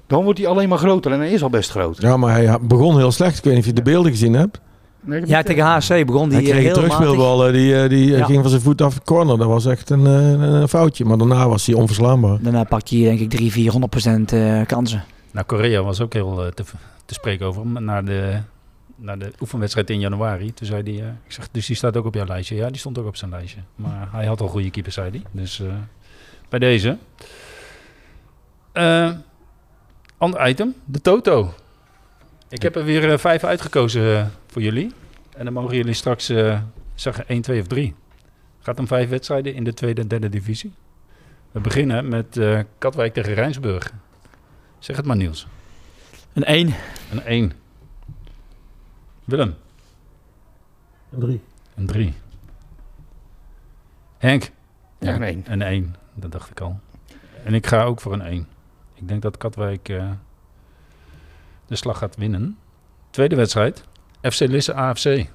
dan 0.08 0.24
wordt 0.24 0.40
hij 0.40 0.48
alleen 0.48 0.70
maar 0.70 0.78
groter. 0.78 1.12
En 1.12 1.20
hij 1.20 1.32
is 1.32 1.44
al 1.44 1.50
best 1.50 1.70
groot. 1.70 2.02
Ja, 2.02 2.18
maar 2.18 2.32
hij 2.36 2.58
begon 2.62 2.98
heel 2.98 3.12
slecht. 3.12 3.38
Ik 3.38 3.44
weet 3.44 3.54
niet 3.54 3.62
of 3.62 3.68
je 3.70 3.74
de 3.76 3.82
beelden 3.82 4.12
gezien 4.12 4.34
hebt. 4.34 4.62
Nee, 5.06 5.22
Ja, 5.26 5.44
tegen 5.44 5.64
HC 5.66 6.06
begon 6.06 6.30
die 6.30 6.38
hij 6.38 6.48
kreeg 6.50 6.64
heel 6.64 6.74
terugspeelballen. 6.74 7.54
Die, 7.54 7.76
eh, 7.82 7.90
die 7.90 8.12
eh, 8.14 8.18
Ja. 8.20 8.26
ging 8.26 8.42
van 8.42 8.50
zijn 8.50 8.62
voet 8.62 8.82
af 8.82 8.94
de 8.94 9.02
corner. 9.04 9.38
Dat 9.38 9.48
was 9.48 9.66
echt 9.66 9.90
een, 9.90 10.06
eh, 10.06 10.32
een 10.60 10.68
foutje. 10.68 11.06
Maar 11.06 11.18
daarna 11.18 11.48
was 11.50 11.66
hij 11.66 11.76
onverslaanbaar. 11.76 12.38
Daarna 12.42 12.64
pakt 12.64 12.90
hij 12.90 13.00
denk 13.00 13.20
ik 13.20 13.30
3, 13.30 13.52
400 13.52 13.92
procent 13.92 14.32
eh, 14.34 14.62
kansen. 14.66 15.04
Nou, 15.32 15.46
Korea 15.46 15.82
was 15.84 16.02
ook 16.02 16.14
heel 16.14 16.46
eh, 16.46 16.52
te, 16.52 16.64
te 17.06 17.14
spreken 17.14 17.46
over 17.46 17.62
hem. 17.62 17.84
Na 17.84 18.02
de, 18.02 18.38
na 18.96 19.16
de 19.16 19.32
oefenwedstrijd 19.42 19.90
in 19.90 20.00
januari. 20.00 20.54
Toen 20.54 20.68
zei 20.68 20.82
hij, 20.84 20.94
eh, 21.06 21.12
ik 21.26 21.32
zeg, 21.32 21.48
dus 21.52 21.66
die 21.66 21.76
staat 21.76 21.98
ook 21.98 22.06
op 22.06 22.14
jouw 22.14 22.26
lijstje. 22.26 22.56
Ja, 22.56 22.68
die 22.68 22.78
stond 22.80 22.98
ook 22.98 23.08
op 23.08 23.16
zijn 23.16 23.32
lijstje. 23.32 23.60
Maar 23.76 24.08
hij 24.12 24.26
had 24.26 24.42
al 24.42 24.48
goede 24.48 24.70
keepers, 24.70 24.96
zei 24.96 25.10
hij. 25.10 25.22
Dus 25.32 25.60
eh, 25.60 25.68
bij 26.50 26.60
deze. 26.60 26.98
Eh, 28.72 29.10
ander 30.18 30.48
item, 30.50 30.74
de 30.86 31.02
Toto. 31.02 31.54
Ik 32.54 32.62
heb 32.62 32.76
er 32.76 32.84
weer 32.84 33.12
eh, 33.12 33.18
vijf 33.18 33.44
uitgekozen 33.44 34.18
eh, 34.18 34.26
voor 34.48 34.62
jullie. 34.62 34.92
En 35.38 35.46
dan 35.46 35.54
mogen 35.54 35.76
jullie 35.76 35.94
straks 35.94 36.30
eh, 36.30 36.62
zeggen 36.96 37.28
1, 37.28 37.42
2 37.42 37.60
of 37.62 37.68
3. 37.68 37.96
Gaat 38.60 38.80
om 38.80 38.88
vijf 38.88 39.10
wedstrijden 39.10 39.54
in 39.54 39.64
de 39.64 39.74
tweede 39.74 40.02
en 40.02 40.08
derde 40.08 40.30
divisie. 40.30 40.74
We 41.52 41.60
beginnen 41.60 42.08
met 42.08 42.38
eh, 42.38 42.60
Katwijk 42.78 43.14
tegen 43.14 43.34
Rijnsburg. 43.34 43.94
Zeg 44.80 44.96
het 44.96 45.06
maar 45.06 45.16
Niels. 45.16 45.48
Een 46.34 46.44
1. 46.44 46.74
Een 47.12 47.24
1. 47.24 47.52
Willem. 49.24 49.56
Een 51.10 51.20
drie. 51.20 51.42
Een 51.76 51.86
3. 51.86 52.14
Henk. 54.18 54.52
Ja, 55.00 55.16
een 55.16 55.24
één. 55.24 55.44
Een 55.48 55.62
1. 55.62 55.96
Dat 56.14 56.32
dacht 56.32 56.50
ik 56.50 56.60
al. 56.62 56.80
En 57.44 57.54
ik 57.54 57.68
ga 57.68 57.84
ook 57.84 58.02
voor 58.02 58.14
een 58.14 58.22
1. 58.22 58.48
Ik 58.94 59.08
denk 59.08 59.22
dat 59.22 59.38
Katwijk 59.38 59.90
eh, 59.90 60.10
de 61.74 61.80
slag 61.80 61.98
gaat 61.98 62.16
winnen. 62.16 62.58
Tweede 63.10 63.36
wedstrijd. 63.36 63.84
FC 64.22 64.40
Lisse 64.40 64.74
AFC. 64.74 65.30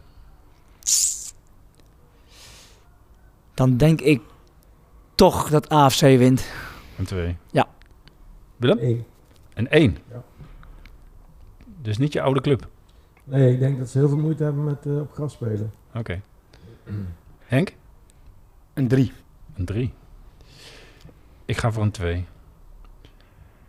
Dan 3.55 3.77
denk 3.77 4.01
ik 4.01 4.23
toch 5.15 5.51
dat 5.51 5.69
AFC 5.69 6.01
wint. 6.01 6.51
Een 6.99 7.05
2. 7.05 7.37
Ja. 7.51 7.69
Willem? 8.57 8.79
Eén. 8.79 9.05
Een 9.55 9.69
1. 9.69 9.99
Ja. 10.11 10.23
Dus 11.83 11.99
niet 11.99 12.13
je 12.13 12.23
oude 12.23 12.41
club. 12.41 12.69
Nee, 13.25 13.53
ik 13.53 13.59
denk 13.59 13.79
dat 13.79 13.89
ze 13.89 13.99
heel 13.99 14.09
veel 14.09 14.19
moeite 14.19 14.43
hebben 14.43 14.65
met 14.65 14.87
eh, 14.87 15.01
op 15.01 15.13
gras 15.13 15.33
spelen. 15.33 15.73
Oké. 15.95 16.21
Henk? 17.39 17.75
Een 18.75 18.89
drie. 18.89 19.13
Een 19.55 19.65
3. 19.65 19.93
Ik 21.45 21.57
ga 21.57 21.73
voor 21.73 21.83
een 21.83 21.91
2. 21.91 22.27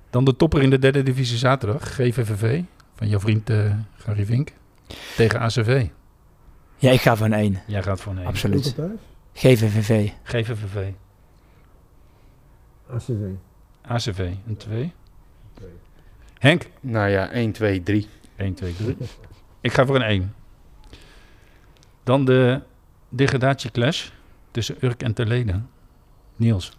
Dan 0.10 0.24
de 0.26 0.36
topper 0.36 0.62
in 0.62 0.70
de 0.70 0.80
derde 0.80 1.04
divisie 1.04 1.38
zaterdag. 1.38 1.94
GVVV. 1.94 2.62
Van 2.96 3.08
jouw 3.08 3.20
vriend 3.20 3.50
eh 3.50 3.74
Gary 3.98 4.26
Vink. 4.26 4.52
Tegen 5.16 5.40
ACV. 5.40 5.88
Ja, 6.78 6.92
ik 6.92 7.02
ga 7.02 7.16
voor 7.16 7.26
een 7.26 7.34
1. 7.34 7.62
Jij 7.68 7.84
gaat 7.84 8.02
voor 8.02 8.12
een 8.12 8.18
1. 8.18 8.28
Absoluut. 8.28 8.76
GVVV. 9.34 10.10
GVVV. 10.24 10.92
ACV. 12.90 13.12
ACV. 13.82 14.20
Een 14.48 14.58
2. 14.58 14.94
Henk? 16.40 16.70
Nou 16.80 17.10
ja, 17.10 17.30
1, 17.30 17.52
2, 17.52 17.84
3. 17.84 18.08
1, 18.36 18.54
2, 18.54 18.76
3. 18.76 18.98
Ik 19.62 19.74
ga 19.74 19.86
voor 19.86 19.96
een 19.96 20.02
1. 20.02 20.34
Dan 22.04 22.26
de 22.26 22.62
degradatieclash 23.10 24.10
tussen 24.52 24.76
Urk 24.82 25.04
en 25.04 25.14
Terleden. 25.14 25.70
Niels. 26.36 26.78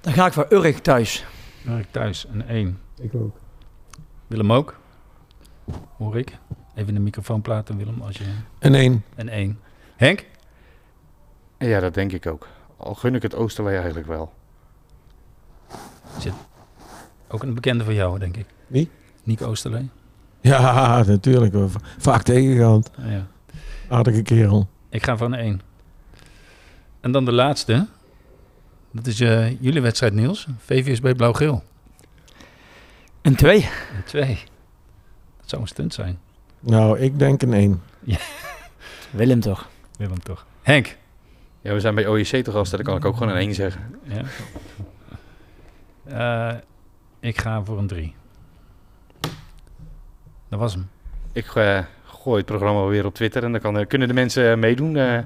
Dan 0.00 0.12
ga 0.12 0.26
ik 0.26 0.32
voor 0.32 0.46
Urk 0.50 0.78
thuis. 0.78 1.24
Urk 1.68 1.86
thuis. 1.90 2.26
Een 2.32 2.46
1. 2.48 2.78
Ik 2.98 3.14
ook. 3.14 3.36
Willem 4.26 4.52
ook. 4.52 4.78
Hoor 5.96 6.16
ik. 6.18 6.38
Even 6.74 6.94
de 6.94 7.00
microfoon 7.00 7.42
platen, 7.42 7.76
Willem, 7.76 8.00
als 8.02 8.16
je... 8.18 8.24
Een 8.58 8.74
1. 8.74 9.04
Een 9.14 9.28
1. 9.28 9.60
Henk? 9.96 10.26
Ja, 11.58 11.80
dat 11.80 11.94
denk 11.94 12.12
ik 12.12 12.26
ook. 12.26 12.48
Al 12.76 12.94
gun 12.94 13.14
ik 13.14 13.22
het 13.22 13.34
Oosterlee 13.34 13.74
eigenlijk 13.76 14.06
wel. 14.06 14.32
Ook 17.28 17.42
een 17.42 17.54
bekende 17.54 17.84
van 17.84 17.94
jou, 17.94 18.18
denk 18.18 18.36
ik. 18.36 18.46
Wie? 18.66 18.90
Nick 19.24 19.42
Oosterlee. 19.42 19.90
Ja, 20.40 21.02
natuurlijk. 21.06 21.54
Va- 21.70 21.80
Vaak 21.98 22.22
tegengehaald. 22.22 22.90
Ah, 22.98 23.10
ja. 23.10 23.26
Aardige 23.88 24.22
kerel. 24.22 24.68
Ik 24.88 25.02
ga 25.04 25.18
een 25.20 25.34
1. 25.34 25.60
En 27.00 27.12
dan 27.12 27.24
de 27.24 27.32
laatste. 27.32 27.86
Dat 28.96 29.06
is 29.06 29.20
eh, 29.20 29.60
jullie 29.60 29.80
wedstrijd, 29.80 30.12
Niels. 30.12 30.46
VVSB 30.58 31.16
Blauw-Geel. 31.16 31.62
Een 33.22 33.36
2. 33.36 33.56
Een 33.56 34.04
2. 34.04 34.38
Dat 35.36 35.48
zou 35.48 35.62
een 35.62 35.68
stunt 35.68 35.94
zijn. 35.94 36.18
Nou, 36.60 36.98
ik 36.98 37.18
denk 37.18 37.42
een 37.42 37.52
1. 37.52 37.82
Willem 39.10 39.40
toch? 39.40 39.68
Willem 39.98 40.22
toch. 40.22 40.46
Henk. 40.62 40.96
Ja, 41.60 41.72
we 41.72 41.80
zijn 41.80 41.94
bij 41.94 42.08
OEC 42.08 42.44
te 42.44 42.50
gast, 42.50 42.70
daar 42.70 42.82
kan 42.82 42.96
ik 42.96 43.04
ook 43.04 43.16
gewoon 43.16 43.32
een 43.32 43.38
1 43.38 43.54
zeggen. 43.54 44.00
Ja. 44.02 44.22
Eh, 46.04 46.56
ik 47.20 47.40
ga 47.40 47.64
voor 47.64 47.78
een 47.78 47.86
3. 47.86 48.14
Dat 50.48 50.58
was 50.58 50.74
hem. 50.74 50.88
Ik 51.32 51.54
eh, 51.54 51.84
gooi 52.04 52.36
het 52.36 52.46
programma 52.46 52.84
weer 52.84 53.06
op 53.06 53.14
Twitter 53.14 53.44
en 53.44 53.52
dan 53.52 53.60
kan, 53.60 53.86
kunnen 53.86 54.08
de 54.08 54.14
mensen 54.14 54.58
meedoen 54.58 54.96
eh, 54.96 55.18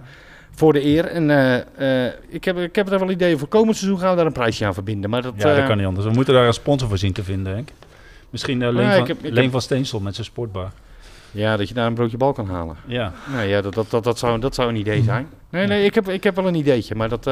voor 0.60 0.72
de 0.72 0.84
eer. 0.84 1.04
En 1.04 1.30
eh, 1.30 2.06
eh, 2.06 2.12
ik, 2.28 2.44
heb, 2.44 2.58
ik 2.58 2.76
heb 2.76 2.90
er 2.90 2.98
wel 2.98 3.10
ideeën 3.10 3.38
voor 3.38 3.48
komend 3.48 3.76
seizoen 3.76 3.98
gaan 3.98 4.10
we 4.10 4.16
daar 4.16 4.26
een 4.26 4.32
prijsje 4.32 4.66
aan 4.66 4.74
verbinden. 4.74 5.10
Maar 5.10 5.22
dat, 5.22 5.32
Ja, 5.36 5.42
dat 5.44 5.56
eh, 5.56 5.66
kan 5.66 5.76
niet 5.76 5.86
anders. 5.86 6.06
We 6.06 6.12
moeten 6.12 6.34
daar 6.34 6.46
een 6.46 6.52
sponsor 6.52 6.88
voor 6.88 6.98
zien 6.98 7.12
te 7.12 7.24
vinden, 7.24 7.52
Henk. 7.54 7.68
Misschien 8.30 8.62
eh, 8.62 8.72
Leen, 8.72 8.92
van, 8.92 9.06
heb- 9.06 9.22
Leen 9.22 9.42
heb- 9.42 9.50
van 9.50 9.60
Steensel 9.60 10.00
met 10.00 10.14
zijn 10.14 10.26
sportbar. 10.26 10.70
Ja, 11.30 11.56
dat 11.56 11.68
je 11.68 11.74
daar 11.74 11.86
een 11.86 11.94
broodje 11.94 12.16
bal 12.16 12.32
kan 12.32 12.46
halen. 12.48 12.76
Ja. 12.86 13.12
Nou 13.32 13.46
ja, 13.46 13.60
dat, 13.60 13.74
dat, 13.74 13.90
dat, 13.90 14.04
dat, 14.04 14.18
zou, 14.18 14.40
dat 14.40 14.54
zou 14.54 14.68
een 14.68 14.76
idee 14.76 15.02
zijn. 15.02 15.28
Nee, 15.50 15.66
nee, 15.66 15.84
ik 15.84 15.94
heb, 15.94 16.08
ik 16.08 16.24
heb 16.24 16.36
wel 16.36 16.46
een 16.46 16.54
ideetje, 16.54 16.94
maar 16.94 17.08
dat 17.08 17.30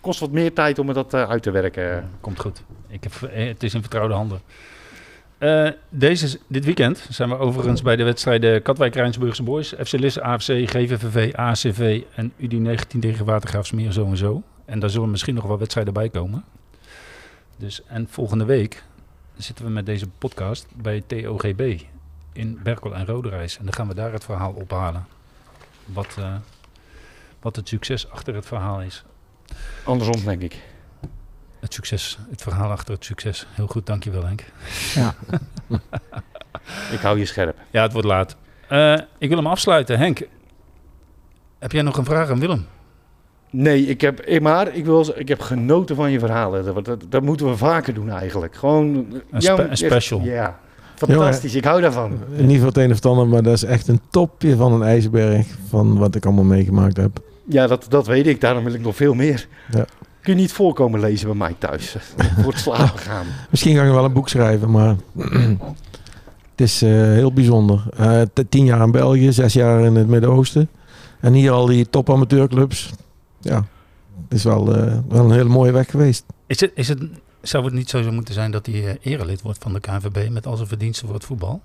kost 0.00 0.20
wat 0.20 0.30
meer 0.30 0.52
tijd 0.52 0.78
om 0.78 0.86
het 0.88 0.96
dat 0.96 1.14
uit 1.14 1.42
te 1.42 1.50
werken. 1.50 2.10
Komt 2.20 2.40
goed. 2.40 2.62
Ik 2.88 3.02
heb, 3.02 3.12
het 3.32 3.62
is 3.62 3.74
in 3.74 3.80
vertrouwde 3.80 4.14
handen. 4.14 4.40
Eh, 5.40 5.68
deze, 5.88 6.38
dit 6.46 6.64
weekend 6.64 7.06
zijn 7.10 7.28
we 7.28 7.36
overigens 7.38 7.82
bij 7.82 7.96
de 7.96 8.04
wedstrijden 8.04 8.62
Katwijk 8.62 8.94
Rijnsburgse 8.94 9.42
Boys, 9.42 9.74
FC 9.84 9.92
Lisse, 9.92 10.22
AFC, 10.22 10.46
GVVV, 10.46 11.34
ACV 11.34 12.02
en 12.14 12.32
UD19 12.32 12.98
tegen 13.00 13.24
Watergraafsmeer 13.24 13.92
zo 13.92 14.06
en 14.06 14.16
zo. 14.16 14.42
En 14.64 14.78
daar 14.78 14.90
zullen 14.90 15.10
misschien 15.10 15.34
nog 15.34 15.46
wel 15.46 15.58
wedstrijden 15.58 15.92
bij 15.92 16.08
komen. 16.08 16.44
Dus, 17.56 17.84
en 17.86 18.08
volgende 18.08 18.44
week 18.44 18.82
zitten 19.36 19.64
we 19.64 19.70
met 19.70 19.86
deze 19.86 20.08
podcast 20.18 20.66
bij 20.76 21.02
TOGB 21.06 21.80
in 22.32 22.60
Berkel 22.62 22.94
en 22.94 23.06
Roderijs. 23.06 23.58
En 23.58 23.64
dan 23.64 23.74
gaan 23.74 23.88
we 23.88 23.94
daar 23.94 24.12
het 24.12 24.24
verhaal 24.24 24.52
ophalen. 24.52 25.06
Wat, 25.84 26.16
eh, 26.18 26.34
wat 27.40 27.56
het 27.56 27.68
succes 27.68 28.10
achter 28.10 28.34
het 28.34 28.46
verhaal 28.46 28.82
is. 28.82 29.04
Andersom, 29.84 30.24
denk 30.24 30.42
ik. 30.42 30.69
Het 31.60 31.74
succes, 31.74 32.18
het 32.30 32.42
verhaal 32.42 32.70
achter 32.70 32.94
het 32.94 33.04
succes. 33.04 33.46
Heel 33.52 33.66
goed, 33.66 33.86
dankjewel 33.86 34.24
Henk. 34.24 34.44
Ik 36.92 36.98
hou 37.00 37.18
je 37.18 37.24
scherp. 37.24 37.56
Ja, 37.70 37.82
het 37.82 37.92
wordt 37.92 38.06
laat. 38.06 38.36
Eh, 38.68 38.94
ik 39.18 39.28
wil 39.28 39.36
hem 39.36 39.46
afsluiten. 39.46 39.98
Henk, 39.98 40.22
heb 41.58 41.72
jij 41.72 41.82
nog 41.82 41.96
een 41.96 42.04
vraag 42.04 42.30
aan 42.30 42.38
Willem? 42.40 42.66
Nee, 43.50 43.86
ik 43.86 44.00
heb, 44.00 44.40
maar 44.40 44.74
ik, 44.74 44.84
wil, 44.84 45.12
ik 45.14 45.28
heb 45.28 45.40
genoten 45.40 45.96
van 45.96 46.10
je 46.10 46.18
verhalen. 46.18 46.64
Dat, 46.64 46.84
dat, 46.84 47.04
dat 47.08 47.22
moeten 47.22 47.46
we 47.48 47.56
vaker 47.56 47.94
doen 47.94 48.10
eigenlijk. 48.10 48.54
Gewoon... 48.56 48.84
Een, 48.94 49.22
ja, 49.30 49.40
spe- 49.40 49.62
een 49.62 49.68
echt- 49.70 49.78
special. 49.78 50.20
Ja, 50.20 50.58
fantastisch. 50.94 51.54
Ik 51.54 51.64
hou 51.64 51.80
daarvan. 51.80 52.18
Niet 52.36 52.58
voor 52.58 52.66
het 52.66 52.76
een 52.76 52.88
of 52.90 52.94
het 52.96 53.06
ander, 53.06 53.26
maar 53.28 53.42
dat 53.42 53.52
is 53.54 53.62
echt 53.64 53.88
een 53.88 54.00
topje 54.10 54.56
van 54.56 54.72
een 54.72 54.82
ijsberg 54.82 55.46
van 55.68 55.98
wat 55.98 56.14
ik 56.14 56.24
allemaal 56.26 56.44
meegemaakt 56.44 56.96
heb. 56.96 57.22
Ja, 57.48 57.66
dat, 57.66 57.86
dat 57.88 58.06
weet 58.06 58.26
ik. 58.26 58.40
Daarom 58.40 58.64
wil 58.64 58.74
ik 58.74 58.80
nog 58.80 58.96
veel 58.96 59.14
meer. 59.14 59.46
Ja. 59.70 59.84
Kun 60.22 60.34
je 60.34 60.40
niet 60.40 60.52
voorkomen 60.52 61.00
lezen 61.00 61.26
bij 61.26 61.36
mij 61.36 61.54
thuis. 61.58 61.96
Voor 62.42 62.52
het 62.52 62.60
slapen 62.60 62.98
gaan. 62.98 63.26
Misschien 63.50 63.76
ga 63.76 63.82
ik 63.84 63.90
wel 63.92 64.04
een 64.04 64.12
boek 64.12 64.28
schrijven, 64.28 64.70
maar 64.70 64.96
het 66.50 66.60
is 66.60 66.82
eh, 66.82 66.90
heel 66.90 67.32
bijzonder. 67.32 67.82
Eh, 67.96 68.22
tien 68.48 68.64
jaar 68.64 68.80
in 68.82 68.90
België, 68.90 69.32
zes 69.32 69.52
jaar 69.52 69.84
in 69.84 69.94
het 69.94 70.08
Midden-Oosten. 70.08 70.68
En 71.20 71.32
hier 71.32 71.50
al 71.50 71.66
die 71.66 71.90
top 71.90 72.10
amateurclubs. 72.10 72.90
Ja, 73.40 73.56
het 74.28 74.38
is 74.38 74.44
wel, 74.44 74.74
eh, 74.76 74.98
wel 75.08 75.24
een 75.24 75.30
hele 75.30 75.48
mooie 75.48 75.72
weg 75.72 75.90
geweest. 75.90 76.24
Is 76.46 76.60
het, 76.60 76.70
is 76.74 76.88
het, 76.88 77.02
zou 77.42 77.64
het 77.64 77.74
niet 77.74 77.90
zo 77.90 78.02
zo 78.02 78.12
moeten 78.12 78.34
zijn 78.34 78.50
dat 78.50 78.66
hij 78.66 78.84
eh, 78.86 79.12
erelid 79.12 79.42
wordt 79.42 79.58
van 79.62 79.72
de 79.72 79.80
KNVB 79.80 80.28
met 80.30 80.46
al 80.46 80.56
zijn 80.56 80.68
verdiensten 80.68 81.06
voor 81.06 81.16
het 81.16 81.24
voetbal? 81.24 81.60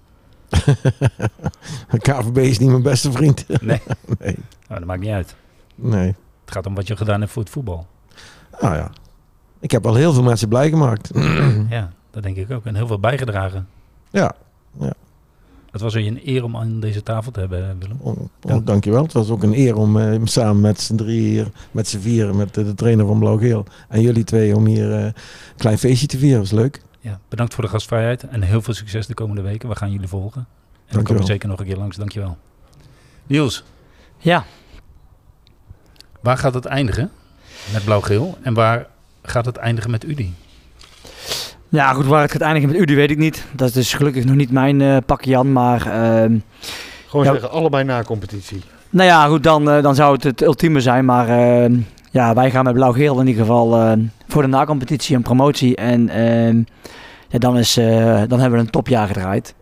De 1.92 2.00
KVB 2.00 2.38
is 2.38 2.60
niet 2.60 2.70
mijn 2.70 2.82
beste 2.82 3.12
vriend. 3.12 3.46
Nee. 3.48 3.82
nee, 4.20 4.36
Nou, 4.68 4.80
dat 4.80 4.86
maakt 4.86 5.00
niet 5.02 5.10
uit. 5.10 5.36
nee. 5.76 6.16
Het 6.46 6.54
gaat 6.54 6.66
om 6.66 6.76
wat 6.76 6.88
je 6.88 6.98
gedaan 6.98 7.20
hebt 7.20 7.32
voor 7.32 7.42
het 7.44 7.52
voetbal. 7.52 7.88
Nou 8.62 8.76
ja, 8.76 8.90
ik 9.60 9.72
heb 9.72 9.84
wel 9.84 9.96
heel 9.96 10.14
veel 10.14 10.24
mensen 10.24 10.48
blij 10.48 10.70
gemaakt. 10.70 11.12
Ja, 11.70 11.92
dat 12.12 12.24
denk 12.24 12.36
ik 12.38 12.52
ook. 12.52 12.66
En 12.66 12.76
heel 12.76 12.88
veel 12.88 13.00
bijgedragen. 13.00 13.68
ja, 14.10 14.36
Het 15.72 15.82
was 15.82 15.94
een 15.94 16.22
eer 16.26 16.44
om 16.44 16.58
aan 16.58 16.80
deze 16.80 17.04
tafel 17.04 17.32
te 17.32 17.40
hebben, 17.40 17.70
eh, 17.70 17.76
Willem. 17.80 17.98
oh, 18.02 18.18
oh, 18.42 18.66
dankjewel. 18.66 19.04
Het 19.04 19.14
was 19.14 19.30
ook 19.30 19.44
een 19.44 19.54
eer 19.54 19.76
om 19.76 20.00
eh, 20.00 20.20
samen 20.24 20.62
met 20.62 20.82
z'n 20.82 20.96
drie 20.96 21.22
hier, 21.30 21.52
met 21.72 21.88
z'n 21.88 22.00
vieren, 22.00 22.36
met 22.36 22.54
de 22.54 22.74
trainer 22.74 23.06
van 23.06 23.20
Blauw-Geel 23.20 23.66
en 23.90 24.02
jullie 24.02 24.24
twee, 24.24 24.56
om 24.56 24.66
hier 24.66 24.94
eh, 24.94 25.04
een 25.04 25.14
klein 25.58 25.78
feestje 25.78 26.08
te 26.08 26.18
vieren. 26.18 26.40
Dat 26.40 26.50
was 26.50 26.60
leuk. 26.60 26.82
Ja, 27.00 27.20
bedankt 27.30 27.54
voor 27.54 27.64
de 27.64 27.70
gastvrijheid 27.70 28.24
en 28.24 28.42
heel 28.42 28.62
veel 28.62 28.74
succes 28.74 29.08
de 29.08 29.14
komende 29.14 29.42
weken. 29.42 29.70
We 29.70 29.76
gaan 29.76 29.92
jullie 29.92 30.08
volgen. 30.08 30.42
En 30.42 30.48
we 30.48 30.84
komen 30.88 31.04
Dankjewel. 31.04 31.26
zeker 31.26 31.50
nog 31.50 31.60
een 31.60 31.66
keer 31.66 31.78
langs. 31.78 31.98
Dankjewel. 31.98 32.38
Niels, 33.28 33.64
Ja, 34.18 34.44
waar 36.22 36.38
gaat 36.38 36.54
het 36.54 36.66
eindigen 36.66 37.12
met 37.74 37.84
Blauw-Geel? 37.86 38.38
En 38.42 38.54
waar 38.54 38.86
gaat 39.24 39.46
het 39.46 39.58
eindigen 39.58 39.92
met 39.92 40.04
Udi? 40.04 40.34
Ja, 41.70 41.94
goed, 41.94 42.06
waar 42.06 42.22
het 42.22 42.32
gaat 42.32 42.42
eindigen 42.42 42.70
met 42.70 42.78
Udi 42.80 42.96
weet 42.96 43.12
ik 43.12 43.18
niet. 43.18 43.46
Dat 43.52 43.68
is 43.68 43.74
dus 43.74 43.94
gelukkig 43.94 44.26
nog 44.26 44.36
niet 44.36 44.52
mijn 44.52 44.82
eh 44.82 44.98
pakje 45.06 45.30
Jan, 45.30 45.52
maar... 45.52 45.82
ehm, 45.88 46.38
Gewoon 47.08 47.26
Ja. 47.26 47.32
zeggen, 47.32 47.52
allebei 47.52 47.84
na 47.84 48.04
competitie. 48.04 48.62
nou 48.90 49.08
ja, 49.10 49.26
goed, 49.28 49.44
dan, 49.44 49.70
eh, 49.70 49.84
dan 49.84 49.96
zou 49.96 50.14
het 50.14 50.24
het 50.24 50.42
ultieme 50.42 50.82
zijn. 50.82 51.06
Maar 51.06 51.30
ehm, 51.30 51.78
ja, 52.12 52.34
wij 52.34 52.52
gaan 52.52 52.64
met 52.64 52.74
Blauw-Geel 52.74 53.20
in 53.20 53.28
ieder 53.28 53.42
geval 53.42 53.76
ehm, 53.76 54.00
voor 54.28 54.42
de 54.42 54.48
nacompetitie 54.48 55.16
en 55.16 55.22
promotie. 55.22 55.76
En 55.76 56.10
ehm, 56.10 56.58
ja, 57.30 57.40
dan, 57.40 57.58
is, 57.58 57.78
eh, 57.78 57.86
dan 58.28 58.40
hebben 58.40 58.52
we 58.60 58.66
een 58.66 58.70
topjaar 58.70 59.08
gedraaid. 59.08 59.54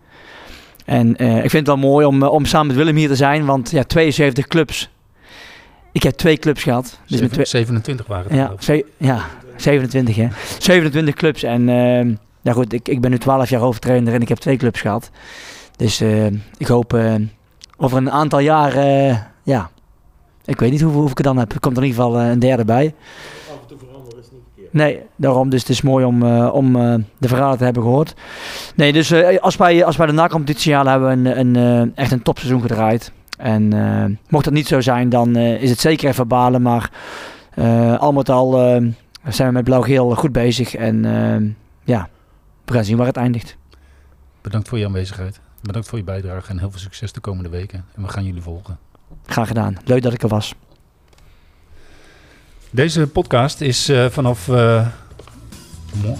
En 0.85 1.17
eh, 1.17 1.35
ik 1.35 1.49
vind 1.49 1.53
het 1.53 1.67
wel 1.67 1.89
mooi 1.89 2.05
om, 2.05 2.23
om 2.23 2.45
samen 2.45 2.67
met 2.67 2.75
Willem 2.75 2.95
hier 2.95 3.07
te 3.07 3.15
zijn, 3.15 3.45
want 3.45 3.71
ja, 3.71 3.83
72 3.83 4.47
clubs. 4.47 4.89
Ik 5.93 6.03
heb 6.03 6.13
twee 6.13 6.37
clubs 6.37 6.63
gehad. 6.63 6.99
Dus 7.07 7.21
met 7.21 7.31
twee, 7.31 7.45
27 7.45 8.07
waren 8.07 8.23
het. 8.23 8.33
ja, 8.39 8.51
ze- 8.59 8.85
ja, 8.97 9.25
27 9.55 10.15
hè. 10.15 10.27
27 10.59 11.13
clubs. 11.15 11.43
En 11.43 11.69
ehm, 11.69 12.13
ja 12.41 12.53
goed, 12.53 12.73
ik, 12.73 12.87
ik 12.87 13.01
ben 13.01 13.11
nu 13.11 13.17
12 13.17 13.49
jaar 13.49 13.61
hoofdtrainer 13.61 14.13
en 14.13 14.21
ik 14.21 14.29
heb 14.29 14.37
twee 14.37 14.57
clubs 14.57 14.81
gehad. 14.81 15.09
Dus 15.75 16.01
eh, 16.01 16.25
ik 16.57 16.67
hoop 16.67 16.93
eh, 16.93 17.13
over 17.77 17.97
een 17.97 18.11
aantal 18.11 18.39
jaar, 18.39 18.75
eh, 18.75 19.17
ja, 19.43 19.69
ik 20.45 20.59
weet 20.59 20.71
niet 20.71 20.81
hoeveel, 20.81 20.99
hoeveel 20.99 21.11
ik 21.11 21.17
er 21.17 21.23
dan 21.33 21.37
heb. 21.37 21.51
Er 21.53 21.59
komt 21.59 21.77
er 21.77 21.83
in 21.83 21.89
ieder 21.89 22.03
geval 22.03 22.21
een 22.21 22.39
derde 22.39 22.65
bij. 22.65 22.93
Nee, 24.71 24.99
daarom. 25.15 25.49
Dus 25.49 25.59
het 25.59 25.69
is 25.69 25.81
mooi 25.81 26.05
om, 26.05 26.23
eh, 26.23 26.53
om 26.53 26.73
de 27.17 27.27
verhalen 27.27 27.57
te 27.57 27.63
hebben 27.63 27.83
gehoord. 27.83 28.13
Nee, 28.75 28.93
dus 28.93 29.11
eh, 29.11 29.39
als, 29.39 29.55
wij, 29.55 29.85
als 29.85 29.95
wij 29.95 30.05
de 30.07 30.13
nacompetitie 30.13 30.73
halen, 30.73 30.91
hebben 30.91 31.23
we 31.23 31.29
een, 31.39 31.55
een, 31.55 31.91
eh, 31.95 32.03
echt 32.03 32.11
een 32.11 32.21
topseizoen 32.21 32.61
gedraaid. 32.61 33.11
En 33.37 33.73
eh, 33.73 34.17
mocht 34.29 34.43
dat 34.43 34.53
niet 34.53 34.67
zo 34.67 34.81
zijn, 34.81 35.09
dan 35.09 35.35
eh, 35.35 35.61
is 35.61 35.69
het 35.69 35.79
zeker 35.79 36.09
even 36.09 36.27
balen. 36.27 36.61
Maar 36.61 36.91
eh, 37.53 37.99
al 37.99 38.11
met 38.11 38.29
al 38.29 38.51
zijn 39.27 39.47
we 39.47 39.53
met 39.53 39.63
Blauw-Geel 39.63 40.15
goed 40.15 40.31
bezig. 40.31 40.75
En 40.75 41.03
ja, 41.83 42.09
we 42.65 42.73
gaan 42.73 42.83
zien 42.83 42.97
waar 42.97 43.07
het 43.07 43.17
eindigt. 43.17 43.57
Bedankt 44.41 44.67
voor 44.69 44.77
je 44.77 44.85
aanwezigheid. 44.85 45.39
Bedankt 45.61 45.87
voor 45.87 45.97
je 45.97 46.03
bijdrage 46.03 46.49
en 46.49 46.59
heel 46.59 46.71
veel 46.71 46.79
succes 46.79 47.11
de 47.13 47.19
komende 47.19 47.49
weken. 47.49 47.85
En 47.95 48.01
we 48.01 48.07
gaan 48.07 48.23
jullie 48.25 48.41
volgen. 48.41 48.77
Graag 49.25 49.47
gedaan. 49.47 49.77
Leuk 49.85 50.01
dat 50.01 50.13
ik 50.13 50.21
er 50.23 50.27
was. 50.29 50.53
Deze 52.69 53.07
podcast 53.07 53.61
is 53.61 53.91
vanaf 54.09 54.47
mo- 54.47 56.17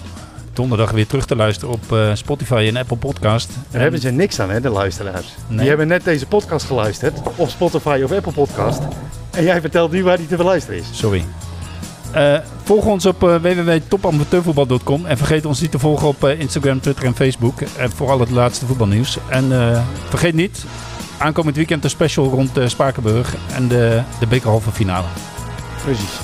donderdag 0.56 0.90
weer 0.90 1.06
terug 1.06 1.26
te 1.26 1.36
luisteren 1.36 1.74
op 1.74 1.92
eh, 1.92 2.10
Spotify 2.14 2.64
en 2.68 2.76
Apple 2.76 2.96
Podcast. 2.96 3.50
Daar 3.70 3.80
hebben 3.80 4.00
ze 4.00 4.10
niks 4.10 4.40
aan, 4.40 4.50
hè, 4.50 4.60
de 4.60 4.68
luisteraars. 4.70 5.26
Nee. 5.46 5.58
Die 5.58 5.68
hebben 5.68 5.88
net 5.88 6.04
deze 6.04 6.26
podcast 6.26 6.66
geluisterd. 6.66 7.18
Op 7.36 7.48
Spotify 7.48 8.00
of 8.04 8.12
Apple 8.12 8.32
Podcast. 8.32 8.82
En 9.30 9.44
jij 9.44 9.60
vertelt 9.60 9.92
nu 9.92 10.04
waar 10.04 10.16
die 10.16 10.26
te 10.26 10.36
beluisteren 10.36 10.80
is. 10.80 10.86
Sorry. 10.92 11.24
Eh, 12.12 12.38
volg 12.62 12.84
ons 12.84 13.06
op 13.06 13.22
uh, 13.22 13.36
www.topamateurvoetbal.com 13.36 15.06
en 15.06 15.16
vergeet 15.16 15.44
ons 15.46 15.60
niet 15.60 15.70
te 15.70 15.78
volgen 15.78 16.08
op 16.08 16.24
eh, 16.24 16.40
Instagram, 16.40 16.80
Twitter 16.80 17.04
en 17.04 17.14
Facebook. 17.14 17.60
En 17.60 17.90
vooral 17.90 18.20
het 18.20 18.30
laatste 18.30 18.66
voetbalnieuws. 18.66 19.18
En 19.28 19.52
eh, 19.52 19.80
vergeet 20.08 20.34
niet, 20.34 20.64
aankomend 21.18 21.56
weekend 21.56 21.82
de 21.82 21.88
special 21.88 22.28
rond 22.28 22.56
eh, 22.56 22.66
Spakenburg 22.66 23.34
en 23.54 23.68
de, 23.68 24.02
de 24.20 24.26
bekerhalve 24.26 24.70
finale. 24.70 25.06
Precies. 25.84 26.20